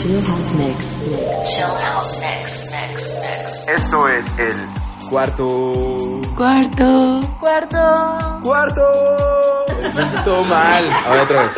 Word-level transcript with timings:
Chill 0.00 0.22
House 0.22 0.52
Mix. 0.54 0.96
Mix. 1.10 1.54
Chill 1.56 1.64
House 1.66 2.20
Mix, 2.20 2.70
Mix, 2.70 3.20
Mix. 3.20 3.68
Esto 3.68 4.08
es 4.08 4.24
el 4.38 5.08
cuarto. 5.10 6.22
Cuarto. 6.36 7.20
Cuarto. 7.40 8.40
¡Cuarto! 8.44 8.82
Lo 9.94 10.00
hice 10.04 10.16
todo 10.24 10.44
mal. 10.44 10.88
A 10.88 11.10
ver, 11.10 11.20
otra 11.22 11.42
vez. 11.42 11.52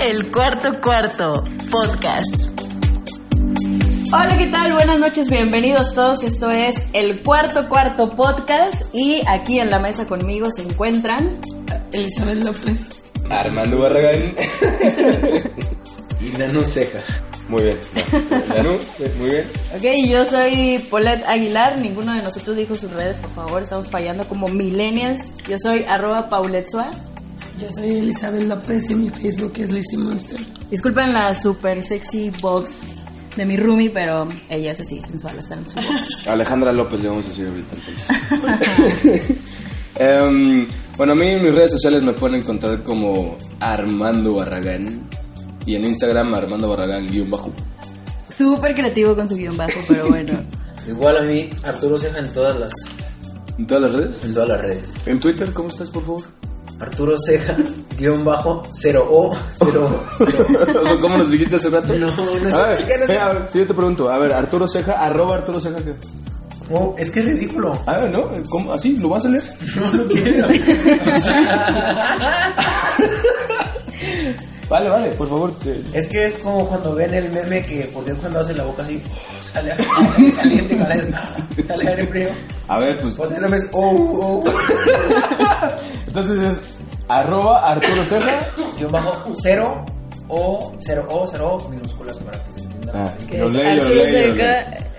El 0.00 0.30
cuarto 0.30 0.80
cuarto 0.82 1.44
podcast. 1.70 2.60
Hola, 4.12 4.36
¿qué 4.36 4.48
tal? 4.48 4.74
Buenas 4.74 4.98
noches, 4.98 5.30
bienvenidos 5.30 5.94
todos. 5.94 6.22
Esto 6.24 6.50
es 6.50 6.74
el 6.92 7.22
cuarto 7.22 7.70
cuarto 7.70 8.10
podcast 8.10 8.82
y 8.92 9.22
aquí 9.26 9.60
en 9.60 9.70
la 9.70 9.78
mesa 9.78 10.06
conmigo 10.06 10.48
se 10.54 10.60
encuentran 10.60 11.40
Elizabeth 11.90 12.44
López. 12.44 13.00
Armando 13.30 13.80
Barragán. 13.80 14.34
y 16.20 16.36
Nanu 16.36 16.62
Ceja. 16.66 17.00
Muy 17.48 17.62
bien. 17.64 17.78
muy 19.18 19.30
bien. 19.30 19.46
Ok, 19.74 20.08
yo 20.08 20.24
soy 20.24 20.84
Paulette 20.90 21.24
Aguilar. 21.26 21.78
Ninguno 21.78 22.14
de 22.14 22.22
nosotros 22.22 22.56
dijo 22.56 22.74
sus 22.76 22.90
redes, 22.92 23.18
por 23.18 23.30
favor. 23.30 23.62
Estamos 23.62 23.88
fallando 23.88 24.26
como 24.26 24.48
millennials. 24.48 25.36
Yo 25.48 25.56
soy 25.58 25.84
arroba 25.88 26.28
Paulette. 26.28 26.68
Yo 27.58 27.70
soy 27.70 27.98
Elizabeth 27.98 28.48
López 28.48 28.90
y 28.90 28.94
mi 28.94 29.10
Facebook 29.10 29.52
es 29.56 29.70
Lizzie 29.70 29.98
Monster. 29.98 30.40
Disculpen 30.70 31.12
la 31.12 31.34
super 31.34 31.82
sexy 31.84 32.30
box 32.40 33.02
de 33.36 33.44
mi 33.44 33.56
roomie, 33.56 33.90
pero 33.90 34.28
ella 34.48 34.72
es 34.72 34.80
así, 34.80 35.00
sensual, 35.02 35.38
está 35.38 35.54
en 35.54 35.68
su 35.68 35.76
box. 35.76 36.26
Alejandra 36.26 36.72
López 36.72 37.00
le 37.02 37.08
vamos 37.08 37.26
a 37.26 37.28
decir 37.28 37.46
ahorita 37.46 37.76
entonces. 37.76 39.36
Em, 39.94 40.66
bueno, 40.96 41.12
a 41.12 41.16
mí 41.16 41.28
en 41.28 41.44
mis 41.44 41.54
redes 41.54 41.72
sociales 41.72 42.02
me 42.02 42.14
pueden 42.14 42.40
encontrar 42.40 42.82
como 42.82 43.36
Armando 43.60 44.34
Barragán. 44.34 45.06
Y 45.66 45.76
en 45.76 45.84
Instagram 45.86 46.34
Armando 46.34 46.68
Barragán 46.68 47.08
guion 47.08 47.30
bajo. 47.30 47.50
Súper 48.30 48.74
creativo 48.74 49.14
con 49.14 49.28
su 49.28 49.34
guion 49.36 49.56
bajo, 49.56 49.78
pero 49.86 50.08
bueno. 50.08 50.32
Igual 50.88 51.16
a 51.18 51.20
mí, 51.22 51.50
Arturo 51.62 51.96
Ceja 51.98 52.18
en 52.18 52.32
todas 52.32 52.58
las, 52.58 52.72
¿En 53.58 53.66
todas 53.66 53.82
las 53.82 53.92
redes? 53.92 54.20
en 54.24 54.32
todas 54.32 54.48
las 54.48 54.60
redes. 54.62 54.94
¿En 55.06 55.20
Twitter 55.20 55.52
cómo 55.52 55.68
estás, 55.68 55.90
por 55.90 56.02
favor? 56.04 56.22
Arturo 56.80 57.14
Ceja, 57.16 57.56
guion 57.98 58.24
bajo, 58.24 58.64
0O, 58.82 59.36
0 59.58 60.04
¿Cómo 61.00 61.18
nos 61.18 61.30
dijiste 61.30 61.54
hace 61.56 61.70
rato? 61.70 61.92
No, 61.94 62.06
no 62.08 62.50
sé 62.50 62.56
A 62.56 62.66
ver, 62.66 63.00
no 63.00 63.06
sé. 63.06 63.18
a 63.18 63.28
ver, 63.28 63.48
si 63.52 63.58
yo 63.60 63.66
te 63.68 63.74
pregunto, 63.74 64.10
a 64.10 64.18
ver, 64.18 64.34
Arturo 64.34 64.66
Ceja, 64.66 64.94
arroba 64.94 65.36
Arturo 65.36 65.60
Ceja, 65.60 65.76
¿qué? 65.76 65.94
Oh, 66.74 66.94
es 66.96 67.10
que 67.10 67.20
es 67.20 67.26
ridículo. 67.26 67.78
A 67.86 67.98
ver, 67.98 68.10
¿no? 68.10 68.30
¿Cómo? 68.48 68.72
¿Así? 68.72 68.96
¿Lo 68.96 69.10
vas 69.10 69.26
a 69.26 69.28
leer? 69.28 69.44
No 69.76 69.92
lo 69.92 70.06
quiero. 70.06 70.48
Vale, 74.72 74.88
vale, 74.88 75.08
por 75.10 75.28
favor. 75.28 75.52
que- 75.58 75.82
es 75.92 76.08
que 76.08 76.24
es 76.26 76.38
como 76.38 76.66
cuando 76.66 76.94
ven 76.94 77.12
el 77.12 77.30
meme 77.30 77.64
que 77.66 77.82
por 77.92 78.04
Dios 78.06 78.16
cuando 78.18 78.40
hace 78.40 78.54
la 78.54 78.64
boca 78.64 78.82
así, 78.82 79.02
oh, 79.06 79.52
sale 79.52 79.72
aire 79.72 80.32
caliente, 80.34 80.78
sale, 80.78 81.10
sale 81.68 81.88
aire 81.90 82.06
frío. 82.06 82.28
A 82.68 82.78
ver, 82.78 82.98
pues. 83.02 83.14
Pues 83.14 83.32
el 83.32 83.42
meme 83.42 83.56
es, 83.58 83.66
oh, 83.72 84.42
oh, 84.42 84.44
Entonces 86.06 86.38
es 86.40 86.60
arroba 87.08 87.70
Arturo 87.70 88.02
Ceja. 88.04 88.46
guion 88.78 88.90
bajo, 88.92 89.32
0 89.42 89.84
O, 90.28 90.72
0O, 90.78 91.26
0O, 91.30 91.68
minúsculas 91.68 92.16
para 92.18 92.42
que 92.44 92.52
se 92.52 92.60
entienda. 92.60 92.92
Ah, 92.94 93.10
Que 93.30 93.36
leo, 93.36 93.48
leo, 93.48 94.34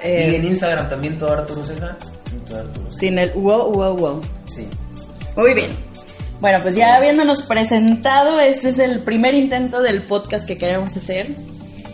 eh, 0.04 0.30
Y 0.32 0.36
en 0.36 0.46
Instagram 0.46 0.88
también 0.90 1.18
todo 1.18 1.32
Arturo 1.32 1.66
Ceja 1.66 1.98
y 2.32 2.46
todo 2.46 2.60
Arturo 2.60 2.86
Ceja. 2.92 3.00
sin 3.00 3.18
el 3.18 3.32
wow, 3.32 3.72
wow, 3.72 3.96
wow. 3.98 4.22
Sí. 4.46 4.68
Muy 5.36 5.54
bien. 5.56 5.72
Bueno, 6.44 6.60
pues 6.62 6.76
ya 6.76 6.98
habiéndonos 6.98 7.44
presentado, 7.44 8.42
este 8.42 8.68
es 8.68 8.78
el 8.78 9.00
primer 9.00 9.34
intento 9.34 9.82
del 9.82 10.02
podcast 10.02 10.46
que 10.46 10.58
queremos 10.58 10.94
hacer. 10.98 11.28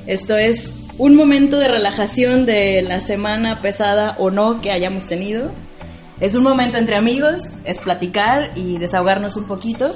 Esto 0.08 0.36
es 0.38 0.72
un 0.98 1.14
momento 1.14 1.60
de 1.60 1.68
relajación 1.68 2.48
de 2.48 2.82
la 2.82 3.00
semana 3.00 3.62
pesada 3.62 4.16
o 4.18 4.32
no 4.32 4.60
que 4.60 4.72
hayamos 4.72 5.06
tenido. 5.06 5.52
Es 6.20 6.34
un 6.34 6.42
momento 6.42 6.80
entre 6.80 6.96
amigos, 6.96 7.44
es 7.64 7.78
platicar 7.78 8.50
y 8.56 8.80
desahogarnos 8.80 9.36
un 9.36 9.46
poquito. 9.46 9.96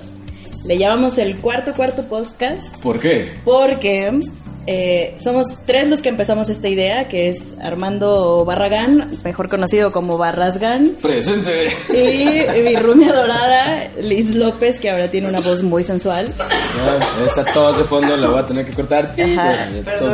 Le 0.65 0.77
llamamos 0.77 1.17
el 1.17 1.37
cuarto 1.37 1.73
cuarto 1.73 2.03
podcast 2.03 2.77
¿Por 2.77 2.99
qué? 2.99 3.33
porque 3.43 4.19
eh, 4.65 5.15
somos 5.17 5.47
tres 5.65 5.89
los 5.89 6.01
que 6.01 6.09
empezamos 6.09 6.49
esta 6.49 6.69
idea, 6.69 7.07
que 7.09 7.29
es 7.29 7.53
Armando 7.61 8.45
Barragán, 8.45 9.11
mejor 9.23 9.49
conocido 9.49 9.91
como 9.91 10.17
Barrasgán, 10.17 10.95
Presente. 11.01 11.69
y 11.89 12.61
mi 12.61 12.75
rumia 12.77 13.13
dorada, 13.13 13.89
Liz 13.99 14.33
López, 14.35 14.79
que 14.79 14.89
ahora 14.89 15.09
tiene 15.09 15.29
una 15.29 15.41
voz 15.41 15.63
muy 15.63 15.83
sensual. 15.83 16.27
Ya, 16.37 17.25
esa 17.25 17.43
tos 17.53 17.77
de 17.77 17.83
fondo 17.83 18.15
la 18.15 18.29
voy 18.29 18.39
a 18.39 18.45
tener 18.45 18.65
que 18.65 18.73
cortar. 18.73 19.13
Ajá. 19.19 19.53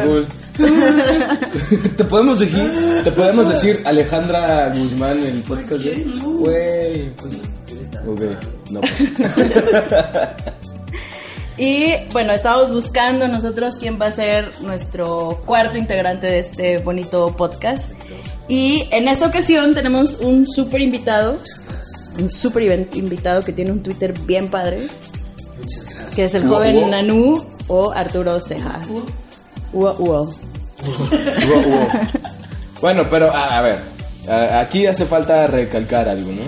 Cool. 0.03 0.27
te 1.95 2.03
podemos 2.03 2.39
decir, 2.39 2.71
te 3.03 3.11
podemos 3.11 3.49
decir 3.49 3.81
Alejandra 3.85 4.69
Guzmán 4.75 5.19
en 5.19 5.35
el 5.35 5.43
podcast. 5.43 5.83
Güey, 5.83 7.09
pues, 7.15 7.33
ok, 8.07 8.21
no. 8.71 8.81
pues. 8.81 8.93
Y 11.59 11.93
bueno, 12.13 12.31
estábamos 12.31 12.71
buscando 12.71 13.27
nosotros 13.27 13.75
quién 13.77 13.99
va 14.01 14.05
a 14.05 14.11
ser 14.13 14.49
nuestro 14.61 15.41
cuarto 15.45 15.77
integrante 15.77 16.25
de 16.27 16.39
este 16.39 16.77
bonito 16.77 17.35
podcast. 17.35 17.91
Y 18.47 18.87
en 18.91 19.09
esta 19.09 19.27
ocasión 19.27 19.75
tenemos 19.75 20.19
un 20.21 20.47
súper 20.47 20.79
invitado, 20.81 21.39
un 22.17 22.29
súper 22.29 22.87
invitado 22.93 23.43
que 23.43 23.51
tiene 23.51 23.71
un 23.73 23.83
Twitter 23.83 24.13
bien 24.21 24.49
padre, 24.49 24.87
Muchas 25.57 25.83
gracias. 25.85 26.15
que 26.15 26.23
es 26.25 26.33
el 26.35 26.47
joven 26.47 26.77
uo. 26.77 26.87
Nanú 26.87 27.45
o 27.67 27.91
Arturo 27.91 28.39
Ceja. 28.39 28.79
Uo, 29.73 29.95
uo. 29.99 30.33
Bueno, 32.81 33.01
pero 33.09 33.29
a, 33.35 33.57
a 33.57 33.61
ver, 33.61 33.79
a- 34.29 34.59
aquí 34.61 34.87
hace 34.87 35.05
falta 35.05 35.45
recalcar 35.47 36.07
algo, 36.07 36.31
¿no? 36.31 36.43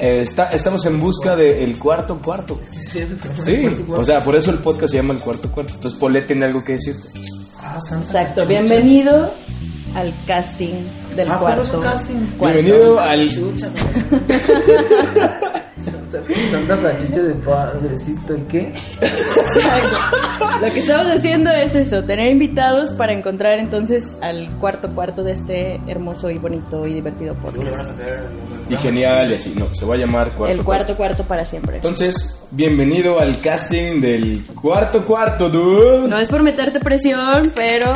Eh, 0.00 0.20
está, 0.20 0.50
estamos 0.50 0.84
en 0.86 1.00
busca 1.00 1.34
del 1.34 1.76
cuarto 1.78 2.20
cuarto. 2.22 2.56
Que 2.58 2.80
siempre. 2.82 3.30
Sí, 3.42 3.66
o 3.90 4.04
sea, 4.04 4.22
por 4.22 4.36
eso 4.36 4.50
el 4.52 4.58
podcast 4.58 4.90
se 4.92 4.96
llama 4.98 5.14
el 5.14 5.20
cuarto 5.20 5.50
cuarto. 5.50 5.74
Entonces, 5.74 5.98
Polet 5.98 6.26
tiene 6.26 6.44
algo 6.46 6.62
que 6.64 6.72
decir. 6.74 6.94
Ah, 7.60 7.78
santa 7.80 8.04
Exacto, 8.06 8.42
chucha. 8.42 8.48
bienvenido 8.48 9.32
al 9.94 10.14
casting 10.26 10.84
del 11.16 11.30
Ah, 11.30 11.38
¿cuál 11.40 11.54
cuarto. 11.56 11.78
es 11.78 11.84
casting? 11.84 12.26
cuarto. 12.38 12.58
Bienvenido 12.62 13.00
al. 13.00 13.28
Chucha, 13.28 13.70
Santa 16.10 16.80
cachucha 16.80 17.22
de 17.22 17.34
padrecito, 17.34 18.34
¿y 18.34 18.40
qué? 18.42 18.72
Exacto. 19.00 19.98
Lo 20.62 20.72
que 20.72 20.78
estamos 20.78 21.06
haciendo 21.08 21.50
es 21.50 21.74
eso, 21.74 22.02
tener 22.04 22.32
invitados 22.32 22.92
para 22.92 23.12
encontrar 23.12 23.58
entonces 23.58 24.10
al 24.22 24.48
cuarto 24.58 24.94
cuarto 24.94 25.22
de 25.22 25.32
este 25.32 25.80
hermoso 25.86 26.30
y 26.30 26.38
bonito 26.38 26.86
y 26.86 26.94
divertido 26.94 27.34
podcast. 27.34 28.00
Y 28.70 28.76
genial, 28.76 29.30
y 29.30 29.34
así. 29.34 29.54
No, 29.54 29.72
se 29.74 29.84
va 29.84 29.96
a 29.96 29.98
llamar 29.98 30.34
cuarto 30.34 30.54
El 30.54 30.64
cuarto 30.64 30.96
cuarto 30.96 31.24
para 31.24 31.44
siempre. 31.44 31.76
Entonces, 31.76 32.40
bienvenido 32.50 33.18
al 33.18 33.38
casting 33.40 34.00
del 34.00 34.46
cuarto 34.46 35.04
cuarto, 35.04 35.50
dude. 35.50 36.08
No 36.08 36.18
es 36.18 36.30
por 36.30 36.42
meterte 36.42 36.80
presión, 36.80 37.52
pero 37.54 37.92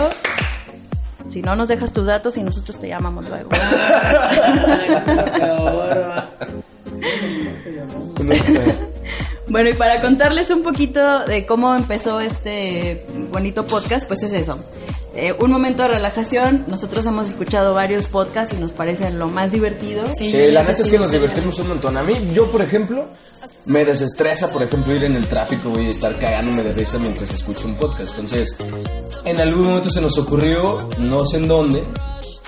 si 1.29 1.41
no 1.41 1.57
nos 1.57 1.69
dejas 1.69 1.93
tus 1.93 2.07
datos 2.07 2.37
y 2.37 2.43
nosotros 2.43 2.79
te 2.79 2.89
llamamos 2.89 3.27
luego. 3.29 3.51
Bueno, 9.49 9.69
y 9.69 9.75
para 9.75 10.01
contarles 10.01 10.51
un 10.51 10.63
poquito 10.63 11.25
de 11.27 11.45
cómo 11.45 11.75
empezó 11.75 12.21
este 12.21 13.05
bonito 13.31 13.67
podcast, 13.67 14.07
pues 14.07 14.23
es 14.23 14.33
eso. 14.33 14.59
Eh, 15.15 15.35
un 15.39 15.51
momento 15.51 15.83
de 15.83 15.89
relajación. 15.89 16.65
Nosotros 16.69 17.05
hemos 17.05 17.29
escuchado 17.29 17.75
varios 17.75 18.07
podcasts 18.07 18.57
y 18.57 18.61
nos 18.61 18.73
parecen 18.73 19.19
lo 19.19 19.29
más 19.29 19.53
divertido. 19.53 20.05
Sí, 20.15 20.33
la 20.51 20.61
neta 20.61 20.73
es 20.73 20.89
que 20.89 20.99
nos 20.99 21.11
divertimos 21.11 21.59
un 21.59 21.69
montón. 21.69 21.97
A 21.99 22.03
mí, 22.03 22.31
yo, 22.33 22.51
por 22.51 22.63
ejemplo, 22.63 23.07
me 23.67 23.85
desestresa, 23.85 24.51
por 24.51 24.63
ejemplo, 24.63 24.95
ir 24.95 25.05
en 25.05 25.17
el 25.17 25.27
tráfico 25.27 25.79
y 25.79 25.91
estar 25.91 26.19
cagándome 26.19 26.63
de 26.63 26.73
risa 26.73 26.99
mientras 26.99 27.31
escucho 27.31 27.67
un 27.67 27.75
podcast. 27.75 28.13
Entonces, 28.13 28.57
en 29.25 29.41
algún 29.41 29.67
momento 29.67 29.91
se 29.91 30.01
nos 30.01 30.17
ocurrió, 30.19 30.89
no 30.99 31.27
sé 31.27 31.37
en 31.39 31.49
dónde, 31.49 31.85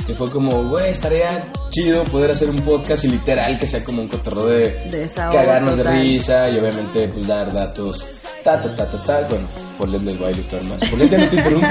que 0.06 0.15
fue 0.15 0.31
como, 0.31 0.69
güey, 0.69 0.91
estaría 0.91 1.53
chido 1.71 2.05
poder 2.05 2.33
hacer 2.33 2.51
un 2.51 2.61
podcast 2.62 3.05
y 3.05 3.09
literal 3.09 3.59
que 3.59 3.67
sea 3.67 3.83
como 3.85 4.03
un 4.03 4.09
cotorreo 4.09 4.47
de 4.47 4.91
Desahogo 4.91 5.39
cagarnos 5.39 5.77
de 5.77 5.83
risa 5.85 6.49
y 6.51 6.59
obviamente 6.59 7.09
pues 7.09 7.27
dar 7.27 7.53
datos, 7.53 8.06
ta, 8.43 8.61
ta, 8.61 8.75
ta, 8.75 8.87
ta, 8.89 9.03
ta. 9.03 9.27
Bueno, 9.29 9.47
por 9.79 9.89
les 9.89 10.19
voy 10.19 10.29
a 10.29 10.31
ilustrar 10.33 10.65
más. 10.65 10.89
Por 10.89 10.99
ya 11.09 11.19
no 11.19 11.29
te 11.29 11.37
interrumpo. 11.37 11.69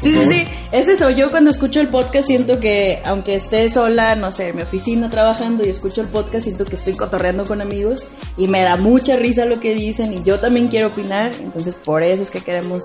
Sí, 0.00 0.12
sí, 0.12 0.24
sí, 0.30 0.48
es 0.70 0.86
eso. 0.86 1.10
Yo 1.10 1.32
cuando 1.32 1.50
escucho 1.50 1.80
el 1.80 1.88
podcast 1.88 2.28
siento 2.28 2.60
que, 2.60 3.02
aunque 3.04 3.34
esté 3.34 3.68
sola, 3.68 4.14
no 4.14 4.30
sé, 4.30 4.50
en 4.50 4.56
mi 4.56 4.62
oficina 4.62 5.08
trabajando 5.08 5.66
y 5.66 5.70
escucho 5.70 6.02
el 6.02 6.06
podcast, 6.06 6.44
siento 6.44 6.64
que 6.64 6.76
estoy 6.76 6.94
cotorreando 6.94 7.44
con 7.44 7.60
amigos 7.60 8.04
y 8.36 8.46
me 8.46 8.60
da 8.60 8.76
mucha 8.76 9.16
risa 9.16 9.44
lo 9.44 9.58
que 9.58 9.74
dicen 9.74 10.12
y 10.12 10.22
yo 10.22 10.38
también 10.38 10.68
quiero 10.68 10.88
opinar. 10.88 11.32
Entonces, 11.40 11.74
por 11.74 12.04
eso 12.04 12.22
es 12.22 12.30
que 12.30 12.42
queremos 12.42 12.84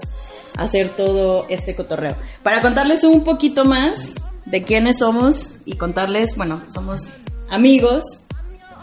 hacer 0.58 0.96
todo 0.96 1.46
este 1.50 1.75
cotorreo. 1.75 2.16
Para 2.42 2.62
contarles 2.62 3.04
un 3.04 3.24
poquito 3.24 3.64
más 3.64 4.16
de 4.45 4.63
quiénes 4.63 5.00
somos 5.00 5.50
y 5.66 5.75
contarles, 5.75 6.36
bueno, 6.36 6.63
somos 6.74 7.01
amigos, 7.50 8.04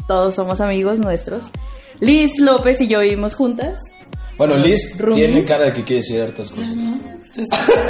todos 0.09 0.35
somos 0.35 0.61
amigos 0.61 0.99
nuestros. 1.01 1.47
Liz 2.01 2.39
López 2.41 2.81
y 2.81 2.89
yo 2.89 3.01
vivimos 3.01 3.35
juntas. 3.35 3.79
Bueno, 4.39 4.57
Liz 4.57 4.97
Roomies. 4.99 5.27
tiene 5.33 5.45
cara 5.47 5.67
de 5.67 5.73
que 5.75 5.85
quiere 5.85 6.01
decir 6.03 6.23
hartas 6.23 6.51
cosas. 6.51 6.69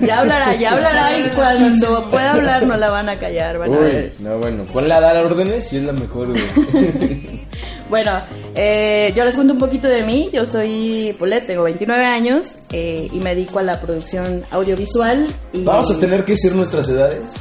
Ya 0.00 0.20
hablará, 0.20 0.54
ya 0.56 0.72
hablará 0.72 1.18
y 1.18 1.30
cuando 1.30 2.10
pueda 2.10 2.32
hablar 2.34 2.66
no 2.66 2.76
la 2.76 2.90
van 2.90 3.08
a 3.08 3.16
callar, 3.16 3.58
van 3.58 3.72
a 3.72 3.76
Uy, 3.76 3.82
ver. 3.84 4.14
no, 4.20 4.38
bueno. 4.38 4.64
Ponla 4.64 4.96
a 4.96 5.00
dar 5.00 5.16
órdenes 5.24 5.72
y 5.72 5.76
es 5.78 5.82
la 5.84 5.92
mejor, 5.92 6.28
güey. 6.28 6.42
Bueno, 7.90 8.22
eh, 8.54 9.12
yo 9.16 9.24
les 9.24 9.34
cuento 9.34 9.52
un 9.52 9.58
poquito 9.58 9.88
de 9.88 10.04
mí. 10.04 10.30
Yo 10.32 10.46
soy 10.46 11.14
Polet, 11.18 11.44
tengo 11.44 11.64
29 11.64 12.04
años 12.04 12.58
eh, 12.70 13.08
y 13.12 13.18
me 13.18 13.34
dedico 13.34 13.58
a 13.58 13.64
la 13.64 13.80
producción 13.80 14.44
audiovisual. 14.52 15.26
Y 15.52 15.64
Vamos 15.64 15.90
a 15.90 15.98
tener 15.98 16.24
que 16.24 16.32
decir 16.32 16.54
nuestras 16.54 16.88
edades. 16.88 17.34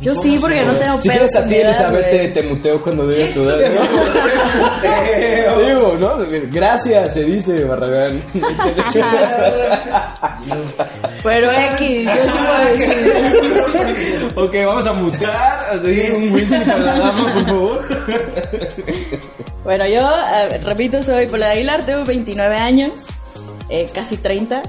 Yo 0.00 0.14
sí, 0.16 0.38
porque 0.40 0.64
no 0.64 0.74
tengo 0.76 1.00
Si 1.00 1.08
pedos 1.08 1.30
quieres 1.30 1.36
a 1.36 1.40
con 1.40 1.48
ti, 1.48 1.54
Elizabeth, 1.54 2.10
te, 2.10 2.28
te 2.28 2.42
muteo 2.42 2.82
cuando 2.82 3.08
digas 3.08 3.30
tu 3.32 3.42
edad. 3.42 3.58
¿no? 5.48 5.60
Digo, 5.64 5.96
¿no? 5.96 6.18
Gracias, 6.50 7.14
se 7.14 7.24
dice, 7.24 7.64
Barragán. 7.64 8.24
Pero 11.22 11.50
X, 11.52 12.04
yo 12.04 12.12
sí 12.12 12.38
voy 12.38 12.60
a 12.60 12.64
decir. 12.70 14.32
ok, 14.34 14.54
vamos 14.66 14.86
a 14.86 15.80
seguir 15.80 16.12
un 16.14 16.32
Wilson 16.32 16.62
para 16.62 16.78
la 16.78 16.94
dama, 16.98 17.34
por 17.34 17.44
favor. 17.46 17.88
Bueno, 19.62 19.86
yo, 19.86 20.06
eh, 20.34 20.58
repito, 20.58 21.02
soy 21.02 21.26
Polet 21.26 21.50
Aguilar, 21.50 21.86
tengo 21.86 22.04
29 22.04 22.56
años, 22.56 22.92
eh, 23.70 23.86
casi 23.94 24.16
30. 24.18 24.62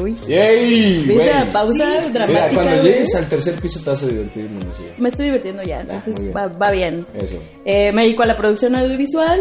Uy. 0.00 0.16
¡Yay! 0.28 0.98
¿Viste 1.06 1.26
la 1.26 1.52
pausa 1.52 2.00
dramática? 2.12 2.26
Mira, 2.26 2.48
cuando 2.54 2.82
llegues 2.82 3.14
al 3.14 3.28
tercer 3.28 3.54
piso 3.54 3.80
te 3.80 3.90
vas 3.90 4.02
a 4.02 4.06
divertir. 4.06 4.50
Me 4.98 5.08
estoy 5.08 5.26
divirtiendo 5.26 5.62
ya, 5.62 5.80
entonces 5.80 6.14
muy 6.14 6.22
bien. 6.24 6.36
va, 6.36 6.46
va 6.48 6.70
bien. 6.70 7.06
Eso. 7.14 7.36
Eh, 7.64 7.92
me 7.92 8.02
dedico 8.02 8.22
a 8.22 8.26
la 8.26 8.36
producción 8.36 8.74
audiovisual, 8.76 9.40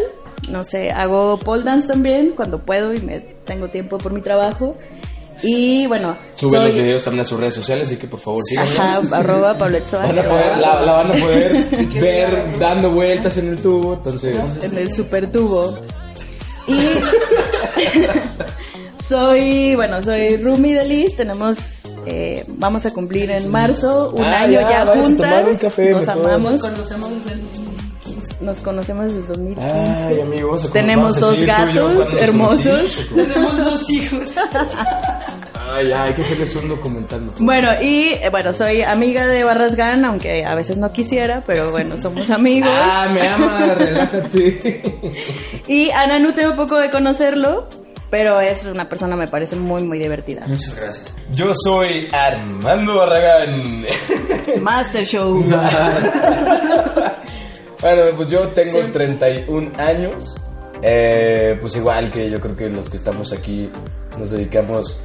no 0.50 0.64
sé, 0.64 0.92
hago 0.92 1.38
pole 1.38 1.64
dance 1.64 1.88
también 1.88 2.34
cuando 2.36 2.60
puedo 2.60 2.94
y 2.94 3.00
me 3.00 3.20
tengo 3.46 3.68
tiempo 3.70 3.98
por 3.98 4.14
mi 4.14 4.22
trabajo. 4.22 4.78
Y 5.42 5.88
bueno, 5.88 6.16
Sube 6.36 6.58
soy 6.58 6.68
los 6.68 6.76
videos 6.76 7.04
también 7.04 7.22
a 7.22 7.24
sus 7.26 7.40
redes 7.40 7.56
sociales, 7.56 7.88
así 7.88 7.98
que 7.98 8.08
por 8.08 8.20
favor 8.20 8.42
síganos. 8.46 8.76
Ajá, 8.80 9.18
arroba 9.18 9.58
Pablo 9.58 9.80
Van 9.92 10.20
a 10.20 10.24
poder, 10.24 10.58
la, 10.58 10.82
la 10.82 10.92
van 10.94 11.12
a 11.12 11.14
poder 11.16 11.54
ver 12.02 12.60
dando 12.60 12.92
vueltas 12.92 13.36
en 13.38 13.50
el 13.50 13.62
tubo, 13.62 13.96
entonces... 13.96 14.38
en 14.62 14.78
el 14.78 14.94
super 14.94 15.30
tubo. 15.32 15.78
Y 16.68 16.74
soy, 19.08 19.76
bueno, 19.76 20.02
soy 20.02 20.38
Rumi 20.38 20.74
de 20.74 20.86
Liz, 20.86 21.16
tenemos, 21.16 21.86
eh, 22.06 22.44
vamos 22.48 22.86
a 22.86 22.92
cumplir 22.92 23.32
en 23.32 23.50
marzo 23.52 24.12
un 24.16 24.24
Ah, 24.24 24.42
año 24.42 24.62
ya, 24.62 24.86
ya, 24.86 24.96
juntas, 24.96 25.28
tomar 25.30 25.46
un 25.52 25.58
café, 25.58 25.92
nos 25.92 26.08
mejor. 26.08 26.26
amamos, 26.26 26.62
conocemos 26.62 27.10
desde 27.10 27.34
el 27.34 27.42
2015. 27.42 28.36
nos 28.46 28.62
conocemos 28.62 29.14
desde 29.14 29.28
2015. 29.28 29.72
Ay, 29.72 30.22
amigo, 30.22 30.48
vamos 30.48 30.66
a 30.66 30.72
Tenemos 30.72 31.20
dos 31.20 31.40
gatos 31.44 32.14
hermosos. 32.20 33.08
Tenemos 33.16 33.58
dos 33.58 33.90
hijos. 33.90 34.28
Ay, 35.56 35.88
ya, 35.88 36.04
hay 36.04 36.14
que 36.14 36.22
hacerles 36.22 36.56
un 36.56 36.70
documental. 36.70 37.26
¿no? 37.26 37.34
Bueno, 37.40 37.70
y 37.82 38.10
eh, 38.22 38.30
bueno, 38.30 38.54
soy 38.54 38.82
amiga 38.84 39.26
de 39.28 39.44
Barrasgan, 39.44 40.06
aunque 40.06 40.46
a 40.46 40.56
veces 40.56 40.78
no 40.78 40.92
quisiera, 40.92 41.44
pero 41.48 41.72
bueno, 41.72 42.00
somos 42.00 42.30
amigos. 42.30 42.70
Ah, 42.72 43.10
me 43.12 43.28
ama, 43.28 43.74
relájate. 43.78 44.84
Y 45.68 45.90
a 45.92 46.06
Nanu 46.08 46.34
tengo 46.34 46.56
poco 46.56 46.78
de 46.78 46.92
conocerlo, 46.92 47.68
pero 48.14 48.40
es 48.40 48.68
una 48.68 48.88
persona, 48.88 49.16
me 49.16 49.28
parece 49.28 49.56
muy, 49.56 49.82
muy 49.82 49.98
divertida. 49.98 50.46
Muchas 50.46 50.76
gracias. 50.76 51.12
Yo 51.32 51.52
soy 51.56 52.10
Armando 52.12 52.96
Barragán. 52.96 53.84
Master 54.62 55.04
Show. 55.04 55.44
bueno, 57.82 58.04
pues 58.16 58.30
yo 58.30 58.50
tengo 58.50 58.84
31 58.92 59.72
años. 59.80 60.36
Eh, 60.84 61.58
pues 61.60 61.76
igual 61.76 62.12
que 62.12 62.30
yo 62.30 62.40
creo 62.40 62.56
que 62.56 62.70
los 62.70 62.88
que 62.88 62.98
estamos 62.98 63.34
aquí 63.34 63.72
nos 64.20 64.30
dedicamos 64.30 65.02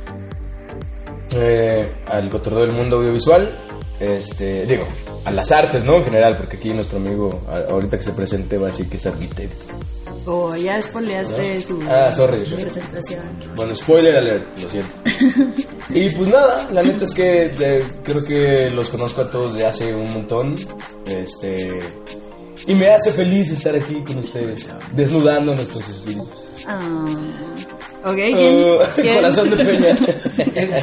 eh, 1.30 1.90
al 2.08 2.28
cotorreo 2.28 2.66
del 2.66 2.74
mundo 2.74 2.98
audiovisual. 2.98 3.58
Este, 3.98 4.66
digo, 4.66 4.84
a 5.24 5.30
las 5.30 5.50
artes, 5.50 5.82
¿no? 5.82 5.96
En 5.96 6.04
general, 6.04 6.36
porque 6.36 6.58
aquí 6.58 6.74
nuestro 6.74 6.98
amigo, 6.98 7.40
ahorita 7.70 7.96
que 7.96 8.04
se 8.04 8.12
presente, 8.12 8.58
va 8.58 8.64
a 8.64 8.66
decir 8.66 8.86
que 8.86 8.98
es 8.98 9.06
arquitecto. 9.06 9.87
Oh, 10.30 10.54
ya 10.54 10.76
espoleaste 10.78 11.62
su 11.62 11.80
Ah, 11.88 12.12
sorry. 12.12 12.44
presentación. 12.44 13.20
Bueno, 13.56 13.74
spoiler 13.74 14.16
alert, 14.18 14.58
lo 14.62 14.68
siento. 14.70 14.94
y 15.88 16.10
pues 16.10 16.28
nada, 16.28 16.68
la 16.70 16.82
neta 16.82 17.04
es 17.04 17.14
que 17.14 17.44
eh, 17.58 17.84
creo 18.04 18.22
que 18.24 18.68
los 18.70 18.90
conozco 18.90 19.22
a 19.22 19.30
todos 19.30 19.54
de 19.54 19.64
hace 19.66 19.94
un 19.94 20.12
montón. 20.12 20.54
Este. 21.06 21.78
Y 22.66 22.74
me 22.74 22.88
hace 22.88 23.10
feliz 23.12 23.50
estar 23.50 23.74
aquí 23.74 24.02
con 24.04 24.18
ustedes, 24.18 24.68
desnudando 24.92 25.54
nuestros 25.54 25.88
espíritus. 25.88 26.28
Ah. 26.66 27.06
Ok, 28.04 28.14
¿quién? 28.16 28.56
Oh, 28.58 28.78
¿Quién? 28.96 29.14
corazón 29.16 29.50
de 29.50 29.64
peña. 29.64 29.96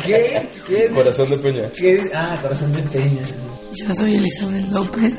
¿Qué? 0.03 0.49
¿Qué? 0.67 0.91
corazón 0.93 1.29
de 1.29 1.37
peña. 1.37 1.69
¿Qué? 1.77 2.01
Ah, 2.15 2.39
corazón 2.41 2.73
de 2.73 2.81
peña. 2.83 3.21
Yo 3.73 3.93
soy 3.93 4.15
Elizabeth 4.15 4.71
López. 4.71 5.13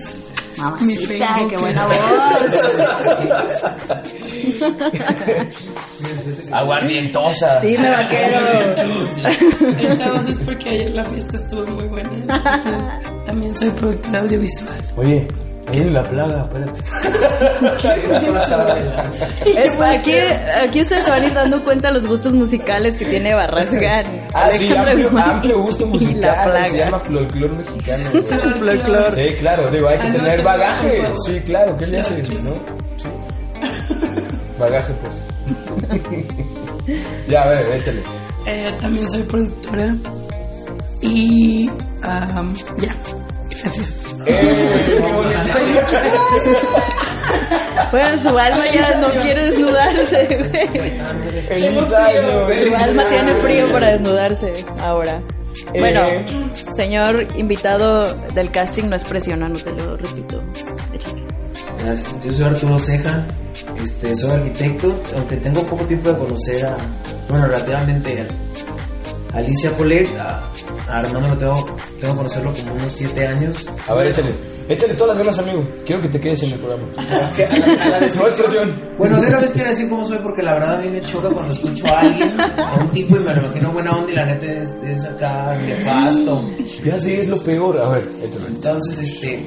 Mi 0.56 0.62
Mamacita, 0.62 1.38
qué 1.50 1.56
buena 1.58 1.86
voz. 1.86 1.96
Aguardientosa. 6.52 7.60
Dime, 7.60 7.90
vaquero. 7.90 8.38
Esta 9.80 10.12
voz 10.12 10.28
es 10.28 10.38
porque 10.38 10.68
ayer 10.70 10.90
la 10.92 11.04
fiesta 11.04 11.36
estuvo 11.36 11.66
muy 11.66 11.84
buena. 11.88 12.10
También 13.26 13.54
soy 13.54 13.68
productora 13.70 14.20
audiovisual. 14.20 14.80
Oye, 14.96 15.28
en 15.72 15.92
la 15.92 16.02
plaga, 16.02 16.44
espérate. 16.44 16.80
Es, 19.56 19.80
aquí, 19.80 20.12
aquí 20.62 20.80
ustedes 20.82 21.04
se 21.04 21.10
van 21.10 21.22
a 21.22 21.26
ir 21.26 21.34
dando 21.34 21.62
cuenta 21.64 21.88
de 21.88 21.94
los 21.94 22.06
gustos 22.08 22.32
musicales 22.32 22.96
que 22.96 23.04
tiene 23.04 23.34
Barrasgan. 23.34 24.26
Ah, 24.34 24.50
sí, 24.50 24.70
amplio, 24.74 25.08
amplio 25.18 25.62
gusto 25.62 25.86
musical. 25.86 26.44
plaga. 26.44 26.64
Se 26.66 26.76
llama 26.78 26.98
folclore 27.00 27.56
mexicano. 27.56 28.04
Folclor. 28.58 29.12
Sí, 29.12 29.28
claro, 29.40 29.70
digo, 29.70 29.88
hay 29.88 29.96
que 29.96 30.02
Anótalo, 30.02 30.24
tener 30.30 30.44
bagaje. 30.44 31.04
Sí, 31.24 31.40
claro, 31.40 31.76
¿qué 31.76 31.86
le 31.86 32.00
hace? 32.00 32.22
¿No? 32.42 32.54
Sí. 32.96 33.08
Bagaje, 34.58 34.94
pues. 34.94 35.22
ya, 37.28 37.42
a 37.42 37.48
ver, 37.48 37.72
échale. 37.72 38.02
Eh, 38.46 38.72
también 38.80 39.08
soy 39.08 39.22
productora. 39.22 39.96
Y 41.00 41.66
ya. 42.78 42.94
Gracias. 43.62 43.86
Eh. 44.28 45.00
Bueno, 47.90 48.22
su 48.22 48.28
alma 48.28 48.64
ya 48.72 49.00
no 49.00 49.08
quiere 49.22 49.50
desnudarse, 49.50 50.26
güey. 50.26 50.68
Feliz 51.46 51.92
año. 51.92 52.48
Su 52.52 52.74
alma 52.74 53.04
tiene 53.04 53.34
frío 53.36 53.72
para 53.72 53.92
desnudarse 53.92 54.52
ahora. 54.80 55.20
Eh. 55.72 55.80
Bueno, 55.80 56.02
señor 56.72 57.26
invitado 57.36 58.14
del 58.34 58.50
casting, 58.50 58.84
no 58.84 58.96
es 58.96 59.04
presiona, 59.04 59.48
no 59.48 59.58
te 59.58 59.72
lo 59.72 59.96
repito. 59.96 60.42
Gracias. 61.82 62.24
Yo 62.24 62.32
soy 62.32 62.44
Arturo 62.46 62.78
Ceja, 62.78 63.26
este, 63.82 64.16
soy 64.16 64.30
arquitecto, 64.32 64.94
aunque 65.14 65.36
tengo 65.36 65.62
poco 65.64 65.84
tiempo 65.84 66.10
de 66.12 66.18
conocer 66.18 66.66
a, 66.66 66.76
bueno, 67.28 67.46
relativamente 67.46 68.26
a 69.32 69.36
Alicia 69.36 69.70
Polet, 69.72 70.08
a 70.18 70.42
Armando 70.88 71.28
lo 71.28 71.36
tengo, 71.36 71.76
tengo 72.00 72.12
que 72.12 72.16
conocerlo 72.18 72.52
como 72.52 72.74
unos 72.74 72.92
7 72.92 73.26
años. 73.26 73.66
A 73.88 73.94
ver, 73.94 74.06
échale. 74.08 74.34
Échale 74.68 74.94
todas 74.94 75.16
las 75.16 75.18
ganas, 75.18 75.38
amigo. 75.38 75.64
Quiero 75.86 76.02
que 76.02 76.08
te 76.08 76.20
quedes 76.20 76.42
en 76.42 76.52
el 76.52 76.58
programa. 76.58 76.84
A 76.96 77.88
la- 77.88 77.96
a. 77.96 78.00
Bueno, 78.98 79.20
de 79.20 79.28
una 79.28 79.38
vez 79.38 79.52
quiero 79.52 79.68
decir 79.70 79.88
cómo 79.88 80.04
soy 80.04 80.18
porque 80.18 80.42
la 80.42 80.54
verdad 80.54 80.74
a 80.74 80.78
mí 80.82 80.88
me 80.90 81.00
choca 81.02 81.28
cuando 81.28 81.52
escucho 81.52 81.86
a 81.86 82.00
alguien, 82.00 82.40
a 82.40 82.78
un 82.80 82.90
tipo 82.90 83.16
y 83.16 83.20
me 83.20 83.32
lo 83.34 83.44
imagino 83.44 83.72
buena 83.72 83.92
onda 83.92 84.10
y 84.12 84.14
la 84.16 84.24
neta 84.26 84.46
es, 84.46 84.74
es 84.84 85.04
acá 85.04 85.56
nefasto. 85.64 86.42
Ya 86.84 86.98
sí, 86.98 87.14
es 87.14 87.28
lo 87.28 87.36
peor. 87.42 87.80
A 87.80 87.90
ver, 87.90 88.08
échale. 88.22 88.46
Entonces, 88.48 88.98
este, 88.98 89.44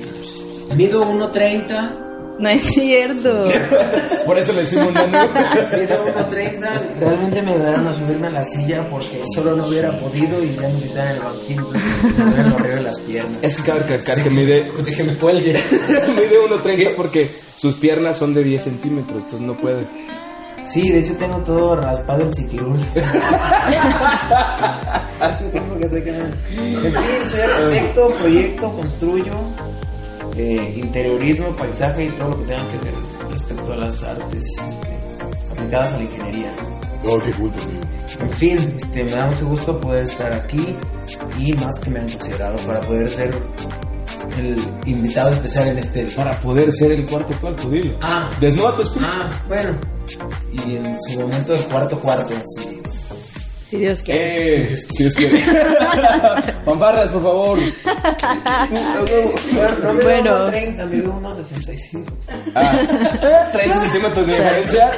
mido 0.78 1.04
1.30, 1.06 1.92
No 2.40 2.48
es 2.48 2.64
cierto. 2.64 3.44
Por 4.26 4.38
eso 4.38 4.54
le 4.54 4.62
decimos 4.62 4.94
nano. 4.94 5.28
mido 5.28 6.06
1.30, 6.06 6.70
realmente 7.00 7.42
me 7.42 7.52
ayudaron 7.52 7.88
a 7.88 7.92
subirme 7.92 8.28
a 8.28 8.32
la 8.32 8.46
silla 8.46 8.90
porque 8.90 9.22
solo 9.36 9.58
no 9.58 9.68
hubiera 9.68 9.92
podido 10.00 10.42
y 10.42 10.56
ya 10.56 10.70
me 10.70 10.82
quitaron 10.82 11.12
el 11.12 11.20
banquillo, 11.20 11.68
me 11.68 12.24
duelen 12.24 12.54
horrible 12.54 12.82
las 12.82 13.00
piernas. 13.00 13.38
Es 13.42 13.58
que 13.58 13.64
cabe 13.64 13.80
recalcar 13.82 14.24
que 14.24 14.30
mide. 14.30 14.72
que 14.96 15.04
me 15.04 15.16
cuelgue. 15.16 15.52
mide 15.82 16.40
1.30 16.50 16.96
porque 16.96 17.30
sus 17.58 17.76
piernas 17.76 18.18
son 18.18 18.34
de 18.34 18.42
10 18.44 18.64
centímetros, 18.64 19.24
entonces 19.24 19.42
no 19.42 19.58
puede. 19.58 19.86
Sí, 20.64 20.92
de 20.92 21.00
hecho 21.00 21.16
tengo 21.18 21.38
todo 21.40 21.76
raspado 21.76 22.24
el 22.24 22.34
siquirul. 22.34 22.80
tengo 25.52 25.78
que 25.78 25.90
sacar. 25.90 26.32
En 26.52 26.82
fin, 26.82 26.94
soy 27.32 27.40
arquitecto, 27.40 28.08
proyecto, 28.20 28.72
construyo, 28.74 29.34
eh, 30.40 30.74
interiorismo, 30.78 31.54
paisaje 31.56 32.06
y 32.06 32.10
todo 32.10 32.30
lo 32.30 32.38
que 32.38 32.46
tenga 32.54 32.68
que 32.72 32.78
ver 32.78 32.94
respecto 33.30 33.74
a 33.74 33.76
las 33.76 34.04
artes 34.04 34.46
este, 34.68 34.88
aplicadas 35.52 35.94
a 35.94 35.98
la 35.98 36.04
ingeniería. 36.04 36.54
Oh, 37.06 37.20
qué 37.20 37.32
culto, 37.32 37.62
amigo. 37.64 37.84
En 38.22 38.30
fin, 38.32 38.58
este, 38.78 39.04
me 39.04 39.12
da 39.12 39.26
mucho 39.28 39.48
gusto 39.48 39.80
poder 39.80 40.04
estar 40.04 40.32
aquí 40.34 40.76
y 41.38 41.54
más 41.54 41.80
que 41.80 41.90
me 41.90 42.00
han 42.00 42.08
considerado 42.10 42.56
para 42.66 42.80
poder 42.82 43.10
ser 43.10 43.34
el 44.38 44.58
invitado 44.86 45.32
especial 45.32 45.68
en 45.68 45.78
este. 45.80 46.06
Para 46.16 46.40
poder 46.40 46.72
ser 46.72 46.92
el 46.92 47.06
cuarto 47.06 47.34
cuarto, 47.40 47.70
dilo. 47.70 47.98
Ah, 48.02 48.30
Desnuda 48.40 48.76
tu 48.76 48.82
espíritu. 48.84 49.12
ah, 49.14 49.32
bueno, 49.48 49.78
Y 50.54 50.76
en 50.78 50.98
su 51.02 51.20
momento 51.20 51.54
del 51.54 51.62
cuarto 51.64 52.00
cuarto, 52.00 52.34
sí. 52.58 52.79
Si 53.70 53.78
Dios 53.78 54.02
quiere. 54.02 54.64
Eh, 54.64 54.78
si 54.78 55.06
es 55.06 55.16
que. 55.16 55.30
Fanfarras, 56.66 57.10
por 57.12 57.22
favor. 57.22 57.60
No 57.60 57.66
me 59.94 60.04
Bueno. 60.04 60.04
bueno. 60.04 60.50
30, 60.50 60.86
me 60.88 60.96
dio 60.96 61.12
unos 61.12 61.38
65. 61.38 62.12
Ah, 62.56 63.50
30 63.52 63.80
centímetros 63.82 64.26
de 64.28 64.34
diferencia. 64.34 64.92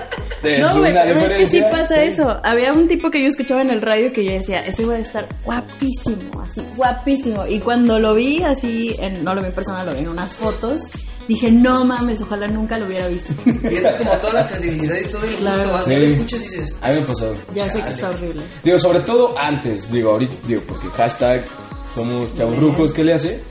Es 0.43 0.59
No, 0.59 0.79
güey, 0.79 0.91
una 0.91 1.03
pero 1.03 1.19
es 1.25 1.33
que 1.33 1.49
sí 1.49 1.57
diferencia. 1.57 1.69
pasa 1.69 2.03
eso. 2.03 2.39
Había 2.43 2.73
un 2.73 2.87
tipo 2.87 3.11
que 3.11 3.21
yo 3.21 3.27
escuchaba 3.27 3.61
en 3.61 3.69
el 3.71 3.81
radio 3.81 4.11
que 4.13 4.23
yo 4.23 4.31
decía, 4.31 4.65
ese 4.65 4.85
va 4.85 4.95
a 4.95 4.99
estar 4.99 5.27
guapísimo, 5.43 6.41
así, 6.41 6.61
guapísimo. 6.75 7.45
Y 7.47 7.59
cuando 7.59 7.99
lo 7.99 8.15
vi 8.15 8.41
así, 8.43 8.95
en, 8.99 9.23
no 9.23 9.35
lo 9.35 9.41
vi 9.41 9.47
en 9.47 9.53
persona, 9.53 9.83
lo 9.83 9.93
vi 9.93 9.99
en 9.99 10.07
unas 10.09 10.35
fotos, 10.37 10.81
dije, 11.27 11.51
no 11.51 11.83
mames, 11.85 12.21
ojalá 12.21 12.47
nunca 12.47 12.77
lo 12.77 12.85
hubiera 12.87 13.07
visto. 13.07 13.33
Pierde 13.43 13.95
como 13.97 14.11
toda 14.17 14.33
la 14.33 14.47
credibilidad 14.47 14.95
y 14.97 15.11
todo 15.11 15.23
el 15.25 15.35
Claro. 15.37 15.57
gusto. 15.59 15.73
Vas, 15.73 15.85
Sí. 15.85 15.91
lo 15.95 16.03
escuchas 16.05 16.39
y 16.39 16.43
dices, 16.43 16.77
A 16.81 16.87
mí 16.89 16.95
me 16.95 17.01
pasó. 17.01 17.33
Ya 17.55 17.63
sé 17.69 17.73
que 17.75 17.79
Chale. 17.79 17.91
está 17.93 18.09
horrible. 18.09 18.43
Digo, 18.63 18.77
sobre 18.77 18.99
todo 19.01 19.35
antes, 19.39 19.91
digo, 19.91 20.11
ahorita, 20.11 20.35
digo, 20.47 20.61
porque 20.67 20.87
hashtag 20.89 21.45
somos 21.93 22.35
chaburrucos, 22.35 22.93
¿qué 22.93 23.03
le 23.03 23.13
hace? 23.13 23.41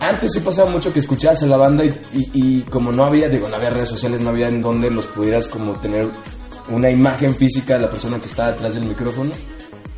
Antes 0.00 0.32
sí 0.32 0.40
pasaba 0.40 0.70
mucho 0.70 0.92
que 0.92 0.98
escuchabas 0.98 1.42
a 1.44 1.46
la 1.46 1.56
banda 1.56 1.84
y, 1.84 1.88
y- 2.12 2.30
y 2.58 2.60
como 2.62 2.90
no 2.92 3.04
había, 3.04 3.28
digo, 3.28 3.48
no 3.48 3.56
había 3.56 3.70
redes 3.70 3.88
sociales, 3.88 4.20
no 4.20 4.30
había 4.30 4.48
en 4.48 4.60
donde 4.60 4.90
los 4.90 5.06
pudieras 5.06 5.46
como 5.48 5.72
tener 5.80 6.08
una 6.68 6.90
imagen 6.90 7.34
física 7.34 7.74
de 7.74 7.80
la 7.82 7.90
persona 7.90 8.18
que 8.18 8.26
estaba 8.26 8.52
detrás 8.52 8.74
del 8.74 8.86
micrófono. 8.86 9.30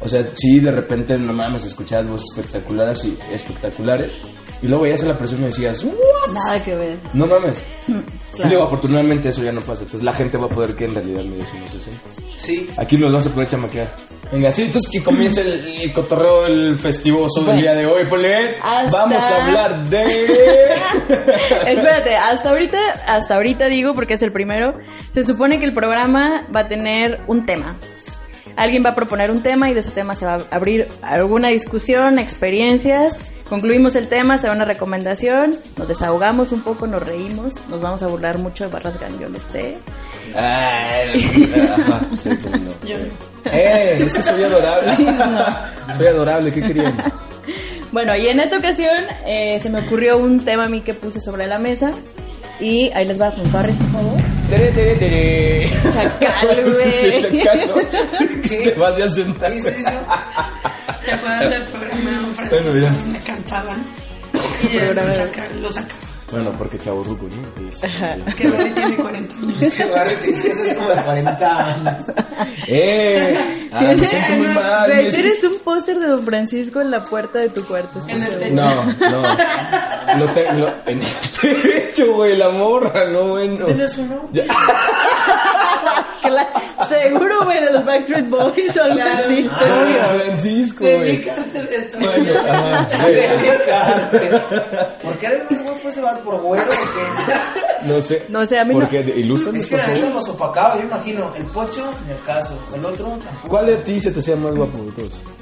O 0.00 0.08
sea, 0.08 0.22
sí, 0.34 0.60
de 0.60 0.70
repente, 0.70 1.16
no 1.18 1.32
mames, 1.32 1.64
escuchabas 1.64 2.06
voces 2.08 2.28
espectaculares 2.36 3.04
y 3.06 3.16
espectaculares. 3.32 4.18
Y 4.62 4.68
luego 4.68 4.84
veías 4.84 5.02
a 5.02 5.06
la 5.06 5.18
persona 5.18 5.42
y 5.42 5.44
decías, 5.46 5.84
"¿What? 5.84 6.32
Nada 6.32 6.64
que 6.64 6.74
ver. 6.74 6.98
no 7.14 7.26
mames. 7.26 7.66
Claro. 8.36 8.50
Digo, 8.50 8.62
afortunadamente 8.64 9.30
eso 9.30 9.42
ya 9.42 9.50
no 9.50 9.62
pasa. 9.62 9.84
Entonces 9.84 10.02
la 10.02 10.12
gente 10.12 10.36
va 10.36 10.44
a 10.44 10.50
poder 10.50 10.76
que 10.76 10.84
en 10.84 10.94
realidad 10.94 11.22
me 11.24 11.36
des 11.36 11.50
unos 11.54 11.72
60. 11.72 12.00
sí. 12.34 12.68
Aquí 12.76 12.98
nos 12.98 13.10
vas 13.10 13.26
a 13.26 13.30
poder 13.30 13.48
chamaquear. 13.48 13.90
Venga, 14.30 14.50
sí, 14.50 14.64
entonces 14.64 14.90
que 14.92 15.02
comience 15.02 15.40
el, 15.40 15.80
el 15.84 15.90
cotorreo, 15.94 16.44
el 16.44 16.76
festivoso 16.78 17.42
del 17.44 17.62
día 17.62 17.72
de 17.72 17.86
hoy, 17.86 18.06
Polet. 18.06 18.58
Hasta- 18.62 18.90
Vamos 18.94 19.22
a 19.22 19.46
hablar 19.46 19.84
de... 19.84 20.02
Espérate, 21.66 22.14
hasta 22.14 22.50
ahorita, 22.50 22.78
hasta 23.06 23.36
ahorita 23.36 23.66
digo, 23.68 23.94
porque 23.94 24.14
es 24.14 24.22
el 24.22 24.32
primero, 24.32 24.74
se 25.12 25.24
supone 25.24 25.58
que 25.58 25.64
el 25.64 25.72
programa 25.72 26.46
va 26.54 26.60
a 26.60 26.68
tener 26.68 27.20
un 27.28 27.46
tema. 27.46 27.76
Alguien 28.56 28.84
va 28.84 28.90
a 28.90 28.94
proponer 28.94 29.30
un 29.30 29.42
tema 29.42 29.70
y 29.70 29.74
de 29.74 29.80
ese 29.80 29.90
tema 29.90 30.16
se 30.16 30.24
va 30.24 30.34
a 30.34 30.56
abrir 30.56 30.88
alguna 31.02 31.48
discusión, 31.48 32.18
experiencias. 32.18 33.20
Concluimos 33.48 33.94
el 33.94 34.08
tema, 34.08 34.38
se 34.38 34.48
da 34.48 34.54
una 34.54 34.64
recomendación, 34.64 35.54
nos 35.76 35.86
desahogamos 35.86 36.50
un 36.50 36.62
poco, 36.62 36.86
nos 36.86 37.06
reímos, 37.06 37.54
nos 37.68 37.80
vamos 37.80 38.02
a 38.02 38.08
burlar 38.08 38.38
mucho 38.38 38.68
de 38.68 38.80
yo 39.20 39.28
lo 39.28 39.38
sé. 39.38 39.78
Ay, 40.34 41.48
ajá, 41.70 42.00
sí, 42.20 42.30
cómo 42.42 42.56
no. 42.56 42.88
Yo 42.88 42.98
no. 42.98 43.04
Eh, 43.52 43.98
es 44.02 44.14
que 44.14 44.22
soy 44.22 44.42
adorable. 44.42 44.92
Soy 45.96 46.06
adorable, 46.08 46.52
¿qué 46.52 46.60
querían? 46.62 46.96
Bueno, 47.92 48.14
y 48.16 48.26
en 48.26 48.40
esta 48.40 48.58
ocasión 48.58 49.06
eh, 49.24 49.58
se 49.60 49.70
me 49.70 49.78
ocurrió 49.78 50.18
un 50.18 50.44
tema 50.44 50.64
a 50.64 50.68
mí 50.68 50.80
que 50.80 50.92
puse 50.92 51.20
sobre 51.20 51.46
la 51.46 51.58
mesa 51.58 51.92
y 52.60 52.90
ahí 52.94 53.06
les 53.06 53.18
va 53.18 53.28
a 53.28 53.30
fanfarres, 53.30 53.76
por 53.76 53.86
favor. 53.92 54.35
Tere, 54.48 54.70
tere, 54.72 54.94
tere. 54.96 55.70
Chacal, 55.92 56.64
güey. 56.72 57.22
chacal, 57.22 57.68
¿no? 57.68 57.74
Te 58.48 58.74
vas 58.74 58.96
ya 58.96 59.04
a 59.04 59.08
sentar. 59.08 59.52
¿Qué 59.52 59.58
es 59.58 59.66
eso? 59.66 59.90
¿Te 61.04 61.12
acuerdas 61.12 61.50
del 61.50 61.62
programa 61.64 62.32
Francisco 62.36 62.70
Bueno, 62.70 62.90
donde 62.96 63.20
cantaban? 63.20 63.84
Y 64.62 64.76
el 64.76 64.84
Programa. 64.84 65.12
chacal 65.12 65.62
lo 65.62 65.70
sacaba. 65.70 66.05
Bueno, 66.30 66.52
porque 66.58 66.78
chavo 66.78 67.04
ruco, 67.04 67.26
¿no? 67.28 67.70
Sí. 67.70 67.86
Es 68.26 68.34
que 68.34 68.50
Barry 68.50 68.70
tiene 68.70 68.96
40 68.96 69.34
años. 69.34 69.56
Es 69.62 69.74
que 69.76 70.50
eso 70.50 70.62
es 70.64 70.74
como 70.74 70.88
de 70.90 71.02
40 71.02 71.74
años. 71.74 72.04
Eh, 72.66 73.68
ah, 73.72 73.80
me 73.96 74.06
siento 74.06 74.32
muy 74.34 74.48
mal. 74.48 74.86
Tú 74.86 74.92
eres 74.92 75.44
un 75.44 75.58
póster 75.60 75.98
de 75.98 76.08
Don 76.08 76.24
Francisco 76.24 76.80
en 76.80 76.90
la 76.90 77.04
puerta 77.04 77.38
de 77.38 77.48
tu 77.50 77.64
cuarto. 77.64 78.04
En 78.08 78.22
el 78.22 78.38
techo. 78.38 78.54
No, 78.54 78.84
no. 78.84 79.22
Lo 80.18 80.26
tengo 80.32 80.68
en 80.86 81.02
el 81.02 81.12
techo, 81.40 82.14
güey, 82.14 82.36
la 82.36 82.48
morra, 82.50 83.08
no, 83.10 83.28
bueno. 83.28 83.64
¿Tienes 83.64 83.96
uno? 83.98 84.28
Seguro, 86.88 87.44
güey, 87.44 87.64
de 87.64 87.72
los 87.72 87.84
Backstreet 87.84 88.28
Boys 88.28 88.76
o 88.76 88.82
algo 88.82 89.00
así. 89.02 89.48
Ah, 89.52 90.12
Francisco, 90.14 90.84
güey. 90.84 91.24
Bueno, 91.98 92.32
ajá, 92.50 92.88
qué. 94.10 94.40
¿Por 95.02 95.18
qué 95.18 95.26
eres 95.26 95.50
más 95.50 95.62
guapo 95.62 95.88
ese 95.88 96.00
vato 96.02 96.24
por 96.24 96.40
güero 96.40 96.64
o 96.64 96.68
qué? 96.68 97.86
No 97.86 98.02
sé. 98.02 98.24
No 98.28 98.46
sé, 98.46 98.58
a 98.58 98.64
mí 98.64 98.74
no. 98.74 98.80
Porque 98.80 99.00
ilústranos, 99.16 99.62
Es 99.62 99.68
que 99.68 99.76
la 99.76 99.86
neta 99.86 100.10
nos 100.10 100.28
opacaba, 100.28 100.76
yo 100.76 100.82
imagino. 100.82 101.32
El 101.36 101.44
pocho, 101.46 101.88
en 102.04 102.10
el 102.10 102.22
caso. 102.24 102.58
El 102.74 102.84
otro, 102.84 103.06
tampoco. 103.06 103.48
¿Cuál 103.48 103.66
de 103.66 103.76
ti 103.76 104.00
se 104.00 104.10
te 104.10 104.20
hacía 104.20 104.36
más 104.36 104.54
guapo 104.54 104.78
de 104.78 104.92
todos? 104.92 105.35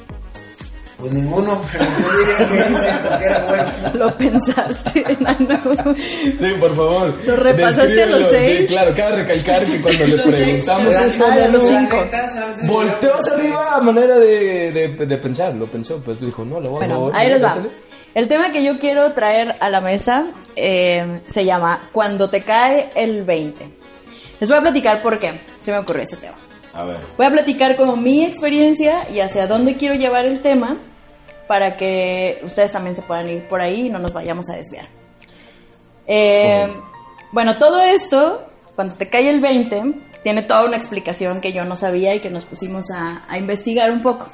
Pues 1.04 1.16
ninguno, 1.16 1.60
pero 1.70 1.84
yo 1.84 2.18
diría 2.18 2.38
que 2.48 3.08
porque 3.08 3.24
era 3.26 3.44
bueno. 3.46 3.92
Lo 4.06 4.16
pensaste, 4.16 5.04
enano. 5.12 5.60
Sí, 6.38 6.46
por 6.58 6.74
favor. 6.74 7.14
¿Lo 7.26 7.36
repasaste 7.36 8.02
a 8.04 8.06
los 8.06 8.30
seis? 8.30 8.60
Sí, 8.60 8.66
claro, 8.68 8.94
cabe 8.96 9.16
recalcar 9.16 9.66
que 9.66 9.82
cuando 9.82 10.06
le 10.06 10.22
preguntamos 10.22 10.94
esto, 10.94 11.28
no, 11.28 11.48
los 11.48 11.62
cinco. 11.62 11.96
Volteó 12.66 13.16
hacia 13.18 13.34
arriba 13.34 13.74
a 13.74 13.80
manera 13.82 14.16
de, 14.16 14.72
de, 14.72 15.06
de 15.06 15.18
pensar, 15.18 15.54
lo 15.54 15.66
pensó, 15.66 16.02
pues 16.02 16.18
dijo, 16.18 16.42
no, 16.42 16.58
lo 16.58 16.70
voy 16.70 16.84
a 16.84 16.86
Bueno, 16.86 17.10
ahí 17.12 17.28
les 17.28 17.42
va. 17.42 17.58
El 18.14 18.26
tema 18.26 18.50
que 18.50 18.64
yo 18.64 18.78
quiero 18.78 19.12
traer 19.12 19.56
a 19.60 19.68
la 19.68 19.82
mesa 19.82 20.28
eh, 20.56 21.20
se 21.26 21.44
llama 21.44 21.90
Cuando 21.92 22.30
te 22.30 22.44
cae 22.44 22.88
el 22.94 23.24
20. 23.24 23.62
Les 24.40 24.48
voy 24.48 24.56
a 24.56 24.62
platicar 24.62 25.02
por 25.02 25.18
qué 25.18 25.38
se 25.60 25.70
me 25.70 25.76
ocurrió 25.76 26.04
ese 26.04 26.16
tema. 26.16 26.36
A 26.72 26.84
ver. 26.84 26.96
Voy 27.18 27.26
a 27.26 27.30
platicar 27.30 27.76
como 27.76 27.94
mi 27.94 28.24
experiencia 28.24 29.02
y 29.12 29.20
hacia 29.20 29.46
dónde 29.46 29.74
quiero 29.74 29.96
llevar 29.96 30.24
el 30.24 30.40
tema 30.40 30.78
para 31.48 31.76
que 31.76 32.40
ustedes 32.42 32.72
también 32.72 32.94
se 32.96 33.02
puedan 33.02 33.28
ir 33.28 33.46
por 33.48 33.60
ahí 33.60 33.86
y 33.86 33.90
no 33.90 33.98
nos 33.98 34.12
vayamos 34.12 34.48
a 34.50 34.56
desviar. 34.56 34.86
Eh, 36.06 36.72
Bueno, 37.32 37.58
todo 37.58 37.82
esto, 37.82 38.46
cuando 38.76 38.94
te 38.94 39.08
cae 39.08 39.28
el 39.28 39.40
20, 39.40 39.82
tiene 40.22 40.42
toda 40.42 40.64
una 40.64 40.76
explicación 40.76 41.40
que 41.40 41.52
yo 41.52 41.64
no 41.64 41.74
sabía 41.76 42.14
y 42.14 42.20
que 42.20 42.30
nos 42.30 42.44
pusimos 42.44 42.90
a, 42.92 43.24
a 43.28 43.38
investigar 43.38 43.90
un 43.90 44.02
poco. 44.02 44.28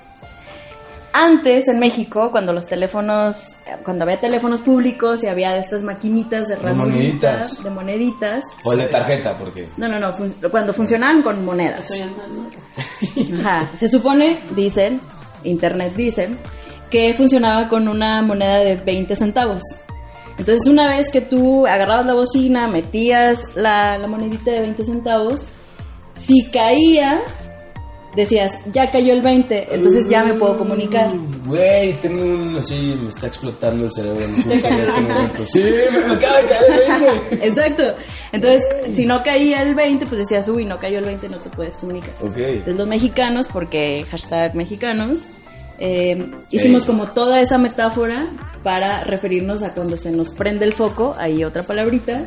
Antes 1.12 1.66
en 1.66 1.80
México, 1.80 2.30
cuando 2.30 2.52
los 2.52 2.66
teléfonos, 2.68 3.56
cuando 3.84 4.04
había 4.04 4.20
teléfonos 4.20 4.60
públicos 4.60 5.24
y 5.24 5.26
había 5.26 5.56
estas 5.56 5.82
maquinitas 5.82 6.46
de 6.46 6.54
De 6.56 6.72
moneditas. 6.72 7.64
de 7.64 7.70
moneditas, 7.70 8.44
O 8.62 8.76
de 8.76 8.86
tarjeta, 8.86 9.36
porque. 9.36 9.68
no, 9.76 9.88
no, 9.88 9.98
no, 9.98 10.12
fun- 10.12 10.36
cuando 10.52 10.72
funcionaban 10.72 11.22
con 11.22 11.44
monedas. 11.44 11.90
Estoy 11.90 12.02
andando. 12.02 12.50
Ajá. 13.40 13.70
Se 13.74 13.88
supone, 13.88 14.38
dicen, 14.54 15.00
internet 15.42 15.94
dice, 15.96 16.28
que 16.90 17.14
funcionaba 17.14 17.68
con 17.68 17.88
una 17.88 18.22
moneda 18.22 18.58
de 18.58 18.76
20 18.76 19.14
centavos. 19.16 19.62
Entonces, 20.38 20.66
una 20.66 20.88
vez 20.88 21.10
que 21.10 21.20
tú 21.20 21.66
agarrabas 21.66 22.06
la 22.06 22.14
bocina, 22.14 22.66
metías 22.66 23.54
la, 23.54 23.98
la 23.98 24.06
monedita 24.06 24.50
de 24.50 24.60
20 24.60 24.84
centavos, 24.84 25.46
si 26.12 26.44
caía, 26.50 27.20
decías, 28.16 28.52
ya 28.72 28.90
cayó 28.90 29.12
el 29.12 29.22
20, 29.22 29.68
entonces 29.70 30.08
ya 30.08 30.24
me 30.24 30.34
puedo 30.34 30.56
comunicar. 30.56 31.12
Güey, 31.44 31.92
tengo 32.00 32.22
un 32.22 32.56
así, 32.56 32.98
me 33.00 33.08
está 33.08 33.26
explotando 33.26 33.84
el 33.84 33.92
cerebro 33.92 34.24
en 34.24 34.34
este 34.34 34.70
momento. 34.70 35.46
Sí, 35.46 35.62
me, 35.62 36.00
me 36.06 36.14
acaba 36.14 36.36
de 36.36 36.46
caer 36.46 36.72
el 36.72 37.28
20. 37.28 37.46
Exacto. 37.46 37.82
Entonces, 38.32 38.66
si 38.92 39.06
no 39.06 39.22
caía 39.22 39.62
el 39.62 39.74
20, 39.74 40.06
pues 40.06 40.20
decías, 40.20 40.48
uy, 40.48 40.64
no 40.64 40.78
cayó 40.78 40.98
el 40.98 41.04
20, 41.04 41.28
no 41.28 41.38
te 41.38 41.50
puedes 41.50 41.76
comunicar. 41.76 42.10
Ok. 42.22 42.36
Entonces 42.36 42.78
los 42.78 42.88
mexicanos, 42.88 43.46
porque 43.48 44.04
hashtag 44.10 44.54
mexicanos, 44.54 45.26
eh, 45.80 46.30
hicimos 46.50 46.84
como 46.84 47.12
toda 47.12 47.40
esa 47.40 47.58
metáfora 47.58 48.28
para 48.62 49.02
referirnos 49.04 49.62
a 49.62 49.72
cuando 49.74 49.96
se 49.98 50.10
nos 50.12 50.30
prende 50.30 50.64
el 50.66 50.72
foco, 50.74 51.16
ahí 51.18 51.42
otra 51.44 51.62
palabrita, 51.62 52.26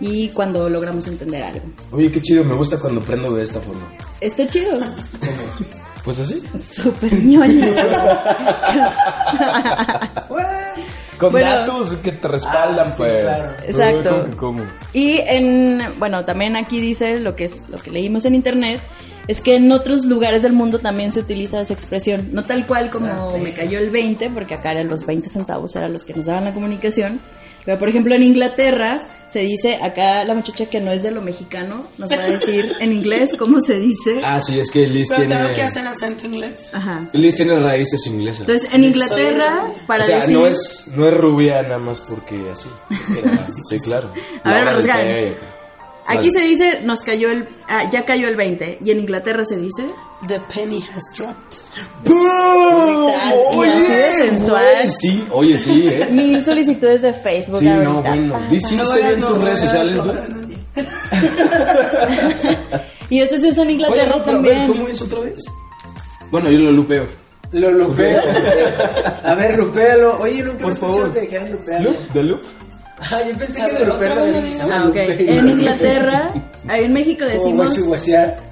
y 0.00 0.28
cuando 0.30 0.68
logramos 0.68 1.06
entender 1.08 1.42
algo. 1.42 1.66
Oye, 1.92 2.10
qué 2.10 2.20
chido, 2.20 2.44
me 2.44 2.54
gusta 2.54 2.78
cuando 2.78 3.00
prendo 3.00 3.34
de 3.34 3.42
esta 3.42 3.60
forma. 3.60 3.82
Está 4.20 4.48
chido, 4.48 4.78
Pues 6.04 6.18
así. 6.18 6.42
súper 6.60 7.12
ñoño. 7.14 7.66
Con 11.18 11.30
Bueno. 11.32 11.46
datos 11.50 11.92
que 12.02 12.10
te 12.12 12.26
respaldan, 12.28 12.88
Ah, 12.88 12.90
sí, 12.90 12.96
pues. 12.98 13.22
claro. 13.22 13.52
Exacto. 13.64 14.26
¿Cómo 14.36 14.58
cómo? 14.58 14.64
Y 14.92 15.18
en, 15.20 15.80
bueno, 15.98 16.24
también 16.24 16.56
aquí 16.56 16.80
dice 16.80 17.20
lo 17.20 17.36
que 17.36 17.44
es 17.44 17.60
lo 17.68 17.78
que 17.78 17.90
leímos 17.92 18.24
en 18.24 18.34
internet, 18.34 18.80
es 19.28 19.40
que 19.40 19.54
en 19.54 19.70
otros 19.70 20.04
lugares 20.04 20.42
del 20.42 20.52
mundo 20.52 20.78
también 20.78 21.12
se 21.12 21.20
utiliza 21.20 21.60
esa 21.60 21.74
expresión, 21.74 22.30
no 22.32 22.42
tal 22.42 22.66
cual 22.66 22.90
como 22.90 23.38
me 23.38 23.52
cayó 23.52 23.78
el 23.78 23.90
20, 23.90 24.30
porque 24.30 24.54
acá 24.54 24.72
eran 24.72 24.88
los 24.88 25.06
20 25.06 25.28
centavos, 25.28 25.76
eran 25.76 25.92
los 25.92 26.04
que 26.04 26.14
nos 26.14 26.26
daban 26.26 26.44
la 26.44 26.52
comunicación. 26.52 27.20
Pero 27.64 27.78
por 27.78 27.88
ejemplo 27.88 28.14
en 28.14 28.24
Inglaterra 28.24 29.02
se 29.28 29.38
dice, 29.40 29.76
acá 29.80 30.24
la 30.24 30.34
muchacha 30.34 30.66
que 30.66 30.80
no 30.80 30.90
es 30.90 31.04
de 31.04 31.12
lo 31.12 31.22
mexicano 31.22 31.86
nos 31.96 32.10
va 32.10 32.16
a 32.16 32.28
decir 32.28 32.72
en 32.80 32.92
inglés 32.92 33.30
cómo 33.38 33.60
se 33.60 33.78
dice. 33.78 34.20
Ah, 34.24 34.40
sí, 34.40 34.58
es 34.58 34.68
que 34.68 34.86
Liz 34.86 35.06
Pero 35.08 35.20
tiene. 35.20 35.36
tengo 35.36 35.54
que 35.54 35.62
hacer 35.62 35.86
acento 35.86 36.26
inglés. 36.26 36.68
Ajá. 36.72 37.06
Liz 37.12 37.36
tiene 37.36 37.54
raíces 37.54 38.04
inglesas. 38.06 38.40
Entonces 38.40 38.74
en 38.74 38.82
Inglaterra, 38.82 39.66
para 39.86 40.02
o 40.02 40.06
sea, 40.06 40.20
decir... 40.20 40.36
no 40.36 40.46
es, 40.48 40.88
no 40.96 41.06
es 41.06 41.14
rubia 41.14 41.62
nada 41.62 41.78
más 41.78 42.00
porque 42.00 42.50
así. 42.50 42.68
Sea, 43.14 43.46
sí, 43.68 43.78
claro. 43.78 44.12
A 44.42 44.52
ver, 44.52 44.64
Rosgan. 44.64 45.52
Aquí 46.06 46.28
Vale. 46.28 46.32
se 46.32 46.40
dice, 46.40 46.80
nos 46.84 47.02
cayó 47.02 47.30
el, 47.30 47.48
ah, 47.68 47.88
ya 47.90 48.04
cayó 48.04 48.28
el 48.28 48.36
20. 48.36 48.78
Y 48.84 48.90
en 48.90 48.98
Inglaterra 49.00 49.44
se 49.44 49.56
dice, 49.56 49.84
The 50.26 50.40
penny 50.54 50.82
has 50.82 51.04
dropped. 51.16 51.58
¡Boom! 52.04 53.10
Y 53.10 53.68
así 53.68 53.92
de 53.92 54.12
sensual. 54.28 54.64
güey, 54.74 54.88
Sí, 54.88 55.24
oye, 55.30 55.58
sí, 55.58 55.88
¿eh? 55.88 56.08
mil 56.10 56.42
solicitudes 56.42 57.02
de 57.02 57.12
Facebook 57.12 57.60
Sí, 57.60 57.68
ahorita. 57.68 57.88
no, 57.88 58.02
bueno. 58.02 58.32
Pa, 58.34 58.40
¿Viste 58.50 58.76
No 58.76 58.92
bien 58.94 59.06
hagas- 59.06 59.20
tus 59.20 59.30
no 59.38 59.44
redes 59.44 59.58
sociales. 59.60 60.00
Y 63.10 63.20
eso 63.20 63.38
se 63.38 63.48
usa 63.50 63.62
en 63.62 63.68
Oye, 63.68 63.72
Inglaterra 63.74 64.16
no, 64.16 64.22
a 64.22 64.24
también. 64.24 64.58
ver, 64.58 64.68
¿cómo 64.68 64.88
es 64.88 65.02
otra 65.02 65.20
vez? 65.20 65.40
Bueno, 66.30 66.50
yo 66.50 66.58
lo 66.60 66.70
lupeo. 66.72 67.06
Lo 67.52 67.70
lupeo. 67.70 68.20
A 69.24 69.34
ver, 69.34 69.58
lupéalo. 69.58 70.18
Oye, 70.20 70.42
nunca 70.42 70.64
Por 70.64 70.72
me 70.72 70.78
favor. 70.78 71.12
que 71.12 71.20
dijeran 71.20 71.52
lupealo. 71.52 71.90
¿Loop? 71.90 72.12
¿De 72.14 72.22
loop? 72.22 72.40
Ah, 72.98 73.18
yo 73.28 73.36
pensé 73.36 73.64
que 73.64 73.72
de 73.78 73.86
lupear 73.86 74.12
otra 74.12 74.14
lo 74.14 74.22
vez, 74.22 74.34
de- 74.34 74.42
diga. 74.42 74.66
Ah, 74.70 74.84
ok. 74.88 74.96
En 75.18 75.48
Inglaterra, 75.48 76.34
ahí 76.68 76.84
en 76.84 76.92
México 76.92 77.24
decimos, 77.24 77.76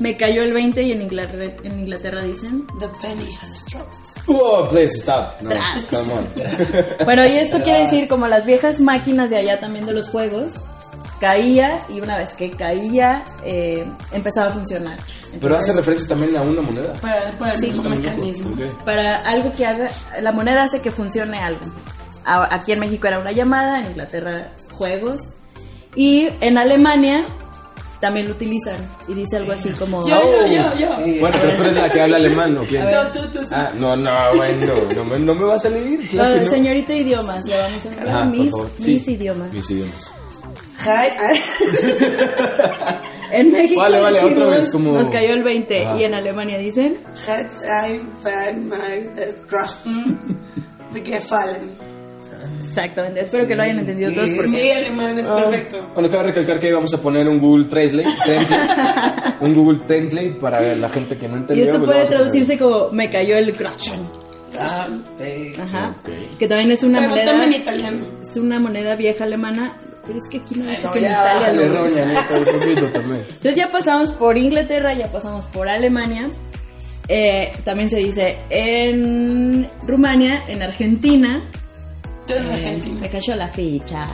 me 0.00 0.16
cayó 0.16 0.42
el 0.42 0.52
20 0.52 0.82
y 0.82 0.92
en 0.92 1.02
Inglaterra, 1.02 1.44
en 1.62 1.78
Inglaterra 1.80 2.22
dicen, 2.22 2.66
The 2.80 2.88
penny 3.00 3.32
has 3.40 3.64
dropped. 3.66 3.96
Oh, 4.26 4.66
please 4.68 4.98
stop. 4.98 5.40
No, 5.42 5.50
Tras. 5.50 5.86
come 5.90 6.12
on. 6.12 6.26
Bueno, 7.04 7.24
y 7.26 7.32
esto 7.36 7.60
quiere 7.62 7.80
decir 7.82 8.08
como 8.08 8.26
las 8.26 8.44
viejas 8.46 8.80
máquinas 8.80 9.30
de 9.30 9.36
allá 9.36 9.60
también 9.60 9.86
de 9.86 9.92
los 9.92 10.08
juegos, 10.08 10.54
caía 11.20 11.80
y 11.88 12.00
una 12.00 12.16
vez 12.16 12.32
que 12.34 12.50
caía 12.52 13.24
eh, 13.44 13.86
empezaba 14.10 14.48
a 14.50 14.52
funcionar. 14.54 14.98
Pero 15.40 15.56
hace 15.56 15.70
Entonces, 15.70 15.76
referencia 15.76 16.08
también 16.08 16.36
a 16.36 16.42
una 16.42 16.62
moneda. 16.62 16.92
Para, 16.94 17.36
para 17.38 17.54
el 17.54 17.60
Sí. 17.60 17.66
mismo 17.70 17.88
mecanismo. 17.90 18.50
Ok. 18.50 18.84
para 18.84 19.16
algo 19.28 19.52
que 19.52 19.64
haga, 19.66 19.90
la 20.20 20.32
moneda 20.32 20.64
hace 20.64 20.80
que 20.80 20.90
funcione 20.90 21.38
algo. 21.38 21.66
Aquí 22.50 22.72
en 22.72 22.80
México 22.80 23.06
era 23.06 23.18
una 23.18 23.32
llamada, 23.32 23.80
en 23.80 23.86
Inglaterra 23.86 24.52
juegos 24.72 25.34
y 25.96 26.28
en 26.40 26.58
Alemania 26.58 27.26
también 28.00 28.28
lo 28.28 28.34
utilizan 28.34 28.76
y 29.08 29.14
dice 29.14 29.36
algo 29.36 29.52
así 29.52 29.68
como... 29.70 30.06
Yo, 30.08 30.18
yo, 30.46 30.74
yo, 30.74 30.74
yo. 30.78 31.20
Bueno, 31.20 31.36
pero 31.38 31.52
tú 31.54 31.62
eres 31.62 31.76
la 31.76 31.88
que 31.90 32.00
habla 32.00 32.16
alemán, 32.16 32.56
¿o 32.56 32.62
quién? 32.62 32.82
No, 32.88 33.02
tú, 33.12 33.18
tú, 33.30 33.40
tú. 33.40 33.46
Ah, 33.50 33.70
no, 33.76 33.94
no, 33.94 34.10
bueno, 34.36 34.72
no, 34.96 35.04
me- 35.04 35.18
no 35.18 35.34
me 35.34 35.44
va 35.44 35.54
a 35.56 35.58
salir. 35.58 36.08
Claro 36.08 36.34
que 36.34 36.40
Ah, 36.40 36.44
no. 36.44 36.50
Señorita 36.50 36.94
idiomas, 36.94 37.44
le 37.44 37.58
vamos 37.58 37.84
a 37.84 37.88
hablar 38.00 38.22
por 38.30 38.38
mis, 38.38 38.50
favor. 38.50 38.70
mis 38.78 39.04
Sí, 39.04 39.12
idiomas. 39.12 39.52
Mis 39.52 39.70
idiomas. 39.70 40.12
Hi. 40.80 41.38
En 43.32 43.52
México 43.52 43.80
Vale, 43.80 44.00
vale, 44.00 44.18
decimos, 44.20 44.42
otra 44.44 44.56
vez, 44.56 44.70
como- 44.72 44.92
nos 44.98 45.08
cayó 45.10 45.34
el 45.34 45.42
20 45.44 45.86
Ajá. 45.86 45.96
y 46.00 46.04
en 46.04 46.14
Alemania 46.14 46.58
dicen 46.58 46.98
Hat 47.28 47.46
I 47.86 48.00
found 48.20 48.64
my 48.72 49.06
uh, 49.06 49.46
Groschen 49.48 50.18
gefallen. 51.04 51.70
Exactamente. 52.60 53.20
Espero 53.22 53.46
que 53.46 53.56
lo 53.56 53.62
hayan 53.62 53.78
entendido 53.80 54.12
todos 54.12 54.28
Mi 54.28 54.36
porque 54.36 54.72
alemán 54.72 55.18
es 55.18 55.26
Ah. 55.26 55.36
perfecto. 55.42 55.90
Bueno, 55.94 56.10
cabe 56.10 56.22
recalcar 56.28 56.58
que 56.58 56.72
vamos 56.72 56.94
a 56.94 56.98
poner 57.02 57.26
un 57.28 57.40
Google 57.40 57.64
Translate, 57.66 58.08
Translate, 58.24 59.34
un 59.40 59.54
Google 59.54 59.80
Translate 59.86 60.32
para 60.40 60.74
la 60.76 60.88
gente 60.90 61.16
que 61.18 61.28
no 61.28 61.36
y 61.36 61.40
entendió. 61.40 61.64
esto 61.64 61.78
pues 61.78 61.90
puede 61.90 62.06
traducirse 62.06 62.58
como 62.58 62.90
me 62.92 63.10
cayó 63.10 63.36
el. 63.36 63.54
Ah, 64.58 64.88
sí. 65.16 65.52
Ajá. 65.60 65.94
Que 66.38 66.46
también 66.48 66.72
es 66.72 66.82
una 66.82 66.98
Pero 66.98 67.10
moneda 67.10 67.30
también 67.32 67.52
italiano. 67.62 68.04
es 68.20 68.36
una 68.36 68.58
moneda 68.60 68.94
vieja 68.96 69.24
alemana. 69.24 69.74
Pero 70.06 70.18
es 70.18 70.28
que 70.30 70.38
aquí 70.38 70.54
no 70.56 70.64
que 70.64 70.98
en 70.98 71.04
Italia 71.04 71.52
lo. 71.52 71.86
Entonces 71.86 73.54
ya 73.54 73.68
pasamos 73.70 74.10
por 74.12 74.36
Inglaterra, 74.38 74.92
ya 74.94 75.06
pasamos 75.06 75.46
por 75.46 75.68
Alemania. 75.68 76.28
Eh, 77.08 77.52
también 77.64 77.90
se 77.90 77.96
dice 77.98 78.36
en 78.50 79.68
Rumania, 79.86 80.44
en 80.48 80.62
Argentina, 80.62 81.42
Yo 82.30 82.36
en 82.36 82.46
Eh, 82.48 82.52
Argentina. 82.54 83.00
me 83.00 83.08
cayó 83.10 83.34
la 83.36 83.48
ficha. 83.48 84.08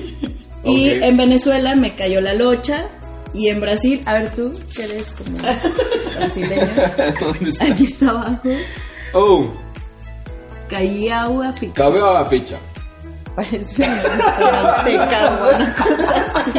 y 0.64 0.88
en 0.90 1.16
Venezuela 1.16 1.74
me 1.74 1.94
cayó 1.94 2.20
la 2.20 2.34
locha. 2.34 2.86
Y 3.34 3.48
en 3.48 3.60
Brasil, 3.60 4.02
a 4.04 4.14
ver 4.14 4.30
tú, 4.34 4.52
que 4.76 4.84
eres 4.84 5.12
como 5.14 5.38
brasileño. 6.16 6.68
¿Dónde 7.20 7.48
está? 7.48 7.64
Aquí 7.66 7.84
está 7.84 8.10
abajo. 8.10 8.40
Oh, 9.14 9.50
Caía 10.68 11.22
agua 11.22 11.52
ficha. 11.54 11.72
cabe 11.74 12.00
a 12.00 12.12
la 12.12 12.24
ficha. 12.26 12.58
Parece 13.34 13.86
azteca 13.86 15.38
o 15.40 15.56
una 15.56 15.74
cosa 15.74 16.24
así. 16.36 16.50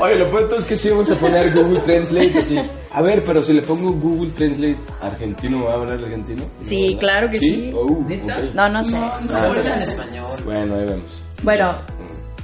Oye, 0.00 0.16
lo 0.16 0.30
peor 0.30 0.54
es 0.58 0.64
que 0.64 0.76
sí 0.76 0.90
vamos 0.90 1.10
a 1.10 1.14
poner 1.16 1.52
Google 1.54 1.80
Translate 1.80 2.38
así. 2.38 2.60
A 2.92 3.00
ver, 3.02 3.22
pero 3.24 3.42
si 3.42 3.52
le 3.52 3.62
pongo 3.62 3.92
Google 3.92 4.30
Translate 4.32 4.76
argentino, 5.02 5.64
¿va 5.64 5.72
a 5.72 5.74
hablar 5.74 5.98
argentino? 6.00 6.44
Sí, 6.62 6.96
claro 6.98 7.30
que 7.30 7.38
sí. 7.38 7.72
Oh, 7.74 8.02
¿Neta? 8.08 8.36
ok. 8.36 8.54
No, 8.54 8.68
no 8.68 8.82
sé. 8.84 8.90
No, 8.92 8.98
no, 9.00 9.36
Ah, 9.36 9.46
en 9.46 9.54
no. 9.54 9.60
español. 9.84 10.26
Bueno, 10.44 10.74
ahí 10.76 10.84
vemos. 10.86 11.04
Bueno, 11.42 11.76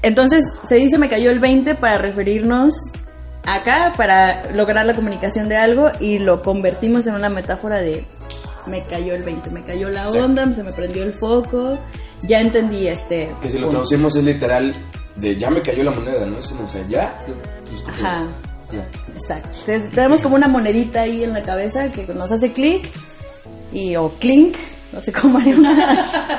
entonces 0.02 0.44
se 0.64 0.76
dice 0.76 0.98
me 0.98 1.08
cayó 1.08 1.30
el 1.30 1.40
20 1.40 1.74
para 1.74 1.98
referirnos 1.98 2.72
acá, 3.44 3.92
para 3.96 4.50
lograr 4.52 4.86
la 4.86 4.94
comunicación 4.94 5.48
de 5.48 5.56
algo 5.56 5.90
y 5.98 6.18
lo 6.18 6.42
convertimos 6.42 7.06
en 7.06 7.14
una 7.14 7.28
metáfora 7.28 7.80
de 7.80 8.04
me 8.66 8.82
cayó 8.82 9.14
el 9.14 9.22
20, 9.22 9.50
me 9.50 9.62
cayó 9.64 9.88
la 9.88 10.06
Sí. 10.08 10.18
onda, 10.18 10.44
se 10.54 10.62
me 10.62 10.70
prendió 10.72 11.02
el 11.02 11.14
foco, 11.14 11.78
ya 12.22 12.38
entendí 12.38 12.86
este... 12.88 13.34
Que 13.40 13.48
si 13.48 13.58
lo 13.58 13.68
traducimos 13.68 14.14
es 14.16 14.24
literal 14.24 14.74
de 15.16 15.36
ya 15.38 15.50
me 15.50 15.60
cayó 15.62 15.82
la 15.82 15.92
moneda, 15.92 16.24
¿no? 16.26 16.38
Es 16.38 16.46
como, 16.46 16.64
o 16.64 16.68
sea, 16.68 16.82
ya. 16.88 17.18
pues, 17.26 17.82
como- 17.82 17.94
Ajá. 18.06 18.26
ya. 18.72 18.86
Exacto. 19.14 19.48
Entonces, 19.66 19.90
tenemos 19.92 20.22
como 20.22 20.36
una 20.36 20.48
monedita 20.48 21.02
ahí 21.02 21.24
en 21.24 21.32
la 21.32 21.42
cabeza 21.42 21.90
que 21.90 22.06
nos 22.14 22.30
hace 22.32 22.52
clic 22.52 22.88
y 23.72 23.96
o 23.96 24.10
clink, 24.18 24.56
no 24.92 25.00
sé 25.02 25.12
cómo 25.12 25.38
haría 25.38 25.56
una 25.56 25.74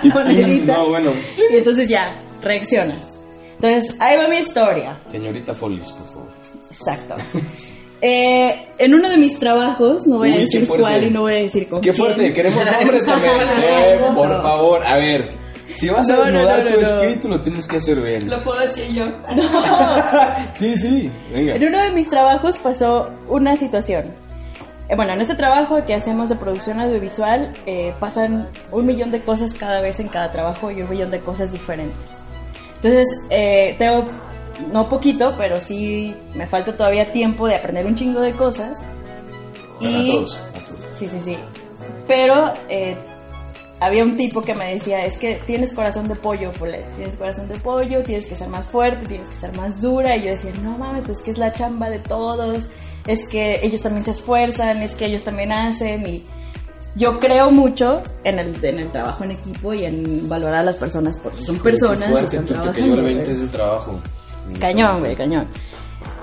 monedita. 0.14 0.74
No, 0.78 0.90
bueno. 0.90 1.12
Y 1.52 1.58
entonces 1.58 1.88
ya, 1.88 2.14
reaccionas. 2.42 3.16
Entonces, 3.62 3.96
ahí 4.00 4.18
va 4.18 4.28
mi 4.28 4.38
historia. 4.38 5.00
Señorita 5.08 5.54
Follis, 5.54 5.90
por 5.92 6.08
favor. 6.08 6.28
Exacto. 6.70 7.16
Eh, 8.02 8.70
en 8.80 8.94
uno 8.96 9.10
de 9.10 9.18
mis 9.18 9.38
trabajos, 9.38 10.08
no 10.08 10.18
voy 10.18 10.30
a 10.30 10.32
Uy, 10.32 10.38
qué 10.50 10.60
decir 10.60 10.68
cuál 10.68 11.04
y 11.04 11.12
no 11.12 11.22
voy 11.22 11.34
a 11.34 11.38
decir 11.38 11.70
con 11.70 11.82
Qué 11.82 11.92
quién. 11.92 12.04
fuerte, 12.04 12.34
queremos 12.34 12.66
nombres 12.66 13.06
también. 13.06 13.34
Sí, 13.56 14.14
por 14.16 14.42
favor, 14.42 14.84
a 14.84 14.96
ver. 14.98 15.41
Si 15.76 15.90
vas 15.90 16.10
a 16.10 16.14
No, 16.14 16.20
no, 16.20 16.26
desnudar 16.26 16.64
no, 16.64 16.72
tu 16.76 16.80
espíritu, 16.82 17.28
lo 17.30 17.42
tienes 17.42 17.68
que 17.68 17.78
hacer 17.78 18.00
bien. 18.02 18.30
Lo 18.30 18.44
puedo 18.44 18.60
decir 18.60 18.88
yo. 18.90 19.06
Sí, 20.54 20.76
sí, 20.78 21.12
venga. 21.34 21.56
En 21.56 21.68
uno 21.68 21.82
de 21.82 21.92
mis 21.92 22.10
trabajos 22.10 22.58
pasó 22.58 23.10
una 23.28 23.56
situación. 23.56 24.06
Eh, 24.90 24.96
bueno, 24.96 25.14
en 25.14 25.22
este 25.22 25.36
trabajo 25.36 25.86
que 25.86 25.94
hacemos 25.96 26.30
de 26.30 26.36
producción 26.36 26.80
audiovisual 26.82 27.54
eh, 27.66 27.94
pasan 28.00 28.50
un 28.72 28.86
millón 28.86 29.12
de 29.12 29.22
cosas 29.22 29.54
cada 29.54 29.82
vez 29.82 30.00
en 30.00 30.08
cada 30.10 30.32
trabajo 30.32 30.70
y 30.72 30.82
un 30.82 30.90
millón 30.90 31.12
de 31.12 31.20
cosas 31.20 31.52
diferentes. 31.52 31.96
Entonces, 32.76 33.06
eh, 33.30 33.76
tengo, 33.78 34.06
no 34.74 34.90
poquito, 34.90 35.36
pero 35.38 35.60
sí 35.60 36.16
me 36.36 36.48
falta 36.48 36.76
todavía 36.76 37.12
tiempo 37.14 37.48
de 37.48 37.56
aprender 37.56 37.86
un 37.86 37.96
chingo 37.96 38.20
de 38.22 38.34
cosas. 38.34 38.78
Bueno, 39.80 39.98
a 39.98 40.02
Y- 40.02 40.12
todos, 40.12 40.36
a 40.38 40.60
todos. 40.60 40.80
Sí, 40.96 41.08
sí, 41.08 41.20
sí. 41.24 41.38
Pero 42.08 42.52
eh, 42.70 42.98
había 43.82 44.04
un 44.04 44.16
tipo 44.16 44.44
que 44.44 44.54
me 44.54 44.76
decía, 44.76 45.04
es 45.06 45.18
que 45.18 45.42
tienes 45.48 45.74
corazón 45.74 46.08
de 46.08 46.14
pollo. 46.14 46.52
Tienes 46.96 47.16
corazón 47.16 47.48
de 47.50 47.56
pollo, 47.56 48.04
tienes 48.04 48.28
que 48.28 48.36
ser 48.36 48.48
más 48.48 48.64
fuerte, 48.68 49.08
tienes 49.08 49.28
que 49.28 49.34
ser 49.36 49.58
más 49.58 49.82
dura. 49.82 50.16
Y 50.16 50.26
yo 50.26 50.32
decía, 50.32 50.52
no 50.62 50.78
mames, 50.78 51.04
pues 51.06 51.22
que 51.22 51.32
es 51.32 51.40
la 51.40 51.52
chamba 51.52 51.90
de 51.90 51.98
todos. 51.98 52.68
Es 53.08 53.28
que 53.28 53.60
ellos 53.64 53.82
también 53.82 54.04
se 54.04 54.12
esfuerzan, 54.12 54.84
es 54.84 54.94
que 54.94 55.08
ellos 55.08 55.24
también 55.24 55.52
hacen. 55.52 56.06
Y 56.06 56.24
yo 56.96 57.20
creo 57.20 57.50
mucho 57.50 58.04
en 58.24 58.38
el, 58.38 58.64
en 58.64 58.80
el 58.82 58.92
trabajo 58.92 59.24
en 59.24 59.32
equipo 59.32 59.74
y 59.74 59.86
en 59.86 60.30
valorar 60.30 60.60
a 60.60 60.64
las 60.64 60.76
personas 60.76 61.18
porque 61.18 61.42
son 61.42 61.58
personas. 61.58 62.08
Qué 62.08 62.12
fuerte, 62.12 62.38
están 62.38 62.46
te, 62.46 62.54
te 62.54 62.60
cayó 62.60 62.72
trabajando, 62.72 62.96
el 62.98 63.04
20 63.04 63.24
güey. 63.24 63.32
es 63.32 63.42
el 63.42 63.50
trabajo. 63.50 64.00
Cañón, 64.60 65.00
güey, 65.00 65.16
cañón. 65.16 65.48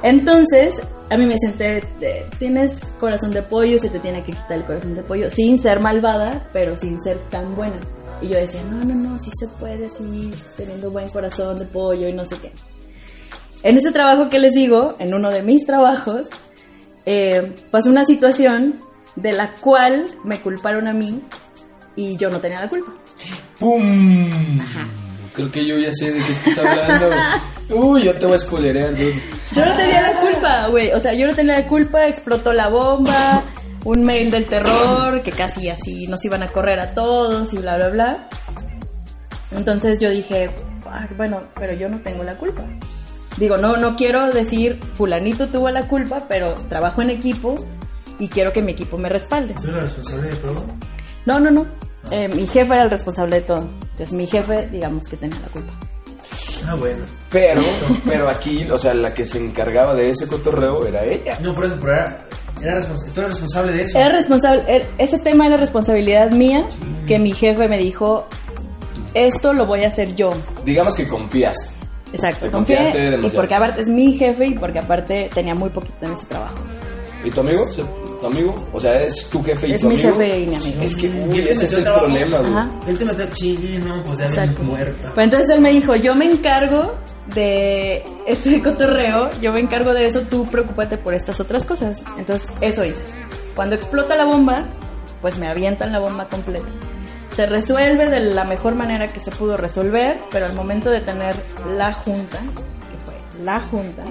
Entonces, 0.04 0.80
a 1.10 1.16
mí 1.16 1.26
me 1.26 1.38
senté, 1.38 1.82
de, 2.00 2.26
tienes 2.38 2.92
corazón 3.00 3.30
de 3.32 3.42
pollo, 3.42 3.78
se 3.78 3.88
te 3.88 3.98
tiene 3.98 4.22
que 4.22 4.32
quitar 4.32 4.52
el 4.52 4.64
corazón 4.64 4.94
de 4.94 5.02
pollo, 5.02 5.30
sin 5.30 5.58
ser 5.58 5.80
malvada, 5.80 6.48
pero 6.52 6.76
sin 6.76 7.00
ser 7.00 7.18
tan 7.30 7.54
buena. 7.54 7.78
Y 8.20 8.28
yo 8.28 8.36
decía, 8.36 8.62
no, 8.64 8.84
no, 8.84 8.94
no, 8.94 9.18
sí 9.18 9.30
se 9.38 9.46
puede, 9.48 9.88
sí, 9.88 10.32
teniendo 10.56 10.90
buen 10.90 11.08
corazón 11.08 11.58
de 11.58 11.64
pollo 11.64 12.08
y 12.08 12.12
no 12.12 12.24
sé 12.24 12.36
qué. 12.38 12.52
En 13.62 13.78
ese 13.78 13.90
trabajo 13.90 14.28
que 14.28 14.38
les 14.38 14.52
digo, 14.52 14.96
en 14.98 15.14
uno 15.14 15.30
de 15.30 15.42
mis 15.42 15.66
trabajos, 15.66 16.28
eh, 17.06 17.54
pasó 17.70 17.90
una 17.90 18.04
situación 18.04 18.80
de 19.16 19.32
la 19.32 19.54
cual 19.54 20.04
me 20.24 20.40
culparon 20.40 20.88
a 20.88 20.92
mí 20.92 21.22
y 21.96 22.16
yo 22.16 22.28
no 22.30 22.38
tenía 22.38 22.60
la 22.60 22.68
culpa. 22.68 22.92
¡Pum! 23.58 24.30
Creo 25.38 25.52
que 25.52 25.66
yo 25.66 25.78
ya 25.78 25.92
sé 25.92 26.10
de 26.10 26.20
qué 26.20 26.32
estás 26.32 26.58
hablando. 26.58 27.10
Uy, 27.70 28.04
yo 28.04 28.18
te 28.18 28.26
voy 28.26 28.34
a 28.34 28.38
spoilerear, 28.38 28.90
dude. 28.90 29.14
Yo 29.54 29.64
no 29.64 29.76
tenía 29.76 30.02
la 30.02 30.20
culpa, 30.20 30.66
güey. 30.68 30.90
O 30.90 30.98
sea, 31.00 31.14
yo 31.14 31.28
no 31.28 31.34
tenía 31.36 31.60
la 31.60 31.66
culpa, 31.68 32.06
explotó 32.08 32.52
la 32.52 32.68
bomba, 32.68 33.40
un 33.84 34.02
mail 34.02 34.32
del 34.32 34.46
terror, 34.46 35.22
que 35.22 35.30
casi 35.30 35.68
así 35.68 36.08
nos 36.08 36.24
iban 36.24 36.42
a 36.42 36.48
correr 36.48 36.80
a 36.80 36.90
todos 36.92 37.52
y 37.52 37.58
bla, 37.58 37.76
bla, 37.76 37.88
bla. 37.90 38.28
Entonces 39.52 39.98
yo 40.00 40.10
dije, 40.10 40.50
"Ah, 40.86 41.06
bueno, 41.16 41.44
pero 41.58 41.72
yo 41.74 41.88
no 41.88 42.00
tengo 42.00 42.24
la 42.24 42.36
culpa. 42.36 42.64
Digo, 43.36 43.56
no, 43.56 43.76
no 43.76 43.94
quiero 43.94 44.26
decir 44.32 44.80
fulanito 44.94 45.46
tuvo 45.46 45.70
la 45.70 45.86
culpa, 45.86 46.24
pero 46.28 46.54
trabajo 46.68 47.02
en 47.02 47.10
equipo 47.10 47.54
y 48.18 48.26
quiero 48.26 48.52
que 48.52 48.62
mi 48.62 48.72
equipo 48.72 48.98
me 48.98 49.08
respalde. 49.08 49.54
¿Tú 49.54 49.68
eres 49.68 49.82
responsable 49.84 50.30
de 50.30 50.36
todo? 50.36 50.64
No, 51.26 51.38
no, 51.38 51.50
no. 51.50 51.66
Eh, 52.10 52.28
mi 52.28 52.46
jefe 52.46 52.72
era 52.74 52.82
el 52.84 52.90
responsable 52.90 53.36
de 53.36 53.42
todo. 53.42 53.68
Entonces 53.82 54.12
mi 54.12 54.26
jefe, 54.26 54.68
digamos 54.68 55.06
que 55.08 55.16
tenía 55.16 55.38
la 55.40 55.48
culpa. 55.48 55.72
Ah, 56.66 56.74
bueno. 56.74 57.04
Pero, 57.30 57.60
pero 58.06 58.28
aquí, 58.28 58.66
o 58.70 58.76
sea, 58.78 58.92
la 58.94 59.14
que 59.14 59.24
se 59.24 59.38
encargaba 59.38 59.94
de 59.94 60.10
ese 60.10 60.26
cotorreo 60.26 60.84
era 60.86 61.04
ella. 61.04 61.38
No, 61.40 61.54
por 61.54 61.64
eso, 61.66 61.76
pero 61.80 61.94
era, 61.94 62.26
era 62.62 62.80
respons- 62.80 63.10
tú 63.12 63.20
eres 63.20 63.32
responsable 63.34 63.72
de 63.72 63.82
eso. 63.84 63.98
Era 63.98 64.10
responsable, 64.10 64.64
er- 64.68 64.86
ese 64.98 65.18
tema 65.18 65.46
era 65.46 65.56
responsabilidad 65.56 66.30
mía, 66.32 66.66
que 67.06 67.18
mi 67.18 67.32
jefe 67.32 67.68
me 67.68 67.78
dijo, 67.78 68.26
esto 69.14 69.52
lo 69.52 69.66
voy 69.66 69.84
a 69.84 69.88
hacer 69.88 70.14
yo. 70.14 70.30
Digamos 70.64 70.94
que 70.94 71.06
confiaste. 71.06 71.70
Exacto, 72.12 72.46
Te 72.46 72.50
confié 72.52 72.76
confiaste 72.76 73.26
y 73.26 73.30
porque 73.30 73.54
aparte 73.54 73.80
es 73.82 73.88
mi 73.88 74.14
jefe 74.14 74.46
y 74.46 74.54
porque 74.54 74.78
aparte 74.78 75.28
tenía 75.34 75.54
muy 75.54 75.68
poquito 75.70 76.06
en 76.06 76.12
ese 76.12 76.26
trabajo. 76.26 76.54
¿Y 77.24 77.30
tu 77.30 77.40
amigo? 77.40 77.66
¿Tu 78.20 78.26
amigo? 78.26 78.54
O 78.72 78.80
sea, 78.80 78.94
es 78.96 79.28
tu 79.30 79.42
jefe 79.42 79.68
y 79.68 79.72
Es 79.74 79.80
tu 79.80 79.88
mi 79.88 79.94
amigo. 79.94 80.10
jefe 80.18 80.40
y 80.40 80.46
mi 80.46 80.54
amigo. 80.56 80.82
Es 80.82 80.96
que, 80.96 81.06
uy, 81.08 81.38
ese 81.38 81.64
es 81.66 81.72
el 81.74 81.84
trabajo. 81.84 82.06
problema, 82.06 82.38
güey. 82.38 82.52
Ajá. 82.52 82.70
Él 82.86 82.98
te 82.98 83.04
metió 83.04 83.26
chile, 83.32 83.78
no, 83.78 84.02
pues 84.04 84.18
ya 84.18 84.24
Exacto. 84.26 84.60
vienes 84.62 84.68
muerta. 84.78 85.10
Pues 85.14 85.24
entonces 85.24 85.48
él 85.50 85.60
me 85.60 85.70
dijo, 85.70 85.94
yo 85.96 86.14
me 86.16 86.24
encargo 86.30 86.94
de 87.34 88.02
ese 88.26 88.60
cotorreo, 88.62 89.30
yo 89.40 89.52
me 89.52 89.60
encargo 89.60 89.94
de 89.94 90.06
eso, 90.06 90.22
tú 90.22 90.46
preocúpate 90.50 90.98
por 90.98 91.14
estas 91.14 91.38
otras 91.40 91.64
cosas. 91.64 92.04
Entonces 92.18 92.50
eso 92.60 92.84
hice. 92.84 93.02
Cuando 93.54 93.74
explota 93.76 94.16
la 94.16 94.24
bomba, 94.24 94.64
pues 95.22 95.38
me 95.38 95.46
avientan 95.48 95.92
la 95.92 96.00
bomba 96.00 96.28
completa. 96.28 96.66
Se 97.36 97.46
resuelve 97.46 98.06
de 98.10 98.18
la 98.20 98.42
mejor 98.42 98.74
manera 98.74 99.06
que 99.12 99.20
se 99.20 99.30
pudo 99.30 99.56
resolver, 99.56 100.18
pero 100.32 100.46
al 100.46 100.54
momento 100.54 100.90
de 100.90 101.00
tener 101.02 101.36
la 101.76 101.92
junta, 101.92 102.38
que 102.38 102.98
fue 103.04 103.14
la 103.44 103.60
junta, 103.60 104.02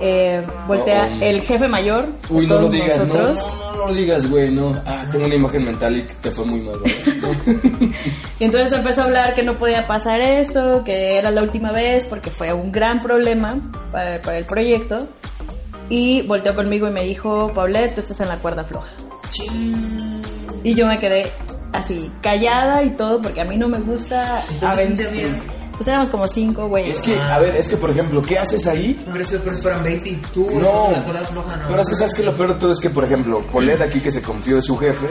eh, 0.00 0.42
voltea 0.66 1.08
Oh, 1.10 1.16
oh. 1.16 1.24
el 1.24 1.42
jefe 1.42 1.68
mayor, 1.68 2.08
Uy, 2.28 2.46
no 2.46 2.60
lo 2.60 2.68
digas, 2.68 3.06
no, 3.06 3.14
nosotros, 3.14 3.38
no, 3.38 3.64
no, 3.64 3.76
no 3.76 3.86
lo 3.86 3.94
digas, 3.94 4.30
güey, 4.30 4.50
no. 4.50 4.72
Ah, 4.86 5.04
tengo 5.12 5.26
una 5.26 5.34
imagen 5.34 5.64
mental 5.64 5.96
y 5.96 6.02
te 6.02 6.30
fue 6.30 6.44
muy 6.44 6.60
mal. 6.60 6.78
Y 8.38 8.44
entonces 8.44 8.72
empezó 8.72 9.02
a 9.02 9.04
hablar 9.04 9.34
que 9.34 9.42
no 9.42 9.58
podía 9.58 9.86
pasar 9.86 10.20
esto, 10.20 10.82
que 10.84 11.18
era 11.18 11.30
la 11.30 11.42
última 11.42 11.72
vez, 11.72 12.04
porque 12.04 12.30
fue 12.30 12.52
un 12.52 12.72
gran 12.72 13.02
problema 13.02 13.58
para, 13.92 14.20
para 14.22 14.38
el 14.38 14.46
proyecto. 14.46 15.08
Y 15.90 16.22
volteó 16.22 16.54
conmigo 16.54 16.88
y 16.88 16.90
me 16.90 17.04
dijo, 17.04 17.52
Paulette, 17.54 17.96
tú 17.96 18.00
estás 18.00 18.20
en 18.20 18.28
la 18.28 18.36
cuerda 18.36 18.64
floja. 18.64 18.88
Y 20.62 20.74
yo 20.74 20.86
me 20.86 20.96
quedé 20.96 21.30
así, 21.72 22.10
callada 22.22 22.82
y 22.82 22.90
todo, 22.90 23.20
porque 23.20 23.40
a 23.40 23.44
mí 23.44 23.56
no 23.56 23.68
me 23.68 23.78
gusta 23.78 24.42
aventar. 24.62 25.08
Pues 25.80 25.88
éramos 25.88 26.10
como 26.10 26.28
cinco, 26.28 26.68
güey. 26.68 26.90
Es 26.90 27.00
que, 27.00 27.18
a 27.18 27.38
ver, 27.38 27.56
es 27.56 27.66
que, 27.66 27.78
por 27.78 27.90
ejemplo, 27.90 28.20
¿qué 28.20 28.38
haces 28.38 28.66
ahí? 28.66 28.94
Hombre, 29.06 29.24
si 29.24 29.38
pero 29.38 29.54
si 29.56 29.62
fueran 29.62 29.82
20 29.82 30.10
y 30.10 30.16
tú 30.34 30.46
No, 30.50 30.60
estás 30.60 30.84
en 30.88 30.92
la 30.92 31.04
cuerda 31.04 31.24
floja, 31.24 31.56
no. 31.56 31.68
pero 31.68 31.80
es 31.80 31.88
que 31.88 31.94
sabes 31.94 32.12
que 32.14 32.22
lo 32.22 32.34
peor 32.36 32.52
de 32.52 32.60
todo 32.60 32.72
es 32.72 32.80
que, 32.80 32.90
por 32.90 33.04
ejemplo, 33.04 33.40
Polet 33.50 33.80
aquí 33.80 33.98
que 33.98 34.10
se 34.10 34.20
confió 34.20 34.56
de 34.56 34.60
su 34.60 34.76
jefe, 34.76 35.08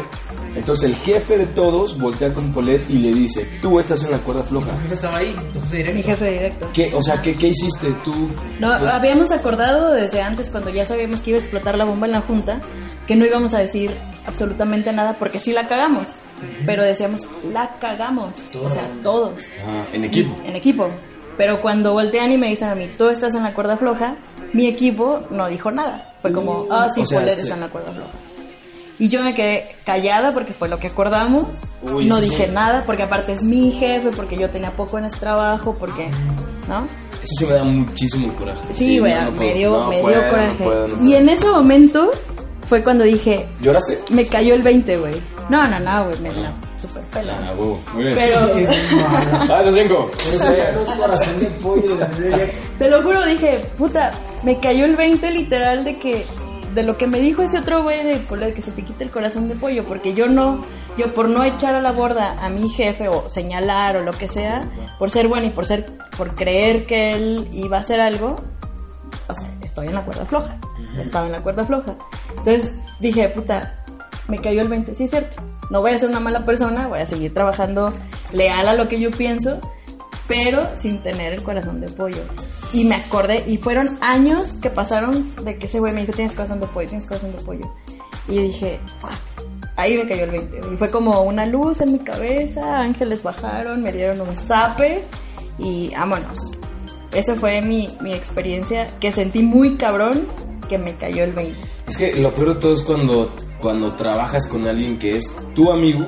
entonces 0.54 0.92
el 0.92 0.96
jefe 0.98 1.40
de 1.40 1.48
todos 1.48 1.98
voltea 1.98 2.32
con 2.36 2.54
Polet 2.54 2.88
y 2.88 3.00
le 3.00 3.12
dice, 3.16 3.50
tú 3.64 3.80
estás 3.80 4.04
en 4.04 4.12
la 4.12 4.20
cuerda 4.20 4.44
floja. 4.44 4.68
Tu 4.76 4.78
jefe 4.84 4.94
estaba 4.94 5.18
ahí, 5.18 5.36
tu 5.52 5.60
jefe 5.60 5.78
directo. 5.78 5.96
Mi 5.98 6.04
jefe 6.04 6.32
directo. 6.34 6.70
¿Qué, 6.72 6.92
o 6.94 7.02
sea, 7.02 7.20
¿qué, 7.20 7.34
qué 7.34 7.48
hiciste 7.48 7.92
tú? 8.04 8.30
No, 8.60 8.78
Pues, 8.78 8.92
habíamos 8.92 9.32
acordado 9.32 9.92
desde 9.96 10.22
antes, 10.22 10.52
cuando 10.52 10.70
ya 10.70 10.86
sabíamos 10.86 11.22
que 11.22 11.32
iba 11.32 11.40
a 11.40 11.42
explotar 11.42 11.76
la 11.80 11.86
bomba 11.86 12.06
en 12.06 12.12
la 12.14 12.22
junta, 12.22 12.62
que 13.08 13.16
no 13.16 13.26
íbamos 13.26 13.56
a 13.56 13.58
decir 13.58 13.92
absolutamente 14.28 14.92
nada, 14.94 15.16
porque 15.18 15.40
sí 15.40 15.52
la 15.52 15.68
cagamos. 15.68 16.18
Pero 16.66 16.84
decíamos, 16.84 17.22
la 17.52 17.76
cagamos. 17.80 18.46
O 18.62 18.70
sea, 18.70 18.90
todos. 19.04 19.44
ajá, 19.62 19.86
en 19.94 20.06
equipo. 20.06 20.36
En 20.44 20.56
equipo. 20.56 20.90
Pero 21.38 21.62
cuando 21.62 21.94
voltean 21.94 22.32
y 22.32 22.38
me 22.38 22.50
dicen 22.50 22.70
a 22.70 22.76
mí, 22.76 22.90
tú 22.98 23.08
estás 23.08 23.34
en 23.34 23.44
la 23.44 23.54
cuerda 23.54 23.78
floja, 23.78 24.16
mi 24.54 24.68
equipo 24.68 25.22
no 25.30 25.48
dijo 25.48 25.72
nada. 25.72 26.16
Fue 26.22 26.34
como, 26.34 26.68
ah, 26.70 26.90
sí, 26.94 27.02
o 27.02 27.06
sea, 27.06 27.20
Polet 27.20 27.38
sí. 27.38 27.44
está 27.44 27.56
en 27.56 27.62
la 27.62 27.70
cuerda 27.70 27.94
floja. 27.94 28.12
Y 29.00 29.08
yo 29.08 29.24
me 29.24 29.34
quedé 29.34 29.74
callada 29.86 30.34
porque 30.34 30.52
fue 30.52 30.68
lo 30.68 30.78
que 30.78 30.88
acordamos. 30.88 31.48
Uy, 31.82 32.06
no 32.06 32.20
dije 32.20 32.48
sí. 32.48 32.52
nada 32.52 32.84
porque 32.86 33.04
aparte 33.04 33.32
es 33.32 33.44
mi 33.44 33.72
jefe, 33.72 34.10
porque 34.14 34.38
yo 34.38 34.50
tenía 34.50 34.76
poco 34.76 34.98
en 34.98 35.06
ese 35.06 35.18
trabajo, 35.18 35.78
porque, 35.80 36.10
¿no? 36.68 36.86
Eso 37.24 37.34
sí 37.38 37.46
me 37.46 37.54
da 37.54 37.64
muchísimo 37.64 38.34
coraje. 38.34 38.74
Sí, 38.74 39.00
güey, 39.00 39.14
no, 39.14 39.26
no 39.26 39.32
me 39.32 39.38
puedo, 39.38 39.54
dio, 39.54 39.72
no 39.72 39.88
me 39.90 40.02
puedo, 40.02 40.20
dio 40.20 40.30
coraje. 40.30 40.64
puedo, 40.64 40.88
no 40.88 40.94
y 40.96 40.98
puedo. 40.98 41.18
en 41.18 41.30
ese 41.30 41.48
momento 41.48 42.12
fue 42.70 42.84
cuando 42.84 43.04
dije, 43.04 43.48
¿Lloraste? 43.62 44.00
me 44.12 44.28
cayó 44.28 44.54
el 44.54 44.62
20, 44.62 44.98
güey. 45.00 45.16
No, 45.50 45.68
no, 45.68 45.80
no, 45.80 46.06
güey, 46.06 46.20
me 46.20 46.32
la 46.32 46.54
super 46.78 47.02
pela. 47.06 47.36
Ah, 47.44 47.54
huevo, 47.58 47.82
muy 47.96 48.04
bien. 48.04 48.16
Pero, 48.16 48.38
Ah, 49.50 49.62
los 49.66 49.74
cinco. 49.74 50.12
Corazón 50.98 51.40
de 51.40 51.46
pollo 51.48 51.98
te 52.78 52.90
lo 52.90 53.02
juro, 53.02 53.26
dije, 53.26 53.66
puta, 53.78 54.12
me 54.44 54.60
cayó 54.60 54.86
el 54.86 54.96
20 54.96 55.32
literal 55.32 55.84
de 55.84 55.98
que, 55.98 56.24
de 56.76 56.84
lo 56.84 56.96
que 56.98 57.08
me 57.08 57.20
dijo 57.20 57.42
ese 57.42 57.58
otro 57.58 57.82
güey 57.84 58.04
de 58.06 58.18
"Polet, 58.18 58.54
que 58.54 58.62
se 58.62 58.72
te 58.72 58.84
quite 58.84 59.04
el 59.04 59.10
corazón 59.10 59.50
de 59.50 59.56
pollo, 59.56 59.84
porque 59.86 60.14
yo 60.14 60.28
no, 60.28 60.64
yo 60.98 61.14
por 61.16 61.28
no 61.28 61.44
echar 61.44 61.74
a 61.74 61.82
la 61.82 61.92
borda 61.92 62.38
a 62.40 62.50
mi 62.50 62.70
jefe 62.70 63.08
o 63.10 63.28
señalar 63.28 63.98
o 63.98 64.02
lo 64.04 64.12
que 64.12 64.28
sea, 64.28 64.62
por 65.00 65.10
ser 65.10 65.28
bueno 65.28 65.48
y 65.48 65.50
por 65.50 65.66
ser, 65.66 65.88
por 66.16 66.36
creer 66.36 66.86
que 66.86 67.14
él 67.16 67.50
iba 67.52 67.78
a 67.78 67.80
hacer 67.80 68.00
algo, 68.00 68.36
o 69.28 69.34
sea, 69.36 69.50
estoy 69.64 69.88
en 69.88 69.96
la 69.96 70.06
cuerda 70.06 70.26
floja. 70.26 70.58
Estaba 71.00 71.26
en 71.26 71.32
la 71.32 71.42
cuerda 71.42 71.64
floja. 71.64 71.96
Entonces 72.38 72.72
dije, 73.00 73.30
puta, 73.30 73.84
me 74.28 74.40
cayó 74.40 74.62
el 74.62 74.68
20. 74.68 74.96
Sí, 74.96 75.06
es 75.06 75.10
cierto. 75.10 75.42
No 75.70 75.82
voy 75.82 75.92
a 75.92 75.98
ser 75.98 76.10
una 76.10 76.20
mala 76.20 76.46
persona, 76.46 76.88
voy 76.88 77.00
a 77.00 77.06
seguir 77.06 77.34
trabajando 77.34 77.94
leal 78.32 78.68
a 78.68 78.74
lo 78.74 78.88
que 78.88 79.00
yo 79.00 79.12
pienso, 79.12 79.60
pero 80.28 80.76
sin 80.76 81.02
tener 81.04 81.34
el 81.34 81.44
corazón 81.44 81.82
de 81.82 81.88
pollo. 81.90 82.24
Y 82.74 82.86
me 82.86 82.96
acordé, 82.96 83.44
y 83.48 83.58
fueron 83.58 83.98
años 84.02 84.54
que 84.54 84.70
pasaron 84.70 85.34
de 85.44 85.58
que 85.58 85.66
ese 85.66 85.80
güey 85.80 85.94
me 85.94 86.02
dijo, 86.02 86.14
tienes 86.14 86.34
corazón 86.34 86.60
de 86.60 86.68
pollo, 86.68 86.88
tienes 86.88 87.08
corazón 87.08 87.36
de 87.36 87.44
pollo. 87.44 87.74
Y 88.28 88.38
dije. 88.38 88.80
Ahí 89.76 89.98
me 89.98 90.08
cayó 90.08 90.26
el 90.26 90.32
20. 90.32 90.62
Y 90.74 90.78
fue 90.78 90.92
como 90.92 91.22
una 91.22 91.46
luz 91.46 91.80
en 91.80 91.94
mi 91.94 92.00
cabeza, 92.00 92.82
ángeles 92.82 93.24
bajaron, 93.24 93.82
me 93.82 93.94
dieron 93.94 94.20
un 94.20 94.36
zape 94.36 95.02
y 95.58 95.92
vámonos. 95.92 96.52
Esa 97.14 97.36
fue 97.36 97.62
mi, 97.62 97.96
mi 98.02 98.14
experiencia 98.14 98.88
que 99.00 99.14
sentí 99.14 99.42
muy 99.42 99.78
cabrón 99.78 100.28
que 100.68 100.78
me 100.78 100.96
cayó 100.96 101.24
el 101.24 101.34
20. 101.34 101.56
Es 101.88 101.98
que 101.98 102.14
lo 102.22 102.32
peor 102.32 102.56
de 102.56 102.60
todo 102.60 102.74
es 102.74 102.82
cuando, 102.82 103.34
cuando 103.60 103.94
trabajas 103.94 104.48
con 104.48 104.68
alguien 104.68 104.98
que 104.98 105.12
es 105.18 105.26
tu 105.56 105.72
amigo 105.72 106.06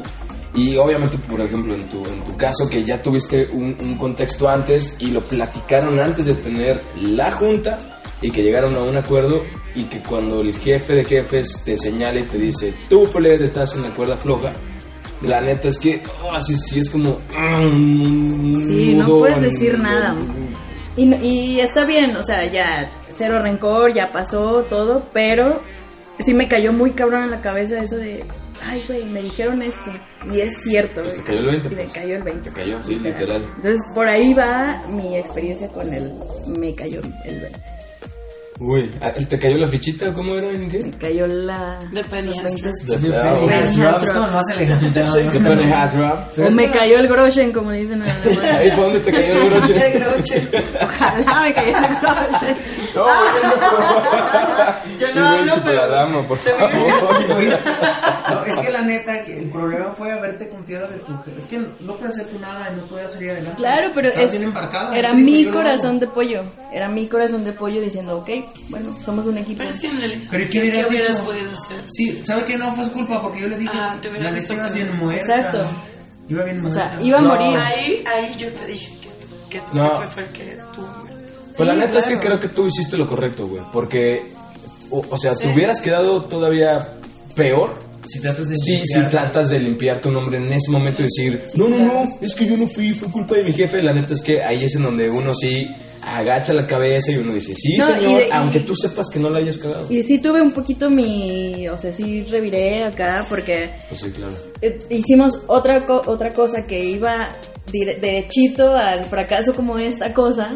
y 0.53 0.75
obviamente, 0.77 1.17
por 1.29 1.39
ejemplo, 1.41 1.73
en 1.75 1.87
tu, 1.87 2.05
en 2.05 2.23
tu 2.23 2.35
caso 2.37 2.69
que 2.69 2.83
ya 2.83 3.01
tuviste 3.01 3.49
un, 3.53 3.75
un 3.81 3.97
contexto 3.97 4.49
antes 4.49 4.97
y 4.99 5.07
lo 5.11 5.21
platicaron 5.21 5.99
antes 5.99 6.25
de 6.25 6.35
tener 6.35 6.81
la 7.01 7.31
junta 7.31 7.77
y 8.21 8.29
que 8.31 8.43
llegaron 8.43 8.75
a 8.75 8.79
un 8.83 8.97
acuerdo 8.97 9.41
y 9.73 9.83
que 9.85 9.99
cuando 10.01 10.41
el 10.41 10.53
jefe 10.53 10.93
de 10.95 11.03
jefes 11.05 11.63
te 11.65 11.75
señala 11.77 12.19
y 12.19 12.23
te 12.23 12.37
dice, 12.37 12.73
tú, 12.89 13.09
Polet, 13.11 13.39
estás 13.41 13.75
en 13.75 13.83
la 13.83 13.95
cuerda 13.95 14.17
floja, 14.17 14.51
la 15.23 15.39
neta 15.41 15.69
es 15.69 15.77
que, 15.79 16.01
oh, 16.23 16.39
sí, 16.39 16.55
sí, 16.55 16.79
es 16.79 16.89
como... 16.89 17.17
mm, 17.35 18.67
Sí, 18.67 18.95
no 18.95 19.05
puedes 19.07 19.37
en- 19.37 19.43
decir 19.43 19.79
nada. 19.79 20.15
Y, 20.95 21.13
y 21.15 21.59
está 21.59 21.85
bien, 21.85 22.15
o 22.15 22.23
sea, 22.23 22.45
ya 22.51 22.91
cero 23.09 23.39
rencor, 23.41 23.93
ya 23.93 24.11
pasó 24.11 24.63
todo, 24.63 25.09
pero 25.13 25.61
sí 26.19 26.33
me 26.33 26.47
cayó 26.47 26.73
muy 26.73 26.91
cabrón 26.91 27.23
en 27.23 27.31
la 27.31 27.41
cabeza 27.41 27.79
eso 27.79 27.95
de, 27.97 28.25
ay, 28.63 28.83
güey, 28.87 29.05
me 29.05 29.21
dijeron 29.21 29.61
esto. 29.61 29.91
Y 30.31 30.41
es 30.41 30.53
cierto. 30.63 31.01
Pues 31.01 31.15
te 31.15 31.23
cayó 31.23 31.39
el 31.39 31.61
20, 31.61 31.67
Y 31.67 31.71
me 31.71 31.81
pues. 31.83 31.93
cayó 31.93 32.15
el 32.15 32.23
20. 32.23 32.49
Te 32.49 32.55
cayó, 32.55 32.83
sí, 32.83 32.99
literal. 32.99 33.43
Entonces, 33.55 33.79
por 33.95 34.07
ahí 34.07 34.33
va 34.33 34.83
mi 34.89 35.17
experiencia 35.17 35.67
con 35.69 35.91
el, 35.93 36.11
me 36.47 36.75
cayó 36.75 37.01
el 37.25 37.39
20. 37.39 37.59
Uy, 38.63 38.91
ah, 39.01 39.11
¿te 39.27 39.39
cayó 39.39 39.57
la 39.57 39.67
fichita? 39.67 40.13
¿Cómo 40.13 40.35
era 40.35 40.45
en 40.47 40.69
qué? 40.69 40.83
Me 40.83 40.91
cayó 40.91 41.25
la... 41.25 41.79
De 41.91 42.03
Penny 42.03 42.27
los 42.27 42.37
Astro. 42.45 42.69
20. 42.91 43.07
De- 43.07 43.11
Penny 43.11 43.39
bueno. 43.41 43.55
has 43.57 43.75
dropped, 43.75 44.03
es 44.03 44.11
como 44.11 44.27
lo 44.27 44.33
más 44.33 44.49
elegante. 44.51 45.03
¿no? 45.03 45.13
The 45.15 45.39
penny 45.39 45.97
dropped. 45.97 46.47
O 46.47 46.51
me 46.51 46.69
cayó 46.71 46.99
el 46.99 47.07
groschen, 47.07 47.51
como 47.53 47.71
dicen. 47.71 48.03
Ahí 48.03 48.69
fue 48.69 48.83
donde 48.83 48.99
te 48.99 49.11
cayó 49.11 49.41
el 49.41 49.49
Groche. 49.99 50.47
Ojalá 50.83 51.41
me 51.41 51.53
cayera 51.55 51.87
el 51.87 51.95
groschen. 51.95 52.55
No, 52.93 53.05
Yo 54.97 55.15
no 55.15 55.27
hablo, 55.27 55.53
pero... 55.63 55.87
dama, 55.89 56.27
por 56.27 56.37
favor. 56.37 56.71
No, 58.31 58.45
es 58.45 58.57
que 58.59 58.69
la 58.71 58.81
neta, 58.81 59.23
que 59.23 59.39
el 59.39 59.49
problema 59.49 59.93
fue 59.97 60.11
haberte 60.11 60.47
confiado 60.49 60.87
de 60.87 60.99
tu 60.99 61.17
jefe. 61.23 61.37
Es 61.39 61.47
que 61.47 61.57
no 61.79 61.97
puedes 61.97 62.15
hacer 62.15 62.27
tú 62.27 62.39
nada 62.39 62.69
y 62.71 62.75
no 62.77 62.83
puedes 62.85 63.11
salir 63.11 63.31
adelante. 63.31 63.57
Claro, 63.57 63.91
pero 63.93 64.09
es- 64.09 64.33
embarcada. 64.33 64.95
era 64.95 65.13
mi 65.13 65.45
corazón 65.45 65.99
de 65.99 66.07
pollo. 66.07 66.43
Era 66.71 66.87
mi 66.87 67.07
corazón 67.07 67.43
de 67.43 67.51
pollo 67.53 67.81
diciendo, 67.81 68.17
ok, 68.19 68.29
bueno, 68.69 68.95
somos 69.05 69.25
un 69.25 69.37
equipo. 69.37 69.57
Pero 69.59 69.69
es 69.69 69.79
que 69.79 69.87
en 69.87 70.01
el... 70.01 70.27
Pero 70.29 70.43
¿y 70.43 70.47
¿qué, 70.49 70.61
qué 70.71 70.85
hubieras 70.87 71.17
podido 71.17 71.51
hacer? 71.55 71.83
Sí, 71.89 72.21
¿sabe 72.23 72.45
qué? 72.45 72.57
No 72.57 72.71
fue 72.71 72.85
su 72.85 72.91
culpa 72.91 73.21
porque 73.21 73.41
yo 73.41 73.47
le 73.47 73.57
dije. 73.57 73.71
Ah, 73.75 73.97
te 74.01 74.09
hubiera 74.09 74.25
la 74.29 74.31
visto 74.31 74.53
neta 74.53 74.65
ibas 74.67 74.73
que- 74.77 74.83
bien 74.83 74.97
muerta. 74.97 75.35
Exacto. 75.35 75.65
Iba 76.29 76.43
bien 76.45 76.57
O 76.59 76.61
muerta. 76.61 76.91
sea, 76.93 77.01
iba 77.03 77.17
a 77.17 77.21
No. 77.21 77.27
morir. 77.29 77.57
Ahí, 77.57 78.03
ahí 78.13 78.35
yo 78.37 78.51
te 78.53 78.65
dije 78.65 78.97
que 79.01 79.09
tu, 79.09 79.49
que 79.49 79.59
tu 79.59 79.77
No. 79.77 79.89
jefe 79.99 80.07
fue 80.09 80.23
el 80.23 80.29
que 80.29 80.57
tú... 80.73 80.81
Pues 81.57 81.67
la 81.67 81.73
Sí, 81.75 81.79
neta 81.81 81.97
es 81.97 82.05
que 82.07 82.19
creo 82.19 82.39
que 82.39 82.47
tú 82.47 82.67
hiciste 82.67 82.97
lo 82.97 83.07
correcto, 83.07 83.47
güey. 83.47 83.61
Porque, 83.73 84.31
o, 84.89 85.03
o 85.09 85.17
sea, 85.17 85.33
Sí. 85.33 85.43
te 85.43 85.53
hubieras 85.53 85.81
quedado 85.81 86.23
todavía 86.23 86.97
peor 87.35 87.77
Si 88.07 88.19
tratas 88.19 88.49
de 88.49 88.55
Sí, 88.55 88.81
si 88.85 88.99
tratas 89.11 89.49
de 89.51 89.59
limpiar 89.59 90.01
tu 90.01 90.09
nombre 90.11 90.39
en 90.39 90.51
ese 90.51 90.71
momento 90.71 91.01
y 91.03 91.05
decir, 91.05 91.43
no, 91.55 91.69
no, 91.69 91.77
no, 91.77 92.17
es 92.19 92.33
que 92.33 92.47
yo 92.47 92.57
no 92.57 92.65
fui, 92.67 92.93
fue 92.93 93.07
culpa 93.09 93.35
de 93.35 93.43
mi 93.43 93.53
jefe, 93.53 93.81
la 93.83 93.93
neta 93.93 94.13
es 94.13 94.21
que 94.21 94.41
ahí 94.43 94.63
es 94.63 94.75
en 94.75 94.83
donde 94.83 95.07
uno 95.09 95.33
sí 95.35 95.69
agacha 96.03 96.53
la 96.53 96.65
cabeza 96.67 97.11
y 97.11 97.17
uno 97.17 97.33
dice, 97.33 97.53
sí, 97.53 97.77
No, 97.77 97.89
y 97.89 97.93
señor, 97.93 98.19
de- 98.21 98.27
y- 98.27 98.31
aunque 98.31 98.59
tú 98.61 98.75
sepas 98.75 99.07
que 99.11 99.19
no 99.19 99.29
la 99.29 99.39
hayas 99.39 99.57
cagado. 99.57 99.85
Y 99.89 100.03
sí 100.03 100.19
tuve 100.19 100.41
un 100.41 100.51
poquito 100.51 100.89
mi, 100.89 101.67
o 101.69 101.77
sea, 101.77 101.93
sí 101.93 102.23
reviré 102.23 102.83
acá 102.83 103.25
porque 103.29 103.69
Pues 103.89 104.01
sí, 104.01 104.09
claro. 104.11 104.35
eh, 104.61 104.79
hicimos 104.89 105.41
otra 105.47 105.85
co- 105.85 106.01
otra 106.07 106.29
cosa 106.31 106.65
que 106.65 106.83
iba 106.83 107.29
derechito 107.71 108.75
al 108.75 109.05
fracaso 109.05 109.53
como 109.55 109.77
esta 109.77 110.13
cosa. 110.13 110.53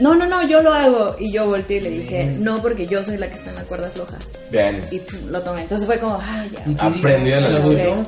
No, 0.00 0.14
no, 0.16 0.26
no, 0.26 0.46
yo 0.48 0.60
lo 0.60 0.72
hago. 0.74 1.14
Y 1.20 1.32
yo 1.32 1.46
volteé 1.46 1.76
y 1.76 1.80
le 1.80 1.90
dije, 1.90 2.24
no, 2.40 2.60
porque 2.60 2.84
yo 2.86 3.04
soy 3.04 3.16
la 3.16 3.28
que 3.28 3.34
está 3.36 3.50
en 3.50 3.56
la 3.56 3.62
cuerda 3.62 3.90
floja. 3.90 4.16
Bien. 4.50 4.82
Y 4.90 4.98
pum, 4.98 5.30
lo 5.30 5.40
tomé. 5.40 5.62
Entonces 5.62 5.86
fue 5.86 5.98
como, 5.98 6.14
ah, 6.20 6.44
ya. 6.52 6.64
¿Y. 6.66 7.00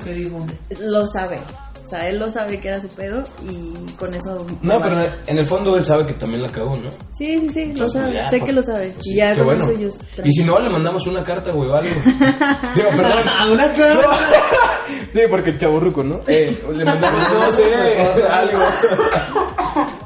¿Qué 0.02 0.12
digo? 0.12 0.44
Lo 0.80 1.06
sabe. 1.06 1.38
O 1.86 1.88
sea, 1.88 2.08
él 2.08 2.18
lo 2.18 2.28
sabe 2.32 2.58
que 2.58 2.66
era 2.66 2.80
su 2.80 2.88
pedo 2.88 3.22
y 3.48 3.92
con 3.92 4.12
eso... 4.12 4.44
No, 4.60 4.80
pero 4.80 5.04
en 5.24 5.38
el 5.38 5.46
fondo 5.46 5.76
él 5.76 5.84
sabe 5.84 6.04
que 6.04 6.14
también 6.14 6.42
la 6.42 6.50
cagó, 6.50 6.74
¿no? 6.74 6.90
Sí, 7.12 7.38
sí, 7.42 7.48
sí, 7.48 7.64
lo 7.66 7.70
Entonces, 7.70 8.02
sabe. 8.02 8.14
ya, 8.14 8.24
sé 8.28 8.38
pues, 8.38 8.42
que 8.42 8.52
lo 8.52 8.62
sabe. 8.62 8.90
pues 8.90 9.06
y 9.06 9.10
sí, 9.10 9.16
ya 9.16 9.36
con 9.36 9.44
bueno. 9.44 9.64
eso 9.64 9.78
yo... 9.78 9.88
Y 10.24 10.32
si 10.32 10.42
no, 10.42 10.58
le 10.58 10.68
mandamos 10.68 11.06
una 11.06 11.22
carta, 11.22 11.52
güey, 11.52 11.70
o 11.70 11.76
algo. 11.76 11.88
Digo, 12.74 12.88
perdón. 12.90 13.22
Ah, 13.28 13.48
una 13.52 13.72
cara. 13.72 14.02
Sí, 15.10 15.20
porque 15.30 15.56
chaburruco, 15.56 16.02
¿no? 16.02 16.22
Eh, 16.26 16.56
le 16.74 16.84
mandamos, 16.84 17.32
no 17.32 17.52
sé, 17.52 18.24
algo. 18.30 18.58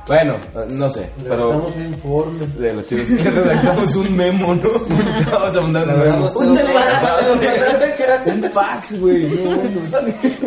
Bueno, 0.06 0.32
no 0.70 0.90
sé, 0.90 1.08
pero... 1.22 1.50
Damos 1.50 1.76
un 1.76 1.84
informe. 1.84 2.46
De 2.46 2.74
los 2.74 2.86
chicos 2.86 3.06
que 3.06 3.30
redactamos 3.30 3.94
un 3.96 4.16
memo, 4.16 4.54
¿no? 4.54 4.70
Vamos 5.32 5.56
a 5.56 5.60
mandar 5.60 5.88
un 5.88 6.04
memo. 6.04 6.30
Un 8.30 8.42
Un 8.44 8.50
fax, 8.50 9.00
güey. 9.00 9.24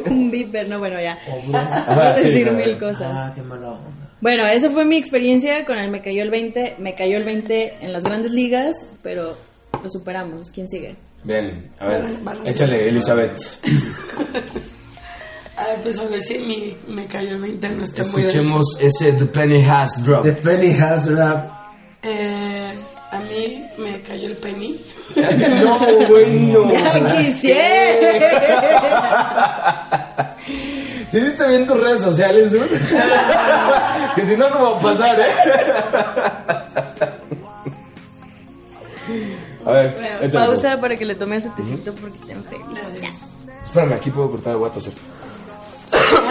Un 0.06 0.30
beeper, 0.32 0.67
no, 0.67 0.80
bueno, 0.80 1.00
ya. 1.02 1.17
Voy 1.48 1.56
a 1.56 2.13
decir 2.13 2.52
mil 2.52 2.78
cosas. 2.78 3.12
Ah, 3.13 3.32
qué 3.34 3.41
mala 3.41 3.72
onda. 3.72 4.04
Bueno, 4.22 4.46
esa 4.46 4.69
fue 4.69 4.86
mi 4.86 4.98
experiencia 4.98 5.65
con 5.65 5.78
el 5.78 5.91
Me 5.91 6.02
Cayó 6.02 6.24
el 6.24 6.30
20. 6.30 6.76
Me 6.80 6.96
cayó 6.96 7.17
el 7.17 7.24
20 7.24 7.78
en 7.82 7.93
las 7.93 8.04
grandes 8.04 8.32
ligas, 8.32 8.74
pero 9.02 9.36
lo 9.84 9.89
superamos. 9.89 10.50
¿Quién 10.50 10.69
sigue? 10.69 10.96
Bien, 11.24 11.69
a 11.80 11.88
ver, 11.88 12.19
échale, 12.46 12.89
Elizabeth. 12.89 13.38
Ay, 15.65 15.78
pues 15.84 15.97
a 15.97 16.04
ver 16.06 16.21
si 16.21 16.39
mi, 16.39 16.76
me 16.88 17.06
cayó 17.08 17.32
el 17.32 17.39
20 17.39 17.69
no 17.69 17.84
está 17.84 18.04
muy 18.12 18.23
Escuchemos 18.23 18.78
ese 18.82 19.13
The 19.13 19.26
Penny 19.26 19.63
Has 19.63 20.04
Drop. 20.04 20.23
The 20.23 20.34
penny 20.34 20.71
has 20.73 21.06
dropped. 21.06 21.49
Eh, 22.04 22.73
a 23.12 23.19
mí 23.19 23.63
me 23.78 24.02
cayó 24.02 24.28
el 24.30 24.38
penny. 24.38 24.84
No, 25.15 25.80
bueno. 26.10 26.71
¡Ya 26.73 27.17
quisiera! 27.17 28.60
¿Sí 31.12 31.19
viste 31.21 31.47
bien 31.47 31.63
tus 31.65 31.80
redes 31.80 32.02
sociales, 32.02 32.56
güey? 32.56 32.67
que 34.15 34.26
si 34.26 34.36
no, 34.36 34.49
no 34.49 34.71
va 34.71 34.78
a 34.80 34.82
pasar, 34.82 35.19
¿eh? 35.19 35.32
A 39.65 39.71
ver, 39.71 39.93
Bueno, 40.19 40.34
pausa 40.34 40.82
para 40.82 40.95
que 40.95 41.06
le 41.06 41.13
tome 41.15 41.36
ese 41.38 41.49
tecito 41.52 41.93
porque 41.95 42.17
te 42.26 42.32
enfermo. 42.34 42.65
pues. 42.65 43.12
Espérame, 43.63 43.93
aquí 43.93 44.10
puedo 44.10 44.32
cortar 44.32 44.54
el 44.54 44.60
guato. 44.60 44.82
¿sí? 44.82 44.89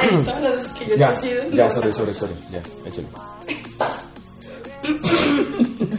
Ay, 0.03 0.25
todas 0.25 0.43
las 0.43 0.57
veces 0.57 0.73
que 0.73 0.87
yo 0.87 0.95
he 0.95 0.99
Ya, 0.99 1.21
ya, 1.53 1.71
sorry, 1.71 1.93
sorry, 1.93 2.15
sorry. 2.15 2.35
Ya, 2.51 2.63
échale. 2.87 3.09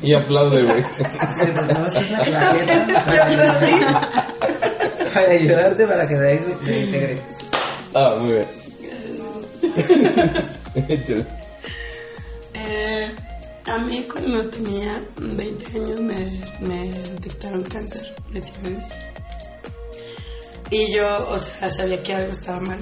y 0.01 0.13
aplaude, 0.13 0.63
güey. 0.63 0.81
No 0.81 0.87
claqueta 2.23 3.05
para 3.05 3.25
ayudarte, 3.25 3.71
para 5.13 5.31
ayudarte 5.31 5.87
para 5.87 6.07
que 6.07 6.15
ahí 6.15 6.39
te 6.65 6.79
integres. 6.85 7.21
Ah, 7.93 8.15
muy 8.19 8.33
bien. 8.33 8.47
échale. 10.89 11.25
Eh, 12.55 13.11
a 13.65 13.77
mí 13.77 14.05
cuando 14.11 14.49
tenía 14.49 15.01
20 15.17 15.65
años 15.77 15.99
me, 15.99 16.41
me 16.59 16.89
detectaron 16.91 17.63
cáncer 17.63 18.15
de 18.31 18.41
tiroides. 18.41 18.89
Y 20.69 20.91
yo, 20.93 21.29
o 21.29 21.37
sea, 21.39 21.69
sabía 21.69 22.01
que 22.03 22.13
algo 22.13 22.31
estaba 22.31 22.59
mal. 22.59 22.79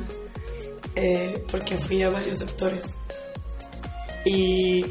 Eh, 0.95 1.43
porque 1.51 1.77
fui 1.77 2.01
a 2.04 2.10
varios 2.10 2.39
doctores. 2.39 2.86
Y... 4.25 4.86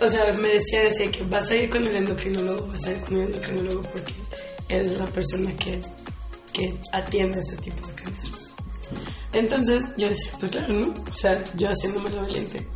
O 0.00 0.08
sea, 0.08 0.32
me 0.34 0.48
decían 0.48 0.86
así 0.86 1.08
que 1.08 1.24
vas 1.24 1.48
a 1.50 1.56
ir 1.56 1.70
con 1.70 1.86
el 1.86 1.96
endocrinólogo, 1.96 2.66
vas 2.66 2.84
a 2.84 2.92
ir 2.92 3.00
con 3.00 3.16
el 3.16 3.22
endocrinólogo 3.24 3.82
porque 3.82 4.12
él 4.68 4.86
es 4.86 4.98
la 4.98 5.06
persona 5.06 5.54
que, 5.56 5.80
que 6.52 6.78
atiende 6.92 7.38
ese 7.40 7.56
tipo 7.56 7.86
de 7.86 7.94
cáncer. 7.94 8.28
Entonces 9.32 9.82
yo 9.96 10.08
decía, 10.08 10.30
pues 10.38 10.52
claro, 10.52 10.74
¿no? 10.74 10.94
O 11.10 11.14
sea, 11.14 11.42
yo 11.56 11.68
haciéndome 11.68 12.10
la 12.10 12.22
valiente. 12.22 12.66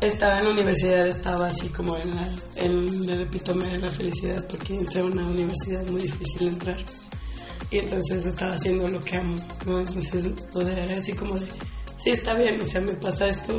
Estaba 0.00 0.38
en 0.38 0.44
la 0.44 0.50
universidad, 0.50 1.08
estaba 1.08 1.48
así 1.48 1.68
como 1.68 1.96
en, 1.96 2.14
la, 2.14 2.28
en 2.56 3.08
el 3.08 3.22
epítome 3.22 3.68
de 3.68 3.78
la 3.78 3.90
felicidad 3.90 4.46
porque 4.48 4.74
entré 4.74 5.00
a 5.00 5.04
una 5.04 5.26
universidad 5.26 5.86
muy 5.88 6.02
difícil 6.02 6.38
de 6.40 6.48
entrar. 6.48 6.84
Y 7.70 7.78
entonces 7.78 8.24
estaba 8.26 8.54
haciendo 8.54 8.88
lo 8.88 9.02
que 9.04 9.16
amo, 9.16 9.36
¿no? 9.66 9.80
Entonces, 9.80 10.30
o 10.54 10.64
sea, 10.64 10.84
era 10.84 10.96
así 10.96 11.12
como 11.12 11.38
de, 11.38 11.46
sí, 11.96 12.10
está 12.10 12.34
bien, 12.34 12.60
o 12.60 12.64
sea, 12.64 12.80
me 12.80 12.92
pasa 12.94 13.28
esto, 13.28 13.58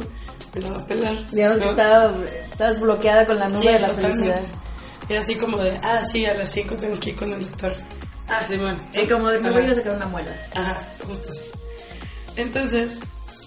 me 0.56 0.62
lo 0.62 0.72
va 0.72 0.78
a 0.80 0.86
pelar. 0.88 1.30
Digamos 1.32 1.60
que 1.60 1.66
¿no? 1.66 1.72
estaba, 1.72 2.26
estabas 2.26 2.80
bloqueada 2.82 3.26
con 3.28 3.38
la 3.38 3.48
nube 3.50 3.62
Sí, 3.62 3.68
de 3.68 3.80
la 3.80 3.88
totalmente. 3.90 4.30
felicidad. 4.34 4.60
Y 5.10 5.14
así 5.16 5.36
como 5.36 5.58
de, 5.58 5.78
ah, 5.84 6.04
sí, 6.06 6.26
a 6.26 6.34
las 6.34 6.52
5 6.52 6.76
tengo 6.78 7.00
que 7.00 7.12
ir 7.12 7.16
con 7.16 7.32
el 7.34 7.40
doctor. 7.42 7.76
Ah, 8.28 8.42
sí, 8.48 8.58
bueno. 8.58 8.78
Y 8.94 9.08
como 9.08 9.30
de 9.30 9.40
me 9.40 9.52
voy 9.52 9.64
a 9.66 9.74
sacar 9.76 9.96
una 9.96 10.06
muela. 10.08 10.40
Ajá, 10.56 10.92
justo 11.06 11.32
sí. 11.34 11.42
Entonces, 12.36 12.92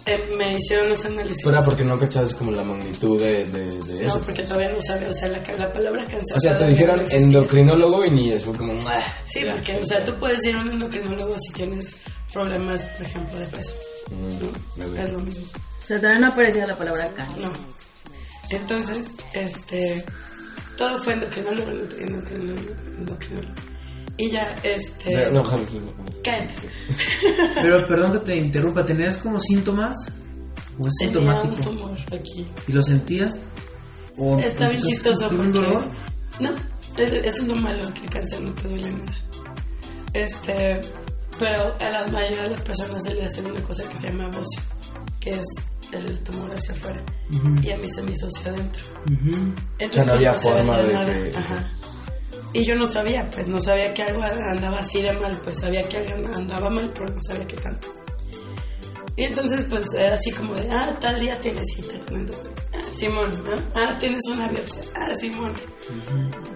eh, 0.06 0.34
me 0.36 0.56
hicieron 0.58 0.88
los 0.88 1.04
análisis. 1.04 1.38
Pero 1.44 1.56
era 1.56 1.64
porque 1.64 1.84
no 1.84 1.98
cachabas 1.98 2.34
como 2.34 2.50
la 2.50 2.62
magnitud 2.64 3.20
de, 3.20 3.44
de, 3.46 3.80
de 3.82 4.06
eso. 4.06 4.18
No, 4.18 4.24
porque 4.24 4.42
todavía 4.42 4.70
no 4.70 4.80
sabía, 4.80 5.08
o 5.08 5.12
sea, 5.12 5.28
la, 5.28 5.38
la 5.56 5.72
palabra 5.72 6.04
cáncer. 6.04 6.36
O 6.36 6.40
sea, 6.40 6.58
te 6.58 6.66
dijeron 6.68 7.02
no 7.04 7.10
endocrinólogo 7.10 8.04
y 8.04 8.10
ni 8.10 8.32
eso, 8.32 8.52
como... 8.52 8.72
"Ah, 8.88 9.04
Sí, 9.24 9.44
ya, 9.44 9.52
porque, 9.54 9.76
o 9.76 9.86
sea, 9.86 10.04
tú 10.04 10.14
puedes 10.18 10.44
ir 10.44 10.54
a 10.56 10.60
un 10.60 10.70
endocrinólogo 10.70 11.36
si 11.38 11.52
tienes 11.52 11.98
problemas, 12.32 12.84
por 12.86 13.06
ejemplo, 13.06 13.38
de 13.38 13.46
peso. 13.48 13.74
Mm. 14.10 14.96
Es 14.96 15.10
lo 15.12 15.18
mismo. 15.20 15.44
O 15.44 15.86
sea, 15.86 15.98
todavía 15.98 16.20
no 16.20 16.26
aparecía 16.28 16.66
la 16.66 16.76
palabra 16.76 17.10
cáncer. 17.14 17.42
No. 17.42 17.52
Entonces, 18.50 19.06
este, 19.32 20.04
todo 20.76 20.98
fue 20.98 21.14
endocrinólogo, 21.14 21.70
endocrinólogo, 21.70 22.60
endocrinólogo. 22.98 23.54
Y 24.24 24.30
ya, 24.30 24.54
este, 24.62 25.30
No, 25.32 25.42
no, 25.42 25.50
no. 25.50 25.94
cállate. 26.22 26.54
Pero 27.62 27.86
perdón 27.88 28.12
que 28.12 28.18
te 28.20 28.36
interrumpa, 28.36 28.84
¿tenías 28.84 29.18
como 29.18 29.40
síntomas? 29.40 29.96
¿O 30.78 30.86
es 30.86 30.94
Tenía 30.98 31.40
un 31.42 31.54
tumor 31.56 31.98
aquí. 32.12 32.46
¿Y 32.68 32.72
lo 32.72 32.82
sentías? 32.82 33.34
¿O 34.18 34.38
Está 34.38 34.68
bien 34.68 34.80
chistoso 34.82 35.26
porque... 35.28 35.36
un 35.42 35.52
dolor? 35.52 35.84
No, 36.40 36.50
es- 36.98 37.26
eso 37.26 37.42
es 37.42 37.48
lo 37.48 37.56
malo, 37.56 37.92
que 37.94 38.02
el 38.02 38.10
cáncer 38.10 38.40
no 38.42 38.52
te 38.54 38.68
duele 38.68 38.90
nada. 38.92 39.12
Este, 40.12 40.80
pero 41.38 41.74
a 41.80 41.90
la 41.90 42.06
mayoría 42.08 42.42
de 42.42 42.50
las 42.50 42.60
personas 42.60 43.02
se 43.02 43.14
le 43.14 43.24
hace 43.24 43.40
una 43.40 43.60
cosa 43.62 43.88
que 43.88 43.98
se 43.98 44.06
llama 44.08 44.26
bocio, 44.28 44.60
que 45.20 45.30
es 45.30 45.46
el 45.92 46.18
tumor 46.20 46.50
hacia 46.52 46.74
afuera. 46.74 47.02
Y 47.62 47.70
a 47.70 47.76
mí 47.78 47.88
se 47.88 48.02
me 48.02 48.12
hizo 48.12 48.26
hacia 48.26 48.52
adentro. 48.52 48.82
Ujú. 49.06 49.52
Entonces, 49.78 49.90
O 49.90 49.92
sea, 49.94 50.04
no 50.04 50.12
había 50.14 50.34
forma 50.34 50.78
de 50.78 50.92
nada. 50.92 51.06
que- 51.12 51.36
Ajá. 51.36 51.72
Y 52.54 52.64
yo 52.64 52.74
no 52.74 52.86
sabía, 52.86 53.30
pues 53.30 53.48
no 53.48 53.60
sabía 53.60 53.94
que 53.94 54.02
algo 54.02 54.22
andaba 54.22 54.80
así 54.80 55.00
de 55.00 55.12
mal, 55.14 55.40
pues 55.42 55.58
sabía 55.58 55.88
que 55.88 55.96
algo 55.96 56.34
andaba 56.34 56.68
mal, 56.68 56.90
pero 56.94 57.06
no 57.08 57.22
sabía 57.22 57.46
qué 57.46 57.56
tanto. 57.56 57.88
Y 59.16 59.24
entonces, 59.24 59.64
pues 59.64 59.92
era 59.94 60.14
así 60.14 60.30
como 60.32 60.54
de, 60.54 60.70
ah, 60.70 60.96
tal 61.00 61.20
día 61.20 61.38
tienes 61.40 61.64
cita 61.74 61.98
con 62.06 62.20
el 62.20 62.26
doctor. 62.26 62.52
Ah, 62.74 62.78
Simón, 62.96 63.30
¿no? 63.44 63.52
Ah, 63.74 63.96
tienes 63.98 64.22
una 64.26 64.48
biopsia. 64.48 64.82
Ah, 64.96 65.14
Simón. 65.18 65.52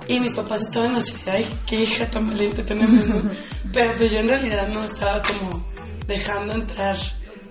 Y 0.08 0.20
mis 0.20 0.32
papás 0.32 0.62
estaban 0.62 0.96
así, 0.96 1.12
ay, 1.26 1.46
qué 1.66 1.82
hija 1.82 2.10
tan 2.10 2.28
valiente 2.28 2.62
tenemos, 2.62 3.06
¿no? 3.06 3.30
Pero 3.72 3.94
pues 3.96 4.12
yo 4.12 4.20
en 4.20 4.28
realidad 4.28 4.68
no 4.68 4.84
estaba 4.84 5.22
como 5.22 5.66
dejando 6.06 6.54
entrar 6.54 6.96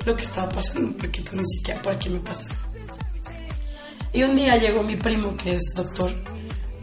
lo 0.05 0.15
que 0.15 0.23
estaba 0.23 0.49
pasando, 0.49 0.95
porque 0.97 1.21
pues 1.21 1.35
ni 1.35 1.45
siquiera 1.45 1.81
por 1.81 1.93
aquí 1.93 2.09
me 2.09 2.19
pasaba. 2.19 2.55
Y 4.11 4.23
un 4.23 4.35
día 4.35 4.57
llegó 4.57 4.81
mi 4.81 4.95
primo, 4.95 5.35
que 5.35 5.55
es 5.55 5.61
doctor, 5.75 6.11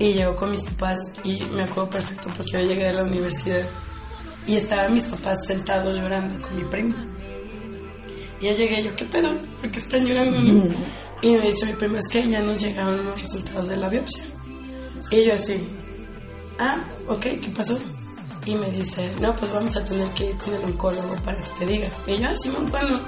y 0.03 0.15
llegó 0.15 0.35
con 0.35 0.51
mis 0.51 0.63
papás, 0.63 0.99
y 1.23 1.41
me 1.55 1.63
acuerdo 1.63 1.91
perfecto 1.91 2.29
porque 2.37 2.51
yo 2.51 2.59
llegué 2.59 2.87
de 2.87 2.93
la 2.93 3.05
universidad, 3.05 3.65
y 4.49 4.57
estaban 4.57 4.93
mis 4.95 5.05
papás 5.05 5.39
sentados 5.47 5.97
llorando 5.97 6.43
con 6.43 6.57
mi 6.57 6.65
primo. 6.65 6.95
Y 8.41 8.47
ya 8.47 8.53
llegué 8.53 8.83
yo, 8.83 8.97
¿qué 8.97 9.05
pedo? 9.05 9.39
¿Por 9.61 9.71
qué 9.71 9.79
están 9.79 10.05
llorando? 10.05 10.41
no?" 10.41 10.75
Y 11.23 11.35
me 11.37 11.41
dice 11.43 11.67
mi 11.67 11.75
primo, 11.75 11.99
es 11.99 12.09
que 12.09 12.29
ya 12.29 12.43
nos 12.43 12.61
llegaron 12.61 13.05
los 13.07 13.21
resultados 13.21 13.69
de 13.69 13.77
la 13.77 13.89
biopsia. 13.89 14.25
Y 15.13 15.25
yo 15.25 15.35
así, 15.35 15.69
ah, 16.59 16.83
ok, 17.07 17.21
¿qué 17.21 17.53
pasó? 17.57 17.79
Y 18.45 18.57
me 18.57 18.73
dice, 18.73 19.09
no, 19.21 19.37
pues 19.37 19.53
vamos 19.53 19.77
a 19.77 19.85
tener 19.85 20.09
que 20.09 20.31
ir 20.31 20.37
con 20.37 20.53
el 20.53 20.65
oncólogo 20.65 21.15
para 21.25 21.41
que 21.41 21.49
te 21.61 21.67
diga. 21.67 21.93
Y 22.09 22.17
yo, 22.17 22.27
ah, 22.29 22.35
Simón, 22.37 22.67
¿cuándo? 22.69 23.01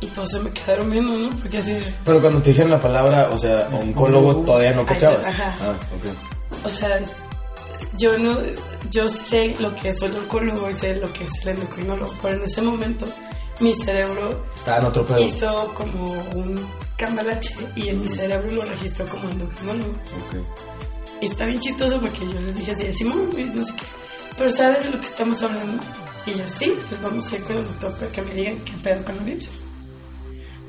Y 0.00 0.06
todos 0.08 0.30
se 0.30 0.40
me 0.40 0.50
quedaron 0.50 0.90
viendo, 0.90 1.16
¿no? 1.16 1.30
Porque 1.40 1.58
así, 1.58 1.78
Pero 2.04 2.20
cuando 2.20 2.42
te 2.42 2.50
dijeron 2.50 2.70
la 2.70 2.78
palabra, 2.78 3.30
o 3.32 3.38
sea, 3.38 3.68
oncólogo, 3.72 4.44
todavía 4.44 4.72
no 4.72 4.84
cachabas. 4.84 5.24
Ajá. 5.24 5.56
Ah, 5.60 5.74
ok. 5.94 6.64
o 6.64 6.68
sea, 6.68 7.00
yo 7.98 8.18
no, 8.18 8.36
yo 8.90 9.08
sé 9.08 9.56
lo 9.58 9.74
que 9.74 9.90
es 9.90 10.02
el 10.02 10.16
oncólogo 10.16 10.68
y 10.70 10.74
sé 10.74 10.96
lo 10.96 11.10
que 11.12 11.24
es 11.24 11.30
el 11.42 11.50
endocrinólogo, 11.50 12.12
pero 12.22 12.36
en 12.36 12.44
ese 12.44 12.60
momento 12.62 13.06
mi 13.60 13.74
cerebro 13.74 14.44
otro 14.84 15.04
pedo. 15.04 15.22
hizo 15.22 15.72
como 15.74 16.12
un 16.34 16.68
cambalache 16.96 17.54
y 17.74 17.88
en 17.88 18.02
mi 18.02 18.08
cerebro 18.08 18.50
lo 18.50 18.64
registró 18.64 19.06
como 19.06 19.28
endocrinólogo. 19.30 19.90
Ok. 19.92 20.36
Y 21.22 21.26
está 21.26 21.46
bien 21.46 21.60
chistoso 21.60 21.98
porque 22.00 22.26
yo 22.26 22.40
les 22.40 22.56
dije 22.56 22.72
así, 22.72 22.92
Simón, 22.92 23.30
Luis, 23.32 23.54
no 23.54 23.64
sé 23.64 23.72
qué. 23.74 23.84
Pero 24.36 24.50
¿sabes 24.50 24.82
de 24.82 24.90
lo 24.90 25.00
que 25.00 25.06
estamos 25.06 25.42
hablando? 25.42 25.82
Y 26.26 26.32
yo, 26.32 26.44
sí, 26.46 26.74
pues 26.88 27.00
vamos 27.00 27.32
a 27.32 27.36
ir 27.36 27.44
con 27.44 27.56
el 27.56 27.64
doctor 27.64 27.92
para 27.94 28.12
que 28.12 28.22
me 28.22 28.34
digan 28.34 28.58
qué 28.58 28.72
pedo 28.82 29.04
con 29.04 29.16
la 29.16 29.22
biopsia. 29.22 29.52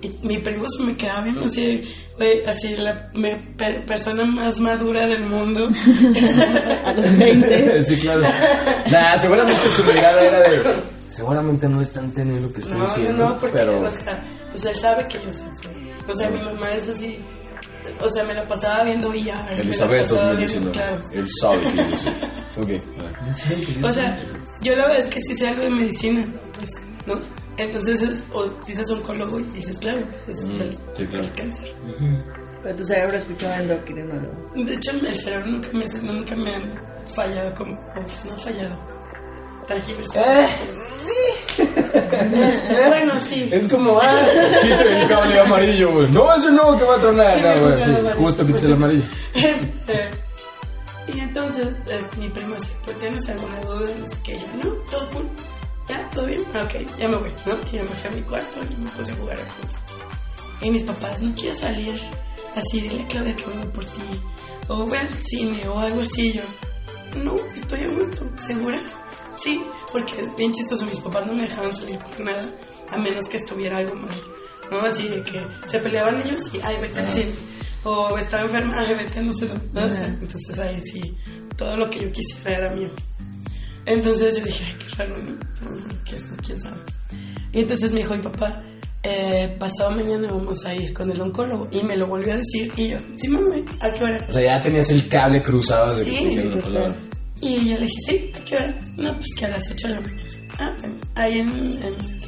Y 0.02 0.10
mi 0.28 0.38
primo 0.38 0.66
se 0.70 0.84
me 0.84 0.96
quedaba 0.96 1.22
viendo 1.24 1.46
así, 1.46 1.82
güey, 2.18 2.46
así 2.46 2.76
la 2.78 3.10
me- 3.16 3.36
per- 3.58 3.84
persona 3.86 4.26
más 4.26 4.60
madura 4.60 5.08
del 5.08 5.24
mundo. 5.24 5.68
A 6.86 6.94
los 6.94 7.18
20. 7.18 7.84
sí, 7.86 7.98
claro. 7.98 8.22
Nah, 8.92 9.18
seguramente 9.18 9.68
su 9.70 9.84
mirada 9.84 10.22
era 10.22 10.40
de. 10.42 10.76
Seguramente 11.10 11.68
no 11.68 11.82
están 11.82 12.12
teniendo 12.12 12.48
lo 12.48 12.54
que 12.54 12.60
estoy 12.60 12.78
No, 12.78 12.84
no, 12.84 12.86
diciendo. 12.94 13.30
no, 13.30 13.40
porque, 13.40 13.58
pero. 13.58 13.80
o 13.82 13.92
sea, 13.92 14.22
pues 14.52 14.66
él 14.66 14.76
sabe 14.76 15.08
que 15.08 15.18
yo 15.24 15.32
sé. 15.32 15.44
O 16.08 16.14
sea, 16.16 16.30
mi 16.30 16.40
mamá 16.42 16.72
es 16.74 16.88
así, 16.90 17.18
o 18.00 18.10
sea, 18.12 18.24
me 18.24 18.36
la 18.36 18.48
pasaba 18.48 18.84
viendo 18.84 19.12
la 19.12 19.52
Elizabeth 19.56 20.02
pasaba 20.04 20.34
2019. 20.34 20.46
viendo- 20.46 20.72
Claro. 20.74 21.04
Él 21.12 21.28
sabe 21.42 21.58
que 21.60 21.76
yo 21.76 21.98
sí. 21.98 22.10
Ok. 22.62 23.84
O 23.84 23.90
sea, 23.92 24.18
yo 24.62 24.76
la 24.76 24.88
verdad 24.88 25.06
es 25.06 25.12
que 25.14 25.20
sí 25.22 25.34
sé 25.34 25.48
algo 25.48 25.64
de 25.64 25.70
medicina, 25.72 26.24
pues, 26.54 26.70
¿no? 27.08 27.16
Entonces, 27.58 28.02
es- 28.04 28.24
o 28.34 28.46
dices 28.66 28.90
oncólogo 28.92 29.40
y 29.40 29.44
dices, 29.44 29.78
claro, 29.80 30.04
pues 30.26 30.38
es 30.38 30.46
Mm, 30.48 30.54
del, 30.56 30.74
sí, 30.94 31.06
claro. 31.08 31.24
del 31.24 31.34
cáncer. 31.34 31.76
Pero 32.64 32.76
tu 32.76 32.86
cerebro 32.86 33.18
escuchó 33.18 33.52
endocrinólogo. 33.52 34.52
De 34.56 34.74
hecho, 34.74 34.92
el 34.92 35.16
cerebro 35.16 35.46
nunca 35.48 35.68
me, 35.74 35.86
nunca 36.04 36.36
me 36.36 36.56
ha 36.56 36.62
fallado 37.14 37.54
como, 37.56 37.74
uf, 37.74 38.26
no 38.26 38.34
ha 38.34 38.38
fallado. 38.38 38.98
Tergiversado. 39.68 40.26
Eh. 40.26 40.48
Este, 41.58 42.88
bueno, 42.88 43.14
sí. 43.20 43.50
Es 43.52 43.68
como, 43.68 44.00
ah, 44.02 44.22
quite 44.62 45.02
el 45.02 45.08
cable 45.08 45.40
amarillo, 45.40 45.92
güey. 45.92 46.12
No, 46.12 46.34
eso 46.36 46.50
no, 46.52 46.78
que 46.78 46.84
va 46.84 46.96
a 46.96 47.00
tronar. 47.00 47.34
Sí, 47.34 47.42
no, 47.44 47.56
me 47.56 47.62
güey, 47.62 47.84
sí, 47.84 47.92
justo 48.18 48.46
quites 48.46 48.64
el 48.64 48.74
amarillo. 48.74 49.04
Este, 49.34 50.10
y 51.14 51.20
entonces 51.20 51.68
es, 51.88 52.18
mi 52.18 52.30
primo 52.30 52.56
pues 52.84 52.98
tienes 52.98 53.28
alguna 53.30 53.60
duda, 53.62 53.90
no 54.00 54.06
sé 54.06 54.16
qué, 54.24 54.38
yo, 54.40 54.48
no, 54.64 54.70
todo 54.90 55.10
cool, 55.12 55.30
ya, 55.88 56.10
todo 56.10 56.26
bien, 56.26 56.44
Ah, 56.54 56.64
ok, 56.64 56.98
ya 57.00 57.08
me 57.08 57.18
voy, 57.18 57.32
¿no? 57.46 57.54
Y 57.72 57.76
ya 57.76 57.84
me 57.84 57.90
fui 57.90 58.10
a 58.10 58.12
mi 58.12 58.22
cuarto 58.22 58.60
y 58.64 58.76
me 58.76 58.90
puse 58.92 59.12
a 59.12 59.16
jugar 59.16 59.40
a 59.40 59.48
Xbox. 59.48 59.76
Y 60.62 60.72
mis 60.72 60.84
papás, 60.84 61.22
no 61.22 61.34
quiero 61.36 61.56
salir, 61.56 62.00
así, 62.56 62.82
dile 62.82 63.04
a 63.04 63.08
Claudia 63.08 63.36
que 63.36 63.46
vengo 63.46 63.72
por 63.72 63.86
ti, 63.86 64.02
o 64.68 64.86
voy 64.86 64.98
al 64.98 65.22
cine 65.22 65.68
o 65.68 65.80
algo 65.80 66.02
así, 66.02 66.34
yo, 66.34 66.44
no, 67.24 67.36
estoy 67.54 67.82
a 67.82 67.88
gusto, 67.90 68.30
¿segura? 68.36 68.80
Sí, 69.36 69.64
porque 69.92 70.22
es 70.22 70.36
bien 70.36 70.52
chistoso, 70.52 70.86
mis 70.86 71.00
papás 71.00 71.28
no 71.28 71.34
me 71.34 71.44
dejaban 71.44 71.76
salir 71.76 72.00
por 72.00 72.20
nada, 72.20 72.46
a 72.92 72.98
menos 72.98 73.26
que 73.26 73.38
estuviera 73.38 73.78
algo 73.78 73.96
mal, 73.96 74.20
¿no? 74.72 74.80
Así 74.80 75.08
de 75.08 75.24
que 75.24 75.42
se 75.68 75.80
peleaban 75.80 76.22
ellos 76.22 76.42
y, 76.54 76.60
ay, 76.62 76.76
vete 76.82 77.00
al 77.00 77.10
cine, 77.10 77.32
o 77.84 78.18
estaba 78.18 78.44
enferma, 78.44 78.80
ay, 78.80 78.96
vete 78.96 79.22
no 79.22 79.34
sé 79.34 79.48
dónde, 79.48 79.68
¿no? 79.74 79.86
O 79.86 79.90
sea, 79.90 80.06
entonces 80.08 80.60
ahí 80.60 80.82
sí, 80.84 81.18
todo 81.56 81.78
lo 81.78 81.90
que 81.90 82.00
yo 82.00 82.12
quisiera 82.12 82.58
era 82.58 82.70
mío. 82.72 82.90
Entonces 83.88 84.38
yo 84.38 84.46
dije, 84.46 84.66
ay, 84.66 84.76
qué 84.78 84.96
raro, 84.96 85.16
¿qué- 86.06 86.18
¿Quién 86.46 86.62
sabe? 86.62 86.78
Y 87.54 87.62
entonces 87.62 87.92
me 87.92 88.00
dijo 88.02 88.16
mi 88.16 88.22
papá, 88.22 88.62
eh, 89.04 89.56
pasado 89.60 89.92
mañana 89.92 90.32
vamos 90.32 90.64
a 90.66 90.76
ir 90.76 90.94
con 90.94 91.10
el 91.10 91.20
oncólogo. 91.22 91.68
Y 91.72 91.82
me 91.84 91.96
lo 91.96 92.06
volvió 92.08 92.34
a 92.34 92.38
decir. 92.38 92.72
Y 92.78 92.90
yo, 92.90 92.98
sí, 93.16 93.28
mami, 93.30 93.64
¿a 93.82 93.92
qué 93.94 94.04
hora? 94.04 94.26
O 94.30 94.32
sea, 94.34 94.42
ya 94.44 94.62
tenías 94.62 94.90
el 94.90 95.08
cable 95.08 95.42
cruzado 95.42 95.96
de 95.96 96.04
Sí. 96.04 96.12
Y 97.42 97.70
yo 97.70 97.78
le 97.78 97.86
dije, 97.86 97.96
sí, 98.06 98.32
¿a 98.36 98.46
qué 98.46 98.56
hora? 98.56 98.82
No, 98.98 99.14
pues 99.16 99.28
que 99.38 99.46
a 99.46 99.50
las 99.50 99.70
8 99.72 99.88
de 99.88 99.94
la 99.94 100.02
mañana. 100.02 100.24
Ah, 100.60 100.76
bueno, 100.80 100.96
ahí 101.16 101.40
en, 101.40 101.50
en, 101.50 101.84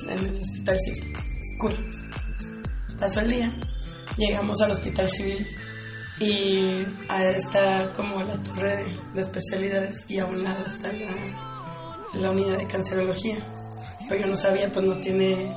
en 0.09 0.19
el 0.19 0.39
hospital 0.39 0.77
civil. 0.79 1.13
Cool. 1.59 1.89
Pasó 2.99 3.19
el 3.21 3.29
día, 3.29 3.53
llegamos 4.17 4.61
al 4.61 4.71
hospital 4.71 5.09
civil 5.09 5.45
y 6.19 6.85
ahí 7.07 7.35
está 7.37 7.91
como 7.93 8.21
la 8.23 8.35
torre 8.43 8.75
de, 8.77 8.85
de 9.15 9.21
especialidades 9.21 10.05
y 10.09 10.19
a 10.19 10.25
un 10.25 10.43
lado 10.43 10.63
está 10.65 10.91
la, 10.93 11.48
la 12.13 12.31
unidad 12.31 12.57
de 12.57 12.67
cancerología. 12.67 13.37
Pero 14.07 14.21
yo 14.21 14.27
no 14.27 14.35
sabía, 14.35 14.71
pues 14.71 14.85
no 14.85 14.97
tiene 14.99 15.55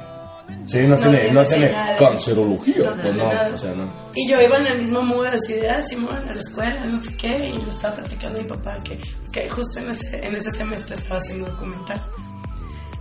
Sí, 0.64 0.78
no, 0.82 0.90
No 0.90 0.96
tiene, 0.98 1.18
tiene 1.18 1.34
no 1.34 1.44
tiene 1.44 1.72
cancerología. 1.98 2.90
No 2.90 3.02
pues 3.02 3.14
no, 3.14 3.24
nada. 3.26 3.50
o 3.54 3.58
sea, 3.58 3.74
no. 3.74 3.92
Y 4.14 4.28
yo 4.28 4.40
iba 4.40 4.58
en 4.58 4.66
el 4.66 4.78
mismo 4.78 5.02
mood 5.02 5.26
así 5.26 5.54
de, 5.54 5.68
ah, 5.68 5.82
Simón, 5.82 6.28
a 6.28 6.34
la 6.34 6.40
escuela, 6.40 6.86
no 6.86 7.02
sé 7.02 7.16
qué, 7.16 7.48
y 7.48 7.62
le 7.62 7.70
estaba 7.70 7.96
platicando 7.96 8.38
a 8.38 8.42
mi 8.42 8.48
papá 8.48 8.78
que, 8.82 8.98
que 9.32 9.50
justo 9.50 9.80
en 9.80 9.90
ese, 9.90 10.26
en 10.26 10.36
ese 10.36 10.50
semestre 10.50 10.96
estaba 10.96 11.20
haciendo 11.20 11.48
documental. 11.48 12.00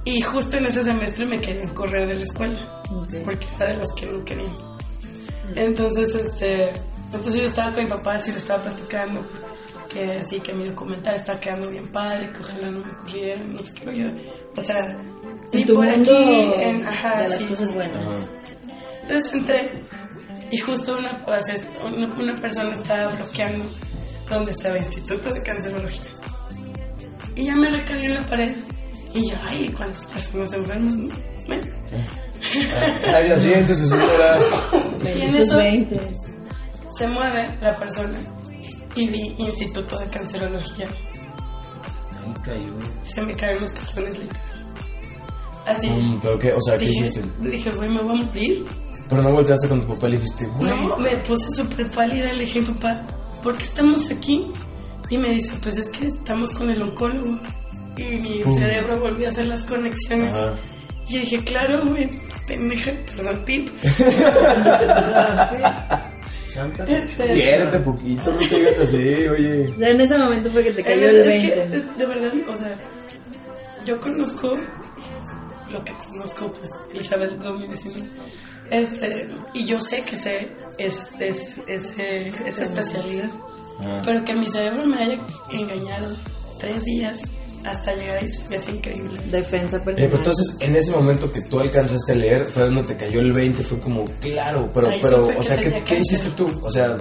Y 0.05 0.21
justo 0.21 0.57
en 0.57 0.65
ese 0.65 0.83
semestre 0.83 1.25
me 1.25 1.39
querían 1.39 1.69
correr 1.69 2.07
de 2.07 2.15
la 2.15 2.23
escuela, 2.23 2.81
porque 3.23 3.47
era 3.55 3.67
de 3.67 3.77
las 3.77 3.91
que 3.95 4.05
no 4.07 4.23
querían. 4.25 4.55
Entonces, 5.55 6.15
este, 6.15 6.71
entonces 7.13 7.41
yo 7.41 7.47
estaba 7.47 7.71
con 7.71 7.83
mi 7.83 7.89
papá, 7.89 8.15
así 8.15 8.31
le 8.31 8.37
estaba 8.37 8.63
platicando, 8.63 9.23
que 9.91 10.23
sí, 10.23 10.39
que 10.39 10.53
mi 10.53 10.65
documental 10.65 11.15
está 11.15 11.39
quedando 11.39 11.69
bien 11.69 11.91
padre, 11.91 12.31
que 12.31 12.39
ojalá 12.39 12.71
no 12.71 12.85
me 12.85 12.95
corrieran, 12.97 13.53
no 13.53 13.59
sé 13.59 13.73
qué, 13.73 13.81
pero 13.85 13.97
yo, 13.97 14.07
o 14.55 14.61
sea, 14.61 14.97
y 15.51 15.65
tu 15.65 15.75
por 15.75 15.85
mundo 15.85 16.11
aquí, 16.11 16.61
en, 16.61 16.85
ajá, 16.87 17.21
de 17.23 17.27
las 17.29 17.37
sí. 17.37 17.45
cosas 17.45 17.73
buenas. 17.73 18.17
Ajá. 18.17 18.27
Entonces 19.03 19.33
entré 19.33 19.83
y 20.51 20.57
justo 20.57 20.97
una, 20.97 21.23
o 21.25 21.43
sea, 21.43 21.55
una, 21.85 22.13
una 22.13 22.33
persona 22.41 22.71
estaba 22.71 23.13
bloqueando 23.15 23.65
donde 24.29 24.51
estaba 24.51 24.75
el 24.77 24.83
Instituto 24.83 25.33
de 25.33 25.43
Cancerología. 25.43 26.11
Y 27.35 27.45
ya 27.45 27.55
me 27.55 27.69
recargué 27.69 28.05
en 28.05 28.13
la 28.15 28.25
pared. 28.25 28.55
Y 29.13 29.29
yo, 29.29 29.35
ay, 29.43 29.73
¿cuántas 29.75 30.05
personas 30.05 30.53
enferman? 30.53 31.07
no? 31.07 31.13
Bueno, 31.47 31.63
Al 33.13 33.25
día 33.25 33.37
siguiente 33.37 33.75
se 33.75 33.87
señora. 33.87 34.39
en 35.03 35.35
eso? 35.35 35.57
20. 35.57 35.99
se 36.97 37.07
mueve 37.07 37.57
la 37.61 37.77
persona 37.77 38.17
y 38.95 39.07
vi 39.07 39.35
Instituto 39.37 39.97
de 39.99 40.09
Cancerología. 40.09 40.87
Ahí 40.87 42.33
cayó. 42.43 42.73
Se 43.03 43.21
me 43.21 43.33
caen 43.35 43.59
los 43.61 43.71
calzones 43.71 44.19
literal. 44.19 44.41
Así. 45.65 45.89
Mm, 45.89 46.19
¿Pero 46.21 46.39
qué? 46.39 46.53
O 46.53 46.61
sea, 46.61 46.77
¿qué 46.77 46.85
dije, 46.85 47.07
hiciste? 47.07 47.29
dije, 47.39 47.71
güey, 47.71 47.89
me 47.89 48.01
voy 48.01 48.19
a 48.19 48.23
morir. 48.25 48.65
Pero 49.09 49.21
no 49.21 49.31
volteaste 49.33 49.67
con 49.67 49.81
tu 49.81 49.87
papá 49.87 50.07
y 50.07 50.11
le 50.11 50.17
dijiste, 50.17 50.47
güey. 50.47 50.69
No, 50.71 50.97
me 50.97 51.17
puse 51.17 51.47
súper 51.55 51.89
pálida. 51.91 52.33
Le 52.33 52.45
dije, 52.45 52.61
papá, 52.61 53.03
¿por 53.43 53.57
qué 53.57 53.63
estamos 53.63 54.09
aquí? 54.09 54.51
Y 55.09 55.17
me 55.17 55.29
dice, 55.31 55.53
pues 55.61 55.77
es 55.77 55.89
que 55.89 56.07
estamos 56.07 56.53
con 56.53 56.69
el 56.69 56.81
oncólogo. 56.81 57.39
Y 57.97 58.15
mi 58.17 58.41
cerebro 58.55 58.99
volvió 58.99 59.27
a 59.27 59.31
hacer 59.31 59.47
las 59.47 59.63
conexiones. 59.63 60.33
Ajá. 60.33 60.55
Y 61.09 61.17
dije, 61.17 61.43
claro, 61.43 61.85
güey, 61.85 62.09
pendeja, 62.47 62.93
perdón, 63.13 63.43
pip. 63.45 63.69
Santa. 66.53 66.83
Este, 66.85 67.33
Quiérete 67.33 67.79
poquito, 67.79 68.31
no 68.31 68.37
te 68.37 68.55
digas 68.55 68.79
así, 68.79 68.97
oye. 69.27 69.65
O 69.65 69.79
sea, 69.79 69.89
en 69.89 70.01
ese 70.01 70.17
momento 70.17 70.49
fue 70.51 70.63
que 70.63 70.71
te 70.71 70.83
cayó 70.83 71.01
es- 71.07 71.11
el 71.11 71.17
es 71.19 71.27
20. 71.27 71.53
que, 71.53 71.97
de 71.99 72.05
verdad, 72.05 72.33
o 72.49 72.57
sea, 72.57 72.75
yo 73.85 73.99
conozco 73.99 74.57
lo 75.71 75.83
que 75.85 75.93
conozco, 75.93 76.51
pues, 76.53 76.69
Elizabeth 76.93 77.31
2019. 77.39 78.07
Este, 78.69 79.27
y 79.53 79.65
yo 79.65 79.81
sé 79.81 80.01
que 80.03 80.15
sé 80.15 80.47
es, 80.77 80.97
es- 81.19 81.57
ese- 81.67 82.29
esa 82.45 82.63
especialidad. 82.63 83.29
Ajá. 83.79 84.01
Pero 84.05 84.23
que 84.23 84.33
mi 84.35 84.47
cerebro 84.47 84.85
me 84.85 84.97
haya 84.97 85.17
engañado 85.51 86.15
tres 86.59 86.83
días 86.83 87.21
hasta 87.65 87.93
llegar 87.95 88.17
ahí 88.17 88.27
se 88.27 88.47
me 88.49 88.55
hace 88.57 88.71
increíble. 88.71 89.19
Defensa 89.29 89.77
Eh, 89.77 89.79
personal. 89.81 90.09
pero 90.09 90.17
entonces, 90.17 90.57
en 90.59 90.75
ese 90.75 90.91
momento 90.91 91.31
que 91.31 91.41
tú 91.43 91.59
alcanzaste 91.59 92.11
a 92.11 92.15
leer, 92.15 92.45
fue 92.45 92.63
donde 92.65 92.83
te 92.83 92.95
cayó 92.97 93.19
el 93.19 93.31
20, 93.33 93.63
fue 93.63 93.79
como, 93.79 94.03
claro, 94.19 94.69
pero, 94.73 94.89
Ahí 94.89 94.99
pero, 95.01 95.27
o 95.37 95.43
sea, 95.43 95.57
¿qué, 95.57 95.81
qué 95.85 95.99
hiciste 95.99 96.29
tú? 96.35 96.49
O 96.63 96.71
sea, 96.71 96.97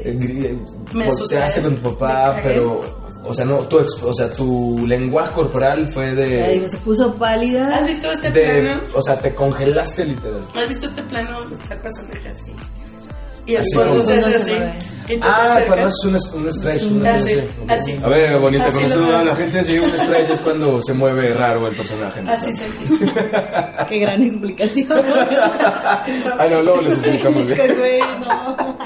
eh, 0.00 0.16
eh, 0.20 0.58
Me 0.94 1.06
volteaste 1.06 1.62
con 1.62 1.76
tu 1.76 1.82
papá, 1.96 2.40
pero, 2.42 2.82
o 3.24 3.32
sea, 3.34 3.44
no, 3.44 3.58
tu, 3.60 3.78
ex- 3.80 4.02
o 4.02 4.12
sea, 4.14 4.30
tu 4.30 4.86
lenguaje 4.86 5.32
corporal 5.34 5.88
fue 5.88 6.14
Ya 6.14 6.48
digo, 6.48 6.62
de, 6.64 6.68
se 6.70 6.76
puso 6.78 7.14
pálida. 7.16 7.76
¿Has 7.76 7.86
visto 7.86 8.10
este 8.12 8.30
de, 8.30 8.62
plano? 8.62 8.80
o 8.94 9.02
sea, 9.02 9.18
te 9.18 9.34
congelaste 9.34 10.04
literal. 10.04 10.40
¿Has 10.54 10.68
visto 10.68 10.86
este 10.86 11.02
plano 11.04 11.38
donde 11.40 11.56
está 11.56 11.74
el 11.74 11.80
personaje 11.80 12.28
así? 12.28 12.44
Y 13.46 13.54
el 13.54 13.60
Así 13.62 13.74
fondo 13.74 14.02
se 14.04 14.14
hace 14.18 14.36
así. 14.36 14.52
Y 15.08 15.20
Ah, 15.22 15.52
acercas. 15.52 15.66
cuando 15.66 15.86
haces 15.86 16.32
un, 16.34 16.42
un 16.44 16.52
stretch. 16.52 16.82
una 16.90 17.14
Así. 17.14 17.92
A 18.02 18.08
ver, 18.08 18.40
bonita, 18.40 18.64
Así 18.66 18.74
conoces 18.74 18.96
lo 18.96 19.16
a 19.16 19.22
la 19.24 19.36
gente, 19.36 19.62
sí, 19.64 19.78
un 19.78 19.90
stretch 19.90 20.30
es 20.30 20.40
cuando 20.40 20.80
se 20.82 20.94
mueve 20.94 21.32
raro 21.32 21.68
el 21.68 21.76
personaje. 21.76 22.22
¿no? 22.22 22.30
Así 22.32 22.52
sentí. 22.52 22.98
Qué 23.88 23.98
gran 24.00 24.22
explicación. 24.24 24.88
Ay, 26.38 26.50
no, 26.50 26.62
luego 26.62 26.80
les 26.82 26.92
explicamos 26.94 27.44
Es 27.50 27.54
bien. 27.54 27.66
que, 27.68 27.74
güey, 27.74 28.00
no. 28.20 28.78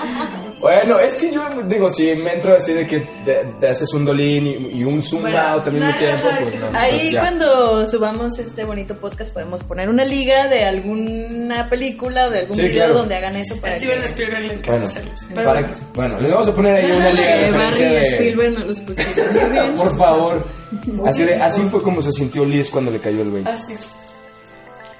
Bueno, 0.60 1.00
es 1.00 1.14
que 1.14 1.32
yo 1.32 1.42
digo, 1.66 1.88
si 1.88 2.14
me 2.16 2.34
entro 2.34 2.54
así 2.54 2.74
de 2.74 2.86
que 2.86 3.00
te, 3.24 3.46
te 3.58 3.68
haces 3.68 3.92
un 3.94 4.04
dolín 4.04 4.46
y, 4.46 4.78
y 4.80 4.84
un 4.84 5.02
zoom 5.02 5.22
Bueno, 5.22 5.38
out 5.38 5.66
al 5.66 5.72
mismo 5.72 5.88
no, 5.88 5.94
tiempo, 5.96 6.28
pues 6.42 6.60
no. 6.60 6.78
Ahí 6.78 7.08
pues 7.12 7.20
cuando 7.22 7.86
subamos 7.86 8.38
este 8.38 8.64
bonito 8.66 8.94
podcast 8.98 9.32
podemos 9.32 9.62
poner 9.64 9.88
una 9.88 10.04
liga 10.04 10.48
de 10.48 10.64
alguna 10.64 11.68
película 11.70 12.26
o 12.26 12.30
de 12.30 12.40
algún 12.40 12.56
Sí, 12.56 12.62
video 12.62 12.84
claro. 12.84 12.94
donde 12.94 13.16
hagan 13.16 13.36
eso 13.36 13.58
para 13.58 13.76
Steven 13.78 14.00
que... 14.00 14.04
Spielberg 14.06 14.40
le 14.42 14.52
encanta 14.52 14.70
Bueno, 14.70 14.84
hacerlos. 14.86 15.20
Para- 15.34 15.52
bueno, 15.52 15.68
bueno, 15.94 16.20
les 16.20 16.30
vamos 16.30 16.48
a 16.48 16.54
poner 16.54 16.74
ahí 16.76 16.90
una 16.90 17.10
liga 17.14 17.36
de 17.36 17.46
Eh, 17.48 17.50
Barry 17.52 17.84
de... 17.84 18.00
Spielberg 18.02 18.58
no 18.58 18.64
los 18.66 18.80
bien. 19.50 19.74
Por 19.76 19.96
favor. 19.96 20.46
Así, 21.06 21.24
de- 21.24 21.34
así 21.36 21.62
fue 21.70 21.82
como 21.82 22.02
se 22.02 22.12
sintió 22.12 22.44
Liz 22.44 22.68
cuando 22.68 22.90
le 22.90 22.98
cayó 22.98 23.22
el 23.22 23.30
20. 23.30 23.50
así 23.50 23.72
es. 23.72 23.90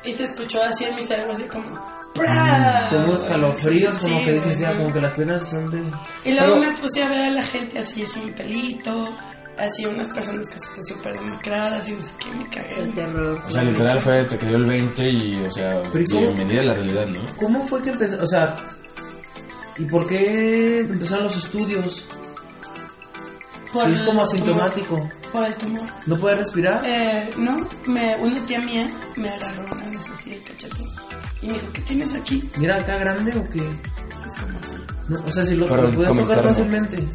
Y 0.04 0.12
se 0.14 0.24
escuchó 0.24 0.62
así 0.62 0.84
en 0.84 0.94
mi 0.96 1.02
cerebro, 1.02 1.32
así 1.34 1.42
como. 1.44 1.99
Como 2.14 3.04
unos 3.04 3.22
calofríos, 3.24 3.94
como 3.96 4.18
Sí, 4.18 4.24
que 4.24 4.32
dices 4.32 4.58
ya, 4.58 4.76
como 4.76 4.92
que 4.92 5.00
las 5.00 5.12
piernas 5.12 5.48
son 5.48 5.70
de. 5.70 5.78
Y 6.24 6.32
luego 6.34 6.54
Pero- 6.60 6.70
me 6.72 6.76
puse 6.78 7.02
a 7.02 7.08
ver 7.08 7.20
a 7.20 7.30
la 7.30 7.42
gente 7.42 7.78
así 7.78 8.04
sin 8.06 8.32
pelito, 8.34 9.08
así 9.56 9.86
unas 9.86 10.08
personas 10.08 10.46
que 10.48 10.56
estaban 10.56 10.82
súper 10.82 11.14
demacradas 11.14 11.88
y 11.88 11.92
no 11.92 12.02
sé 12.02 12.12
qué, 12.18 12.30
me 12.36 12.48
cagué. 12.50 12.74
El 12.82 12.94
terror. 12.94 13.42
O 13.46 13.50
sea, 13.50 13.62
literal 13.62 13.98
fue, 14.00 14.24
te 14.24 14.36
cayó 14.36 14.56
el 14.56 14.66
20 14.66 15.08
y, 15.08 15.40
o 15.44 15.50
sea, 15.50 15.80
bienvenida 15.92 16.60
a 16.62 16.64
la 16.64 16.74
realidad, 16.74 17.06
¿no? 17.06 17.20
¿Cómo 17.36 17.64
fue 17.66 17.80
que 17.82 17.90
empezó? 17.90 18.22
O 18.22 18.26
sea, 18.26 18.56
¿y 19.78 19.84
por 19.84 20.06
qué 20.06 20.80
empezaron 20.80 21.24
los 21.24 21.36
estudios? 21.36 22.06
Por 23.72 23.86
Si 23.86 23.92
es 23.92 24.00
como 24.02 24.22
asintomático. 24.22 24.96
tumor. 24.96 25.10
Por 25.32 25.44
el 25.44 25.54
tumor. 25.54 25.86
¿No 26.06 26.16
puede 26.16 26.36
respirar? 26.36 26.82
Eh, 26.84 27.30
no, 27.36 27.68
me, 27.86 28.16
una 28.16 28.42
tía 28.44 28.58
mía 28.60 28.88
me 29.16 29.28
agarró 29.28 29.64
una 29.72 29.90
vez 29.90 30.08
así 30.12 30.32
el 30.32 30.42
cachete 30.42 30.82
y 31.42 31.46
me 31.46 31.52
dijo, 31.54 31.66
¿qué 31.72 31.80
tienes 31.82 32.14
aquí? 32.14 32.50
¿Mira 32.56 32.76
acá 32.76 32.96
grande 32.96 33.32
o 33.38 33.46
qué? 33.46 33.60
Es 34.26 34.36
como 34.36 34.58
así. 34.58 34.74
No, 35.08 35.18
o 35.24 35.30
sea, 35.30 35.44
si 35.44 35.54
lo, 35.56 35.66
lo 35.68 35.90
puedes 35.90 36.16
tocar 36.16 36.42
fácilmente. 36.42 37.08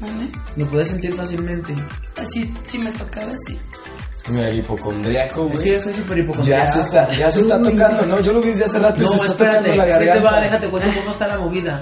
¿Vale? 0.00 0.32
Lo 0.56 0.66
puedes 0.68 0.88
sentir 0.88 1.14
fácilmente. 1.14 1.74
Así, 2.16 2.52
si 2.64 2.78
me 2.78 2.90
tocaba 2.92 3.32
así. 3.32 3.58
Es 4.16 4.22
que 4.24 4.32
mira, 4.32 4.48
el 4.48 4.58
hipocondriaco, 4.58 5.42
güey. 5.44 5.54
Es 5.54 5.60
que 5.62 5.70
yo 5.70 5.76
estoy 5.76 5.92
súper 5.94 6.16
ya 6.18 6.22
hipocondriaco. 6.24 6.72
se 6.72 6.78
está, 6.80 7.12
ya 7.14 7.30
se 7.30 7.40
está 7.40 7.62
tocando, 7.62 8.06
¿no? 8.06 8.20
Yo 8.20 8.32
lo 8.32 8.40
vi 8.40 8.48
desde 8.48 8.64
hace 8.64 8.78
rato. 8.80 9.02
y 9.02 9.06
se 9.06 9.16
No, 9.16 9.24
está 9.24 9.44
espérate, 9.44 9.76
la 9.76 9.98
sí 9.98 10.04
te 10.04 10.20
va, 10.20 10.40
déjate 10.40 10.66
cuento 10.68 10.88
cómo 10.98 11.10
está 11.12 11.28
la 11.28 11.38
movida. 11.38 11.80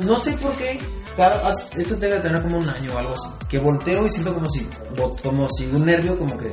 No 0.00 0.18
sé 0.18 0.32
por 0.32 0.52
qué, 0.56 0.80
cada, 1.16 1.50
eso 1.50 1.96
debe 1.96 2.18
tener 2.20 2.42
como 2.42 2.58
un 2.58 2.68
año 2.68 2.92
o 2.94 2.98
algo 2.98 3.14
así. 3.14 3.28
Que 3.48 3.58
volteo 3.58 4.06
y 4.06 4.10
siento 4.10 4.34
como 4.34 4.48
si, 4.48 4.68
como 5.22 5.48
si 5.48 5.66
un 5.66 5.86
nervio 5.86 6.16
como 6.16 6.36
que 6.36 6.50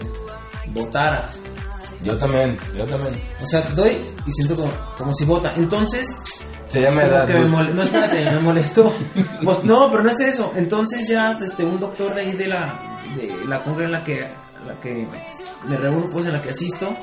botara. 0.67 1.29
Yo 2.03 2.17
también, 2.17 2.57
yo 2.75 2.85
también. 2.85 3.13
O 3.41 3.47
sea, 3.47 3.61
doy 3.75 3.97
y 4.25 4.31
siento 4.31 4.55
como, 4.55 4.71
como 4.97 5.13
si 5.13 5.25
bota. 5.25 5.53
Entonces, 5.55 6.07
Se 6.67 6.81
llama 6.81 7.03
edad. 7.03 7.27
me 7.27 7.73
No, 7.73 7.83
espérate, 7.83 8.25
me 8.31 8.39
molestó. 8.39 8.91
Pues, 9.43 9.63
no, 9.63 9.89
pero 9.91 10.03
no 10.03 10.09
es 10.09 10.19
eso. 10.19 10.51
Entonces 10.55 11.07
ya 11.07 11.37
este, 11.43 11.63
un 11.63 11.79
doctor 11.79 12.13
de 12.13 12.21
ahí 12.21 12.31
de 12.33 12.47
la, 12.47 13.01
de 13.15 13.45
la 13.47 13.63
congre 13.63 13.85
en 13.85 13.91
la 13.91 14.03
que, 14.03 14.27
la 14.65 14.79
que 14.79 15.07
me 15.67 15.77
reúno, 15.77 16.07
pues 16.11 16.25
en 16.25 16.33
la 16.33 16.41
que 16.41 16.49
asisto, 16.49 16.95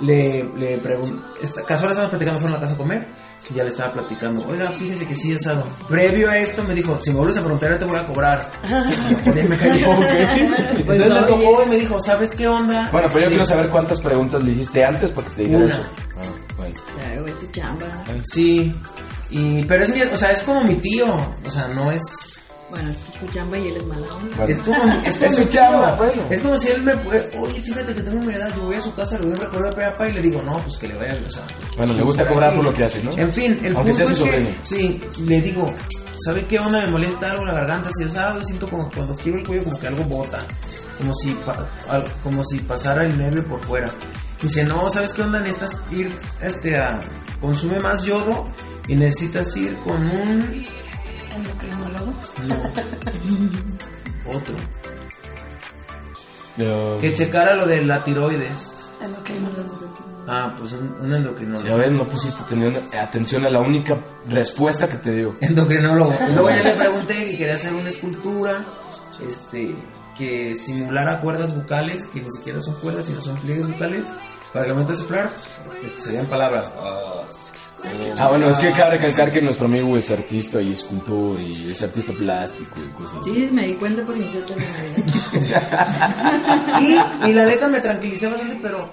le, 0.00 0.44
le 0.56 0.78
pregunto, 0.78 1.22
casual 1.66 1.90
estábamos 1.90 2.10
platicando, 2.10 2.40
fueron 2.40 2.54
a 2.54 2.56
la 2.56 2.62
casa 2.62 2.74
a 2.74 2.76
comer, 2.78 3.08
y 3.50 3.54
ya 3.54 3.62
le 3.62 3.68
estaba 3.70 3.92
platicando, 3.92 4.46
oiga, 4.46 4.72
fíjese 4.72 5.06
que 5.06 5.14
sí, 5.14 5.34
asado. 5.34 5.66
Previo 5.88 6.28
a 6.30 6.36
esto 6.38 6.62
me 6.64 6.74
dijo, 6.74 6.98
si 7.00 7.10
me 7.10 7.16
vuelves 7.16 7.36
a 7.36 7.40
preguntar, 7.42 7.72
ya 7.72 7.78
te 7.78 7.84
voy 7.84 7.98
a 7.98 8.06
cobrar. 8.06 8.50
Y 9.10 9.14
por 9.14 9.36
ahí 9.36 9.48
me 9.48 9.56
cayó. 9.56 9.86
Pues, 10.86 11.00
Entonces 11.00 11.10
me 11.10 11.26
tocó 11.26 11.62
y 11.64 11.68
me 11.68 11.76
dijo, 11.76 11.98
¿sabes 12.00 12.34
qué 12.34 12.46
onda? 12.46 12.88
Bueno, 12.92 13.08
pero 13.12 13.24
yo 13.24 13.28
quiero 13.28 13.44
saber 13.44 13.68
cuántas 13.70 14.00
preguntas 14.00 14.42
le 14.42 14.52
hiciste 14.52 14.84
antes 14.84 15.10
para 15.10 15.28
que 15.28 15.34
te 15.34 15.42
dijera 15.42 15.64
Una. 15.64 15.74
eso. 15.74 15.84
Ah, 16.16 16.22
bueno. 16.56 16.74
Claro, 16.94 17.26
es 17.26 17.38
su 17.38 17.46
chamba. 17.50 18.04
Sí, 18.24 18.74
y, 19.30 19.64
pero 19.64 19.84
es 19.84 19.88
mi, 19.94 20.02
o 20.02 20.16
sea, 20.16 20.30
es 20.30 20.42
como 20.42 20.62
mi 20.62 20.74
tío, 20.76 21.06
o 21.44 21.50
sea, 21.50 21.68
no 21.68 21.90
es... 21.90 22.02
Bueno, 22.70 22.90
es 22.90 22.96
que 22.96 23.08
es 23.12 23.20
su 23.20 23.26
chamba 23.28 23.58
y 23.58 23.68
él 23.68 23.76
es 23.76 23.84
mala 23.86 24.14
onda. 24.14 24.36
Bueno. 24.36 24.46
Es 24.52 24.58
como, 24.58 24.92
es 25.06 25.16
como 25.18 25.30
Es 25.30 25.34
su 25.36 25.48
chamba, 25.48 25.94
bueno. 25.96 26.22
Es 26.30 26.40
como 26.40 26.58
si 26.58 26.68
él 26.68 26.82
me 26.82 26.96
puede, 26.96 27.38
oye, 27.38 27.60
fíjate 27.60 27.94
que 27.94 28.00
tengo 28.02 28.18
una 28.20 28.34
edad, 28.34 28.54
yo 28.56 28.62
voy 28.64 28.74
a 28.76 28.80
su 28.80 28.94
casa, 28.94 29.18
le 29.18 29.26
voy 29.26 29.36
a 29.38 29.40
recordar 29.42 29.72
a 29.72 29.90
papá 29.92 30.08
y 30.08 30.12
le 30.14 30.22
digo, 30.22 30.42
no, 30.42 30.56
pues 30.58 30.76
que 30.76 30.88
le 30.88 30.96
vaya 30.96 31.12
a 31.12 31.18
besar. 31.24 31.44
Bueno, 31.76 31.92
le 31.94 32.02
gusta 32.02 32.26
cobrar 32.26 32.54
por 32.56 32.64
lo 32.64 32.74
que 32.74 32.84
hace, 32.84 33.02
¿no? 33.04 33.12
En 33.16 33.30
fin, 33.32 33.58
el 33.62 33.76
Aunque 33.76 33.92
punto 33.92 34.06
sea 34.06 34.14
su 34.14 34.24
es 34.24 34.30
que, 34.30 34.54
sí, 34.62 35.00
le 35.20 35.40
digo, 35.42 35.70
¿sabe 36.24 36.44
qué 36.46 36.58
onda? 36.58 36.80
Me 36.80 36.88
molesta 36.90 37.30
algo 37.30 37.44
la 37.44 37.54
garganta, 37.54 37.90
si 37.96 38.04
asado, 38.04 38.42
siento 38.44 38.68
como 38.68 38.90
cuando 38.90 39.16
giro 39.16 39.38
el 39.38 39.46
cuello 39.46 39.64
como 39.64 39.78
que 39.78 39.86
algo 39.86 40.04
bota, 40.04 40.42
como 40.98 41.14
si, 41.14 41.30
pa- 41.34 41.68
como 42.24 42.42
si 42.42 42.58
pasara 42.60 43.04
el 43.06 43.16
nervio 43.16 43.46
por 43.46 43.60
fuera. 43.62 43.90
Dice, 44.42 44.64
no, 44.64 44.88
¿sabes 44.90 45.12
qué 45.14 45.22
onda? 45.22 45.40
Necesitas 45.40 45.80
ir, 45.92 46.14
este, 46.42 46.76
a, 46.78 47.00
consume 47.40 47.78
más 47.78 48.02
yodo 48.02 48.46
y 48.88 48.96
necesitas 48.96 49.56
ir 49.56 49.74
con 49.76 50.02
un, 50.02 50.66
Endocrinólogo. 51.36 52.12
no, 52.48 54.36
otro, 54.36 54.54
Yo- 56.56 56.98
que 57.00 57.12
checara 57.12 57.54
lo 57.54 57.66
de 57.66 57.84
la 57.84 58.02
tiroides. 58.02 58.72
Endocrinólogo. 59.02 59.94
Ah, 60.28 60.54
pues 60.58 60.72
un, 60.72 60.92
un 61.02 61.14
endocrinólogo. 61.14 61.66
Ya 61.68 61.76
ves, 61.76 61.92
no 61.92 62.08
pusiste 62.08 62.42
atención- 62.42 62.82
atención 62.98 63.46
a 63.46 63.50
la 63.50 63.60
única 63.60 64.00
respuesta 64.28 64.88
que 64.88 64.96
te 64.96 65.12
dio. 65.12 65.36
Endocrinólogo. 65.40 66.12
Y 66.28 66.32
luego 66.34 66.48
ya 66.48 66.62
le 66.62 66.72
pregunté 66.72 67.14
que 67.30 67.38
quería 67.38 67.54
hacer 67.54 67.74
una 67.74 67.90
escultura, 67.90 68.64
este, 69.24 69.74
que 70.16 70.54
simulara 70.56 71.20
cuerdas 71.20 71.54
bucales, 71.54 72.06
que 72.06 72.22
ni 72.22 72.30
siquiera 72.30 72.60
son 72.60 72.74
cuerdas, 72.76 73.06
sino 73.06 73.20
son 73.20 73.36
pliegues 73.36 73.68
bucales, 73.68 74.14
para 74.52 74.64
que 74.64 74.70
al 74.70 74.76
momento 74.78 74.92
de 74.92 74.98
soplar, 74.98 75.30
este, 75.84 76.00
serían 76.00 76.26
palabras. 76.26 76.72
Ah, 76.76 77.22
Ah, 78.18 78.28
bueno, 78.28 78.48
es 78.48 78.56
que 78.56 78.72
cabe 78.72 78.96
recalcar 78.96 79.30
que 79.32 79.42
nuestro 79.42 79.66
amigo 79.66 79.96
es 79.96 80.10
artista 80.10 80.60
y 80.62 80.72
escultor 80.72 81.38
y 81.40 81.70
es 81.70 81.82
artista 81.82 82.12
plástico 82.12 82.80
y 82.84 82.88
cosas 82.90 83.20
así. 83.20 83.34
Sí, 83.34 83.48
me 83.52 83.66
di 83.66 83.74
cuenta 83.74 84.04
por 84.04 84.16
mi 84.16 84.26
cierta 84.28 84.54
Navidad. 84.56 85.62
Y, 86.80 87.28
y 87.30 87.32
la 87.32 87.44
neta 87.44 87.68
me 87.68 87.80
tranquilicé 87.80 88.28
bastante, 88.28 88.58
pero 88.62 88.90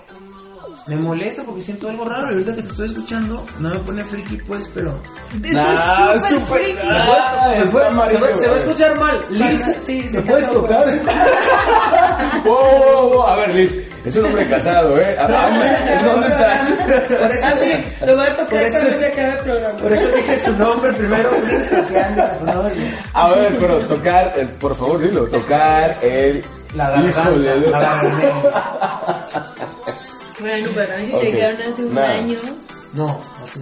me 0.88 0.96
molesta 0.98 1.44
porque 1.44 1.62
siento 1.62 1.90
algo 1.90 2.06
raro. 2.06 2.28
Y 2.30 2.34
ahorita 2.34 2.56
que 2.56 2.62
te 2.64 2.70
estoy 2.70 2.88
escuchando, 2.88 3.46
no 3.60 3.70
me 3.70 3.80
pone 3.80 4.04
friki, 4.04 4.38
pues, 4.38 4.70
pero. 4.74 5.02
Ah, 5.58 6.16
Súper 6.18 6.40
súper 6.42 6.64
friki. 6.64 6.88
Ah, 6.92 7.54
Se 7.66 7.72
va- 7.74 7.82
se, 7.82 7.88
amarillo, 7.88 8.20
va, 8.22 8.28
se 8.38 8.48
va 8.50 8.56
a 8.56 8.58
escuchar 8.60 8.96
mal. 9.00 9.18
Liz, 9.30 9.64
Sí, 9.84 10.08
sí, 10.10 10.18
¿me 10.18 10.22
puedes 10.22 10.52
tocar? 10.52 10.86
Wow, 12.44 12.56
wow, 12.56 13.10
wow. 13.14 13.24
A 13.28 13.36
ver, 13.38 13.56
Liz, 13.56 13.74
es 14.04 14.16
un 14.18 14.26
hombre 14.26 14.46
casado, 14.48 14.98
¿eh? 15.00 15.16
¿A 15.18 15.28
dónde, 15.28 16.04
¿dónde 16.06 16.28
estás? 16.28 16.70
Por 17.08 17.32
eso 17.32 17.56
dije, 17.62 18.06
Lo 18.06 18.16
voy 18.18 18.26
a 18.28 18.36
Por 18.36 18.46
tocar 18.46 18.64
eso- 18.64 18.72
cuando 18.80 19.00
se 19.00 19.06
acabe 19.08 19.30
el 19.32 19.38
programa. 19.40 19.80
por 19.80 19.92
eso 19.94 20.08
dije 20.16 20.42
su 20.42 20.58
nombre 20.58 20.94
primero. 20.94 21.32
Liz, 21.32 21.70
porque 21.70 22.00
anda, 22.00 22.40
no, 22.44 22.64
A 23.14 23.28
ver, 23.30 23.58
pero 23.60 23.80
tocar, 23.88 24.34
eh, 24.36 24.48
por 24.60 24.76
favor, 24.76 25.00
dilo, 25.00 25.24
tocar 25.28 25.98
el... 26.02 26.44
La 26.76 26.90
garganta, 26.90 27.22
Híjole, 27.22 27.60
la 27.70 27.80
garganta. 27.80 29.54
Bueno, 30.44 30.70
pero 30.76 30.94
a 30.94 30.98
mí 30.98 31.06
sí 31.06 31.14
Ok. 31.14 31.22
se 31.24 31.32
quedaron 31.32 31.62
hace 31.74 31.84
un 31.86 31.94
Nada. 31.94 32.14
año. 32.16 32.40
No, 32.94 33.20
hace, 33.42 33.60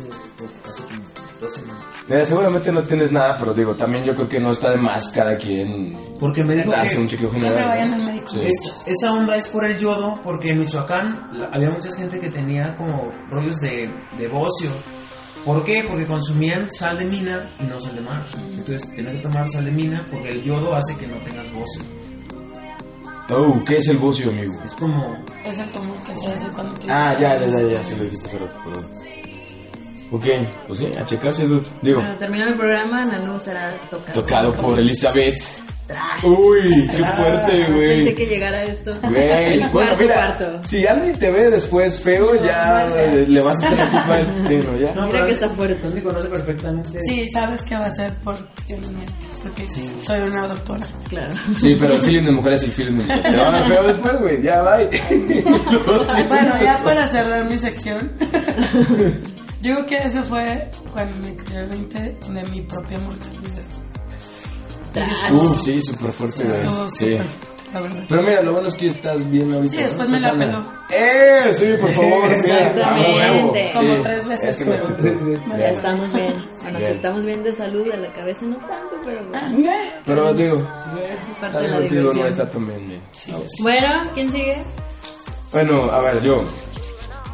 hace 0.68 0.84
como 0.84 1.04
dos 1.40 1.54
semanas. 1.54 1.84
Mira, 2.08 2.24
seguramente 2.26 2.72
no 2.72 2.82
tienes 2.84 3.12
nada, 3.12 3.38
pero 3.40 3.54
digo, 3.54 3.76
también 3.76 4.04
yo 4.04 4.14
creo 4.16 4.28
que 4.28 4.40
no 4.42 4.52
está 4.52 4.72
de 4.72 4.78
más 4.78 5.08
cada 5.10 5.38
quien 5.38 5.96
Porque 6.20 6.44
me 6.44 6.56
dijo 6.56 6.70
un 6.70 6.76
que 6.82 6.90
chequeo 7.08 7.30
Siempre 7.30 7.40
general. 7.50 7.70
vayan 7.70 7.90
¿no? 7.92 7.96
al 7.96 8.04
médico. 8.06 8.32
Sí. 8.32 8.40
es- 8.44 8.88
esa 8.88 9.14
onda 9.14 9.38
es 9.38 9.48
por 9.48 9.64
el 9.64 9.78
yodo, 9.78 10.20
porque 10.22 10.50
en 10.52 10.60
Michoacán 10.60 11.30
la- 11.34 11.46
había 11.48 11.70
mucha 11.70 11.90
gente 11.96 12.20
que 12.20 12.30
tenía 12.30 12.76
como 12.76 13.10
rollos 13.30 13.56
de, 13.62 13.90
de 14.18 14.28
bocio. 14.28 14.72
¿Por 15.46 15.64
qué? 15.64 15.86
Porque 15.88 16.06
consumían 16.06 16.70
sal 16.72 17.00
de 17.00 17.06
mina 17.06 17.50
y 17.60 17.64
no 17.64 17.80
sal 17.80 17.96
de 17.96 18.02
mar. 18.02 18.24
Entonces 18.38 18.94
tenían 18.96 19.16
que 19.18 19.24
tomar 19.24 19.48
sal 19.48 19.64
de 19.66 19.72
mina 19.72 20.06
porque 20.12 20.30
el 20.30 20.42
yodo 20.44 20.76
hace 20.76 20.96
que 20.98 21.08
no 21.08 21.16
tengas 21.24 21.50
bocio. 21.54 21.84
Oh, 23.34 23.64
¿qué 23.66 23.78
es 23.78 23.88
el 23.88 23.98
bucio, 23.98 24.30
amigo? 24.30 24.54
Es 24.66 24.76
como... 24.76 25.18
Es 25.46 25.60
el 25.60 25.72
tumor 25.72 25.98
que 26.06 26.14
se 26.16 26.28
hace 26.28 26.48
cuando 26.50 26.76
tienes 26.76 26.98
Ah, 27.00 27.14
ya, 27.20 27.40
ya, 27.40 27.46
ya, 27.48 27.68
ya, 27.68 27.84
sí 27.84 27.96
lo 27.96 28.04
dijiste 28.04 28.28
hace 28.28 28.38
rato, 28.40 28.56
perdón. 28.66 28.88
Ok, 30.12 30.26
pues 30.68 30.80
sí, 30.80 30.86
a 31.00 31.06
checarse, 31.06 31.48
dude. 31.48 31.66
Digo, 31.82 32.00
Cuando 32.02 32.18
termine 32.20 32.44
el 32.50 32.56
programa, 32.58 33.06
Nanu 33.06 33.40
será 33.40 33.74
tocado. 33.90 34.22
tocado 34.22 34.54
por 34.56 34.78
Elizabeth. 34.80 35.38
Uy, 36.24 36.88
qué 36.90 37.04
fuerte, 37.04 37.52
Pensé 37.52 37.72
güey. 38.04 38.16
que 38.16 38.26
llegara 38.26 38.64
esto. 38.64 38.94
Güey, 39.04 39.54
el 39.54 39.60
bueno, 39.72 39.72
cuarto 39.72 39.98
mira, 39.98 40.38
cuarto. 40.38 40.68
si 40.68 40.88
Andy 40.88 41.12
te 41.18 41.32
ve 41.32 41.50
después 41.50 42.00
feo, 42.02 42.36
ya 42.42 42.88
le 43.28 43.42
vas 43.42 43.62
a 43.62 43.66
echar 43.68 43.78
la 43.78 43.86
culpa 43.92 44.14
a 44.14 44.20
él. 44.20 44.28
Sí, 44.48 44.56
¿no? 44.66 44.80
Ya. 44.80 44.94
No, 44.96 45.08
Mira 45.08 45.26
que 45.26 45.32
está 45.34 45.50
fuerte. 45.50 45.86
Andy 45.88 46.02
conoce 46.02 46.30
perfectamente. 46.30 47.00
Sí, 47.04 47.28
sabes 47.30 47.62
que 47.64 47.76
va 47.76 47.86
a 47.88 47.92
ser 47.92 48.14
por 48.24 48.38
cuestiones 48.48 48.90
médicas, 48.92 49.16
porque 49.44 49.70
Sí. 49.70 49.94
soy 50.00 50.20
una 50.22 50.48
doctora. 50.48 50.88
Claro. 51.10 51.34
Sí, 51.58 51.76
pero 51.78 51.96
el 51.96 52.02
feeling 52.04 52.24
de 52.24 52.32
mujer 52.32 52.54
es 52.54 52.64
el 52.64 52.72
feeling 52.72 52.98
de 53.00 53.04
mujer. 53.06 53.22
Te 53.24 53.36
van 53.38 53.56
a 53.56 53.60
ver 53.60 53.68
feo 53.68 53.88
después, 53.88 54.14
güey. 54.20 54.44
Ya, 54.44 54.62
bye. 54.62 54.90
Bueno, 56.28 56.56
ya 56.62 56.82
para 56.84 57.08
cerrar 57.12 57.50
mi 57.50 57.58
sección, 57.58 58.12
yo 59.62 59.74
creo 59.76 59.86
que 59.86 59.98
eso 59.98 60.24
fue 60.24 60.70
cuando 60.94 61.18
me 61.18 61.32
20 61.68 62.00
de 62.00 62.44
mi 62.50 62.62
propia 62.62 62.98
mortalidad. 63.00 63.62
Uf, 65.34 65.62
sí, 65.64 65.82
súper 65.82 66.12
fuerte. 66.12 66.48
Estuvo 66.48 66.90
Sí. 66.90 67.18
la 67.74 67.80
verdad. 67.82 68.04
Pero 68.10 68.22
mira, 68.24 68.42
lo 68.42 68.52
bueno 68.52 68.68
es 68.68 68.76
que 68.76 68.88
estás 68.88 69.30
bien 69.30 69.54
ahorita. 69.54 69.72
Sí, 69.72 69.78
¿no? 69.78 69.84
después 69.84 70.10
me 70.10 70.20
la 70.20 70.34
peló. 70.34 70.64
¡Eh! 70.90 71.54
Sí, 71.54 71.74
por 71.80 71.90
favor. 71.92 72.28
bien. 72.28 72.42
Exactamente. 72.42 72.84
A 73.24 73.32
huevo. 73.32 73.54
Como 73.74 73.96
Sí, 73.96 74.00
tres 74.02 74.28
veces, 74.28 74.50
es 74.50 74.58
que 74.60 74.66
me- 74.66 74.78
pero- 74.78 75.58
Ya 75.58 75.70
estamos 75.70 76.14
bien. 76.14 76.34
Bueno, 76.62 76.78
Bien. 76.80 76.92
si 76.92 76.96
estamos 76.98 77.26
bien 77.26 77.44
de 77.44 77.54
salud, 77.54 77.86
de 77.90 77.98
la 77.98 78.14
cabeza 78.14 78.46
no 78.46 78.58
tanto, 78.58 78.96
pero 79.06 79.28
bueno. 79.30 79.72
Pero 80.06 80.34
digo, 80.34 80.58
Parte 80.60 81.06
está 81.34 81.60
de 81.62 81.68
la 81.70 81.80
no 82.14 82.26
está 82.26 82.50
tan 82.50 82.64
bien. 82.66 82.92
eh. 82.92 83.02
Sí. 83.14 83.32
A 83.32 83.38
ver. 83.38 83.48
Bueno, 83.62 83.88
¿quién 84.14 84.32
sigue? 84.32 84.64
Bueno, 85.54 85.92
a 85.92 86.02
ver, 86.02 86.22
yo. 86.22 86.44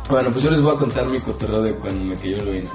Bueno, 0.10 0.30
pues 0.32 0.44
yo 0.44 0.50
les 0.52 0.62
voy 0.62 0.74
a 0.76 0.80
contar 0.80 1.06
mi 1.08 1.20
cotorreo 1.20 1.62
de 1.62 1.76
cuando 1.78 2.06
me 2.06 2.16
cayó 2.16 2.38
el 2.38 2.46
20. 2.46 2.70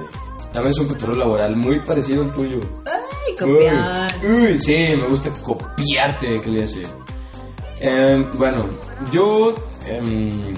También 0.52 0.68
es 0.68 0.78
un 0.78 0.88
cotorreo 0.88 1.16
laboral 1.16 1.56
muy 1.56 1.80
parecido 1.84 2.22
al 2.22 2.32
tuyo. 2.32 2.58
Ay, 2.86 3.36
copiar. 3.38 4.12
Uy, 4.22 4.52
uy, 4.52 4.60
sí, 4.60 4.88
me 4.96 5.08
gusta 5.08 5.30
copiarte, 5.42 6.40
que 6.40 6.50
le 6.50 6.60
decir. 6.60 6.86
Em, 7.80 8.30
bueno, 8.36 8.68
yo 9.10 9.54
em, 9.86 10.54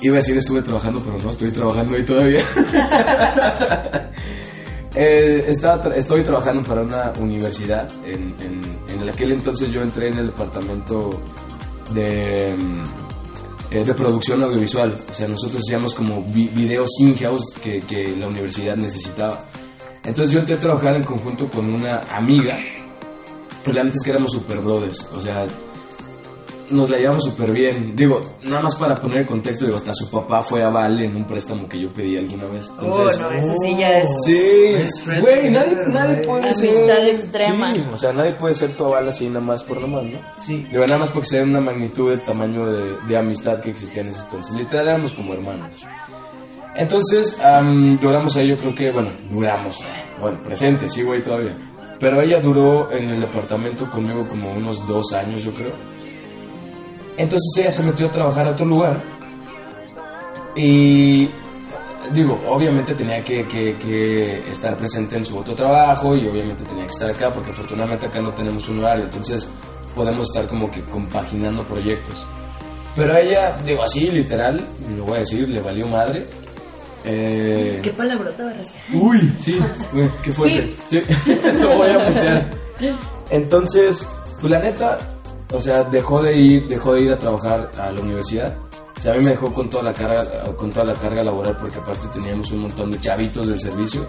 iba 0.00 0.14
a 0.14 0.18
decir 0.18 0.36
estuve 0.36 0.62
trabajando, 0.62 1.02
pero 1.04 1.18
no 1.18 1.30
estoy 1.30 1.50
trabajando 1.50 1.96
ahí 1.96 2.04
todavía. 2.04 2.44
Eh, 4.94 5.44
estaba 5.46 5.94
estoy 5.94 6.24
trabajando 6.24 6.62
para 6.66 6.80
una 6.82 7.12
universidad. 7.20 7.88
En, 8.04 8.34
en, 8.40 8.78
en 8.88 9.08
aquel 9.08 9.32
entonces 9.32 9.70
yo 9.70 9.82
entré 9.82 10.08
en 10.08 10.18
el 10.18 10.26
departamento 10.26 11.10
de, 11.94 12.48
em, 12.48 12.82
eh, 13.70 13.84
de 13.84 13.94
producción 13.94 14.42
audiovisual. 14.42 14.98
O 15.10 15.14
sea, 15.14 15.28
nosotros 15.28 15.62
hacíamos 15.66 15.94
como 15.94 16.22
vi- 16.22 16.48
videos 16.48 16.90
in-house 17.00 17.54
que, 17.62 17.80
que 17.80 18.14
la 18.16 18.26
universidad 18.28 18.76
necesitaba. 18.76 19.44
Entonces 20.04 20.32
yo 20.32 20.40
entré 20.40 20.54
a 20.54 20.60
trabajar 20.60 20.96
en 20.96 21.04
conjunto 21.04 21.48
con 21.48 21.72
una 21.72 21.98
amiga. 22.10 22.56
Pues 23.64 23.76
la 23.76 23.84
neta 23.84 23.96
es 23.96 24.02
que 24.02 24.10
éramos 24.10 24.32
super 24.32 24.60
brothers. 24.60 25.06
O 25.14 25.20
sea, 25.20 25.46
nos 26.70 26.90
la 26.90 26.98
llevamos 26.98 27.24
súper 27.24 27.50
bien. 27.52 27.94
Digo, 27.96 28.20
nada 28.42 28.62
más 28.62 28.76
para 28.76 28.94
poner 28.94 29.18
en 29.22 29.26
contexto, 29.26 29.64
digo, 29.64 29.76
hasta 29.76 29.92
su 29.92 30.10
papá 30.10 30.42
fue 30.42 30.62
a 30.62 30.68
Vale 30.68 31.06
en 31.06 31.16
un 31.16 31.24
préstamo 31.26 31.68
que 31.68 31.80
yo 31.80 31.92
pedí 31.92 32.16
alguna 32.16 32.46
vez. 32.46 32.68
Entonces, 32.70 33.18
oh, 33.20 33.22
no, 33.22 33.30
eso 33.30 33.54
sí 33.62 33.76
ya 33.78 33.98
es. 33.98 34.08
Sí, 34.24 35.20
güey, 35.20 35.50
nadie, 35.50 35.76
nadie 35.92 36.16
puede 36.26 36.44
Amistad 36.44 36.96
ser. 36.96 37.08
extrema. 37.08 37.74
Sí, 37.74 37.84
o 37.92 37.96
sea, 37.96 38.12
nadie 38.12 38.32
puede 38.34 38.54
ser 38.54 38.70
tu 38.72 38.84
aval 38.84 39.08
así 39.08 39.28
nada 39.28 39.40
más 39.40 39.62
por 39.62 39.80
nomás, 39.80 40.04
¿no? 40.04 40.18
Sí. 40.36 40.66
Digo, 40.70 40.84
nada 40.84 40.98
más 40.98 41.10
porque 41.10 41.28
sea 41.28 41.42
una 41.42 41.60
magnitud 41.60 42.10
de 42.10 42.18
tamaño 42.18 42.66
de, 42.66 42.96
de 43.06 43.16
amistad 43.16 43.60
que 43.60 43.70
existía 43.70 44.02
en 44.02 44.08
ese 44.08 44.22
entonces. 44.22 44.54
Literal 44.54 44.88
éramos 44.88 45.12
como 45.14 45.34
hermanos. 45.34 45.74
Entonces, 46.76 47.40
am, 47.42 47.98
duramos 47.98 48.36
ahí, 48.36 48.48
yo 48.48 48.58
creo 48.58 48.74
que, 48.74 48.92
bueno, 48.92 49.10
duramos. 49.30 49.82
Bueno, 50.20 50.42
presente, 50.44 50.88
sí, 50.88 51.02
güey, 51.02 51.22
todavía. 51.22 51.52
Pero 51.98 52.20
ella 52.22 52.40
duró 52.40 52.92
en 52.92 53.10
el 53.10 53.20
departamento 53.20 53.90
conmigo 53.90 54.26
como 54.28 54.52
unos 54.52 54.86
dos 54.86 55.12
años, 55.12 55.42
yo 55.42 55.52
creo. 55.52 55.72
Entonces 57.18 57.52
ella 57.58 57.70
se 57.70 57.82
metió 57.82 58.06
a 58.06 58.10
trabajar 58.10 58.46
a 58.46 58.50
otro 58.52 58.64
lugar. 58.66 59.02
Y 60.56 61.28
digo, 62.12 62.40
obviamente 62.48 62.94
tenía 62.94 63.22
que, 63.22 63.46
que- 63.46 63.76
que 63.76 64.48
estar 64.50 64.76
presente 64.76 65.16
en 65.16 65.24
su 65.24 65.38
otro 65.38 65.54
trabajo 65.54 66.16
y 66.16 66.26
obviamente 66.26 66.64
tenía 66.64 66.84
que 66.84 66.90
estar 66.90 67.10
acá 67.10 67.32
porque 67.32 67.50
afortunadamente 67.50 68.06
acá 68.06 68.20
no 68.22 68.32
tenemos 68.32 68.68
un 68.68 68.78
horario, 68.80 69.04
entonces 69.04 69.48
podemos 69.94 70.26
estar 70.28 70.48
como 70.48 70.70
que 70.70 70.80
compaginando 70.82 71.62
proyectos. 71.64 72.24
Pero 72.96 73.12
a 73.14 73.20
ella, 73.20 73.56
digo 73.64 73.82
así, 73.82 74.10
literal, 74.10 74.60
lo 74.96 75.04
voy 75.04 75.16
a 75.16 75.20
decir, 75.20 75.48
le 75.48 75.60
valió 75.60 75.86
madre. 75.86 76.26
Eh, 77.04 77.78
¿Qué 77.82 77.90
palabrota 77.92 78.44
barras? 78.44 78.66
Uy, 78.92 79.32
sí, 79.38 79.56
uy, 79.92 80.10
qué 80.24 80.30
fuerte. 80.32 80.74
Sí, 80.88 81.00
lo 81.60 81.76
voy 81.76 81.90
a 81.90 82.04
putear. 82.06 82.50
Entonces, 83.30 84.04
pues 84.40 84.50
la 84.50 84.58
neta, 84.60 84.98
o 85.52 85.60
sea, 85.60 85.82
dejó 85.84 86.22
de 86.22 86.36
ir, 86.36 86.68
dejó 86.68 86.94
de 86.94 87.02
ir 87.02 87.12
a 87.12 87.18
trabajar 87.18 87.70
a 87.78 87.90
la 87.90 88.00
universidad. 88.00 88.56
O 88.96 89.00
sea, 89.00 89.12
a 89.12 89.16
mí 89.16 89.24
me 89.24 89.30
dejó 89.30 89.52
con 89.52 89.68
toda 89.68 89.84
la 89.84 89.92
carga, 89.92 90.44
con 90.56 90.70
toda 90.70 90.86
la 90.86 90.94
carga 90.94 91.22
laboral 91.22 91.56
porque 91.58 91.78
aparte 91.78 92.06
teníamos 92.12 92.50
un 92.52 92.62
montón 92.62 92.90
de 92.90 92.98
chavitos 92.98 93.46
del 93.46 93.58
servicio 93.58 94.04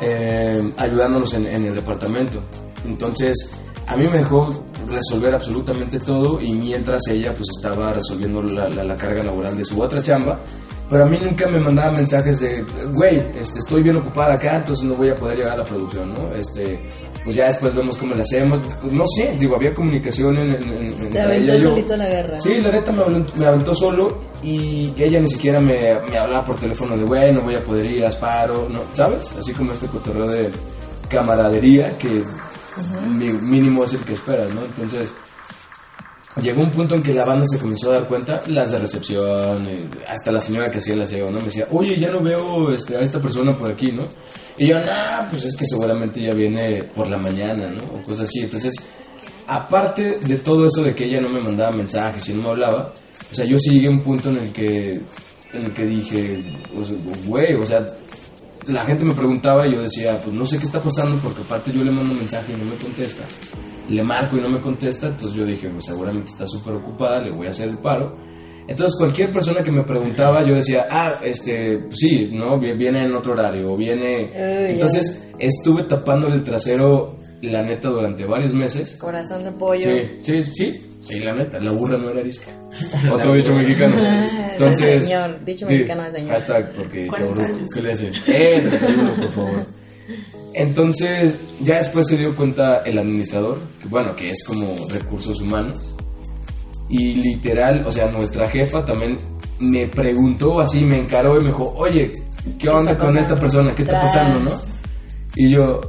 eh, 0.00 0.72
ayudándonos 0.76 1.32
en, 1.34 1.46
el 1.46 1.74
departamento. 1.74 2.42
Entonces, 2.84 3.62
a 3.86 3.96
mí 3.96 4.04
me 4.10 4.18
dejó 4.18 4.48
resolver 4.88 5.34
absolutamente 5.34 5.98
todo 6.00 6.40
y 6.40 6.52
mientras 6.54 7.00
ella 7.08 7.32
pues 7.32 7.48
estaba 7.56 7.92
resolviendo 7.92 8.42
la, 8.42 8.68
la- 8.68 8.84
la 8.84 8.94
carga 8.94 9.22
laboral 9.24 9.56
de 9.56 9.64
su 9.64 9.80
otra 9.80 10.02
chamba, 10.02 10.40
pero 10.88 11.02
a 11.04 11.06
mí 11.06 11.18
nunca 11.20 11.48
me 11.48 11.58
mandaba 11.60 11.92
mensajes 11.92 12.38
de, 12.40 12.64
güey, 12.92 13.16
este, 13.34 13.58
estoy 13.58 13.82
bien 13.82 13.96
ocupada 13.96 14.34
acá, 14.34 14.56
entonces 14.56 14.84
no 14.84 14.94
voy 14.94 15.08
a 15.10 15.14
poder 15.16 15.38
llegar 15.38 15.52
a 15.54 15.56
la 15.58 15.64
producción, 15.64 16.14
¿no? 16.14 16.32
Este, 16.32 16.78
pues 17.26 17.36
ya 17.36 17.46
después 17.46 17.74
vemos 17.74 17.96
cómo 17.98 18.14
le 18.14 18.22
hacemos. 18.22 18.60
No 18.92 19.04
sé, 19.16 19.36
digo, 19.38 19.56
había 19.56 19.74
comunicación 19.74 20.38
en... 20.38 20.50
en, 20.54 20.72
en- 21.02 21.10
Te 21.10 21.20
aventó 21.20 21.52
ella 21.52 21.62
yo. 21.62 21.70
solito 21.70 21.94
a 21.94 21.96
la 21.98 22.06
guerra. 22.08 22.40
Sí, 22.40 22.54
la 22.60 22.70
neta 22.70 22.92
me 22.92 23.02
aventó, 23.02 23.32
me 23.36 23.46
aventó 23.46 23.74
solo 23.74 24.18
y 24.44 24.94
ella 24.96 25.18
ni 25.20 25.28
siquiera 25.28 25.60
me, 25.60 26.00
me 26.08 26.16
hablaba 26.18 26.44
por 26.44 26.56
teléfono 26.56 26.96
de, 26.96 27.02
güey, 27.04 27.32
no 27.34 27.42
voy 27.42 27.56
a 27.56 27.64
poder 27.64 27.84
ir, 27.84 28.04
asparo, 28.06 28.68
¿no? 28.68 28.78
¿Sabes? 28.92 29.36
Así 29.36 29.52
como 29.52 29.72
este 29.72 29.86
cotorreo 29.88 30.28
de 30.28 30.48
camaradería 31.08 31.96
que 31.98 32.24
mi- 33.08 33.32
mínimo 33.32 33.84
es 33.84 33.94
el 33.94 34.00
que 34.00 34.12
esperas, 34.12 34.52
¿no? 34.54 34.62
Entonces, 34.64 35.14
llegó 36.40 36.62
un 36.62 36.70
punto 36.70 36.94
en 36.94 37.02
que 37.02 37.12
la 37.12 37.24
banda 37.24 37.44
se 37.46 37.58
comenzó 37.58 37.90
a 37.90 37.94
dar 37.94 38.08
cuenta, 38.08 38.40
las 38.48 38.72
de 38.72 38.78
recepción, 38.78 39.68
eh, 39.68 39.88
hasta 40.06 40.30
la 40.30 40.40
señora 40.40 40.70
que 40.70 40.78
hacía 40.78 40.94
el 40.94 41.02
aseo, 41.02 41.30
¿no? 41.30 41.38
Me 41.38 41.44
decía, 41.44 41.64
oye, 41.70 41.96
ya 41.96 42.10
no 42.10 42.22
veo 42.22 42.72
este, 42.72 42.96
a 42.96 43.00
esta 43.00 43.20
persona 43.20 43.56
por 43.56 43.70
aquí, 43.70 43.92
¿no? 43.92 44.06
Y 44.58 44.68
yo, 44.68 44.74
nah, 44.74 45.28
pues 45.28 45.44
es 45.44 45.56
que 45.56 45.64
seguramente 45.64 46.20
ya 46.20 46.34
viene 46.34 46.84
por 46.94 47.08
la 47.08 47.18
mañana, 47.18 47.70
¿no? 47.70 47.98
O 47.98 48.02
cosas 48.02 48.28
así. 48.28 48.40
Entonces, 48.40 48.74
aparte 49.46 50.18
de 50.18 50.38
todo 50.38 50.66
eso 50.66 50.82
de 50.82 50.94
que 50.94 51.04
ella 51.04 51.20
no 51.20 51.28
me 51.28 51.40
mandaba 51.40 51.74
mensajes 51.74 52.28
y 52.28 52.34
no 52.34 52.42
me 52.42 52.50
hablaba, 52.50 52.92
o 53.30 53.34
sea, 53.34 53.44
yo 53.44 53.56
sí 53.56 53.70
llegué 53.70 53.88
a 53.88 53.90
un 53.90 54.00
punto 54.00 54.30
en 54.30 54.38
el 54.38 54.52
que, 54.52 54.90
en 54.90 55.64
el 55.64 55.72
que 55.72 55.86
dije, 55.86 56.38
sea, 56.40 56.98
güey, 57.26 57.54
o 57.54 57.64
sea, 57.64 57.86
la 58.68 58.84
gente 58.84 59.04
me 59.04 59.14
preguntaba 59.14 59.66
y 59.66 59.74
yo 59.74 59.80
decía, 59.80 60.20
pues 60.22 60.36
no 60.36 60.44
sé 60.44 60.58
qué 60.58 60.64
está 60.64 60.80
pasando 60.80 61.18
porque 61.22 61.42
aparte 61.42 61.72
yo 61.72 61.80
le 61.80 61.90
mando 61.92 62.12
un 62.12 62.18
mensaje 62.18 62.52
y 62.52 62.56
no 62.56 62.64
me 62.64 62.76
contesta. 62.78 63.24
Le 63.88 64.02
marco 64.02 64.36
y 64.36 64.40
no 64.40 64.48
me 64.48 64.60
contesta, 64.60 65.06
entonces 65.08 65.36
yo 65.36 65.44
dije, 65.44 65.68
pues 65.70 65.84
seguramente 65.84 66.30
está 66.30 66.46
súper 66.46 66.74
ocupada, 66.74 67.20
le 67.22 67.30
voy 67.32 67.46
a 67.46 67.50
hacer 67.50 67.68
el 67.68 67.78
paro. 67.78 68.16
Entonces 68.68 68.96
cualquier 68.98 69.30
persona 69.32 69.62
que 69.62 69.70
me 69.70 69.84
preguntaba, 69.84 70.42
yo 70.44 70.54
decía, 70.56 70.86
ah, 70.90 71.20
este, 71.22 71.78
pues 71.86 71.98
sí, 71.98 72.28
¿no? 72.32 72.58
Vi- 72.58 72.76
Viene 72.76 73.04
en 73.04 73.14
otro 73.14 73.32
horario, 73.34 73.72
o 73.72 73.76
viene... 73.76 74.28
Entonces 74.72 75.32
estuve 75.38 75.84
tapándole 75.84 76.34
el 76.34 76.42
trasero, 76.42 77.14
la 77.42 77.62
neta, 77.62 77.88
durante 77.88 78.24
varios 78.24 78.54
meses. 78.54 78.96
Corazón 78.96 79.44
de 79.44 79.52
pollo. 79.52 79.80
Sí, 79.80 80.20
sí, 80.22 80.42
sí, 80.52 80.80
sí, 81.00 81.20
la 81.20 81.34
neta, 81.34 81.58
la 81.58 81.72
burra 81.72 81.98
no 81.98 82.10
era 82.10 82.20
arisca. 82.20 82.50
Otro 83.12 83.34
dicho 83.34 83.52
mexicano. 83.54 83.96
Entonces, 84.50 85.06
Señor, 85.06 85.44
dicho 85.44 85.66
sí, 85.66 85.74
mexicano 85.74 86.02
de 86.04 86.12
señor. 86.12 86.30
Hashtag 86.32 86.72
porque 86.72 87.06
40 87.06 87.34
cabrón. 87.34 87.66
¿qué 87.74 87.82
le 87.82 87.92
hace? 87.92 88.08
Eh, 88.28 88.60
31, 88.60 89.14
por 89.14 89.30
favor. 89.32 89.66
Entonces, 90.54 91.34
ya 91.60 91.76
después 91.76 92.06
se 92.06 92.16
dio 92.16 92.34
cuenta 92.34 92.78
el 92.86 92.98
administrador, 92.98 93.58
que 93.82 93.88
bueno, 93.88 94.16
que 94.16 94.30
es 94.30 94.42
como 94.44 94.88
recursos 94.88 95.40
humanos. 95.40 95.94
Y 96.88 97.14
literal, 97.14 97.84
o 97.86 97.90
sea, 97.90 98.10
nuestra 98.10 98.48
jefa 98.48 98.84
también 98.84 99.16
me 99.58 99.88
preguntó 99.88 100.60
así, 100.60 100.84
me 100.84 100.98
encaró 100.98 101.36
y 101.36 101.42
me 101.42 101.48
dijo, 101.48 101.74
oye, 101.76 102.12
¿qué 102.58 102.68
onda 102.68 102.96
con 102.96 103.16
esta 103.18 103.34
persona? 103.34 103.74
¿Qué 103.74 103.82
está 103.82 104.00
Tras. 104.00 104.14
pasando, 104.14 104.40
no? 104.40 104.56
Y 105.34 105.50
yo, 105.50 105.80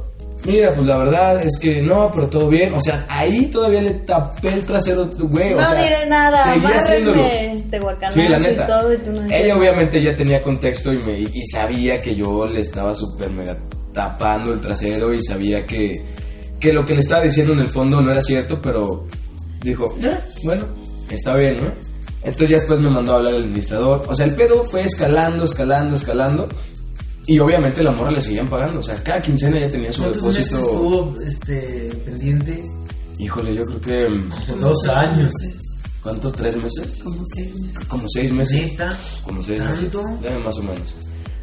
mira, 0.44 0.68
pues 0.74 0.86
la 0.86 0.96
verdad 0.98 1.42
es 1.44 1.58
que 1.60 1.82
no, 1.82 2.10
pero 2.12 2.28
todo 2.28 2.48
bien. 2.48 2.72
O 2.74 2.80
sea, 2.80 3.04
ahí 3.08 3.46
todavía 3.46 3.82
le 3.82 3.94
tapé 3.94 4.48
el 4.54 4.64
trasero, 4.66 5.08
güey. 5.18 5.52
o 5.54 5.56
No 5.58 5.64
sea, 5.66 5.82
diré 5.82 6.06
nada, 6.06 6.54
Seguía 6.54 6.76
haciéndolo. 6.76 7.22
tehuacanazo 7.70 8.20
Sí, 8.20 8.26
la 8.28 8.38
y 8.38 8.42
neta. 8.42 8.66
todo, 8.66 8.92
y 8.92 8.96
tú 8.98 9.12
no 9.12 9.24
Ella 9.30 9.54
obviamente 9.56 10.00
ya 10.02 10.14
tenía 10.14 10.42
contexto 10.42 10.92
y, 10.92 10.98
me, 11.02 11.18
y 11.20 11.44
sabía 11.44 11.96
que 11.98 12.14
yo 12.14 12.46
le 12.46 12.60
estaba 12.60 12.94
súper 12.94 13.30
mega 13.30 13.56
tapando 13.92 14.52
el 14.52 14.60
trasero 14.60 15.12
y 15.12 15.20
sabía 15.22 15.64
que, 15.66 16.04
que 16.60 16.72
lo 16.72 16.84
que 16.84 16.94
le 16.94 17.00
estaba 17.00 17.22
diciendo 17.24 17.52
en 17.52 17.60
el 17.60 17.66
fondo 17.68 18.00
no 18.00 18.10
era 18.10 18.20
cierto, 18.20 18.60
pero 18.62 19.06
dijo, 19.62 19.86
"Eh, 20.02 20.16
bueno, 20.44 20.66
está 21.10 21.36
bien, 21.36 21.56
¿no? 21.64 21.72
Entonces 22.22 22.48
ya 22.50 22.56
después 22.56 22.80
me 22.80 22.90
mandó 22.90 23.12
a 23.12 23.16
hablar 23.16 23.34
el 23.34 23.44
administrador. 23.44 24.02
O 24.08 24.14
sea, 24.14 24.26
el 24.26 24.34
pedo 24.34 24.62
fue 24.64 24.82
escalando, 24.82 25.44
escalando, 25.44 25.94
escalando. 25.94 26.48
Y 27.28 27.38
obviamente 27.40 27.82
la 27.82 27.92
morra 27.92 28.10
le 28.10 28.22
seguían 28.22 28.48
pagando. 28.48 28.78
O 28.78 28.82
sea, 28.82 28.96
cada 29.02 29.20
quincena 29.20 29.60
ya 29.60 29.68
tenía 29.68 29.92
su 29.92 30.00
¿Cuántos 30.00 30.24
meses 30.24 30.50
depósito. 30.50 30.72
estuvo 30.72 31.16
este, 31.22 31.90
pendiente? 32.06 32.64
Híjole, 33.18 33.54
yo 33.54 33.62
creo 33.64 33.80
que... 33.80 34.18
mm, 34.18 34.60
Dos 34.60 34.88
años. 34.88 35.30
¿Cuánto? 36.02 36.32
¿Tres 36.32 36.56
meses? 36.56 37.02
Como 37.02 37.22
seis 37.34 37.54
meses. 37.60 37.84
Como 37.86 38.08
seis 38.08 38.32
meses. 38.32 38.70
¿Neta? 38.70 38.98
Como 39.22 39.42
seis 39.42 39.60
meses. 39.60 39.90
¿Tanto? 39.90 40.02
Eh, 40.26 40.38
más 40.42 40.56
o 40.56 40.62
menos. 40.62 40.94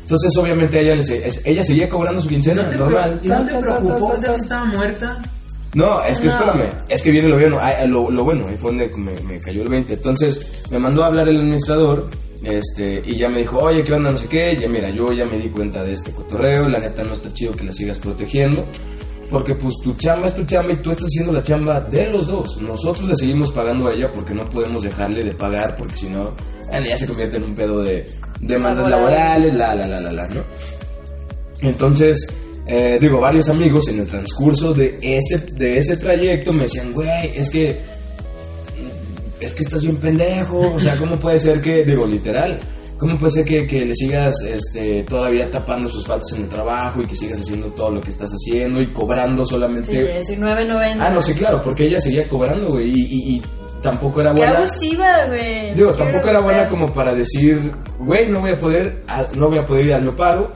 Entonces, 0.02 0.36
obviamente, 0.38 0.82
ella, 0.82 0.96
le 0.96 1.32
ella 1.46 1.64
seguía 1.64 1.88
cobrando 1.88 2.20
su 2.20 2.30
quincena, 2.30 2.64
¿No 2.64 2.70
te, 2.70 2.78
normal. 2.78 3.20
¿Y 3.22 3.28
no 3.28 3.46
te 3.46 3.60
preocupó 3.60 4.20
que 4.20 4.36
estaba 4.36 4.66
muerta? 4.66 5.22
No, 5.76 6.02
es 6.04 6.20
que 6.20 6.28
No. 6.28 6.34
espérame, 6.34 6.70
es 6.90 7.04
que 7.04 7.12
viene 7.12 7.28
lo 7.30 7.38
bueno, 7.38 7.58
ah, 7.62 7.86
lo, 7.86 8.10
lo 8.10 8.24
bueno, 8.24 8.48
ahí 8.48 8.58
fue 8.58 8.72
donde 8.72 8.90
me, 8.98 9.14
me 9.22 9.40
cayó 9.40 9.62
el 9.62 9.70
20. 9.70 9.94
Entonces, 9.94 10.64
me 10.72 10.80
mandó 10.80 11.04
a 11.04 11.08
hablar 11.08 11.28
el 11.30 11.38
administrador, 11.38 12.06
este, 12.44 13.02
y 13.06 13.18
ya 13.18 13.30
me 13.30 13.40
dijo, 13.40 13.58
oye, 13.60 13.84
¿qué 13.84 13.94
onda? 13.94 14.12
No 14.12 14.18
sé 14.18 14.28
qué, 14.28 14.58
ya 14.60 14.68
mira, 14.70 14.90
yo 14.90 15.12
ya 15.14 15.26
me 15.26 15.38
di 15.38 15.50
cuenta 15.50 15.84
de 15.84 15.92
este 15.92 16.12
cotorreo, 16.12 16.68
la 16.68 16.80
neta 16.80 17.04
no 17.04 17.14
está 17.14 17.30
chido 17.32 17.54
que 17.54 17.64
la 17.66 17.72
sigas 17.72 17.98
protegiendo. 18.00 18.66
porque 19.32 19.56
pues 19.56 19.74
tu 19.84 19.92
chamba 19.96 20.28
es 20.28 20.36
tu 20.36 20.46
chamba 20.46 20.72
y 20.74 20.78
tú 20.78 20.92
estás 20.92 21.08
haciendo 21.08 21.34
la 21.34 21.42
chamba 21.42 21.80
de 21.90 22.12
los 22.12 22.28
dos. 22.28 22.62
Nosotros 22.62 23.08
le 23.08 23.16
seguimos 23.16 23.52
pagando 23.52 23.88
a 23.90 23.94
ella 23.94 24.12
porque 24.14 24.36
no 24.36 24.48
podemos 24.48 24.84
dejarle 24.84 25.24
de 25.24 25.34
pagar 25.34 25.76
porque 25.76 25.96
si 25.96 26.10
no, 26.10 26.32
ya 26.72 26.96
se 26.96 27.08
convierte 27.08 27.38
en 27.38 27.44
un 27.46 27.56
pedo 27.56 27.82
de 27.82 28.06
demandas 28.42 28.88
Laboral. 28.88 29.42
laborales, 29.42 29.56
la, 29.56 29.74
la, 29.76 29.88
la, 29.88 30.00
la, 30.00 30.12
la, 30.14 30.28
¿no? 30.28 30.42
Entonces, 31.62 32.28
eh, 32.68 32.98
digo, 33.00 33.20
varios 33.20 33.48
amigos 33.50 33.88
en 33.90 34.00
el 34.00 34.08
transcurso 34.08 34.74
de 34.74 34.98
ese, 35.02 35.54
de 35.56 35.78
ese 35.78 35.98
trayecto 35.98 36.52
me 36.54 36.64
decían, 36.64 36.94
güey, 36.94 37.32
es 37.36 37.50
que 37.50 37.80
es 39.40 39.54
que 39.54 39.64
estás 39.64 39.82
bien 39.82 39.98
pendejo, 39.98 40.74
o 40.74 40.80
sea, 40.80 40.96
¿cómo 40.98 41.20
puede 41.20 41.38
ser 41.40 41.62
que, 41.62 41.84
digo, 41.84 42.08
literal, 42.08 42.58
cómo 42.98 43.18
puede 43.18 43.32
ser 43.32 43.46
que, 43.46 43.68
que 43.68 43.86
le 43.86 43.94
sigas 43.94 44.34
este, 44.42 45.04
todavía 45.04 45.50
tapando 45.52 45.88
sus 45.88 46.08
faltas 46.08 46.32
en 46.38 46.44
el 46.44 46.50
trabajo 46.50 47.02
y 47.02 47.06
que 47.06 47.16
sigas 47.16 47.40
haciendo 47.42 47.68
todo 47.74 47.92
lo 47.92 48.02
que 48.02 48.10
estás 48.10 48.32
haciendo 48.32 48.82
y 48.82 48.92
cobrando 48.94 49.46
Sí, 49.46 49.52
solamente... 49.52 50.22
19.90. 50.22 50.98
ah, 51.00 51.10
no, 51.10 51.22
sí, 51.22 51.34
claro, 51.34 51.62
porque 51.62 51.86
ella 51.86 52.00
seguía 52.00 52.28
cobrando, 52.28 52.70
güey, 52.70 52.90
y, 52.90 53.02
y- 53.04 53.36
y 53.36 53.42
tampoco 53.84 54.22
era 54.22 54.32
Qué 54.34 54.38
buena. 54.40 54.58
abusiva, 54.58 55.26
güey. 55.28 55.76
Digo, 55.76 55.94
tampoco 55.94 56.30
era 56.30 56.42
buena 56.42 56.70
como 56.70 56.86
para 56.88 57.14
decir, 57.14 57.60
güey, 58.00 58.30
no 58.32 58.40
voy 58.42 58.52
a 58.54 58.58
poder, 58.58 59.04
no 59.36 59.50
voy 59.50 59.60
a 59.60 59.68
poder 59.68 59.86
ir 59.88 59.94
al 59.94 60.16
paro. 60.16 60.52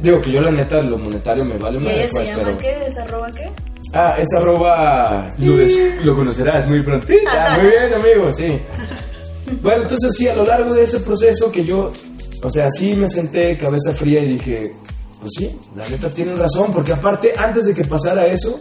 Digo 0.00 0.20
que 0.20 0.32
yo 0.32 0.40
la 0.40 0.50
neta 0.50 0.82
lo 0.82 0.98
monetario 0.98 1.44
me 1.44 1.56
vale 1.58 1.78
¿Y 1.78 1.80
madre, 1.80 2.00
ella 2.02 2.08
pues, 2.10 2.26
se 2.26 2.32
llama 2.32 2.44
pero... 2.46 2.58
qué? 2.58 2.80
¿Es 2.88 2.98
arroba 2.98 3.30
qué? 3.30 3.50
Ah, 3.94 4.14
es 4.18 4.28
arroba, 4.36 5.28
lo, 5.38 5.56
des- 5.56 6.04
lo 6.04 6.14
conocerás 6.16 6.68
muy 6.68 6.82
prontito. 6.82 7.22
Ah, 7.30 7.56
muy 7.60 7.70
bien, 7.70 7.94
amigo, 7.94 8.32
sí. 8.32 8.58
Bueno, 9.62 9.84
entonces 9.84 10.14
sí, 10.14 10.28
a 10.28 10.34
lo 10.34 10.44
largo 10.44 10.74
de 10.74 10.82
ese 10.82 11.00
proceso 11.00 11.50
que 11.50 11.64
yo, 11.64 11.90
o 12.42 12.50
sea, 12.50 12.68
sí 12.68 12.94
me 12.94 13.08
senté 13.08 13.56
cabeza 13.56 13.94
fría 13.94 14.20
y 14.20 14.32
dije, 14.34 14.60
pues 15.20 15.30
sí, 15.38 15.58
la 15.74 15.88
neta 15.88 16.10
tienen 16.10 16.36
razón, 16.36 16.70
porque 16.70 16.92
aparte, 16.92 17.32
antes 17.34 17.64
de 17.64 17.74
que 17.74 17.84
pasara 17.84 18.26
eso, 18.26 18.56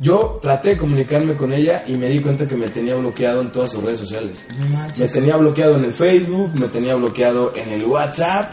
yo 0.00 0.38
traté 0.40 0.68
de 0.70 0.76
comunicarme 0.78 1.36
con 1.36 1.52
ella 1.52 1.82
y 1.88 1.96
me 1.96 2.08
di 2.08 2.22
cuenta 2.22 2.46
que 2.46 2.54
me 2.54 2.68
tenía 2.68 2.94
bloqueado 2.94 3.40
en 3.42 3.50
todas 3.50 3.70
sus 3.72 3.82
redes 3.82 3.98
sociales. 3.98 4.46
No 4.56 4.86
Me 4.96 5.08
tenía 5.08 5.36
bloqueado 5.36 5.76
en 5.76 5.86
el 5.86 5.92
Facebook, 5.92 6.54
me 6.54 6.68
tenía 6.68 6.94
bloqueado 6.94 7.50
en 7.56 7.70
el 7.72 7.84
WhatsApp, 7.86 8.52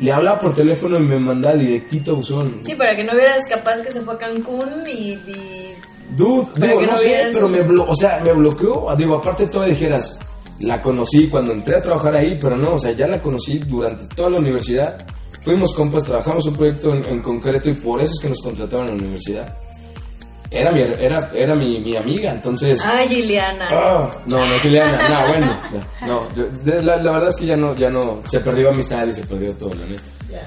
le 0.00 0.12
hablaba 0.12 0.38
por 0.40 0.54
teléfono 0.54 0.98
y 0.98 1.02
me 1.06 1.18
mandaba 1.18 1.54
directito 1.56 2.12
a 2.12 2.14
buzón. 2.14 2.60
Sí, 2.64 2.74
para 2.74 2.94
que 2.96 3.04
no 3.04 3.12
vieras 3.14 3.44
capaz 3.48 3.80
que 3.82 3.92
se 3.92 4.00
fue 4.00 4.14
a 4.14 4.18
Cancún 4.18 4.68
y... 4.88 5.12
y- 5.12 5.72
Dude, 6.16 6.46
digo, 6.60 6.80
no, 6.82 6.86
no 6.88 6.96
sé, 6.96 7.28
pero 7.32 7.48
me, 7.48 7.62
blo 7.62 7.86
o 7.88 7.94
sea, 7.94 8.20
me 8.22 8.32
bloqueó. 8.32 8.94
Digo, 8.96 9.16
aparte 9.16 9.46
todavía 9.46 9.74
dijeras, 9.74 10.18
la 10.60 10.80
conocí 10.82 11.28
cuando 11.28 11.52
entré 11.52 11.76
a 11.76 11.80
trabajar 11.82 12.14
ahí, 12.14 12.38
pero 12.40 12.56
no, 12.56 12.74
o 12.74 12.78
sea, 12.78 12.92
ya 12.92 13.06
la 13.06 13.18
conocí 13.20 13.58
durante 13.58 14.04
toda 14.14 14.30
la 14.30 14.38
universidad. 14.38 15.04
Fuimos 15.42 15.72
compas, 15.74 16.04
trabajamos 16.04 16.46
un 16.46 16.56
proyecto 16.56 16.94
en, 16.94 17.04
en 17.06 17.22
concreto 17.22 17.70
y 17.70 17.74
por 17.74 18.00
eso 18.02 18.12
es 18.14 18.20
que 18.20 18.28
nos 18.28 18.40
contrataron 18.42 18.88
en 18.90 18.96
la 18.98 19.02
universidad. 19.02 19.56
Era 20.54 20.70
mi, 20.70 20.82
era, 20.82 21.30
era 21.34 21.56
mi, 21.56 21.80
mi 21.80 21.96
amiga, 21.96 22.32
entonces... 22.32 22.80
Ay, 22.86 23.08
Liliana. 23.08 23.68
Ah, 23.70 24.10
no, 24.26 24.46
no, 24.46 24.58
Juliana, 24.60 24.98
no, 25.08 25.28
bueno, 25.28 25.56
no, 26.06 26.26
no, 26.36 26.82
la, 26.82 26.96
la 26.96 27.12
verdad 27.12 27.28
es 27.28 27.36
que 27.36 27.46
ya 27.46 27.56
no, 27.56 27.74
ya 27.74 27.90
no, 27.90 28.22
se 28.24 28.38
perdió 28.38 28.70
amistad 28.70 29.06
y 29.06 29.12
se 29.12 29.26
perdió 29.26 29.56
todo, 29.56 29.74
la 29.74 29.86
neta. 29.86 30.02
Ya. 30.30 30.42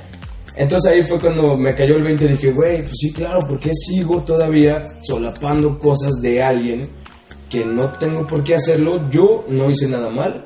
Entonces 0.56 0.92
ahí 0.92 1.04
fue 1.04 1.20
cuando 1.20 1.56
me 1.56 1.76
cayó 1.76 1.98
el 1.98 2.04
20 2.04 2.26
y 2.26 2.28
dije, 2.30 2.52
güey, 2.52 2.82
pues 2.82 2.94
sí, 2.98 3.14
claro, 3.14 3.40
¿por 3.48 3.60
qué 3.60 3.70
sigo 3.74 4.24
todavía 4.24 4.86
solapando 5.02 5.78
cosas 5.78 6.14
de 6.22 6.42
alguien 6.42 6.80
que 7.50 7.64
no 7.64 7.90
tengo 8.00 8.26
por 8.26 8.44
qué 8.44 8.56
hacerlo? 8.56 9.08
Yo 9.10 9.46
no 9.50 9.70
hice 9.70 9.88
nada 9.88 10.10
mal, 10.10 10.46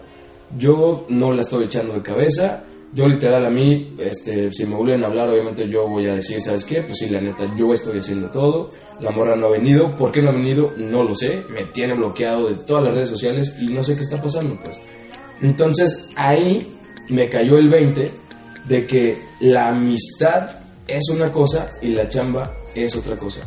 yo 0.58 1.06
no 1.08 1.32
la 1.32 1.42
estoy 1.42 1.66
echando 1.66 1.94
de 1.94 2.02
cabeza, 2.02 2.64
yo 2.94 3.08
literal 3.08 3.46
a 3.46 3.50
mí, 3.50 3.96
este, 4.00 4.52
si 4.52 4.66
me 4.66 4.76
vuelven 4.76 5.04
a 5.04 5.08
hablar, 5.08 5.30
obviamente 5.30 5.68
yo 5.68 5.88
voy 5.88 6.08
a 6.08 6.16
decir, 6.16 6.42
¿sabes 6.42 6.66
qué? 6.66 6.82
Pues 6.82 6.98
sí, 6.98 7.10
la 7.10 7.22
neta, 7.22 7.46
yo 7.56 7.72
estoy 7.72 8.00
haciendo 8.00 8.30
todo, 8.30 8.70
la 9.00 9.12
morra 9.12 9.36
no 9.36 9.48
ha 9.48 9.52
venido, 9.52 9.96
¿por 9.96 10.12
qué 10.12 10.22
no 10.22 10.30
ha 10.30 10.34
venido? 10.34 10.74
No 10.78 11.04
lo 11.04 11.16
sé, 11.16 11.42
me 11.50 11.64
tiene 11.66 11.96
bloqueado 11.96 12.50
de 12.50 12.56
todas 12.66 12.86
las 12.86 12.94
redes 12.94 13.10
sociales 13.10 13.58
y 13.62 13.68
no 13.68 13.82
sé 13.82 13.96
qué 13.96 14.02
está 14.02 14.22
pasando, 14.22 14.60
pues. 14.62 14.78
Entonces 15.42 16.10
ahí 16.18 16.76
me 17.10 17.30
cayó 17.30 17.58
el 17.58 17.70
20 17.70 18.12
de 18.68 18.86
que 18.86 19.18
la 19.40 19.70
amistad 19.70 20.52
es 20.88 21.10
una 21.10 21.32
cosa 21.32 21.70
y 21.82 21.90
la 21.90 22.08
chamba 22.10 22.54
es 22.76 22.96
otra 22.96 23.16
cosa. 23.16 23.42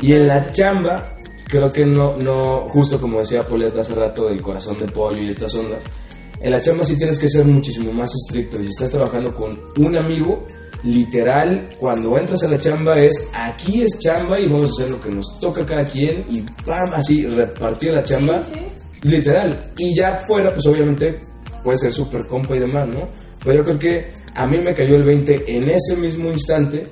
Y 0.00 0.12
en 0.12 0.26
la 0.26 0.50
chamba, 0.52 1.16
creo 1.48 1.70
que 1.70 1.84
no, 1.84 2.16
no 2.16 2.68
justo 2.68 3.00
como 3.00 3.20
decía 3.20 3.42
Paulette 3.42 3.78
hace 3.78 3.94
rato 3.94 4.28
del 4.28 4.40
corazón 4.40 4.78
de 4.78 4.86
pollo 4.86 5.22
y 5.22 5.28
estas 5.30 5.54
ondas, 5.54 5.82
en 6.40 6.50
la 6.50 6.60
chamba 6.60 6.84
sí 6.84 6.96
tienes 6.96 7.18
que 7.18 7.28
ser 7.28 7.44
muchísimo 7.44 7.92
más 7.92 8.10
estricto. 8.14 8.58
Y 8.58 8.64
si 8.64 8.70
estás 8.70 8.90
trabajando 8.90 9.34
con 9.34 9.50
un 9.78 9.98
amigo, 9.98 10.46
literal, 10.82 11.68
cuando 11.78 12.16
entras 12.16 12.42
a 12.42 12.48
la 12.48 12.58
chamba 12.58 12.98
es 12.98 13.30
aquí 13.34 13.82
es 13.82 13.98
chamba 13.98 14.40
y 14.40 14.48
vamos 14.48 14.70
a 14.70 14.72
hacer 14.72 14.90
lo 14.90 15.00
que 15.00 15.10
nos 15.10 15.38
toca 15.38 15.62
a 15.62 15.66
cada 15.66 15.84
quien 15.84 16.24
y 16.30 16.42
pam, 16.64 16.92
así 16.94 17.26
repartir 17.26 17.92
la 17.92 18.02
chamba. 18.02 18.42
Literal. 19.02 19.70
Y 19.76 19.94
ya 19.96 20.22
fuera, 20.26 20.50
pues 20.52 20.66
obviamente 20.66 21.20
puede 21.62 21.78
ser 21.78 21.92
súper 21.92 22.26
compa 22.26 22.56
y 22.56 22.60
demás, 22.60 22.88
¿no? 22.88 23.08
Pero 23.44 23.58
yo 23.58 23.64
creo 23.64 23.78
que 23.78 24.12
a 24.34 24.46
mí 24.46 24.58
me 24.60 24.74
cayó 24.74 24.96
el 24.96 25.04
20 25.04 25.44
en 25.46 25.70
ese 25.70 25.96
mismo 25.96 26.30
instante 26.30 26.86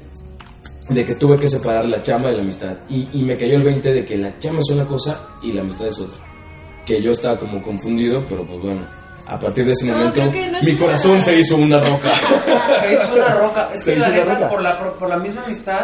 de 0.88 1.05
que 1.05 1.14
tuve 1.14 1.38
que 1.38 1.49
separar 1.49 1.86
la 1.86 2.03
chamba 2.03 2.30
de 2.30 2.36
la 2.36 2.42
amistad. 2.42 2.78
Y, 2.88 3.09
y 3.12 3.22
me 3.22 3.36
cayó 3.36 3.55
el 3.57 3.64
20 3.64 3.92
de 3.92 4.05
que 4.05 4.16
la 4.16 4.38
chamba 4.38 4.61
es 4.61 4.70
una 4.70 4.86
cosa 4.86 5.36
y 5.42 5.53
la 5.53 5.62
amistad 5.62 5.88
es 5.88 5.99
otra. 6.01 6.18
Que 6.84 7.03
yo 7.03 7.11
estaba 7.11 7.38
como 7.38 7.61
confundido, 7.61 8.24
pero 8.26 8.46
pues 8.46 8.61
bueno, 8.61 8.86
a 9.29 9.39
partir 9.39 9.64
de 9.66 9.72
ese 9.72 9.87
No, 9.87 9.99
momento 9.99 10.24
no 10.24 10.31
es 10.33 10.62
mi 10.64 10.70
una- 10.70 10.79
corazón 10.81 11.20
se 11.22 11.39
hizo 11.39 11.57
una 11.57 11.81
roca. 11.81 12.12
Es 12.89 13.01
una 13.14 13.35
roca. 13.35 13.68
Es 13.74 13.83
Se 13.83 13.93
que 13.93 13.99
hizo 13.99 14.07
la 14.09 14.12
una 14.14 14.18
neta, 14.24 14.35
roca. 14.35 14.49
por 14.51 14.62
la, 14.62 14.79
por, 14.79 14.93
por 14.99 15.09
la 15.11 15.16
misma 15.18 15.43
amistad, 15.45 15.81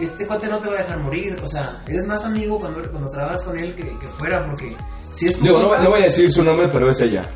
este 0.00 0.26
cuate 0.26 0.46
no 0.48 0.58
te 0.58 0.68
va 0.68 0.74
a 0.76 0.78
dejar 0.78 0.98
morir. 0.98 1.36
O 1.42 1.46
sea, 1.48 1.80
eres 1.88 2.06
más 2.06 2.24
amigo 2.24 2.58
cuando, 2.58 2.80
cuando 2.90 3.08
trabajas 3.08 3.42
con 3.42 3.58
él 3.58 3.74
que, 3.74 3.82
que 3.98 4.06
fuera, 4.06 4.44
porque 4.46 4.76
si 5.10 5.26
es 5.26 5.36
tu 5.36 5.42
Digo, 5.44 5.58
no, 5.60 5.76
no 5.82 5.90
voy 5.90 6.02
a 6.02 6.04
decir 6.04 6.30
su 6.30 6.44
nombre, 6.44 6.68
pero 6.68 6.88
es 6.90 7.00
ella. 7.00 7.28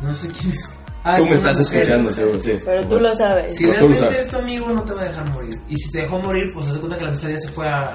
No 0.00 0.12
sé 0.14 0.28
quién 0.30 0.52
es. 0.52 0.70
Ah, 1.04 1.16
Tú 1.18 1.26
me 1.26 1.34
estás 1.34 1.58
escuchando, 1.58 2.10
seguro, 2.10 2.40
sí. 2.40 2.58
Pero 2.64 2.84
tú 2.88 3.00
lo 3.00 3.14
sabes. 3.14 3.56
Si 3.56 3.66
realmente 3.70 3.98
sabes. 3.98 4.18
es 4.20 4.28
tu 4.28 4.36
amigo, 4.38 4.68
no 4.70 4.82
te 4.82 4.92
va 4.94 5.02
a 5.02 5.04
dejar 5.04 5.30
morir. 5.30 5.54
Y 5.68 5.76
si 5.76 5.90
te 5.92 5.98
dejó 6.02 6.18
morir, 6.18 6.50
pues 6.54 6.66
haz 6.68 6.74
de 6.74 6.80
cuenta 6.80 6.96
que 6.98 7.04
la 7.04 7.10
amistad 7.10 7.28
ya 7.30 7.38
se 7.38 7.48
fue 7.48 7.66
a. 7.68 7.94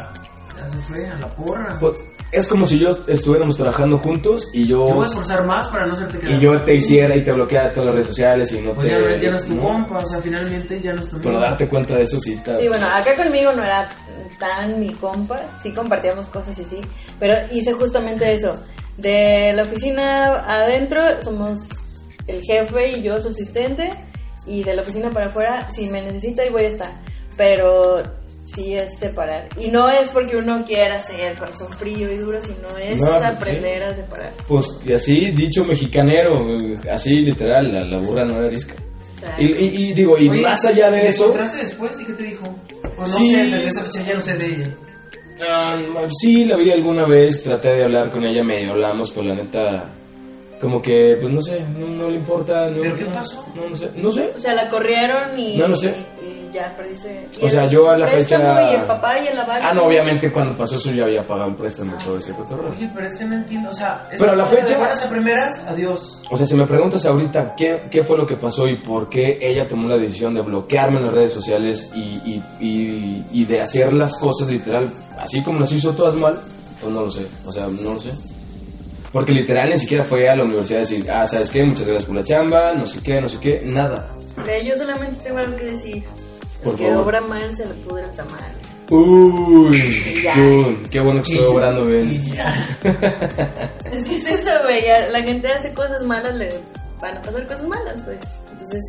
Ya 0.58 0.66
se 0.66 0.78
fue 0.88 1.08
a 1.08 1.16
la 1.16 1.28
porra. 1.36 1.78
Pues, 1.80 2.00
es 2.34 2.48
como 2.48 2.66
si 2.66 2.80
yo 2.80 2.98
estuviéramos 3.08 3.56
trabajando 3.56 3.98
juntos 4.00 4.50
y 4.54 4.68
yo... 4.68 4.86
Te 4.88 4.94
voy 4.94 5.04
a 5.04 5.08
esforzar 5.08 5.46
más 5.46 5.68
para 5.70 5.86
no 5.86 5.94
hacerte 5.94 6.20
quedar. 6.20 6.34
Y 6.34 6.40
yo 6.40 6.62
te 6.64 6.74
hiciera 6.76 7.16
y 7.16 7.22
te 7.22 7.32
bloqueara 7.32 7.72
todas 7.72 7.86
las 7.88 7.96
redes 7.96 8.08
sociales 8.08 8.52
y 8.52 8.62
no 8.62 8.72
Pues 8.74 8.88
te... 8.88 8.94
ya, 8.94 9.00
no- 9.00 9.16
ya 9.16 9.30
no 9.32 9.36
es 9.38 9.46
tu 9.46 9.56
¿no? 9.56 9.62
compa, 9.64 10.00
o 10.00 10.06
sea, 10.06 10.20
finalmente 10.20 10.82
ya 10.82 10.94
no 10.94 11.00
es 11.00 11.10
tu 11.10 11.16
amigo. 11.16 11.30
Pero 11.30 11.40
darte 11.40 11.68
cuenta 11.70 11.96
de 11.96 12.02
eso 12.02 12.20
sí. 12.20 12.34
Sí, 12.34 12.68
bueno, 12.68 12.86
acá 12.94 13.16
conmigo 13.16 13.52
no 13.54 13.64
era 13.64 13.88
tan 14.40 14.80
mi 14.80 14.90
compa, 14.94 15.40
sí 15.62 15.72
compartíamos 15.72 16.28
cosas 16.28 16.58
y 16.58 16.64
sí, 16.64 16.82
pero 17.20 17.36
hice 17.52 17.72
justamente 17.74 18.34
eso. 18.34 18.54
De 18.98 19.54
la 19.56 19.64
oficina 19.64 20.44
adentro 20.48 21.02
somos 21.24 21.60
el 22.28 22.42
jefe 22.42 22.98
y 22.98 23.02
yo 23.04 23.20
su 23.22 23.30
asistente, 23.30 23.90
y 24.46 24.64
de 24.64 24.76
la 24.76 24.82
oficina 24.82 25.10
para 25.12 25.28
afuera, 25.28 25.70
si 25.74 25.88
me 25.88 26.02
necesita, 26.02 26.42
ahí 26.44 26.50
voy 26.50 26.64
a 26.66 26.68
estar. 26.70 26.92
Pero 27.38 28.04
sí 28.46 28.76
es 28.76 28.98
separar. 29.00 29.48
Y 29.60 29.70
no 29.70 29.90
es 29.90 30.10
porque 30.10 30.38
uno 30.38 30.64
quiera 30.66 31.00
ser 31.00 31.36
corazón 31.38 31.72
frío 31.72 32.12
y 32.12 32.18
duro, 32.18 32.40
sino 32.42 32.78
es 32.78 33.00
No, 33.00 33.10
pues, 33.12 33.24
aprender 33.24 33.84
a 33.84 33.96
separar. 33.96 34.34
Pues 34.48 34.68
y 34.86 34.94
así, 34.94 35.32
dicho 35.32 35.64
mexicanero, 35.66 36.46
así 36.92 37.22
literal, 37.22 37.74
la, 37.74 37.84
la 37.86 37.98
burra 38.00 38.26
no 38.26 38.38
era 38.38 38.48
arisca. 38.48 38.76
Y, 39.40 39.46
y- 39.46 39.90
y 39.90 39.94
digo, 39.94 40.18
y 40.18 40.30
Oye, 40.30 40.42
más 40.42 40.64
allá 40.66 40.92
de 40.92 41.00
¿te 41.02 41.08
eso... 41.08 41.24
encontraste 41.24 41.58
después 41.66 42.00
y 42.02 42.06
qué 42.06 42.14
te 42.14 42.24
dijo? 42.24 42.46
O 42.98 43.02
no 43.02 43.08
Sí. 43.08 43.32
sé, 43.34 43.44
desde 43.48 43.68
esa 43.70 43.82
fecha 43.84 44.02
ya 44.06 44.14
no 44.16 44.22
sé 44.22 44.38
de 44.38 44.46
ella. 44.48 44.68
ah, 45.50 45.78
sí, 46.20 46.46
la 46.46 46.58
vi 46.58 46.72
alguna 46.72 47.06
vez, 47.06 47.42
traté 47.44 47.70
de 47.74 47.84
hablar 47.86 48.12
con 48.12 48.24
ella, 48.26 48.44
medio 48.44 48.72
hablamos, 48.74 49.12
pero 49.12 49.28
la 49.28 49.36
neta... 49.36 49.90
Como 50.62 50.82
que, 50.82 51.18
pues 51.20 51.34
no 51.34 51.42
sé, 51.42 51.66
no, 51.78 51.88
no 51.88 52.08
le 52.08 52.16
importa. 52.16 52.70
No, 52.70 52.80
¿Pero 52.80 52.96
qué 52.96 53.04
no, 53.04 53.12
pasó? 53.12 53.46
No, 53.54 53.68
no 53.70 53.76
sé, 53.76 53.92
no 53.98 54.12
sé. 54.12 54.32
O 54.36 54.40
sea, 54.40 54.54
la 54.54 54.70
corrieron 54.70 55.38
y, 55.38 55.58
No 55.58 55.76
sé. 55.76 55.94
y, 56.22 56.26
y 56.26 56.50
ya 56.54 56.74
perdiste. 56.78 57.28
y 57.42 57.46
O 57.46 57.50
sea, 57.50 57.68
yo 57.68 57.90
a 57.90 57.98
la 57.98 58.08
fecha- 58.08 58.72
Y 58.72 58.76
el 58.76 58.84
papá 58.86 59.20
y 59.20 59.28
el. 59.28 59.38
Ah, 59.40 59.74
no, 59.74 59.84
obviamente 59.86 60.32
cuando 60.32 60.56
pasó 60.56 60.76
eso 60.78 60.92
yo 60.92 61.04
había 61.04 61.26
pagado 61.28 61.50
un 61.50 61.56
préstamo 61.58 61.96
y 62.00 62.04
todo 62.04 62.18
ese 62.18 62.32
cotorreo. 62.34 62.72
Oye, 62.72 62.90
pero 62.94 63.06
es 63.08 63.16
que 63.18 63.26
no 63.26 63.36
entiendo, 63.36 63.70
o 63.70 63.74
sea, 63.74 64.08
es 64.12 64.20
Pero 64.20 64.32
que 64.32 64.38
la 64.38 64.48
de 64.48 64.58
fecha- 64.58 64.78
buenas 64.78 65.06
a 65.06 65.10
primeras, 65.10 65.60
adiós. 65.68 66.22
O 66.32 66.38
sea, 66.38 66.46
si 66.46 66.56
me 66.56 66.66
preguntas 66.66 67.06
ahorita 67.06 67.56
qué, 67.56 67.84
qué 67.92 68.04
fue 68.04 68.18
lo 68.18 68.26
que 68.26 68.38
pasó 68.38 68.66
y 68.68 68.76
por 68.76 69.10
qué 69.10 69.40
ella 69.42 69.68
tomó 69.68 69.90
la 69.90 69.98
decisión 69.98 70.34
de 70.34 70.42
bloquearme 70.42 70.98
en 71.00 71.06
las 71.06 71.14
redes 71.14 71.34
sociales 71.34 71.92
y, 71.94 72.00
y, 72.00 72.44
y, 72.62 73.26
y 73.32 73.46
de 73.46 73.60
hacer 73.60 73.92
las 73.92 74.18
cosas 74.18 74.48
literal, 74.50 74.90
así 75.20 75.42
como 75.44 75.60
las 75.60 75.72
hizo 75.74 75.92
todas 75.92 76.16
mal, 76.16 76.40
pues 76.80 76.94
no 76.94 77.02
lo 77.02 77.12
sé. 77.12 77.26
O 77.46 77.52
sea, 77.52 77.68
no 77.68 77.96
lo 77.96 78.00
sé. 78.00 78.12
Porque 79.14 79.32
literal 79.32 79.70
ni 79.70 79.78
siquiera 79.78 80.04
fue 80.04 80.28
a 80.28 80.36
la 80.36 80.44
universidad 80.44 80.80
a 80.80 80.82
decir, 80.82 81.10
ah, 81.10 81.24
¿sabes 81.26 81.50
qué? 81.52 81.64
Muchas 81.64 81.86
gracias 81.88 82.06
por 82.08 82.16
la 82.16 82.24
chamba, 82.24 82.74
no 82.74 82.86
sé 82.86 83.00
qué, 83.04 83.22
no 83.22 83.30
sé 83.30 83.38
qué, 83.40 83.62
nada. 83.64 84.10
Mira, 84.38 84.60
yo 84.60 84.76
solamente 84.76 85.24
tengo 85.24 85.38
algo 85.38 85.56
que 85.56 85.66
decir. 85.66 86.04
El 86.04 86.64
Por 86.64 86.76
que 86.76 86.88
favor. 86.90 87.04
obra 87.06 87.22
mal 87.22 87.56
se 87.56 87.66
le 87.66 87.74
pudre 87.76 88.06
el 88.06 88.12
tamal. 88.12 88.40
Uy. 88.90 89.78
Jun, 90.36 90.84
qué 90.90 91.00
bueno 91.00 91.22
que 91.22 91.32
estoy 91.34 91.46
obrando 91.48 91.86
bien. 91.86 92.10
Es 93.94 94.08
que 94.08 94.16
es 94.16 94.26
eso, 94.32 94.52
güey. 94.64 94.82
La 95.12 95.22
gente 95.22 95.48
hace 95.48 95.74
cosas 95.74 96.04
malas, 96.06 96.36
le 96.36 96.50
van 97.00 97.18
a 97.18 97.22
pasar 97.22 97.46
cosas 97.46 97.68
malas, 97.68 98.02
pues. 98.04 98.24
Entonces, 98.52 98.82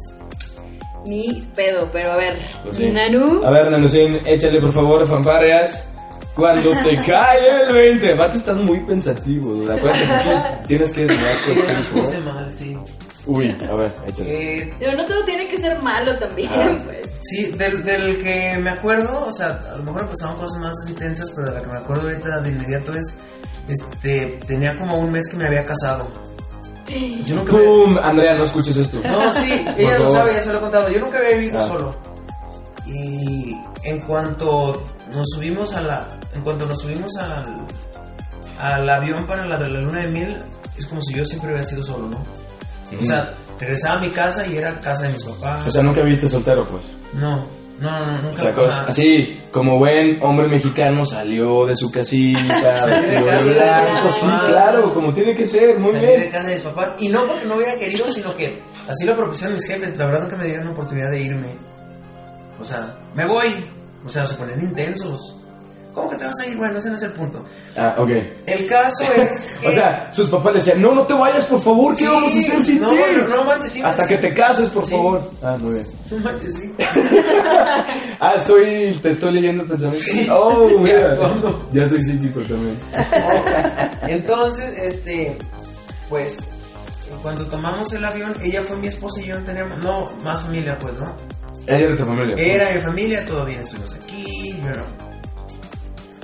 mi 1.06 1.46
pedo. 1.54 1.88
Pero 1.92 2.12
a 2.12 2.16
ver, 2.16 2.38
Pues 2.64 2.76
sí. 2.76 2.90
Nanu. 2.90 3.42
A 3.44 3.50
ver, 3.50 3.70
Nanucín, 3.70 4.18
échale 4.24 4.60
por 4.60 4.72
favor 4.72 5.06
fanfarrias. 5.06 5.86
Cuando 6.34 6.70
te 6.82 6.96
cae 7.04 7.62
el 7.68 7.72
20. 7.74 8.12
Aparte 8.14 8.36
estás 8.38 8.56
muy 8.56 8.80
pensativo. 8.80 9.52
¿no? 9.54 9.72
Acuérdate 9.72 10.06
que 10.06 10.66
tienes 10.66 10.92
que 10.92 11.06
desviar 11.06 11.32
tu 11.36 11.52
Sí, 11.52 11.60
tiempo. 11.60 12.08
hice 12.08 12.20
mal, 12.20 12.52
sí. 12.52 12.78
Uy, 13.26 13.56
a 13.70 13.74
ver, 13.74 13.94
échale. 14.06 14.58
Eh, 14.58 14.74
Pero 14.78 14.96
no 14.98 15.04
todo 15.06 15.24
tiene 15.24 15.48
que 15.48 15.58
ser 15.58 15.80
malo 15.82 16.14
también, 16.18 16.50
Ah. 16.52 16.78
pues. 16.84 16.98
Sí, 17.20 17.46
del, 17.52 17.82
del 17.84 18.18
que 18.22 18.58
me 18.60 18.68
acuerdo, 18.70 19.24
o 19.26 19.32
sea, 19.32 19.60
a 19.72 19.76
lo 19.78 19.82
mejor 19.84 20.06
pasaron 20.08 20.36
cosas 20.36 20.60
más 20.60 20.74
intensas, 20.88 21.30
pero 21.34 21.48
de 21.48 21.54
la 21.54 21.62
que 21.62 21.68
me 21.70 21.76
acuerdo 21.78 22.02
ahorita 22.08 22.40
de 22.40 22.50
inmediato 22.50 22.92
es, 22.94 23.14
este, 23.68 24.38
tenía 24.46 24.76
como 24.76 24.98
un 24.98 25.10
mes 25.10 25.26
que 25.30 25.36
me 25.38 25.46
había 25.46 25.64
casado. 25.64 26.10
Yo 27.24 27.36
nunca 27.36 27.56
había- 27.56 27.66
¡Pum! 27.66 27.98
Andrea, 28.02 28.34
no 28.34 28.44
escuches 28.44 28.76
esto. 28.76 29.00
No, 29.04 29.32
sí, 29.42 29.64
ella 29.78 29.98
lo 30.00 30.08
sabe, 30.08 30.34
ya 30.34 30.42
se 30.42 30.52
lo 30.52 30.58
he 30.58 30.60
contado. 30.60 30.90
Yo 30.90 31.00
nunca 31.00 31.16
había 31.18 31.36
vivido 31.38 31.60
Ah. 31.62 31.66
solo. 31.68 31.94
Y 32.86 33.56
en 33.84 34.00
cuanto 34.02 34.82
nos 35.14 35.28
subimos 35.34 35.72
a 35.74 35.80
la, 35.82 36.08
en 36.34 36.42
cuanto 36.42 36.66
nos 36.66 36.80
subimos 36.80 37.16
al, 37.16 37.64
al 38.58 38.88
avión 38.88 39.26
para 39.26 39.46
la 39.46 39.56
de 39.58 39.68
la 39.70 39.80
luna 39.80 40.00
de 40.00 40.08
miel, 40.08 40.36
es 40.76 40.86
como 40.86 41.00
si 41.02 41.14
yo 41.14 41.24
siempre 41.24 41.50
hubiera 41.50 41.66
sido 41.66 41.82
solo, 41.84 42.08
¿no? 42.08 42.22
O 42.98 43.02
sea, 43.02 43.34
regresaba 43.58 43.96
a 43.96 44.00
mi 44.00 44.08
casa 44.10 44.46
y 44.46 44.56
era 44.56 44.80
casa 44.80 45.04
de 45.04 45.10
mis 45.10 45.24
papás. 45.24 45.66
O 45.66 45.72
sea, 45.72 45.82
nunca 45.82 46.02
viste 46.02 46.28
soltero, 46.28 46.66
pues. 46.68 46.84
no, 47.14 47.48
no, 47.80 47.90
no, 47.90 48.06
no, 48.06 48.18
O 48.18 48.22
nunca. 48.30 48.42
sea, 48.42 48.84
así, 48.86 49.40
como 49.52 49.78
buen 49.78 50.22
hombre 50.22 50.48
mexicano, 50.48 51.04
salió 51.04 51.66
de 51.66 51.74
su 51.74 51.90
casita, 51.90 52.38
de 52.86 52.92
vestido 52.94 53.26
de 53.26 53.44
de 53.48 53.54
blanco, 53.54 54.10
sí, 54.10 54.26
claro, 54.46 54.94
como 54.94 55.12
tiene 55.12 55.34
que 55.34 55.44
ser, 55.44 55.78
muy 55.80 55.92
Salí 55.92 56.06
de 56.06 56.16
bien. 56.18 56.30
casa 56.30 56.46
de 56.48 56.54
mis 56.54 56.62
papás. 56.64 56.90
Y 57.00 57.08
no 57.08 57.26
porque 57.26 57.46
no 57.46 57.56
hubiera 57.56 57.76
querido, 57.76 58.08
sino 58.08 58.36
que 58.36 58.62
así 58.88 59.04
lo 59.04 59.16
propusieron 59.16 59.54
mis 59.54 59.66
jefes. 59.66 59.96
La 59.96 60.06
verdad 60.06 60.22
nunca 60.22 60.36
me 60.36 60.44
dieron 60.44 60.66
la 60.66 60.70
oportunidad 60.72 61.10
de 61.10 61.20
irme. 61.20 61.56
O 62.60 62.64
sea, 62.64 62.94
me 63.14 63.26
voy. 63.26 63.48
O 64.04 64.08
sea, 64.08 64.26
se 64.26 64.34
ponen 64.34 64.60
intensos. 64.60 65.36
¿Cómo 65.94 66.10
que 66.10 66.16
te 66.16 66.24
vas 66.24 66.34
a 66.40 66.46
ir? 66.48 66.56
Bueno, 66.56 66.76
ese 66.76 66.88
no 66.88 66.96
es 66.96 67.02
el 67.04 67.12
punto. 67.12 67.44
Ah, 67.76 67.94
ok. 67.96 68.10
El 68.46 68.66
caso 68.66 69.04
es 69.16 69.54
que... 69.60 69.68
O 69.68 69.72
sea, 69.72 70.10
sus 70.12 70.28
papás 70.28 70.52
le 70.54 70.58
decían, 70.58 70.82
no, 70.82 70.92
no 70.92 71.02
te 71.02 71.14
vayas, 71.14 71.44
por 71.46 71.60
favor, 71.60 71.92
¿qué 71.94 72.00
Sí, 72.02 72.06
vamos 72.10 72.34
a 72.34 72.38
hacer 72.40 72.64
sin 72.64 72.80
no, 72.80 72.88
ti? 72.90 72.96
no, 73.16 73.28
no 73.28 73.44
manches, 73.44 73.72
sí, 73.72 73.80
Hasta 73.82 74.04
que 74.08 74.18
te 74.18 74.34
cases, 74.34 74.70
por 74.70 74.84
Sí. 74.84 74.90
favor. 74.90 75.30
Ah, 75.40 75.56
muy 75.60 75.74
bien. 75.74 75.86
No 76.10 76.16
manches, 76.18 76.52
sí. 76.56 76.74
Ah, 78.20 78.34
estoy, 78.36 78.98
te 79.02 79.10
estoy 79.10 79.32
leyendo 79.34 79.62
el 79.62 79.68
pensamiento. 79.68 80.04
Sí. 80.12 80.28
Oh, 80.32 80.68
mira. 80.80 81.16
Ya. 81.70 81.82
Ya 81.82 81.86
soy 81.88 82.02
psíquico 82.02 82.40
también. 82.40 82.76
Entonces, 84.08 84.72
este, 84.78 85.36
pues, 86.08 86.38
cuando 87.22 87.46
tomamos 87.46 87.92
el 87.92 88.04
avión, 88.04 88.34
ella 88.42 88.62
fue 88.62 88.76
mi 88.78 88.88
esposa 88.88 89.20
y 89.20 89.26
yo 89.26 89.38
no 89.38 89.44
teníamos, 89.44 89.78
no, 89.78 90.10
más 90.24 90.42
familia, 90.42 90.76
pues, 90.78 90.94
¿no? 90.94 91.14
Era 91.66 91.96
tu 91.96 92.04
familia. 92.04 92.34
Era 92.36 92.72
mi 92.74 92.80
familia, 92.80 93.24
todo 93.26 93.44
bien, 93.46 93.60
estuvimos 93.60 93.94
aquí, 93.94 94.58
bueno. 94.60 94.82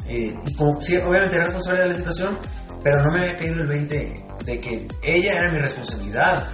Eh, 0.09 0.35
y 0.47 0.55
como 0.55 0.81
sí, 0.81 0.97
obviamente 0.97 1.37
era 1.37 1.45
responsable 1.45 1.83
de 1.83 1.89
la 1.89 1.95
situación, 1.95 2.37
pero 2.83 3.03
no 3.03 3.13
me 3.13 3.21
había 3.21 3.39
caído 3.39 3.61
el 3.61 3.67
20 3.67 4.25
de 4.45 4.61
que 4.61 4.89
ella 5.03 5.39
era 5.39 5.53
mi 5.53 5.59
responsabilidad, 5.59 6.49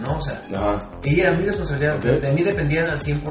¿no? 0.00 0.16
O 0.18 0.22
sea, 0.22 0.42
Ajá. 0.54 0.90
ella 1.04 1.24
era 1.28 1.32
mi 1.36 1.44
responsabilidad, 1.44 1.96
Ok. 1.96 2.02
de, 2.04 2.20
de 2.20 2.32
mí 2.32 2.42
dependía 2.42 2.90
al 2.90 3.00
100%, 3.00 3.22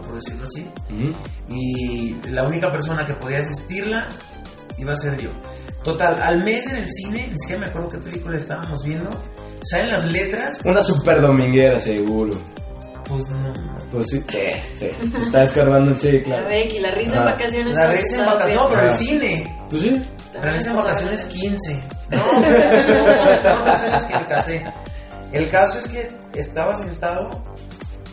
por 0.00 0.14
decirlo 0.14 0.44
así, 0.44 0.66
Ujú. 0.94 1.14
y 1.48 2.16
la 2.30 2.44
única 2.44 2.70
persona 2.70 3.04
que 3.06 3.14
podía 3.14 3.38
asistirla 3.40 4.08
iba 4.76 4.92
a 4.92 4.96
ser 4.96 5.16
yo. 5.18 5.30
Total, 5.82 6.20
al 6.20 6.44
mes 6.44 6.66
en 6.66 6.76
el 6.76 6.88
cine, 6.90 7.28
ni 7.30 7.38
siquiera 7.38 7.60
me 7.60 7.66
acuerdo 7.66 7.88
qué 7.88 7.98
película 7.98 8.36
estábamos 8.36 8.82
viendo, 8.84 9.08
salen 9.62 9.88
las 9.90 10.04
letras, 10.12 10.60
Una 10.64 10.82
super 10.82 11.20
dominguera, 11.22 11.80
seguro. 11.80 12.38
Pues 13.08 13.26
no. 13.28 13.52
Pues 13.90 14.06
sí, 14.10 14.22
sí, 14.28 14.38
sí. 14.78 14.86
Se 15.16 15.22
está 15.22 15.42
escarbando, 15.42 15.96
sí, 15.96 16.12
La 16.12 16.22
claro. 16.22 16.48
Becky, 16.48 16.78
la 16.80 16.90
risa 16.92 17.16
en 17.16 17.24
vacaciones. 17.24 17.74
La 17.76 17.86
risa 17.90 18.16
en 18.20 18.26
vacaciones, 18.26 18.56
no, 18.56 18.68
pero 18.68 18.82
el 18.82 18.88
Ah. 18.90 18.94
cine. 18.96 19.56
Pues 19.70 19.82
sí. 19.82 20.02
Regresa 20.40 20.70
en 20.70 20.76
vacaciones 20.76 21.24
15. 21.24 21.80
No, 22.10 22.16
no, 22.18 22.40
tengo 22.42 23.62
tres 23.64 23.82
años 23.92 24.04
que 24.04 24.18
me 24.18 24.26
casé. 24.26 24.72
El 25.32 25.50
caso 25.50 25.78
es 25.78 25.88
que 25.88 26.08
estaba 26.34 26.76
sentado 26.76 27.42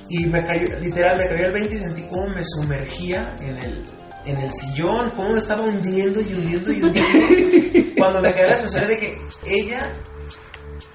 y 0.10 0.26
me 0.26 0.44
cayó, 0.46 0.80
literal, 0.80 1.18
me 1.18 1.28
cayó 1.28 1.46
el 1.48 1.52
20 1.52 1.76
y 1.76 1.78
sentí 1.80 2.02
cómo 2.04 2.28
me 2.28 2.44
sumergía 2.44 3.36
en 3.42 3.58
el, 3.58 3.86
en 4.26 4.38
el 4.38 4.52
sillón, 4.54 5.12
cómo 5.16 5.30
me 5.30 5.40
estaba 5.40 5.62
hundiendo 5.62 6.20
y 6.22 6.34
hundiendo 6.34 6.72
y 6.74 6.82
hundiendo. 6.84 7.92
Cuando 7.98 8.22
me 8.22 8.32
cayó 8.32 8.44
la 8.48 8.50
responsabilidad 8.54 8.90
de 8.90 9.00
que 9.00 9.18
ella 9.48 9.90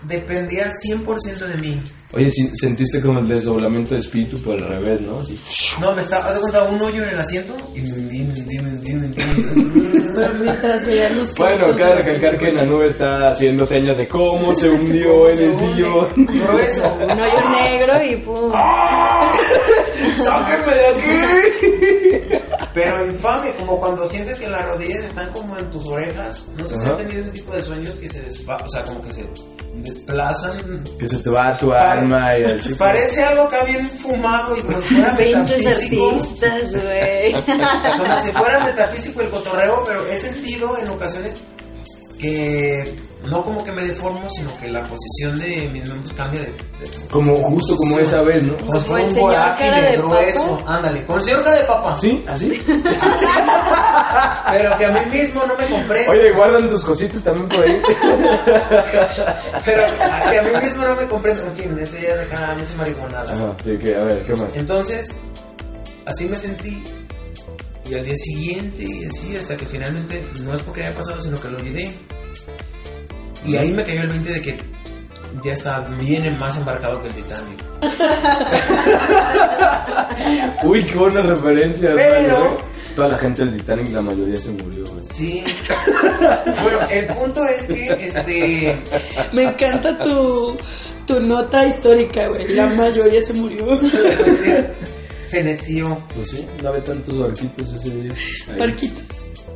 dependía 0.03 0.71
100% 0.71 1.39
de 1.47 1.57
mí. 1.57 1.83
Oye, 2.13 2.29
sí, 2.29 2.51
sentiste 2.55 3.01
como 3.01 3.21
el 3.21 3.29
desdoblamiento 3.29 3.95
de 3.95 4.01
espíritu 4.01 4.41
por 4.43 4.57
el 4.57 4.67
revés, 4.67 5.01
¿no? 5.01 5.21
Así. 5.21 5.39
No, 5.81 5.93
me 5.95 6.01
estaba, 6.01 6.31
haz 6.31 6.39
cuenta, 6.41 6.65
un 6.65 6.81
hoyo 6.81 7.05
en 7.05 7.11
el 7.11 7.19
asiento 7.19 7.57
y 7.75 7.81
Bueno, 11.37 11.77
cabe 11.77 11.91
de- 11.97 12.03
recalcar 12.03 12.39
que 12.39 12.53
la 12.53 12.65
nube 12.65 12.89
está 12.89 13.31
haciendo 13.31 13.65
señas 13.65 13.97
de 13.97 14.09
cómo 14.09 14.53
se 14.55 14.69
hundió 14.69 15.29
en 15.29 15.39
el 15.39 15.57
sillón. 15.57 16.09
Un 16.17 16.29
hoyo 17.21 17.51
negro 17.51 18.03
y 18.05 18.17
pum. 18.17 18.53
¡Sáquenme 20.17 20.75
de 20.75 20.87
aquí! 22.29 22.45
Pero 22.75 23.05
infame, 23.07 23.53
como 23.57 23.79
cuando 23.81 24.09
sientes 24.09 24.39
que 24.41 24.49
las 24.49 24.65
rodillas 24.67 25.05
están 25.05 25.33
como 25.33 25.57
en 25.59 25.71
tus 25.71 25.87
orejas. 25.87 26.47
No 26.57 26.65
sé 26.67 26.77
si 26.77 26.83
Ajá. 26.83 26.91
han 26.93 26.97
tenido 26.99 27.21
ese 27.23 27.31
tipo 27.31 27.53
de 27.53 27.63
sueños 27.63 27.95
que 27.97 28.09
se 28.09 28.21
despa 28.23 28.57
o 28.65 28.69
sea, 28.69 28.85
como 28.85 29.03
que 29.03 29.13
se 29.13 29.25
desplazan. 29.75 30.85
Que 30.99 31.07
se 31.07 31.19
te 31.19 31.31
va 31.31 31.57
tu 31.59 31.69
Pare- 31.69 32.01
alma 32.01 32.39
y 32.39 32.45
así. 32.45 32.75
Parece 32.75 33.23
algo 33.25 33.43
acá 33.45 33.65
bien 33.65 33.89
fumado 33.89 34.57
y 34.57 34.61
como 34.63 34.81
si 34.81 34.89
fuera 34.95 35.13
metafísico. 35.15 36.11
artistas, 36.11 36.73
güey. 36.73 37.33
Como 37.33 38.23
si 38.23 38.31
fuera 38.33 38.65
metafísico 38.65 39.21
el 39.23 39.31
cotorreo, 39.31 39.83
pero 39.87 40.07
he 40.07 40.17
sentido 40.19 40.77
en 40.79 40.89
ocasiones 40.89 41.41
que 42.19 42.95
no 43.27 43.45
como 43.45 43.63
que 43.63 43.71
me 43.73 43.83
deformo, 43.83 44.29
sino 44.31 44.57
que 44.59 44.69
la 44.71 44.83
posición 44.89 45.39
de 45.39 45.69
mis 45.73 45.83
miembros 45.85 46.13
cambia 46.17 46.41
de. 46.41 46.47
de- 46.47 47.07
Como, 47.11 47.37
justo 47.37 47.77
como 47.77 47.99
esa 47.99 48.23
vez, 48.23 48.43
¿no? 48.43 48.55
fuera 48.81 49.05
el 49.05 49.11
un 49.13 49.17
vorágine 49.21 49.97
grueso. 49.99 50.57
papa. 50.59 50.77
Ándale, 50.77 51.05
como 51.05 51.19
el 51.19 51.25
señor 51.25 51.45
cara 51.45 51.57
de 51.57 51.65
papa. 51.65 51.97
¿Sí? 51.97 52.25
¿Así? 52.27 52.63
Pero 54.51 54.79
que 54.79 54.87
a 54.87 54.91
mí 54.91 55.01
mismo 55.13 55.43
no 55.47 55.57
me 55.57 55.67
comprendo. 55.69 56.13
Oye, 56.13 56.33
guardan 56.33 56.69
tus 56.69 56.85
cositas 56.85 57.23
también 57.23 57.49
por 57.49 57.61
ahí. 57.65 57.83
Pero 59.65 59.83
que 60.31 60.39
a 60.39 60.43
mí 60.43 60.65
mismo 60.67 60.85
no 60.85 60.97
me 60.97 61.07
comprendo. 61.09 61.45
En 61.45 61.53
fin, 61.57 61.79
ese 61.81 62.03
ya 62.03 62.17
de 62.17 62.23
acá 62.23 62.57
mucha 62.59 62.75
marihuanada. 62.77 63.33
Ajá, 63.33 63.57
sí, 63.65 63.77
que, 63.79 63.95
a 63.97 64.05
ver, 64.05 64.23
¿qué 64.25 64.35
más? 64.35 64.57
Entonces, 64.57 65.09
así 66.07 66.27
me 66.27 66.37
sentí. 66.37 66.83
Y 67.89 67.95
al 67.95 68.05
día 68.05 68.15
siguiente, 68.17 68.85
y 68.85 69.05
así, 69.05 69.37
hasta 69.37 69.57
que 69.57 69.67
finalmente, 69.67 70.25
no 70.43 70.55
es 70.55 70.61
porque 70.63 70.85
haya 70.85 70.95
pasado, 70.97 71.21
sino 71.21 71.41
que 71.41 71.49
lo 71.49 71.59
olvidé. 71.59 71.93
Y 73.47 73.57
ahí 73.57 73.71
me 73.73 73.83
cayó 73.85 74.03
el 74.03 74.09
20 74.09 74.33
de 74.33 74.43
que 74.43 74.59
ya 75.43 75.53
está 75.53 75.81
bien 76.01 76.39
más 76.39 76.57
embarcado 76.57 77.01
que 77.03 77.09
el 77.09 77.15
Titanic. 77.15 77.65
Uy, 80.65 80.85
qué 80.85 80.99
buena 80.99 81.23
referencia. 81.23 81.93
Pero- 81.95 82.15
hermano, 82.15 82.47
¿eh? 82.47 82.59
Toda 82.95 83.09
la 83.09 83.19
gente 83.19 83.45
del 83.45 83.57
Titanic, 83.57 83.89
la 83.93 84.03
mayoría 84.03 84.37
se 84.37 84.51
murió, 84.51 84.85
güey. 84.85 85.05
Sí. 85.13 85.45
bueno, 86.63 86.79
el 86.91 87.07
punto 87.07 87.45
es 87.47 87.63
que, 87.67 87.85
este. 87.93 88.77
Me 89.33 89.45
encanta 89.45 89.97
tu, 89.99 90.57
tu 91.07 91.21
nota 91.21 91.67
histórica, 91.67 92.29
güey. 92.29 92.49
La 92.49 92.67
mayoría 92.67 93.25
se 93.25 93.33
murió. 93.33 93.65
Feneció. 95.31 95.97
Pues 96.17 96.31
sí, 96.31 96.45
no 96.61 96.71
había 96.71 96.83
tantos 96.83 97.17
barquitos 97.17 97.73
ese 97.73 97.91
día. 97.91 98.13
Ahí. 98.53 98.59
Parquitos. 98.59 99.05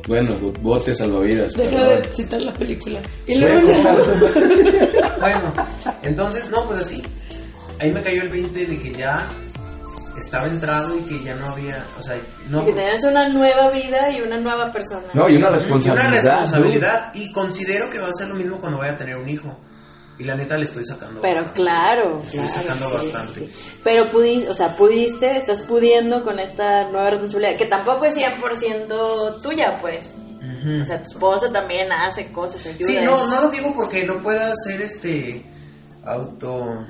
Bueno, 0.07 0.35
bo- 0.39 0.53
botes 0.61 0.97
salvavidas. 0.97 1.53
Deja 1.53 1.69
perdón. 1.77 2.01
de 2.03 2.13
citar 2.13 2.41
la 2.41 2.53
película. 2.53 2.99
Y 3.27 3.37
luego 3.37 3.71
no. 3.71 3.95
Bueno, 5.19 5.53
entonces, 6.03 6.49
no, 6.49 6.65
pues 6.67 6.79
así. 6.81 7.03
Ahí 7.79 7.91
me 7.91 8.01
cayó 8.01 8.21
el 8.21 8.29
20 8.29 8.65
de 8.67 8.79
que 8.79 8.91
ya 8.93 9.27
estaba 10.17 10.47
entrado 10.47 10.95
y 10.97 11.01
que 11.01 11.23
ya 11.23 11.35
no 11.35 11.47
había. 11.47 11.83
O 11.99 12.03
sea, 12.03 12.17
no. 12.49 12.63
Que 12.65 12.71
una 13.07 13.27
nueva 13.29 13.71
vida 13.71 13.99
y 14.15 14.21
una 14.21 14.37
nueva 14.37 14.71
persona. 14.71 15.07
No, 15.13 15.23
y 15.29 15.31
una 15.31 15.33
Y 15.33 15.37
una 15.37 15.49
responsabilidad. 15.51 16.11
responsabilidad. 16.39 17.11
Y 17.15 17.31
considero 17.31 17.89
que 17.89 17.99
va 17.99 18.07
a 18.07 18.13
ser 18.13 18.27
lo 18.27 18.35
mismo 18.35 18.57
cuando 18.57 18.77
vaya 18.77 18.93
a 18.93 18.97
tener 18.97 19.17
un 19.17 19.27
hijo. 19.27 19.57
Y 20.17 20.23
la 20.23 20.35
neta 20.35 20.57
le 20.57 20.63
estoy 20.63 20.85
sacando. 20.85 21.19
Pero 21.21 21.35
bastante. 21.37 21.59
claro, 21.61 22.19
Estoy 22.19 22.39
claro, 22.39 22.53
sacando 22.53 22.87
sí, 22.89 22.93
bastante. 22.95 23.39
sí. 23.41 23.51
Pero 23.83 24.05
pudiste, 24.07 24.49
o 24.49 24.53
sea, 24.55 24.75
pudiste, 24.77 25.37
estás 25.37 25.61
pudiendo 25.61 26.23
con 26.23 26.39
esta 26.39 26.89
nueva 26.89 27.09
responsabilidad, 27.11 27.57
que 27.57 27.65
tampoco 27.65 28.05
es 28.05 28.15
100% 28.15 29.41
tuya, 29.41 29.77
pues. 29.81 30.13
O 30.81 30.85
sea, 30.85 30.99
tu 31.03 31.11
esposa 31.11 31.51
también 31.51 31.91
hace 31.91 32.31
cosas, 32.31 32.65
ayuda. 32.65 32.87
Sí, 32.89 32.97
no, 33.03 33.27
no 33.29 33.41
lo 33.41 33.49
digo 33.49 33.73
porque 33.75 34.05
no 34.05 34.21
pueda 34.23 34.53
ser 34.65 34.81
este. 34.81 35.43
auto. 36.05 36.85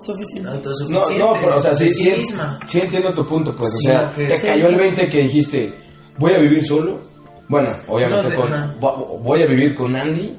Suficiente. 0.00 0.48
No, 0.48 0.54
autosuficiente. 0.56 1.18
no, 1.18 1.32
pero, 1.40 1.56
o 1.56 1.60
sea, 1.60 1.74
sí, 1.74 1.92
sí 1.92 2.04
sí, 2.04 2.10
misma. 2.20 2.58
sí 2.64 2.80
entiendo 2.80 3.12
tu 3.14 3.26
punto, 3.26 3.54
pues. 3.56 3.72
Sí, 3.78 3.88
o 3.88 3.90
sea, 3.90 4.12
te 4.12 4.38
Sí. 4.38 4.46
cayó 4.46 4.66
el 4.68 4.76
20 4.76 5.08
que 5.08 5.18
dijiste, 5.22 5.74
voy 6.18 6.34
a 6.34 6.38
vivir 6.38 6.64
solo. 6.64 7.00
Bueno, 7.48 7.68
obviamente 7.88 8.36
No, 8.36 8.78
con, 8.80 9.22
voy 9.24 9.42
a 9.42 9.46
vivir 9.46 9.74
con 9.74 9.96
Andy. 9.96 10.36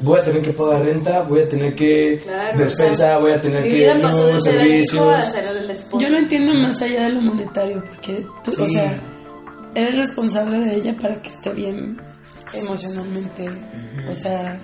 Voy 0.00 0.20
a 0.20 0.24
tener 0.24 0.42
que 0.42 0.52
pagar 0.52 0.82
renta, 0.84 1.22
voy 1.22 1.40
a 1.40 1.48
tener 1.48 1.74
que 1.74 2.20
Claro, 2.22 2.58
despensa, 2.58 2.92
o 2.92 2.94
sea, 2.94 3.18
voy 3.18 3.32
a 3.32 3.40
tener 3.40 3.62
Mi 3.62 3.70
que 3.70 3.98
pasó 4.00 4.26
de 4.26 4.32
luz, 4.32 4.94
hijo 4.94 5.10
a. 5.10 5.98
Yo 5.98 6.10
lo 6.10 6.18
entiendo 6.18 6.54
más 6.54 6.80
allá 6.82 7.04
de 7.04 7.10
lo 7.14 7.20
monetario, 7.20 7.82
porque 7.84 8.24
tú, 8.44 8.62
o 8.62 8.68
sea, 8.68 9.00
eres 9.74 9.96
responsable 9.96 10.58
de 10.60 10.76
ella 10.76 10.96
para 11.00 11.20
que 11.20 11.28
esté 11.28 11.52
bien 11.52 12.00
emocionalmente. 12.52 13.48
O 14.08 14.14
sea, 14.14 14.60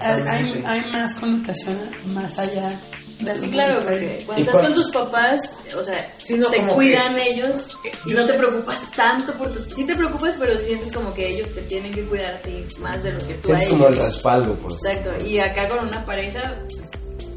hay, 0.00 0.62
hay 0.66 0.92
más 0.92 1.14
connotación 1.14 1.78
más 2.06 2.38
allá 2.38 2.80
Sí, 3.40 3.50
claro, 3.50 3.78
porque 3.80 4.22
cuando 4.26 4.44
estás 4.44 4.62
con 4.64 4.74
tus 4.74 4.90
papás, 4.90 5.40
o 5.76 5.82
sea, 5.82 6.12
Sí, 6.22 6.34
no, 6.36 6.48
te 6.50 6.60
cuidan 6.66 7.14
que- 7.16 7.30
ellos 7.30 7.68
y 8.06 8.12
no 8.12 8.24
te 8.26 8.34
preocupas 8.34 8.90
tanto 8.92 9.32
por 9.34 9.50
tu... 9.50 9.62
Sí 9.74 9.86
te 9.86 9.94
preocupas, 9.94 10.34
pero 10.38 10.58
sientes 10.60 10.92
como 10.92 11.12
que 11.14 11.28
ellos 11.28 11.48
te 11.54 11.62
tienen 11.62 11.92
que 11.92 12.04
cuidar 12.04 12.34
a 12.34 12.38
ti 12.42 12.64
más 12.78 13.02
de 13.02 13.12
lo 13.12 13.18
que 13.18 13.34
tú 13.34 13.48
Sientes 13.48 13.68
como 13.68 13.86
el 13.88 13.96
respaldo, 13.96 14.56
pues. 14.60 14.74
Exacto, 14.84 15.24
y 15.26 15.38
acá 15.38 15.68
con 15.68 15.88
una 15.88 16.04
pareja, 16.04 16.58
pues, 16.68 16.88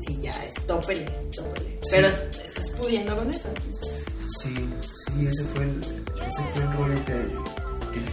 sí, 0.05 0.17
ya 0.21 0.31
es 0.45 0.53
tópele, 0.65 1.05
tópele. 1.35 1.77
Pero 1.91 2.07
estás 2.07 2.69
pudiendo 2.79 3.15
con 3.15 3.29
eso. 3.29 3.49
Sí, 4.41 4.53
sí, 4.81 5.27
ese 5.27 5.43
fue 5.53 5.63
el, 5.63 5.79
ese 5.81 6.43
fue 6.53 6.61
el 6.63 6.73
rollo 6.73 7.05
que... 7.05 7.13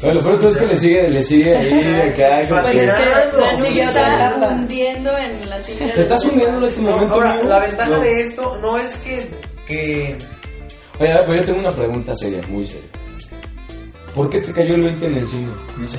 Bueno, 0.03 0.21
lo 0.21 0.39
todo 0.39 0.49
es 0.51 0.57
que 0.57 0.67
le 0.67 0.77
sigue, 0.77 1.09
le 1.11 1.23
sigue 1.23 1.57
ahí 1.57 2.11
acá. 2.13 2.49
como 2.49 2.61
Pues 2.63 2.73
que- 2.73 2.85
es 2.85 2.95
que 2.95 3.41
La 3.41 3.57
sí, 3.57 3.81
está 3.81 4.49
hundiendo 4.51 5.19
en 5.19 5.51
la 5.51 5.61
silla. 5.63 5.95
Te 5.95 6.01
estás 6.01 6.25
hundiendo 6.25 6.59
en 6.59 6.65
este 6.65 6.81
momento. 6.81 7.15
Ahora, 7.15 7.33
amigo? 7.35 7.49
la 7.49 7.59
ventaja 7.61 7.91
No. 7.91 8.01
de 8.01 8.21
esto 8.21 8.59
no 8.61 8.79
es 8.79 8.95
que... 8.97 9.31
que 9.67 10.19
Oye, 11.01 11.11
a 11.11 11.15
ver, 11.15 11.23
pero 11.27 11.35
yo 11.37 11.43
tengo 11.45 11.59
una 11.61 11.71
pregunta 11.71 12.15
seria, 12.15 12.41
muy 12.49 12.67
seria. 12.67 12.89
¿Por 14.15 14.31
qué 14.31 14.41
te 14.41 14.53
cayó 14.53 14.75
el 14.77 14.83
20 14.83 15.07
en 15.07 15.17
el 15.17 15.27
cine? 15.29 15.53
no 15.77 15.89
sé, 15.89 15.99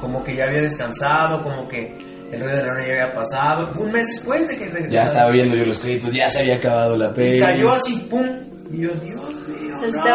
como 0.00 0.24
que 0.24 0.34
ya 0.34 0.44
había 0.44 0.62
descansado, 0.62 1.42
como 1.42 1.68
que 1.68 1.94
el 2.32 2.40
rey 2.40 2.56
de 2.56 2.62
la 2.62 2.68
Luna 2.68 2.86
ya 2.86 2.92
había 3.02 3.12
pasado. 3.12 3.70
Un 3.76 3.92
mes 3.92 4.06
después 4.06 4.48
de 4.48 4.56
que 4.56 4.64
regresara. 4.66 4.90
Ya 4.90 5.04
estaba 5.04 5.30
viendo 5.30 5.56
yo 5.56 5.66
los 5.66 5.78
créditos, 5.78 6.12
ya 6.12 6.28
se 6.30 6.38
había 6.40 6.54
acabado 6.56 6.96
la 6.96 7.12
peli. 7.12 7.36
Y 7.36 7.40
cayó 7.40 7.72
así, 7.72 7.96
pum. 8.08 8.26
Y 8.72 8.82
yo, 8.82 8.90
Dios 8.94 9.02
mío. 9.46 9.74
Entonces 9.74 9.94
no. 9.94 10.02
te. 10.04 10.10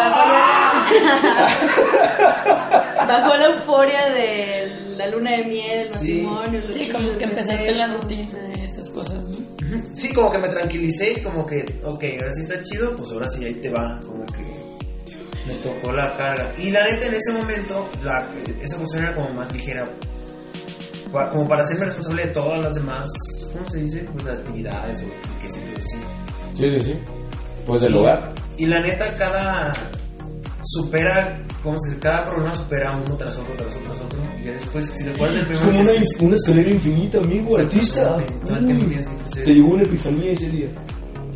bajó 3.08 3.36
la 3.38 3.46
euforia 3.48 4.10
de 4.12 4.96
la 4.98 5.08
luna 5.10 5.32
de 5.32 5.46
miel, 5.46 5.80
el 5.82 5.90
Sí. 5.90 6.22
matrimonio. 6.22 6.62
Sí, 6.72 6.90
como 6.90 7.18
que 7.18 7.24
empezaste 7.26 7.72
la 7.76 7.88
rutina 7.88 8.30
y 8.56 8.62
esas 8.66 8.90
cosas, 8.92 9.22
¿no? 9.24 9.38
Sí, 9.94 10.14
como 10.14 10.32
que 10.32 10.38
me 10.38 10.50
tranquilicé 10.50 11.14
y 11.18 11.22
como 11.22 11.46
que, 11.46 11.62
ok, 11.84 12.04
ahora 12.20 12.34
sí 12.34 12.42
está 12.42 12.62
chido, 12.64 12.96
pues 12.96 13.12
ahora 13.12 13.28
sí 13.30 13.44
ahí 13.46 13.56
te 13.56 13.70
va, 13.70 14.00
como 14.06 14.26
que 14.28 14.44
me 15.48 15.56
tocó 15.56 15.92
la 15.92 16.16
carga. 16.16 16.52
Y 16.58 16.72
la 16.72 16.84
neta, 16.84 17.08
en 17.08 17.16
ese 17.16 17.32
momento, 17.34 17.90
la, 18.04 18.28
esa 18.62 18.78
cuestión 18.78 19.04
era 19.06 19.16
como 19.16 19.30
más 19.32 19.52
ligera, 19.52 19.90
como 21.32 21.48
para 21.48 21.62
hacerme 21.62 21.86
responsable 21.86 22.26
de 22.26 22.32
todas 22.32 22.64
las 22.64 22.76
demás, 22.76 23.08
¿cómo 23.54 23.68
se 23.68 23.80
dice? 23.80 24.08
Pues 24.14 24.26
de 24.26 24.32
actividades 24.32 25.04
o 25.04 25.08
qué 25.42 25.50
sé 25.50 25.60
yo, 25.76 25.82
sí. 25.82 25.98
Sí, 26.56 26.80
sí, 26.80 26.94
sí. 26.94 27.00
Pues 27.66 27.82
del 27.82 27.96
hogar. 27.96 28.34
Y 28.58 28.66
la 28.68 28.80
neta, 28.80 29.16
cada 29.18 29.74
supera, 30.66 31.40
¿cómo 31.64 31.78
se 31.80 31.90
dice? 31.90 32.02
Cada 32.02 32.26
problema 32.30 32.56
supera 32.56 32.98
uno 32.98 33.16
tras 33.16 33.38
otro, 33.38 33.54
tras 33.56 33.76
otro, 33.76 33.88
tras 33.94 34.02
otro. 34.02 34.20
Y 34.42 34.46
ya 34.46 34.52
después, 34.54 34.86
si 34.96 35.04
recuerdas 35.04 35.36
el 35.36 35.42
Es 35.42 35.48
primer 35.60 35.66
como 35.76 35.80
una, 35.92 36.02
una 36.22 36.36
escalera 36.36 36.70
infinita, 36.72 37.18
amigo, 37.20 37.58
artista. 37.58 38.18
Todo 38.46 38.56
el 38.58 38.66
tiempo 38.66 38.86
Mm. 38.86 38.88
tienes 38.88 39.08
que 39.08 39.16
crecer. 39.18 39.44
Te 39.46 39.54
llegó 39.54 39.68
una 39.70 39.84
epifanía 39.84 40.32
ese 40.32 40.50
día. 40.50 40.68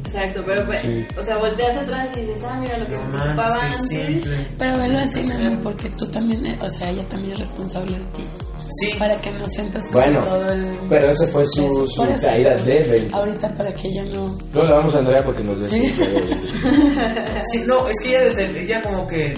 Exacto, 0.06 0.42
pero 0.46 0.66
pues, 0.66 0.80
Sí. 0.82 1.06
o 1.20 1.24
sea, 1.24 1.38
volteas 1.38 1.78
atrás 1.78 2.08
y 2.18 2.22
dices, 2.22 2.44
ah, 2.44 2.58
mira 2.60 2.78
lo 2.80 2.86
que 2.88 2.96
No 2.96 3.22
antes. 3.22 3.88
siempre. 3.88 4.48
Pero 4.58 4.78
velo 4.80 5.00
así, 5.00 5.24
mi 5.24 5.32
amor, 5.34 5.60
porque 5.62 5.90
tú 5.92 6.08
también, 6.08 6.46
eh, 6.48 6.58
o 6.62 6.70
sea, 6.70 6.90
ella 6.90 7.08
también 7.08 7.34
es 7.34 7.40
responsable 7.40 7.92
de 7.98 8.06
ti. 8.06 8.24
Sí, 8.72 8.94
Para 9.00 9.20
que 9.20 9.32
no 9.32 9.48
sientas 9.48 9.86
como 9.88 10.00
Bueno, 10.00 10.20
todo 10.22 10.52
el... 10.52 10.78
pero 10.90 11.10
ese 11.10 11.28
fue 11.28 11.44
su, 11.46 11.88
caída 12.22 12.56
de 12.56 12.84
20. 12.84 13.16
Ahorita 13.16 13.56
para 13.56 13.74
que 13.74 13.88
ella 13.88 14.04
no... 14.14 14.38
Luego 14.54 14.68
le 14.68 14.76
vamos 14.76 14.96
a 14.96 15.00
Andrea 15.00 15.24
porque 15.24 15.44
nos 15.44 15.60
dé 15.60 15.70
su 15.70 15.76
caída 15.76 16.06
de 16.06 16.22
20. 16.22 17.42
Sí, 17.52 17.64
no, 17.66 17.88
es 17.88 18.00
que 18.02 18.10
ella 18.10 18.24
desde 18.26 18.62
ella 18.62 18.82
como 18.82 19.08
que 19.08 19.36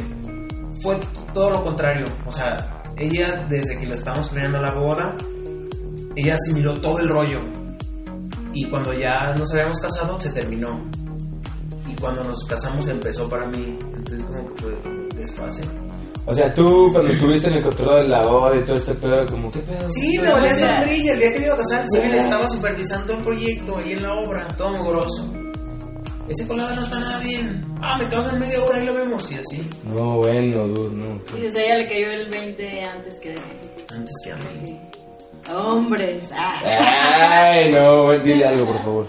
fue 0.81 0.97
todo 1.33 1.49
lo 1.49 1.63
contrario. 1.63 2.07
O 2.25 2.31
sea, 2.31 2.81
ella 2.97 3.45
desde 3.49 3.77
que 3.77 3.85
le 3.85 3.93
estábamos 3.93 4.29
planeando 4.29 4.61
la 4.61 4.73
boda, 4.73 5.15
ella 6.15 6.35
asimiló 6.35 6.73
todo 6.81 6.99
el 6.99 7.09
rollo. 7.09 7.39
Y 8.53 8.65
cuando 8.65 8.93
ya 8.93 9.33
nos 9.37 9.51
habíamos 9.53 9.79
casado, 9.79 10.19
se 10.19 10.29
terminó. 10.31 10.81
Y 11.87 11.95
cuando 11.95 12.23
nos 12.23 12.43
casamos 12.45 12.87
empezó 12.87 13.29
para 13.29 13.47
mí. 13.47 13.77
Entonces 13.95 14.25
como 14.25 14.53
que 14.53 14.61
fue 14.61 14.81
desfase. 15.15 15.63
O 16.25 16.33
sea, 16.33 16.53
tú 16.53 16.89
cuando 16.93 17.11
estuviste 17.11 17.47
en 17.47 17.53
el 17.55 17.63
control 17.63 18.03
de 18.03 18.07
la 18.09 18.21
boda 18.27 18.55
y 18.55 18.63
todo 18.63 18.75
este 18.75 18.93
pedo, 18.93 19.25
como, 19.25 19.51
¿qué 19.51 19.59
pedo? 19.59 19.89
Sí, 19.89 20.17
¿Qué 20.17 20.21
me 20.21 20.51
sea- 20.53 20.79
sombrilla. 20.81 21.13
El 21.13 21.19
día 21.19 21.33
que 21.33 21.39
me 21.39 21.45
iba 21.45 21.55
a 21.55 21.57
casar, 21.57 21.85
sí, 21.87 21.97
él 22.03 22.13
estaba 22.13 22.47
supervisando 22.47 23.13
el 23.13 23.23
proyecto 23.23 23.77
ahí 23.77 23.93
en 23.93 24.03
la 24.03 24.13
obra, 24.13 24.47
todo 24.57 24.69
mugroso. 24.71 25.33
Ese 26.29 26.47
colado 26.47 26.75
no 26.75 26.83
está 26.83 26.99
nada 26.99 27.19
bien. 27.19 27.65
Ah, 27.81 27.97
me 27.97 28.07
cago 28.07 28.29
en 28.29 28.39
media 28.39 28.63
hora 28.63 28.81
y 28.81 28.85
lo 28.85 28.93
vemos. 28.93 29.29
Y 29.31 29.35
así. 29.35 29.67
No, 29.83 30.17
bueno, 30.17 30.67
dude, 30.67 30.95
no. 30.95 31.19
Sí, 31.35 31.45
o 31.45 31.51
sea, 31.51 31.61
ella 31.65 31.77
le 31.79 31.89
cayó 31.89 32.11
el 32.11 32.29
20 32.29 32.83
antes 32.83 33.19
que... 33.19 33.35
Antes 33.93 34.13
que 34.23 34.31
a 34.31 34.35
mí. 34.35 34.79
Hombres, 35.53 36.29
ah. 36.33 37.49
Ay, 37.53 37.71
no, 37.71 38.11
dile 38.19 38.45
algo, 38.45 38.65
por 38.67 38.77
favor. 38.83 39.07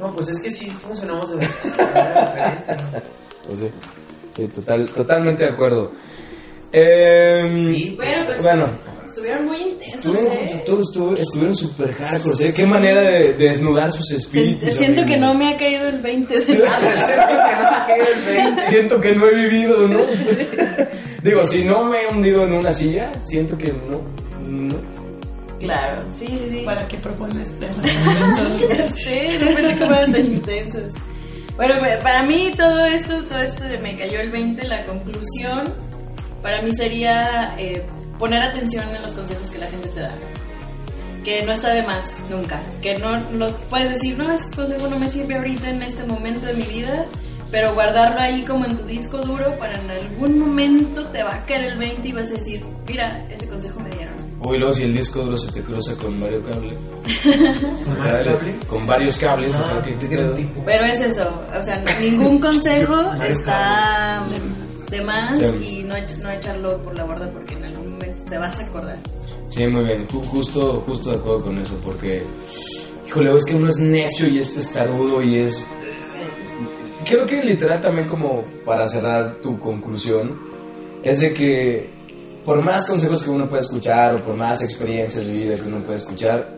No, 0.00 0.12
pues 0.16 0.28
es 0.30 0.40
que 0.42 0.50
sí 0.50 0.70
funcionamos 0.70 1.30
de 1.30 1.36
manera 1.36 2.64
diferente. 2.64 3.10
Pues 3.46 3.60
sí, 3.60 3.70
sí, 4.34 4.48
total, 4.48 4.90
totalmente 4.90 5.44
de 5.44 5.50
acuerdo. 5.50 5.90
Eh, 6.74 7.72
Y 7.76 7.90
Bueno, 7.94 8.12
pues, 8.26 8.42
bueno, 8.42 8.66
estuvieron 9.06 9.44
muy 9.46 9.56
intensos, 9.58 9.98
estuvieron, 10.06 10.32
¿eh? 10.32 10.62
todos 10.66 10.86
estuvo- 10.88 11.16
estuvieron 11.16 11.54
super 11.56 11.92
hardcore. 11.92 12.48
¿eh? 12.48 12.52
Qué 12.54 12.66
manera 12.66 13.00
de, 13.02 13.32
de 13.34 13.44
desnudar 13.48 13.92
sus 13.92 14.10
espíritus. 14.10 14.64
Se- 14.70 14.72
Siento 14.78 15.04
que 15.06 15.14
amigos. 15.14 15.20
no 15.32 15.38
me 15.38 15.48
ha 15.54 15.56
caído 15.56 15.88
el 15.88 15.98
20 16.00 16.34
de 16.40 16.42
pues, 16.42 16.46
siento 16.46 16.66
que 16.66 17.54
no 17.56 17.70
me 17.70 17.86
quedé 17.86 18.12
el 18.12 18.44
20. 18.46 18.62
Siento 18.68 19.00
que 19.00 19.14
no 19.14 19.26
he 19.28 19.34
vivido, 19.34 19.88
¿no? 19.88 20.00
Digo, 21.22 21.44
si 21.44 21.64
no 21.64 21.84
me 21.84 22.02
he 22.02 22.06
hundido 22.08 22.44
en 22.44 22.52
una 22.54 22.72
silla, 22.72 23.10
siento 23.24 23.56
que 23.56 23.72
no. 23.72 24.02
no. 24.50 24.74
Claro, 25.60 26.02
sí, 26.18 26.26
sí, 26.26 26.48
sí. 26.50 26.62
¿Para 26.66 26.86
qué 26.88 26.98
propones 26.98 27.48
temas 27.58 27.76
intensos? 27.78 28.94
Sí, 28.96 29.20
no 29.40 29.46
pensé 29.46 29.68
que 29.78 29.86
fueran 29.86 30.12
tan 30.12 30.26
intensos. 30.26 30.92
Bueno, 31.56 31.76
pues, 31.78 32.02
para 32.02 32.22
mí 32.24 32.52
todo 32.56 32.84
esto, 32.84 33.22
todo 33.24 33.38
esto 33.40 33.64
de 33.64 33.78
me 33.78 33.96
cayó 33.96 34.20
el 34.20 34.30
20, 34.30 34.66
la 34.66 34.84
conclusión, 34.84 35.72
para 36.44 36.60
mí 36.60 36.74
sería 36.74 37.54
eh, 37.58 37.82
poner 38.18 38.42
atención 38.42 38.84
en 38.94 39.00
los 39.00 39.14
consejos 39.14 39.50
que 39.50 39.58
la 39.58 39.66
gente 39.66 39.88
te 39.88 40.00
da. 40.00 40.14
Que 41.24 41.42
no 41.42 41.52
está 41.52 41.72
de 41.72 41.82
más, 41.82 42.18
nunca. 42.28 42.62
Que 42.82 42.98
no, 42.98 43.18
no 43.30 43.48
puedes 43.70 43.92
decir, 43.92 44.18
no, 44.18 44.30
ese 44.30 44.54
consejo 44.54 44.86
no 44.88 44.98
me 44.98 45.08
sirve 45.08 45.36
ahorita 45.36 45.70
en 45.70 45.82
este 45.82 46.04
momento 46.04 46.44
de 46.44 46.52
mi 46.52 46.64
vida, 46.64 47.06
pero 47.50 47.72
guardarlo 47.72 48.20
ahí 48.20 48.42
como 48.42 48.66
en 48.66 48.76
tu 48.76 48.84
disco 48.84 49.22
duro 49.22 49.56
para 49.58 49.80
en 49.80 49.90
algún 49.90 50.38
momento 50.38 51.06
te 51.06 51.22
va 51.22 51.34
a 51.34 51.46
caer 51.46 51.64
el 51.64 51.78
20 51.78 52.08
y 52.08 52.12
vas 52.12 52.28
a 52.30 52.34
decir, 52.34 52.62
mira, 52.86 53.26
ese 53.30 53.48
consejo 53.48 53.80
me 53.80 53.88
dieron. 53.88 54.14
Uy, 54.42 54.58
luego 54.58 54.74
si 54.74 54.82
el 54.82 54.92
disco 54.92 55.20
duro 55.20 55.38
se 55.38 55.50
te 55.50 55.62
cruza 55.62 55.96
con 55.96 56.20
Mario 56.20 56.44
Cable. 56.44 56.76
¿Con 57.84 57.98
Mario 57.98 58.38
Cable? 58.38 58.58
Con 58.68 58.86
varios 58.86 59.16
cables. 59.16 59.54
Ah. 59.54 59.82
Pero 60.66 60.84
es 60.84 61.00
eso, 61.00 61.42
o 61.58 61.62
sea, 61.62 61.82
ningún 62.02 62.38
consejo 62.40 63.14
está 63.22 64.26
de 64.90 65.00
más 65.02 65.38
Sí. 65.38 65.80
y 65.80 65.82
no, 65.84 65.94
no 66.22 66.30
echarlo 66.30 66.82
por 66.82 66.96
la 66.96 67.04
borda 67.04 67.30
porque 67.32 67.54
en 67.54 67.64
algún 67.64 67.92
momento 67.92 68.22
te 68.28 68.38
vas 68.38 68.58
a 68.60 68.64
acordar. 68.66 68.96
Sí, 69.48 69.66
muy 69.66 69.84
bien. 69.84 70.06
Ju- 70.08 70.24
Justo, 70.26 70.82
justo 70.86 71.10
de 71.10 71.16
acuerdo 71.18 71.42
con 71.44 71.58
eso, 71.58 71.78
porque, 71.84 72.24
híjole, 73.06 73.34
es 73.36 73.44
que 73.44 73.54
uno 73.54 73.68
es 73.68 73.78
necio 73.78 74.28
y 74.28 74.38
es 74.38 74.54
testarudo 74.54 75.22
y 75.22 75.38
es... 75.38 75.66
Creo 77.06 77.26
que 77.26 77.42
literal 77.44 77.80
también 77.80 78.08
como 78.08 78.44
para 78.64 78.88
cerrar 78.88 79.34
tu 79.42 79.58
conclusión, 79.60 80.38
es 81.02 81.20
de 81.20 81.34
que 81.34 81.90
por 82.46 82.62
más 82.62 82.86
consejos 82.86 83.22
que 83.22 83.30
uno 83.30 83.46
pueda 83.48 83.60
escuchar 83.62 84.14
o 84.14 84.24
por 84.24 84.34
más 84.36 84.62
experiencias 84.62 85.26
de 85.26 85.32
vida 85.32 85.54
que 85.54 85.62
uno 85.62 85.82
pueda 85.82 85.96
escuchar, 85.96 86.54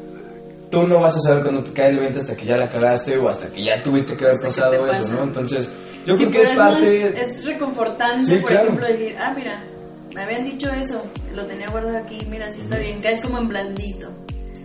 tú 0.71 0.87
no 0.87 1.01
vas 1.01 1.17
a 1.17 1.21
saber 1.21 1.43
cuando 1.43 1.65
te 1.65 1.73
cae 1.73 1.91
el 1.91 1.99
20 1.99 2.19
hasta 2.21 2.37
que 2.37 2.45
ya 2.47 2.57
la 2.57 2.69
cagaste 2.69 3.17
o 3.19 3.29
hasta 3.29 3.49
que 3.49 3.65
ya 3.65 3.83
tuviste 3.83 4.17
que 4.17 4.25
haber 4.25 4.37
Hasta 4.37 4.47
que 4.47 4.55
pasado 4.55 4.71
te 4.71 4.91
eso, 4.93 5.03
pasa. 5.03 5.15
¿no? 5.15 5.23
Entonces, 5.25 5.69
yo 6.07 6.15
Sí, 6.17 6.25
creo 6.27 6.31
que 6.33 6.43
es 6.43 6.51
es, 6.51 6.57
parte... 6.57 7.11
más- 7.15 7.29
es 7.29 7.45
reconfortante, 7.45 8.25
Sí, 8.25 8.37
por 8.41 8.51
claro. 8.51 8.65
ejemplo, 8.67 8.87
decir, 8.87 9.17
ah, 9.19 9.33
mira, 9.37 9.63
me 10.15 10.23
habían 10.23 10.45
dicho 10.45 10.71
eso, 10.73 11.03
lo 11.35 11.45
tenía 11.47 11.69
guardado 11.69 11.99
aquí, 11.99 12.19
mira, 12.31 12.51
sí 12.51 12.61
está 12.61 12.79
bien, 12.79 13.01
caes 13.01 13.21
como 13.21 13.39
en 13.39 13.49
blandito. 13.49 14.11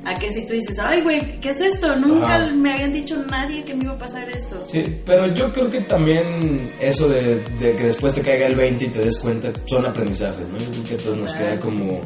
A 0.04 0.18
que 0.18 0.32
si 0.32 0.48
tú 0.48 0.54
dices, 0.54 0.80
ay, 0.80 1.02
güey, 1.02 1.40
¿qué 1.42 1.52
es 1.52 1.62
esto? 1.62 1.96
Nunca 1.96 2.36
Ajá. 2.38 2.48
me 2.56 2.74
habían 2.74 2.92
dicho 2.92 3.16
nadie 3.30 3.64
que 3.64 3.76
me 3.76 3.84
iba 3.84 3.94
a 3.94 3.98
pasar 4.00 4.28
esto. 4.32 4.64
Sí, 4.66 4.84
pero 5.06 5.28
yo 5.28 5.54
creo 5.54 5.70
que 5.70 5.82
también 5.82 6.72
eso 6.80 7.08
de, 7.08 7.36
de 7.60 7.76
que 7.76 7.84
después 7.84 8.16
te 8.16 8.22
caiga 8.22 8.48
el 8.48 8.56
20 8.56 8.86
y 8.86 8.88
te 8.88 9.00
des 9.00 9.20
cuenta 9.20 9.52
son 9.68 9.86
aprendizajes, 9.86 10.48
¿no? 10.48 10.58
Yo 10.58 10.72
creo 10.72 10.84
que 10.86 10.94
a 10.96 10.98
todos 10.98 11.18
nos 11.18 11.34
queda 11.34 11.60
como... 11.60 12.02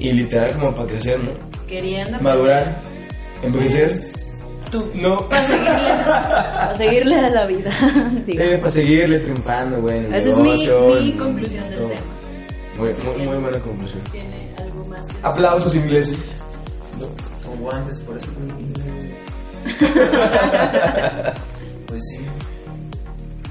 Y 0.00 0.10
literal 0.12 0.54
como 0.54 0.74
para 0.74 0.88
crecer, 0.88 1.22
¿no? 1.22 1.32
Querían 1.68 2.20
Madurar, 2.20 2.80
envejecer. 3.44 3.92
Tú. 4.70 4.90
No. 4.94 5.28
Para 5.28 5.44
seguirle, 5.46 5.90
para 6.04 6.76
seguirle 6.76 7.16
a 7.16 7.30
la 7.30 7.46
vida. 7.46 7.70
Sí, 8.26 8.34
para 8.36 8.68
seguirle 8.68 9.18
triunfando, 9.18 9.80
güey. 9.80 10.06
Esa 10.14 10.28
es 10.30 10.36
mi, 10.36 10.50
mi 10.50 11.12
conclusión 11.18 11.68
del 11.70 11.78
todo. 11.78 11.88
tema. 11.88 12.00
Muy, 12.78 12.90
muy, 13.04 13.26
muy 13.26 13.38
buena 13.38 13.58
conclusión. 13.60 14.00
¿Tiene 14.12 14.54
algo 14.58 14.84
más 14.84 15.06
que 15.06 15.14
Aplausos 15.22 15.74
ingleses. 15.74 16.30
No. 16.98 17.06
Con 17.50 17.60
guantes, 17.60 17.98
por 18.00 18.16
eso. 18.16 18.28
Pues 21.86 22.00
sí. 22.08 22.18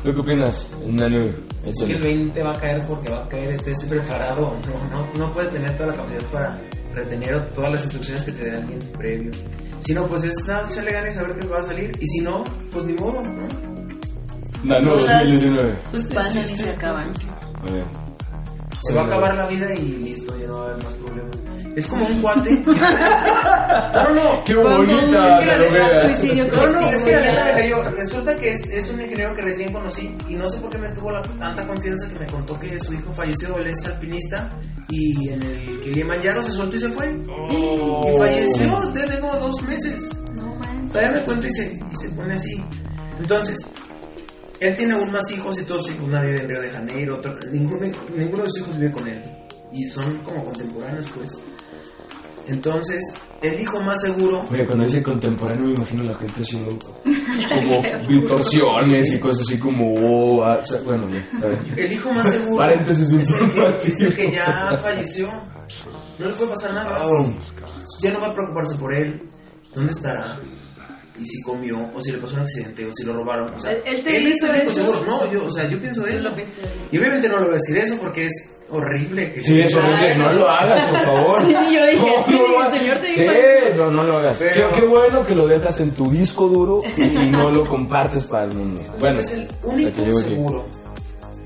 ¿Tú 0.04 0.14
qué 0.14 0.20
opinas, 0.22 0.70
Nanu? 0.88 1.34
Es 1.66 1.84
que 1.86 1.92
el 1.92 2.02
20 2.02 2.42
va 2.42 2.54
a 2.54 2.60
caer 2.60 2.86
porque 2.86 3.12
va 3.12 3.26
a 3.26 3.28
caer, 3.28 3.52
estés 3.52 3.84
preparado. 3.84 4.56
No, 4.66 4.98
no, 4.98 5.06
no 5.18 5.34
puedes 5.34 5.52
tener 5.52 5.76
toda 5.76 5.90
la 5.90 5.96
capacidad 5.98 6.22
para 6.32 6.58
retener 6.96 7.50
todas 7.50 7.72
las 7.74 7.84
instrucciones 7.84 8.24
que 8.24 8.32
te 8.32 8.46
dé 8.46 8.56
alguien 8.58 8.80
previo. 8.98 9.32
Si 9.80 9.94
no, 9.94 10.06
pues 10.08 10.24
es 10.24 10.46
nada, 10.48 10.68
echarle 10.70 10.92
ganas 10.92 11.16
y 11.16 11.18
saber 11.18 11.36
qué 11.40 11.48
va 11.48 11.60
a 11.60 11.64
salir. 11.64 11.92
Y 12.00 12.08
si 12.08 12.20
no, 12.22 12.44
pues 12.72 12.86
ni 12.86 12.94
modo, 12.94 13.22
¿no? 13.22 13.48
Cosas- 14.92 15.20
2019. 15.24 15.80
Ustedes 15.94 16.12
Pasan 16.14 16.44
y 16.44 16.48
se 16.56 16.70
acaban. 16.70 17.14
A 17.68 17.72
ver. 17.72 17.86
Se 18.82 18.94
va 18.94 19.04
a 19.04 19.06
acabar 19.06 19.36
la 19.36 19.48
vida 19.48 19.74
y 19.76 19.98
listo, 19.98 20.38
ya 20.40 20.48
no 20.48 20.60
va 20.60 20.68
a 20.68 20.70
haber 20.72 20.84
más 20.84 20.94
problemas. 20.96 21.38
Es 21.76 21.88
como 21.88 22.06
un 22.06 22.22
cuate. 22.22 22.52
no, 22.66 24.10
no. 24.14 24.44
¡Qué 24.44 24.56
bonita! 24.56 25.40
Es 25.40 25.46
que 25.46 25.52
la 25.52 25.58
neta, 25.58 26.02
Suicidio 26.02 26.48
No, 26.48 26.68
no, 26.68 26.90
es 26.90 27.02
que 27.04 27.12
la 27.12 27.22
neta 27.22 27.46
me 27.46 27.52
cayó. 27.52 27.84
Resulta 27.92 28.36
que 28.38 28.52
es, 28.52 28.62
es 28.70 28.90
un 28.90 29.02
ingeniero 29.02 29.36
que 29.36 29.42
recién 29.44 29.72
conocí 29.72 30.16
y 30.28 30.36
no 30.36 30.50
sé 30.50 30.60
por 30.60 30.70
qué 30.72 30.78
me 30.78 30.90
tuvo 30.90 31.12
la, 31.12 31.22
tanta 31.22 31.66
confianza 31.68 32.10
que 32.10 32.20
me 32.20 32.28
contó 32.28 32.60
que 32.60 32.78
su 32.80 32.94
hijo 32.94 33.14
falleció, 33.14 33.58
él 33.58 33.68
es 33.68 33.86
alpinista 33.86 34.52
y 34.90 35.30
en 35.30 35.42
el 35.42 35.80
Kilimanjaro 35.84 36.44
se 36.44 36.52
soltó 36.52 36.76
y 36.76 36.80
se 36.80 36.90
fue. 36.90 37.16
Y 37.52 38.18
falleció 38.18 38.80
desde 38.92 39.20
como 39.20 39.36
dos 39.36 39.62
meses. 39.64 40.10
No 40.36 40.56
manches. 40.56 40.92
Todavía 40.92 41.12
me 41.12 41.22
cuenta 41.22 41.48
y 41.48 41.52
se, 41.52 41.74
y 41.74 41.96
se 41.96 42.10
pone 42.10 42.34
así. 42.34 42.64
Entonces, 43.20 43.58
él 44.60 44.76
tiene 44.76 44.94
aún 44.94 45.12
más 45.12 45.32
hijos 45.32 45.60
y 45.62 45.64
todos 45.64 45.86
sus 45.86 45.96
hijos, 45.96 46.08
una 46.10 46.22
vive 46.22 46.42
en 46.42 46.50
Río 46.50 46.62
de 46.62 46.70
Janeiro, 46.70 47.16
otro, 47.16 47.38
ninguno, 47.52 47.88
ninguno 48.16 48.44
de 48.44 48.50
sus 48.50 48.60
hijos 48.60 48.78
vive 48.78 48.92
con 48.92 49.08
él. 49.08 49.22
Y 49.72 49.86
son 49.86 50.18
como 50.20 50.44
contemporáneos, 50.44 51.08
pues. 51.16 51.32
Entonces, 52.48 53.02
el 53.42 53.60
hijo 53.60 53.80
más 53.82 54.02
seguro 54.02 54.44
Oye, 54.50 54.66
cuando 54.66 54.84
dice 54.84 55.04
contemporáneo 55.04 55.68
me 55.68 55.74
imagino 55.76 56.04
la 56.04 56.16
gente 56.16 56.42
haciendo 56.42 56.80
como 56.80 57.84
distorsiones 58.10 59.14
y 59.14 59.20
cosas 59.20 59.46
así 59.48 59.60
como... 59.60 59.94
oh, 59.94 60.44
ah, 60.44 60.60
o 60.62 60.66
sea, 60.66 60.82
bueno, 60.82 61.08
ya. 61.12 61.24
El 61.78 61.92
hijo 61.92 62.12
más 62.12 62.28
seguro 62.28 62.58
Paréntesis 62.58 63.12
es, 63.12 63.30
el 63.30 63.52
que, 63.52 63.88
es 63.88 64.02
el 64.02 64.16
que 64.16 64.32
ya 64.32 64.78
falleció. 64.82 65.30
No 66.18 66.28
le 66.28 66.34
puede 66.34 66.50
pasar 66.50 66.74
nada. 66.74 67.02
Oh. 67.06 67.32
Ya 68.02 68.12
no 68.12 68.20
va 68.20 68.28
a 68.28 68.34
preocuparse 68.34 68.76
por 68.76 68.94
él. 68.94 69.22
¿Dónde 69.74 69.92
estará? 69.92 70.36
Y 71.20 71.26
si 71.26 71.42
comió, 71.42 71.78
o 71.94 72.00
si 72.02 72.12
le 72.14 72.18
pasó 72.18 72.36
un 72.36 72.42
accidente, 72.42 72.86
o 72.86 72.92
si 72.94 73.04
lo 73.04 73.14
robaron. 73.14 73.54
O 73.54 73.60
sea, 73.60 73.72
¿Él- 73.74 73.82
él 73.86 74.04
te 74.04 74.18
es 74.30 74.42
el 74.44 74.74
seguro. 74.74 75.04
No, 75.06 75.30
yo, 75.32 75.46
o 75.46 75.52
sea, 75.52 75.68
yo 75.68 75.78
pienso 75.80 76.06
eso. 76.08 76.32
Y 76.92 76.98
obviamente 76.98 77.28
no 77.28 77.36
le 77.40 77.44
voy 77.46 77.52
a 77.52 77.58
decir 77.58 77.78
eso 77.78 77.98
porque 78.02 78.26
es 78.28 78.34
horrible. 78.70 79.34
Que 79.34 79.44
Sí, 79.44 79.60
es 79.60 79.76
horrible, 79.76 80.16
no 80.18 80.32
lo 80.34 80.50
hagas, 80.50 80.80
por 80.86 81.00
favor. 81.02 81.42
Sí, 81.46 81.52
yo 81.76 81.86
dije, 81.86 81.98
No, 81.98 82.26
¿qué? 82.26 82.32
no 82.32 82.38
lo 82.40 82.48
el 82.56 82.62
hagas. 82.62 82.78
señor 82.80 82.98
te 83.00 83.08
dijo 83.08 83.20
Sí, 83.34 83.78
no, 83.78 83.92
no 83.92 84.04
lo 84.04 84.18
hagas. 84.18 84.38
Pero- 84.40 84.72
Qué, 84.72 84.80
qué 84.80 84.88
bueno 84.88 85.26
que 85.26 85.36
lo 85.36 85.48
dejas 85.48 85.80
en 85.82 85.92
tu 85.92 86.10
disco 86.10 86.48
duro 86.48 86.82
y 86.98 87.30
no 87.32 87.52
lo 87.52 87.66
compartes 87.68 88.26
para 88.26 88.46
el 88.46 88.54
mundo. 88.54 88.82
Bueno, 89.00 89.20
es 89.20 89.34
el 89.34 89.48
único 89.64 90.10
seguro. 90.22 90.66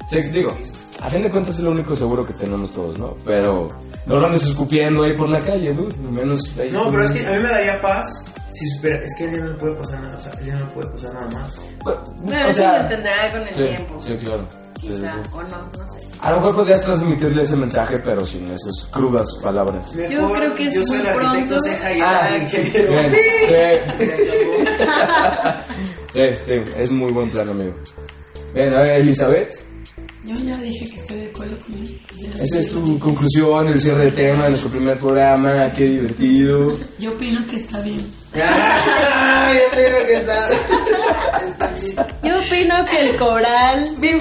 Sí, 0.10 0.18
digo, 0.32 0.56
a 1.02 1.10
fin 1.10 1.24
de 1.24 1.32
cuentas 1.32 1.56
es 1.58 1.62
lo 1.64 1.72
único 1.72 1.96
seguro 1.96 2.26
que 2.26 2.34
tenemos 2.34 2.72
todos, 2.72 3.00
¿no? 3.00 3.16
Pero 3.26 3.68
no 4.06 4.20
lo 4.20 4.26
andes 4.28 4.44
escupiendo 4.44 5.04
ahí 5.04 5.16
por 5.16 5.30
la 5.30 5.40
calle, 5.40 5.74
dude. 5.74 5.96
Menos 6.12 6.56
ahí 6.60 6.70
No, 6.72 6.92
pero 6.92 7.06
es 7.06 7.12
que 7.12 7.26
a 7.26 7.32
mí 7.32 7.40
me 7.40 7.50
daría 7.50 7.82
paz 7.82 8.06
si 8.54 8.68
supiera. 8.76 8.98
Es 8.98 9.12
que 9.18 9.24
a 9.26 9.30
ella 9.32 9.44
no 9.44 9.48
le 9.50 9.56
puede 9.56 9.76
pasar 9.76 10.02
nada. 10.02 10.16
O 10.16 10.20
sea, 10.20 10.32
a 10.34 10.42
ella 10.42 10.54
no 10.56 10.60
le 10.68 10.72
puede 10.74 10.90
pasar 10.92 11.14
nada 11.14 11.30
más. 11.32 11.56
Bueno, 11.84 12.02
o 12.46 12.50
eso 12.50 12.54
sea, 12.54 12.72
lo 12.72 12.78
entenderá 12.84 13.32
con 13.32 13.42
el 13.48 13.54
sí, 13.54 13.64
tiempo. 13.64 14.02
Sí, 14.02 14.18
claro. 14.18 14.48
Sí, 14.52 14.88
sí, 14.90 14.94
Quizá, 14.94 15.14
sí. 15.24 15.30
o 15.34 15.44
no, 15.44 15.58
no 15.58 15.88
sé. 15.88 16.08
A 16.20 16.32
lo 16.32 16.40
mejor 16.42 16.56
podrías 16.58 16.82
transmitirle 16.82 17.42
ese 17.44 17.56
mensaje, 17.56 17.98
pero 18.00 18.26
sin 18.26 18.44
esas 18.52 18.88
crudas 18.92 19.28
palabras. 19.42 19.96
Mejor, 19.96 20.38
creo 20.40 20.54
que 20.56 20.68
es 20.68 20.74
yo 20.74 20.84
soy 20.86 20.98
el 20.98 21.04
muy 21.04 21.12
arquitecto 21.12 21.56
pronto. 21.56 21.64
ceja 21.64 21.94
y 21.94 22.02
Ah, 22.02 22.30
es 22.36 22.54
el 22.54 22.62
ingeniero. 22.68 22.92
Bien, 26.14 26.36
sí, 26.36 26.44
sí, 26.46 26.46
sí, 26.46 26.54
es 26.78 26.92
muy 26.92 27.12
buen 27.12 27.32
plan, 27.32 27.50
amigo. 27.50 27.74
Bien, 28.54 28.74
a 28.74 28.82
ver, 28.82 29.00
Elizabeth, 29.02 29.52
Yo 30.26 30.36
ya 30.36 30.58
dije 30.58 30.86
que 30.86 30.96
estoy 30.96 31.18
de 31.18 31.26
acuerdo 31.30 31.58
con 31.66 31.74
él. 31.76 32.02
Pues 32.08 32.20
ya 32.22 32.44
esa 32.44 32.60
es 32.60 32.70
tu 32.70 33.00
conclusión, 33.00 33.68
el 33.68 33.80
cierre 33.80 34.06
de 34.06 34.12
tema 34.12 34.44
de 34.44 34.50
nuestro 34.50 34.70
primer 34.70 35.00
programa, 35.00 35.72
qué 35.74 35.84
divertido. 35.86 36.78
Yo 37.00 37.12
opino 37.12 37.46
que 37.48 37.56
está 37.58 37.82
bien. 37.82 38.06
Ay, 38.36 39.60
yo 39.60 39.66
creo 39.72 40.06
que 40.08 40.14
está. 40.16 40.50
está 40.52 41.68
bien. 41.80 41.96
Yo 42.24 42.40
opino 42.40 42.84
que 42.86 43.10
el 43.10 43.16
coral. 43.18 43.96
Yo 44.02 44.18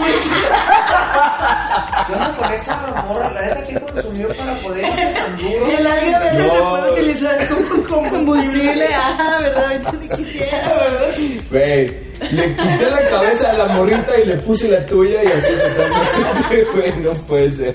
no 2.18 2.36
con 2.36 2.52
esa 2.52 2.76
morra, 3.06 3.30
la 3.30 3.42
neta 3.42 3.62
que 3.66 3.80
consumió 3.80 4.28
para 4.36 4.54
poder 4.56 4.94
ser 4.94 5.14
tan 5.14 5.36
duro. 5.38 5.66
Y 5.66 5.70
el 5.74 5.86
área 5.86 6.18
verde 6.20 6.46
No. 6.46 6.52
se 6.54 6.60
puede 6.70 6.90
utilizar 6.92 7.48
como 7.48 7.62
Combustible, 8.08 8.94
ajá, 8.94 9.38
¿verdad? 9.38 9.64
Ahorita 9.66 9.90
sí 9.92 10.08
quisiera. 10.16 10.68
¿verdad? 10.68 11.14
Güey, 11.50 11.86
le 12.32 12.56
quité 12.56 12.90
la 12.90 13.08
cabeza 13.10 13.50
a 13.50 13.52
la 13.54 13.64
morrita 13.66 14.18
y 14.22 14.26
le 14.26 14.36
puse 14.40 14.68
la 14.68 14.84
tuya 14.86 15.22
y 15.22 15.26
así 15.26 15.52
totalmente, 15.52 16.64
güey, 16.74 16.92
no 17.02 17.12
puede 17.26 17.50
ser. 17.50 17.74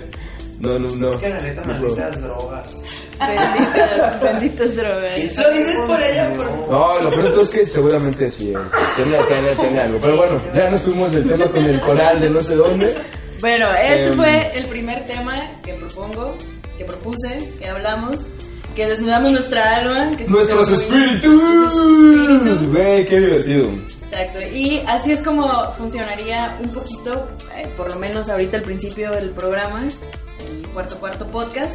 No, 0.60 0.78
no, 0.80 0.90
no. 0.96 1.10
Es 1.14 1.18
que 1.18 1.30
la 1.30 1.40
neta, 1.40 1.62
malditas 1.66 2.22
drogas. 2.22 2.68
Benditas, 3.20 4.22
benditas 4.22 4.76
drogas. 4.76 5.36
Lo 5.38 5.52
dices 5.52 5.76
por 5.88 6.02
ella, 6.02 6.34
por... 6.36 6.70
No, 6.72 7.00
lo 7.00 7.10
pronto 7.12 7.42
es 7.42 7.50
que 7.50 7.66
seguramente 7.66 8.30
sí 8.30 8.54
es. 8.54 8.60
Tiene, 8.96 9.18
tiene, 9.28 9.56
tiene 9.56 9.82
algo. 9.82 10.00
Pero 10.02 10.18
bueno, 10.18 10.38
ya 10.54 10.70
nos 10.70 10.82
fuimos 10.82 11.12
del 11.12 11.28
tema 11.28 11.46
con 11.46 11.66
el 11.66 11.80
coral 11.82 12.20
de 12.22 12.30
no 12.30 12.42
sé 12.42 12.56
dónde. 12.56 12.96
Bueno, 13.40 13.68
ese 13.76 14.06
Em. 14.08 14.16
fue 14.16 14.52
el 14.58 14.66
primer 14.68 15.06
tema 15.06 15.38
que 15.64 15.74
propongo, 15.74 16.36
que 16.78 16.86
propuse, 16.86 17.38
que 17.60 17.68
hablamos, 17.68 18.22
que 18.76 18.86
desnudamos 18.88 19.32
nuestra 19.32 19.76
alma. 19.78 20.12
Que 20.18 20.26
Nuestros 20.26 20.70
espíritus. 20.70 21.44
Güey, 22.72 23.06
qué 23.06 23.20
divertido. 23.20 23.70
Exacto, 24.10 24.40
y 24.54 24.82
así 24.88 25.12
es 25.12 25.22
como 25.22 25.74
funcionaría 25.74 26.58
un 26.64 26.70
poquito, 26.74 27.28
eh, 27.58 27.68
por 27.76 27.90
lo 27.92 28.00
menos 28.00 28.30
ahorita 28.30 28.58
al 28.58 28.64
principio 28.64 29.12
del 29.12 29.32
programa, 29.32 29.84
el 29.84 30.68
cuarto 30.70 30.98
cuarto 30.98 31.28
podcast, 31.28 31.74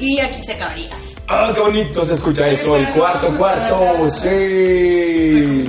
y 0.00 0.20
aquí 0.20 0.42
se 0.42 0.52
acabaría. 0.54 0.90
Ah, 1.28 1.52
qué 1.54 1.60
bonito 1.60 2.04
se 2.04 2.14
escucha 2.14 2.48
eso. 2.48 2.76
El 2.76 2.88
cuarto, 2.90 3.36
cuarto, 3.36 4.08
sí. 4.08 5.64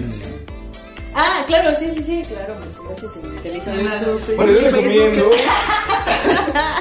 Ah, 1.13 1.43
claro, 1.45 1.75
sí, 1.75 1.91
sí, 1.91 2.01
sí, 2.01 2.21
claro, 2.33 2.53
gracias, 2.87 3.11
señorita 3.13 3.49
Elizabeth. 3.49 4.35
Bueno, 4.37 4.51
yo 4.53 4.61
recomiendo. 4.61 5.31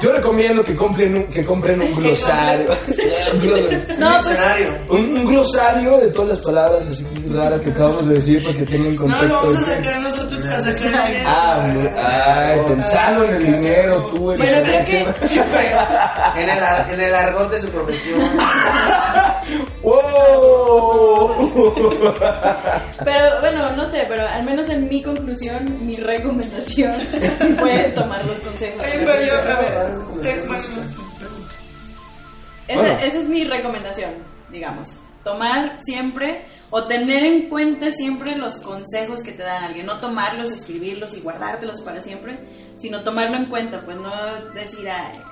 Yo 0.02 0.12
recomiendo 0.12 0.64
que 0.64 0.74
compren 0.74 1.14
un, 1.16 1.24
que 1.24 1.44
compren 1.44 1.80
un 1.80 1.92
glosario. 1.96 2.70
No, 3.98 4.10
pues. 4.22 4.38
Un, 4.88 5.18
un 5.18 5.24
glosario 5.26 5.98
de 5.98 6.08
todas 6.08 6.28
las 6.30 6.38
palabras 6.40 6.86
así 6.88 7.04
raras 7.30 7.60
que 7.60 7.70
acabamos 7.70 8.06
de 8.08 8.14
decir 8.14 8.42
para 8.42 8.56
que 8.56 8.64
tengan 8.64 8.94
No, 8.96 9.02
lo 9.02 9.08
contexto. 9.08 9.36
vamos 9.42 9.56
a 9.56 9.76
sacar 9.76 10.00
nosotros 10.00 10.39
dinero. 10.58 11.24
Ah, 11.26 11.64
ay, 12.52 12.60
pensando 12.66 13.24
en 13.24 13.34
el 13.36 13.44
dinero, 13.52 14.02
tú 14.06 14.32
eres 14.32 14.50
bueno, 14.66 14.84
creo 14.84 14.84
que 14.84 15.00
En 16.42 16.48
el, 16.48 16.58
en 16.94 17.00
el 17.00 17.14
argot 17.14 17.50
de 17.50 17.60
su 17.60 17.68
profesión. 17.70 18.20
¡Wow! 19.82 21.50
Pero 23.04 23.40
bueno, 23.40 23.70
no 23.72 23.86
sé, 23.86 24.04
pero 24.08 24.26
al 24.28 24.44
menos 24.44 24.68
en 24.68 24.88
mi 24.88 25.02
conclusión, 25.02 25.64
mi 25.86 25.96
recomendación 25.96 26.92
fue 27.58 27.84
tomar 27.94 28.24
los 28.24 28.38
consejos. 28.40 28.82
Ay, 28.84 28.92
pero 29.04 29.22
yo, 29.24 29.34
a 29.34 29.60
ver, 29.60 29.72
te- 30.22 30.40
bueno, 30.46 30.62
Esa, 32.68 32.80
Bueno. 32.80 32.98
esa 33.00 33.18
es 33.18 33.24
mi 33.28 33.44
recomendación, 33.44 34.10
digamos. 34.50 34.88
Tomar 35.24 35.78
siempre 35.82 36.46
o 36.70 36.84
tener 36.84 37.24
en 37.24 37.48
cuenta 37.48 37.90
siempre 37.92 38.36
los 38.36 38.60
consejos 38.60 39.22
que 39.22 39.32
te 39.32 39.42
dan 39.42 39.64
alguien. 39.64 39.86
No 39.86 39.98
tomarlos, 40.00 40.50
escribirlos 40.50 41.16
y 41.16 41.20
guardártelos 41.20 41.80
para 41.82 42.00
siempre, 42.00 42.38
sino 42.76 43.02
tomarlo 43.02 43.36
en 43.36 43.46
cuenta, 43.46 43.84
pues 43.84 43.96
no 43.96 44.10
decir 44.54 44.88
a 44.88 45.10
X. 45.10 45.22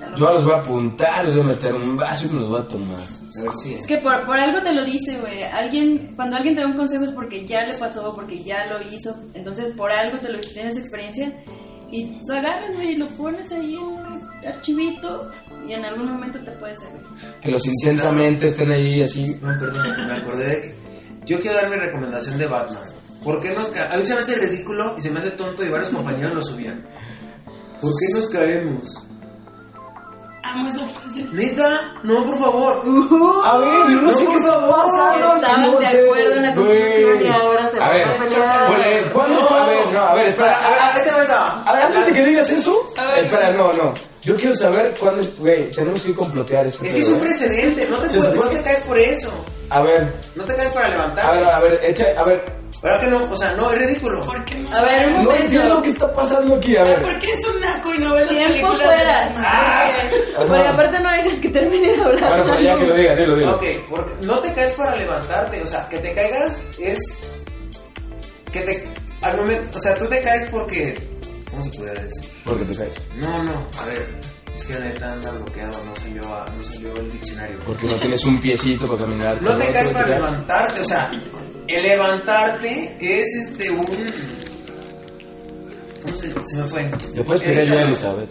Yo 0.00 0.16
luego". 0.16 0.34
los 0.34 0.44
voy 0.44 0.54
a 0.54 0.58
apuntar, 0.58 1.24
les 1.24 1.34
voy 1.34 1.42
a 1.42 1.46
meter 1.46 1.74
un 1.74 1.96
vaso 1.96 2.26
y 2.26 2.30
me 2.30 2.40
los 2.40 2.48
voy 2.48 2.60
a 2.60 2.64
tomar. 2.64 2.96
A 2.96 3.42
ver 3.42 3.54
si 3.62 3.74
Es 3.74 3.86
que 3.86 3.98
por, 3.98 4.26
por 4.26 4.38
algo 4.38 4.60
te 4.60 4.74
lo 4.74 4.84
dice, 4.84 5.18
güey. 5.18 5.42
Alguien, 5.44 6.14
cuando 6.16 6.36
alguien 6.36 6.54
te 6.54 6.62
da 6.62 6.66
un 6.66 6.76
consejo 6.76 7.04
es 7.04 7.12
porque 7.12 7.46
ya 7.46 7.66
le 7.66 7.74
pasó, 7.74 8.14
porque 8.14 8.42
ya 8.42 8.66
lo 8.66 8.80
hizo. 8.82 9.14
Entonces, 9.34 9.74
por 9.74 9.92
algo 9.92 10.18
te 10.18 10.32
lo 10.32 10.40
tienes 10.40 10.76
experiencia 10.76 11.32
y 11.92 12.18
lo 12.26 12.34
agarras, 12.36 12.74
güey, 12.74 12.92
y 12.92 12.96
lo 12.96 13.08
pones 13.10 13.50
ahí 13.52 13.74
en 13.74 13.82
un 13.82 14.30
archivito 14.46 15.30
y 15.70 15.74
en 15.74 15.84
algún 15.84 16.10
momento 16.12 16.38
te 16.44 16.50
puede 16.52 16.74
servir. 16.76 17.00
Que 17.40 17.50
los 17.52 17.64
intensamente 17.64 18.46
estén 18.46 18.72
ahí 18.72 19.02
así. 19.02 19.38
No, 19.40 19.56
perdón, 19.58 20.06
me 20.08 20.12
acordé 20.14 20.44
de 20.46 20.56
que. 20.62 20.74
Yo 21.26 21.40
quiero 21.40 21.56
dar 21.56 21.70
mi 21.70 21.76
recomendación 21.76 22.38
de 22.38 22.46
Batman. 22.46 22.82
¿Por 23.22 23.40
qué 23.40 23.52
nos 23.54 23.68
ca- 23.68 23.90
A 23.92 23.96
mí 23.96 24.04
se 24.04 24.14
me 24.14 24.20
hace 24.20 24.34
ridículo 24.36 24.94
y 24.98 25.02
se 25.02 25.10
me 25.10 25.20
hace 25.20 25.30
tonto 25.32 25.64
y 25.64 25.68
varios 25.68 25.90
compañeros 25.90 26.34
lo 26.34 26.42
subían. 26.42 26.82
¿Por 27.80 27.90
qué 27.98 28.14
nos 28.14 28.28
caemos? 28.30 29.06
amo 30.42 30.68
esa 30.68 30.84
frase. 30.86 31.24
Neta, 31.32 31.92
no, 32.02 32.24
por 32.24 32.38
favor. 32.38 32.82
A 33.46 33.58
ver, 33.58 33.68
yo 33.90 34.02
no 34.02 34.10
sé 34.10 34.24
No, 34.24 34.30
qué 34.30 34.36
está 34.38 34.68
pasando. 34.68 35.36
Estaban 35.36 35.62
no 35.70 35.78
de 35.78 35.86
sé, 35.86 36.04
acuerdo 36.04 36.32
en 36.34 36.42
la 36.42 36.54
conclusión 36.54 37.22
y 37.22 37.26
ahora 37.28 37.70
se 37.70 37.76
A 37.76 37.80
van 37.80 37.90
ver, 37.92 38.08
a 38.08 38.18
pelear. 38.18 39.12
¿cuándo? 39.12 39.50
A 39.54 39.66
ver, 39.66 39.92
no, 39.92 40.00
a 40.00 40.14
ver, 40.14 40.26
espera. 40.26 40.56
A 40.56 40.70
ver, 40.98 41.08
a 41.08 41.16
ver. 41.16 41.30
A 41.30 41.72
ver, 41.74 41.82
antes 41.84 42.06
de 42.06 42.12
que 42.14 42.24
digas 42.24 42.50
eso, 42.50 42.74
A 42.98 43.04
ver. 43.04 43.18
espera, 43.20 43.52
no, 43.52 43.72
no. 43.74 43.94
Yo 44.22 44.36
quiero 44.36 44.54
saber 44.54 44.94
cuándo, 45.00 45.22
es- 45.22 45.36
güey, 45.38 45.70
tenemos 45.70 46.02
que 46.02 46.14
complotear 46.14 46.66
esto. 46.66 46.84
Es 46.84 46.92
que 46.92 47.00
es 47.00 47.08
un 47.08 47.20
precedente, 47.20 47.86
no 47.88 47.96
te, 47.98 48.08
puedes- 48.18 48.34
no 48.34 48.42
te 48.42 48.62
caes 48.62 48.80
por 48.80 48.98
eso. 48.98 49.32
A 49.70 49.80
ver, 49.82 50.12
No 50.34 50.44
te 50.44 50.54
caes 50.56 50.70
para 50.70 50.86
a 50.86 50.88
ver, 50.90 50.98
levantar. 50.98 51.38
a 51.44 51.60
ver, 51.60 51.80
echa, 51.84 52.06
a 52.18 52.24
ver. 52.24 52.60
¿Verdad 52.82 53.00
que 53.00 53.06
no? 53.08 53.30
O 53.30 53.36
sea, 53.36 53.52
no, 53.52 53.70
es 53.72 53.78
ridículo. 53.78 54.24
¿Por 54.24 54.42
qué 54.46 54.54
no? 54.54 54.74
A 54.74 54.80
ver, 54.80 55.06
un 55.08 55.22
No 55.22 55.32
es 55.34 55.50
¿Qué 55.50 55.56
es 55.56 55.64
lo 55.66 55.82
que 55.82 55.90
está 55.90 56.12
pasando 56.14 56.54
aquí? 56.56 56.76
A 56.78 56.84
ver. 56.84 57.02
¿Por 57.02 57.18
qué 57.18 57.30
es 57.32 57.46
un 57.46 57.60
naco 57.60 57.94
y 57.94 57.98
no 57.98 58.14
ves 58.14 58.26
las 58.26 58.36
Tiempo 58.52 58.72
fuera. 58.74 59.24
Ajá. 59.26 59.92
Porque 60.46 60.68
aparte 60.68 61.00
no 61.00 61.10
dejas 61.12 61.38
que 61.40 61.48
termine 61.50 61.90
de 61.94 62.02
hablar. 62.02 62.28
Bueno, 62.30 62.44
pero 62.46 62.60
ya 62.62 62.78
que 62.78 62.86
lo 62.86 62.94
diga, 62.94 63.14
dilo, 63.16 63.36
dilo. 63.36 63.54
Ok, 63.54 63.64
porque 63.90 64.26
no 64.26 64.38
te 64.40 64.52
caes 64.54 64.72
para 64.72 64.96
levantarte, 64.96 65.62
o 65.62 65.66
sea, 65.66 65.86
que 65.90 65.98
te 65.98 66.12
caigas 66.14 66.62
es 66.78 67.42
que 68.50 68.60
te 68.60 68.84
al 69.22 69.36
momento, 69.36 69.76
o 69.76 69.80
sea, 69.80 69.94
tú 69.98 70.06
te 70.06 70.20
caes 70.22 70.48
porque 70.50 70.98
¿cómo 71.50 71.62
se 71.62 71.70
pudiera 71.70 72.00
decir? 72.02 72.29
Porque 72.44 72.64
te 72.64 72.76
caes. 72.76 72.94
No, 73.16 73.42
no, 73.42 73.66
a 73.78 73.84
ver, 73.86 74.06
es 74.56 74.64
que 74.64 74.72
la 74.74 74.80
neta 74.80 75.12
anda 75.12 75.30
bloqueado, 75.30 75.84
no 75.84 75.94
salió, 75.96 76.22
a- 76.34 76.46
no 76.56 76.62
salió 76.62 76.96
el 76.96 77.12
diccionario. 77.12 77.56
Porque 77.66 77.86
no 77.86 77.94
tienes 77.94 78.24
un 78.24 78.40
piecito 78.40 78.86
para 78.86 79.00
caminar. 79.04 79.42
No 79.42 79.50
te 79.56 79.66
caes 79.72 79.84
Porque 79.88 79.92
para 79.92 80.04
te 80.06 80.14
levantarte, 80.14 80.80
o 80.80 80.84
sea, 80.84 81.10
el 81.68 81.82
levantarte 81.82 82.96
es 83.00 83.26
este 83.34 83.70
un 83.70 83.86
¿Cómo 86.02 86.16
se, 86.16 86.32
se 86.46 86.56
me 86.56 86.68
fue? 86.68 86.90
Le 87.14 87.24
puedes 87.24 87.42
pedir 87.42 87.58
ayuda 87.60 87.80
a 87.80 87.82
Elizabeth. 87.82 88.30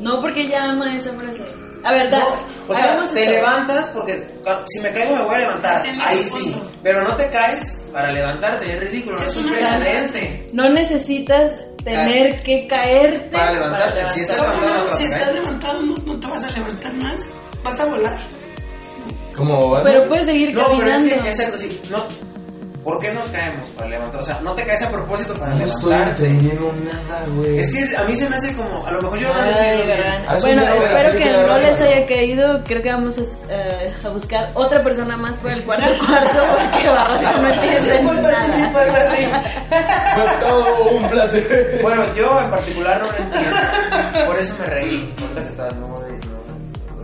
No, 0.00 0.20
porque 0.20 0.42
ella 0.42 0.70
ama 0.70 0.94
esa 0.96 1.12
frase. 1.14 1.42
A 1.82 1.92
ver, 1.92 2.10
da, 2.10 2.18
No, 2.20 2.26
o 2.68 2.74
sea, 2.74 2.96
te 3.12 3.20
esto. 3.24 3.30
levantas 3.32 3.88
porque 3.88 4.24
ah, 4.46 4.62
si 4.66 4.80
me 4.80 4.90
caigo 4.92 5.16
me 5.16 5.22
voy 5.24 5.34
a 5.34 5.38
levantar. 5.40 5.84
Ahí 6.02 6.22
sí. 6.24 6.54
Pero 6.82 7.02
no 7.02 7.14
te 7.16 7.28
caes 7.30 7.82
para 7.92 8.10
levantarte, 8.12 8.72
es 8.72 8.80
ridículo, 8.80 9.16
no 9.18 9.24
Es 9.24 9.30
es 9.30 9.36
un 9.36 9.48
precedente. 9.50 10.48
No 10.52 10.68
necesitas 10.70 11.52
tener 11.84 12.42
que 12.42 12.66
caerte 12.66 13.28
Para 13.36 13.52
levantarte, 13.52 14.08
si 14.14 14.20
estás 14.20 14.36
¿Cómo 14.38 14.48
levantado, 14.52 14.88
no 14.90 14.96
Si 14.96 15.02
vas 15.04 15.12
a 15.12 15.16
estás 15.16 15.34
levantado, 15.34 15.82
no, 15.82 15.96
no 15.98 16.20
te 16.20 16.26
vas 16.26 16.44
a 16.44 16.50
levantar 16.50 16.92
más. 16.94 17.20
Vas 17.62 17.80
a 17.80 17.84
volar. 17.86 18.18
Como 19.36 19.68
Batman. 19.70 19.92
Pero 19.92 20.08
puedes 20.08 20.26
seguir 20.26 20.54
No, 20.54 20.66
pero 20.66 20.78
caminando. 20.78 21.14
es 21.14 21.22
que, 21.22 21.28
exacto, 21.28 21.58
sí. 21.58 21.80
No, 21.90 22.04
¿Por 22.84 23.00
qué 23.00 23.14
nos 23.14 23.26
caemos 23.28 23.64
para 23.70 23.88
levantar? 23.88 24.20
O 24.20 24.24
sea, 24.24 24.40
no 24.42 24.54
te 24.54 24.62
caes 24.66 24.82
a 24.82 24.90
propósito 24.90 25.32
para 25.34 25.54
No 25.54 25.64
estoy 25.64 25.90
levantarte. 25.90 26.26
entendiendo 26.26 26.70
nada, 26.84 27.24
güey. 27.34 27.58
Es 27.58 27.72
que 27.72 27.96
a 27.96 28.04
mí 28.04 28.14
se 28.14 28.28
me 28.28 28.36
hace 28.36 28.54
como, 28.54 28.86
a 28.86 28.92
lo 28.92 29.00
mejor 29.00 29.18
yo 29.20 29.28
no 29.28 29.34
lo 29.34 29.40
Ay, 29.40 29.48
sí, 30.38 30.42
Bueno, 30.46 30.60
mira, 30.62 30.76
espero 30.76 31.12
que 31.18 31.24
no 31.46 31.58
les 31.58 31.80
haya 31.80 32.06
caído. 32.06 32.62
Creo 32.64 32.82
que 32.82 32.92
vamos 32.92 33.16
a, 33.18 33.22
eh, 33.48 33.94
a 34.04 34.08
buscar 34.10 34.50
otra 34.52 34.84
persona 34.84 35.16
más 35.16 35.34
por 35.38 35.50
el 35.50 35.62
cuarto 35.64 35.86
cuarto 36.06 36.38
porque 36.58 36.86
Barroso 36.88 37.32
no 37.42 37.48
entiende 37.48 38.02
nada. 38.02 38.70
Fue 40.14 40.24
todo 40.46 40.90
un 40.90 41.08
placer. 41.08 41.78
Bueno, 41.82 42.02
yo 42.14 42.38
en 42.40 42.50
particular 42.50 43.00
no 43.00 43.06
lo 43.06 43.16
entiendo. 43.16 43.56
Por 44.26 44.38
eso 44.38 44.54
me 44.60 44.66
reí. 44.66 45.14
Ahorita 45.22 45.42
que 45.42 45.48
estaba 45.48 45.70
no, 45.70 45.88
no, 45.88 46.00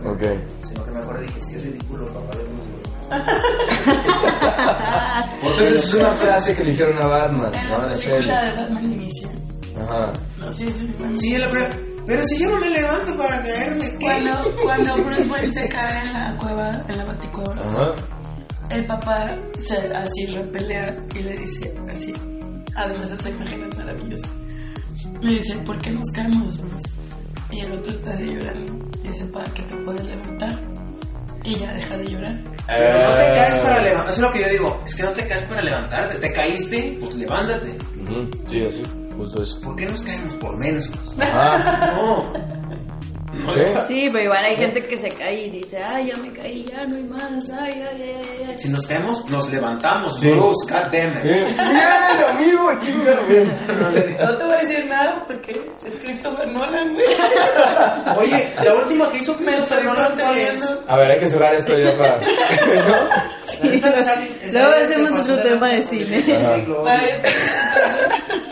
no. 0.03 0.11
Ok. 0.11 0.21
Sino 0.61 0.85
que 0.85 0.91
me 0.91 0.99
acuerdo 0.99 1.23
y 1.23 1.25
dije, 1.25 1.39
es 1.39 1.47
que 1.47 1.55
es 1.55 1.63
ridículo, 1.63 2.05
papá 2.07 2.37
de 2.37 2.43
luz, 2.43 2.67
güey. 2.67 2.81
Entonces 5.43 5.83
es 5.85 5.93
una 5.93 6.11
frase 6.11 6.55
que 6.55 6.63
le 6.63 6.71
dijeron 6.71 6.97
a 7.01 7.07
Batman, 7.07 7.51
En 7.53 7.69
¿no? 7.69 7.77
la 7.79 7.83
En 7.85 7.91
la 7.91 7.97
película 7.97 8.43
de 8.43 8.51
Batman 8.61 8.91
inicia. 8.93 9.29
Ajá. 9.77 10.13
No, 10.37 10.51
sí, 10.51 10.71
sí. 10.71 10.87
Batman. 10.87 11.17
Sí, 11.17 11.37
la 11.37 11.47
primera. 11.49 11.77
Pero 12.07 12.23
si 12.25 12.39
yo 12.39 12.49
no 12.49 12.59
me 12.59 12.69
levanto 12.69 13.15
para 13.17 13.43
caerme, 13.43 13.85
¿qué? 13.99 14.05
Cuando, 14.05 14.55
cuando 14.63 14.95
Bruce 15.03 15.23
Wayne 15.27 15.51
se 15.53 15.69
cae 15.69 16.01
en 16.07 16.13
la 16.13 16.37
cueva, 16.37 16.83
en 16.89 16.97
la 16.97 17.05
baticueva, 17.05 17.53
Ajá. 17.55 17.95
el 18.71 18.85
papá 18.87 19.37
se 19.57 19.77
así 19.95 20.25
repelea 20.27 20.97
y 21.15 21.19
le 21.19 21.37
dice 21.37 21.73
así, 21.93 22.11
además 22.75 23.11
esa 23.11 23.29
imagen 23.29 23.63
es 23.69 23.77
maravillosa. 23.77 24.27
Le 25.21 25.31
dice, 25.31 25.53
¿por 25.59 25.77
qué 25.77 25.91
nos 25.91 26.09
caemos, 26.11 26.57
Bruce? 26.57 26.89
Y 27.51 27.59
el 27.59 27.71
otro 27.73 27.91
está 27.91 28.11
así 28.11 28.25
llorando. 28.33 28.89
Y 29.03 29.07
dice, 29.07 29.25
¿para 29.25 29.45
qué 29.53 29.61
te 29.63 29.75
puedes 29.77 30.05
levantar? 30.05 30.59
Y 31.43 31.55
ya 31.55 31.73
deja 31.73 31.97
de 31.97 32.05
llorar. 32.09 32.37
Pero 32.67 32.93
no 32.93 33.15
te 33.15 33.25
caes 33.33 33.57
para 33.59 33.81
levantar. 33.81 33.83
levantar. 33.83 34.05
Eso 34.11 34.13
es 34.13 34.19
lo 34.19 34.31
que 34.31 34.39
yo 34.41 34.49
digo. 34.49 34.83
Es 34.85 34.95
que 34.95 35.03
no 35.03 35.11
te 35.11 35.27
caes 35.27 35.41
para 35.43 35.61
levantarte. 35.61 36.15
Te 36.19 36.33
caíste, 36.33 36.97
pues 37.01 37.15
levántate. 37.15 37.77
Sí, 38.49 38.61
así, 38.63 38.83
justo 39.15 39.41
eso. 39.41 39.61
¿Por 39.61 39.75
qué 39.75 39.85
nos 39.85 40.01
caemos 40.01 40.33
por 40.35 40.57
menos? 40.57 40.89
Ajá. 41.19 41.93
No. 41.95 42.50
¿Sí? 43.53 43.63
Sí, 43.87 44.09
pero 44.11 44.23
igual 44.25 44.45
hay 44.45 44.55
gente 44.55 44.83
que 44.83 44.97
se 44.97 45.09
cae 45.09 45.45
y 45.47 45.49
dice, 45.49 45.83
ay, 45.83 46.07
ya 46.07 46.17
me 46.17 46.31
caí, 46.31 46.65
ya 46.65 46.85
no 46.85 46.95
hay 46.95 47.03
más, 47.03 47.49
ay, 47.49 47.83
ay, 47.91 48.01
ay, 48.01 48.45
ay. 48.49 48.59
Si 48.59 48.69
nos 48.69 48.85
caemos, 48.85 49.27
nos 49.29 49.49
levantamos. 49.51 50.19
Sí. 50.19 50.29
Bruce, 50.31 50.71
God 50.71 50.91
damn 50.91 51.17
it. 51.17 51.25
¿Eh? 51.25 51.45
¡Ya, 51.57 52.29
amigo! 52.29 52.71
¡Chingado! 52.79 53.21
No 54.19 54.37
te 54.37 54.43
voy 54.43 54.53
a 54.53 54.61
decir 54.61 54.85
nada 54.85 55.23
porque 55.27 55.51
es 55.85 55.93
Christopher 56.03 56.47
Nolan, 56.47 56.93
güey. 56.93 57.05
Oye, 58.17 58.53
la 58.63 58.73
última 58.75 59.11
que 59.11 59.17
hizo 59.19 59.33
Me 59.39 59.45
Christopher 59.45 59.79
estoy 59.79 59.83
Nolan, 59.83 60.11
¿cuál 60.19 60.37
es? 60.37 60.63
A 60.87 60.97
ver, 60.97 61.11
hay 61.11 61.19
que 61.19 61.27
cerrar 61.27 61.55
esto 61.55 61.77
ya 61.77 61.97
para. 61.97 62.19
Luego 64.51 64.73
hacemos 64.83 65.19
otro 65.21 65.37
tema 65.43 65.67
de 65.69 65.83
cine. 65.83 66.23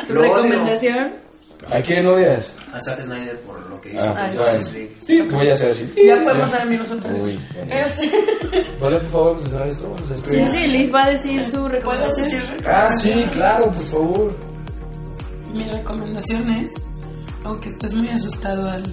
¿Tu 0.07 0.13
Lo 0.13 0.21
recomendación? 0.21 1.28
¿A 1.71 1.81
quién 1.81 2.05
odias? 2.07 2.53
A 2.73 2.79
Zack 2.81 3.03
Snyder 3.03 3.39
por 3.41 3.69
lo 3.69 3.79
que 3.81 3.89
hizo. 3.93 3.99
Ah. 4.01 4.31
Sí, 5.05 5.19
como 5.29 5.43
ya 5.43 5.55
sea 5.55 5.71
así. 5.71 5.91
Ya 6.05 6.23
podemos 6.23 6.49
ser 6.49 6.61
amigos 6.61 6.91
otra 6.91 7.11
vez. 7.13 7.21
Uy, 7.23 7.39
Vale, 8.81 8.97
por 8.97 9.09
favor, 9.11 9.27
vamos 9.33 9.45
a 9.45 9.49
cerrar 9.49 9.67
esto. 9.67 9.83
Vamos 9.91 10.11
a 10.11 10.15
Sí, 10.15 10.47
sí, 10.57 10.67
Liz 10.67 10.93
va 10.93 11.03
a 11.05 11.09
decir 11.09 11.43
su 11.45 11.51
¿Puedo 11.51 11.67
recomendación. 11.69 12.25
decir 12.25 12.67
Ah, 12.67 12.89
sí, 12.97 13.25
claro, 13.33 13.65
por 13.71 13.85
favor. 13.85 14.37
Mi 15.53 15.63
recomendación 15.63 16.49
es, 16.49 16.71
aunque 17.43 17.69
estés 17.69 17.93
muy 17.93 18.09
asustado 18.09 18.69
al... 18.69 18.83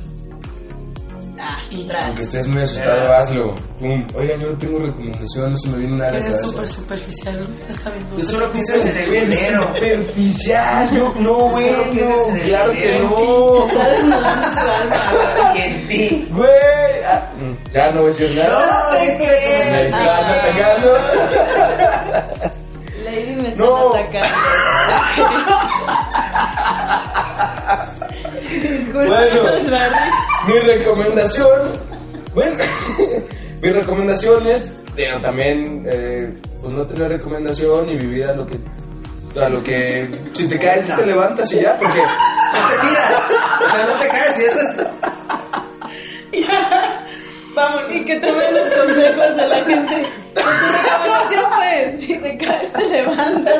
Ah, 1.38 1.58
Y 1.70 1.86
Aunque 1.92 2.22
estés 2.22 2.46
muy 2.48 2.62
asustado, 2.62 3.12
hazlo. 3.12 3.54
Pum. 3.78 4.06
Oigan, 4.14 4.40
yo 4.40 4.46
no 4.52 4.56
tengo 4.58 4.78
recomendación, 4.78 5.50
no 5.50 5.56
se 5.56 5.68
me 5.68 5.78
viene 5.78 5.96
nada 5.96 6.10
eres 6.12 6.22
cabeza. 6.22 6.46
súper 6.46 6.66
superficial, 6.68 7.40
¿no? 7.40 7.46
Está 7.74 7.90
bien. 7.90 8.06
Tú 8.14 8.22
solo 8.24 8.50
piensas 8.52 8.84
en 8.86 8.96
el 8.96 9.10
dinero. 9.10 9.62
Superficial, 9.74 10.90
yo 10.96 11.12
no, 11.18 11.36
Tú 11.36 11.60
solo 11.60 11.90
piensas 11.90 12.28
en 12.28 12.36
el 12.36 12.42
claro 12.42 12.72
que 12.72 13.00
no. 13.00 13.66
Está 13.66 13.88
desnudando 13.90 14.48
su 14.48 14.70
alma. 14.70 15.54
Y 15.54 15.60
en 15.60 15.88
ti. 15.88 16.28
Güey, 16.30 16.48
ah, 17.06 17.30
mm, 17.38 17.54
ya 17.74 17.90
no 17.90 18.00
voy 18.00 18.04
a 18.04 18.06
decir 18.06 18.30
nada. 18.36 18.90
No 18.92 18.98
te 18.98 19.06
Me 19.06 19.16
crees. 19.16 19.84
están 19.92 20.24
atacando. 20.24 20.90
Lady 23.04 23.34
me 23.36 23.48
están 23.50 23.66
atacando. 23.92 24.26
Disculpa, 28.50 29.20
Bueno. 29.20 29.42
Mi 30.46 30.58
recomendación, 30.60 31.72
bueno, 32.34 32.54
mi 33.62 33.70
recomendación 33.72 34.46
es 34.46 34.72
también 35.20 35.84
eh, 35.86 36.32
pues 36.60 36.72
no 36.72 36.86
tener 36.86 37.08
recomendación 37.08 37.88
y 37.88 37.96
vivir 37.96 38.24
a 38.26 38.32
lo 38.34 38.46
que 38.46 38.56
a 39.40 39.48
lo 39.48 39.62
que 39.62 40.08
si 40.32 40.46
te 40.48 40.58
caes 40.58 40.86
te 40.86 41.06
levantas 41.06 41.52
y 41.52 41.60
ya 41.60 41.76
porque 41.78 41.98
No 41.98 42.68
te 42.68 42.88
tiras. 42.88 43.22
O 43.64 43.68
sea, 43.68 43.86
no 43.86 43.92
te 44.00 44.08
caes 44.08 44.38
y 44.38 44.44
estás. 44.44 44.86
Y 47.90 48.04
que 48.04 48.20
tomen 48.20 48.54
los 48.54 48.74
consejos 48.74 49.36
de 49.36 49.48
la 49.48 49.56
gente. 49.64 50.06
Tu 50.34 50.42
recomendación 50.42 51.44
fue, 51.52 51.96
si 51.98 52.18
te 52.18 52.38
caes, 52.38 52.72
te 52.72 52.88
levantas. 52.88 53.54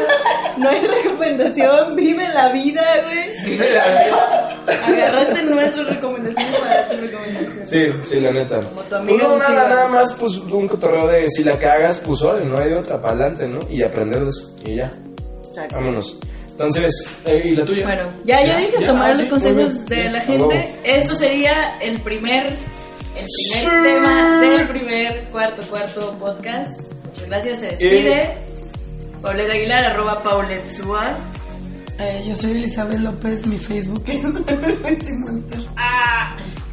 No 0.58 0.68
hay 0.68 0.86
recomendación, 0.86 1.96
vive 1.96 2.28
la 2.34 2.52
vida, 2.52 2.82
güey. 3.04 3.50
Vive 3.50 3.70
la 3.70 3.84
vida. 3.86 4.56
Agarraste 4.86 5.42
nuestras 5.44 5.86
recomendaciones 5.88 6.56
para 6.60 6.88
tu 6.88 6.96
recomendación. 6.96 7.66
sí 7.66 7.86
sí 8.06 8.20
la 8.20 8.32
neta 8.32 8.60
Como 8.60 8.82
tu 8.82 8.96
pues 9.06 9.22
no 9.22 9.38
nada 9.38 9.68
nada 9.68 9.88
más 9.88 10.12
pues 10.14 10.36
un 10.38 10.66
cotorreo 10.68 11.06
de 11.08 11.28
si 11.28 11.44
la 11.44 11.58
cagas 11.58 11.98
pues 12.04 12.20
órale 12.22 12.46
no 12.46 12.58
hay 12.60 12.70
de 12.70 12.76
otra 12.76 13.00
para 13.00 13.14
adelante 13.14 13.46
no 13.48 13.58
y 13.70 13.82
aprender 13.82 14.22
de 14.22 14.28
eso 14.28 14.56
y 14.64 14.76
ya 14.76 14.90
Exacto. 15.48 15.76
vámonos 15.76 16.18
entonces 16.50 16.92
eh, 17.26 17.42
y 17.44 17.54
la 17.54 17.64
tuya 17.64 17.84
Bueno, 17.84 18.08
ya, 18.24 18.42
ya 18.44 18.56
dije, 18.56 18.76
Ya, 18.80 18.86
tomar 18.88 19.10
ah, 19.10 19.14
los 19.14 19.24
sí, 19.24 19.28
consejos 19.28 19.86
de 19.86 20.08
la 20.10 20.20
gente. 20.22 20.74
Esto 20.84 21.14
sería 21.14 21.78
el 21.82 22.00
primer, 22.00 22.54
el 23.16 23.26
primer 23.26 23.82
tema 23.82 24.40
del 24.40 24.68
primer 24.68 25.24
cuarto 25.32 25.62
cuarto 25.68 26.12
podcast. 26.18 26.92
Muchas 27.04 27.26
gracias, 27.28 27.58
se 27.60 27.66
despide. 27.70 28.36
Paulette 29.22 29.50
Aguilar, 29.50 29.84
arroba 29.84 30.22
Paulette 30.22 30.66
Suar. 30.66 31.16
eh, 31.98 32.24
yo 32.28 32.34
soy 32.34 32.52
Elizabeth 32.52 32.98
López, 33.00 33.46
mi 33.46 33.58
Facebook 33.58 34.04
es 34.06 34.22
Lizzy 34.90 35.12
Monster. 35.14 35.60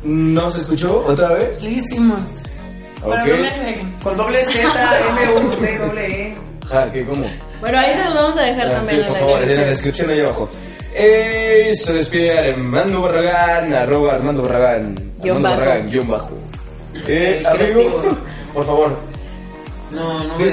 ¿no 0.04 0.52
se 0.52 0.58
escuchó 0.58 1.04
otra 1.08 1.30
vez? 1.34 1.62
Lizzy 1.64 2.00
Monster. 2.00 2.44
Pero 3.02 3.14
Ok. 3.16 3.28
no 3.28 3.38
me 3.38 3.48
agreguen. 3.48 3.92
Con 4.04 4.18
doble 4.18 4.38
Z, 4.46 4.70
M, 5.10 5.46
U, 5.46 5.50
T, 5.56 5.78
doble 5.78 6.06
E. 6.28 6.38
Ja, 6.70 6.92
¿qué, 6.92 7.06
¿cómo? 7.06 7.26
Bueno, 7.62 7.78
ahí 7.80 7.94
se 7.96 8.04
los 8.06 8.14
vamos 8.16 8.38
a 8.38 8.42
dejar 8.44 8.68
Ah, 8.68 8.72
también 8.72 8.96
sí, 8.96 9.02
en 9.02 9.08
por 9.08 9.14
la 9.14 9.20
favor, 9.20 9.44
en 9.44 9.50
la 9.50 9.66
descripción. 9.66 9.68
descripción 9.70 10.10
ahí 10.12 10.20
abajo. 10.22 10.50
Eh, 10.96 11.70
se 11.74 11.94
despide 11.94 12.38
Armando 12.52 13.02
Barragán, 13.02 13.74
arroba 13.74 14.14
Armando 14.14 14.44
Barragán. 14.44 14.96
Guión 15.24 15.42
bajo. 15.42 15.56
Barragán, 15.56 15.90
guion 15.90 16.08
bajo. 16.08 16.38
Eh, 17.08 17.44
amigo, 17.48 17.82
por 18.54 18.66
favor. 18.66 19.00
No, 19.92 20.24
no 20.24 20.38
me 20.40 20.46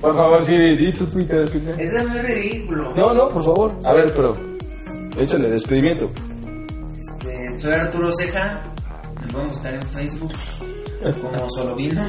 por 0.00 0.16
favor, 0.16 0.42
sí, 0.42 0.56
di 0.56 0.92
tu 0.92 1.06
Twitter 1.06 1.40
al 1.40 1.48
final. 1.48 1.80
Eso 1.80 1.98
es 1.98 2.08
muy 2.08 2.18
ridículo. 2.18 2.94
No, 2.94 3.14
no, 3.14 3.28
por 3.28 3.44
favor. 3.44 3.72
A 3.84 3.92
ver, 3.92 4.12
pero. 4.14 4.32
Échale, 5.18 5.50
despedimiento. 5.50 6.10
Este, 6.98 7.58
soy 7.58 7.72
Arturo 7.72 8.10
Ceja. 8.18 8.62
Me 9.20 9.32
pueden 9.32 9.48
buscar 9.48 9.74
en 9.74 9.82
Facebook 9.82 10.32
como 11.22 11.48
Solo 11.50 11.76
Vino. 11.76 12.04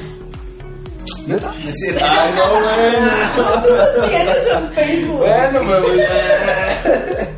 ¿Neta? 1.28 1.54
Es 1.68 1.76
cierto. 1.80 2.06
Ay, 2.08 2.34
no, 2.36 2.50
bueno. 2.62 4.08
Tienes 4.08 4.56
un 4.58 4.72
Facebook. 4.74 5.18
Bueno, 5.18 5.60
pero. 5.66 5.84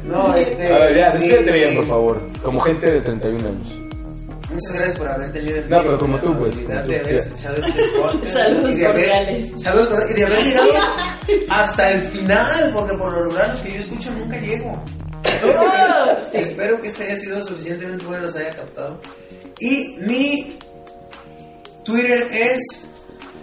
No, 0.04 0.36
este. 0.36 0.74
A 0.74 0.78
ver, 0.80 0.96
ya, 0.98 1.12
despídete 1.12 1.52
bien, 1.52 1.76
por 1.78 1.88
favor. 1.88 2.22
Como 2.44 2.60
gente 2.62 2.92
de 2.92 3.02
31 3.02 3.48
años. 3.48 3.68
Muchas 4.52 4.74
gracias 4.74 4.98
por 4.98 5.08
haber 5.10 5.32
tenido 5.34 5.58
el 5.58 5.70
No, 5.70 5.82
pero 5.84 6.00
como 6.00 6.18
tú, 6.20 6.34
pues, 6.40 6.56
de 6.56 6.64
tú, 6.64 6.72
haber 6.72 7.06
ya. 7.14 7.20
escuchado 7.20 7.56
este 7.58 7.82
podcast. 8.02 8.26
Saludos 8.34 8.72
y 8.72 8.76
de 8.78 8.86
haber- 8.88 9.06
cordiales. 9.10 9.62
Saludos 9.62 9.88
cordiales. 9.90 10.16
Y 10.18 10.20
de 10.20 10.26
haber 10.26 10.44
llegado 10.44 10.70
hasta 11.52 11.92
el 11.92 12.02
final, 12.02 12.72
porque 12.74 12.94
por 12.98 13.12
lo 13.14 13.24
regular 13.24 13.50
los 13.50 13.60
que 13.60 13.74
yo 13.74 13.80
escucho 13.80 14.12
nunca 14.12 14.38
llego. 14.40 14.84
Espero 16.34 16.82
que 16.82 16.88
este 16.88 17.04
haya 17.04 17.18
sido 17.18 17.44
suficientemente 17.44 18.06
bueno 18.06 18.24
y 18.24 18.26
los 18.28 18.36
haya 18.36 18.50
captado. 18.52 19.00
Y 19.60 19.98
mi 20.02 20.58
Twitter 21.84 22.28
es 22.32 22.86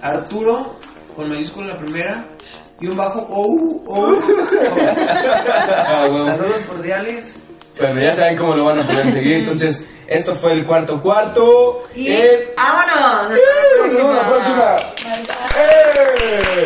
Arturo, 0.05 0.76
con 1.16 1.28
mayúscula 1.28 1.68
la 1.68 1.78
primera, 1.78 2.24
y 2.81 2.86
un 2.89 2.97
bajo 2.97 3.20
OU. 3.28 3.85
Ah, 5.86 6.06
bueno. 6.09 6.26
Saludos 6.26 6.62
cordiales. 6.68 7.36
Bueno, 7.78 8.01
ya 8.01 8.12
saben 8.12 8.36
cómo 8.36 8.55
lo 8.55 8.64
van 8.64 8.78
a 8.81 8.82
poder 8.82 9.10
seguir. 9.12 9.36
Entonces, 9.39 9.85
esto 10.06 10.35
fue 10.35 10.52
el 10.52 10.64
cuarto 10.64 11.01
cuarto. 11.01 11.86
Y 11.94 12.12
Eh, 12.12 12.55
vámonos. 12.56 13.31
nos 13.31 13.97
vemos 13.97 14.14
la 14.14 14.26
próxima. 14.26 14.76
¡Eh! 15.59 16.64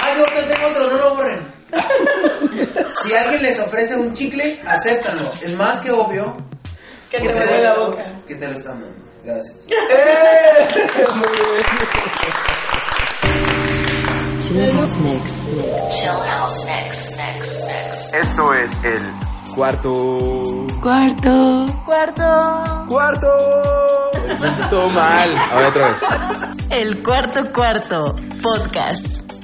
Hay 0.00 0.20
otro, 0.20 0.36
tengo 0.48 0.66
otro, 0.68 0.90
no 0.90 0.96
lo 0.98 1.14
borren. 1.16 1.40
Si 3.04 3.14
alguien 3.14 3.42
les 3.42 3.60
ofrece 3.60 3.94
un 3.96 4.12
chicle, 4.14 4.60
acéptanlo. 4.66 5.30
Es 5.40 5.54
más 5.56 5.78
que 5.80 5.92
obvio 5.92 6.36
Que 7.10 7.18
te 7.20 7.32
duele 7.32 7.62
la 7.62 7.74
boca. 7.74 8.02
que 8.26 8.34
te 8.34 8.48
lo 8.48 8.54
están 8.54 8.80
dando. 8.80 9.05
Gracias. 9.26 9.56
Chill 14.40 14.70
House 14.76 14.96
Mix. 14.98 15.42
Mix. 15.42 15.98
Chill 15.98 16.20
House 16.30 16.64
Mix, 16.64 17.16
Mix, 17.16 17.66
Mix. 17.66 18.14
Esto 18.14 18.54
es 18.54 18.70
el 18.84 19.02
cuarto. 19.52 19.92
Cuarto. 20.80 21.66
Cuarto. 21.84 22.86
¡Cuarto! 22.88 23.26
Lo 24.38 24.46
hice 24.46 24.62
todo 24.70 24.88
mal. 24.90 25.36
A 25.36 25.56
ver, 25.56 25.66
otra 25.66 25.88
vez. 25.88 25.98
El 26.70 27.02
cuarto 27.02 27.52
cuarto. 27.52 28.14
Podcast. 28.40 29.35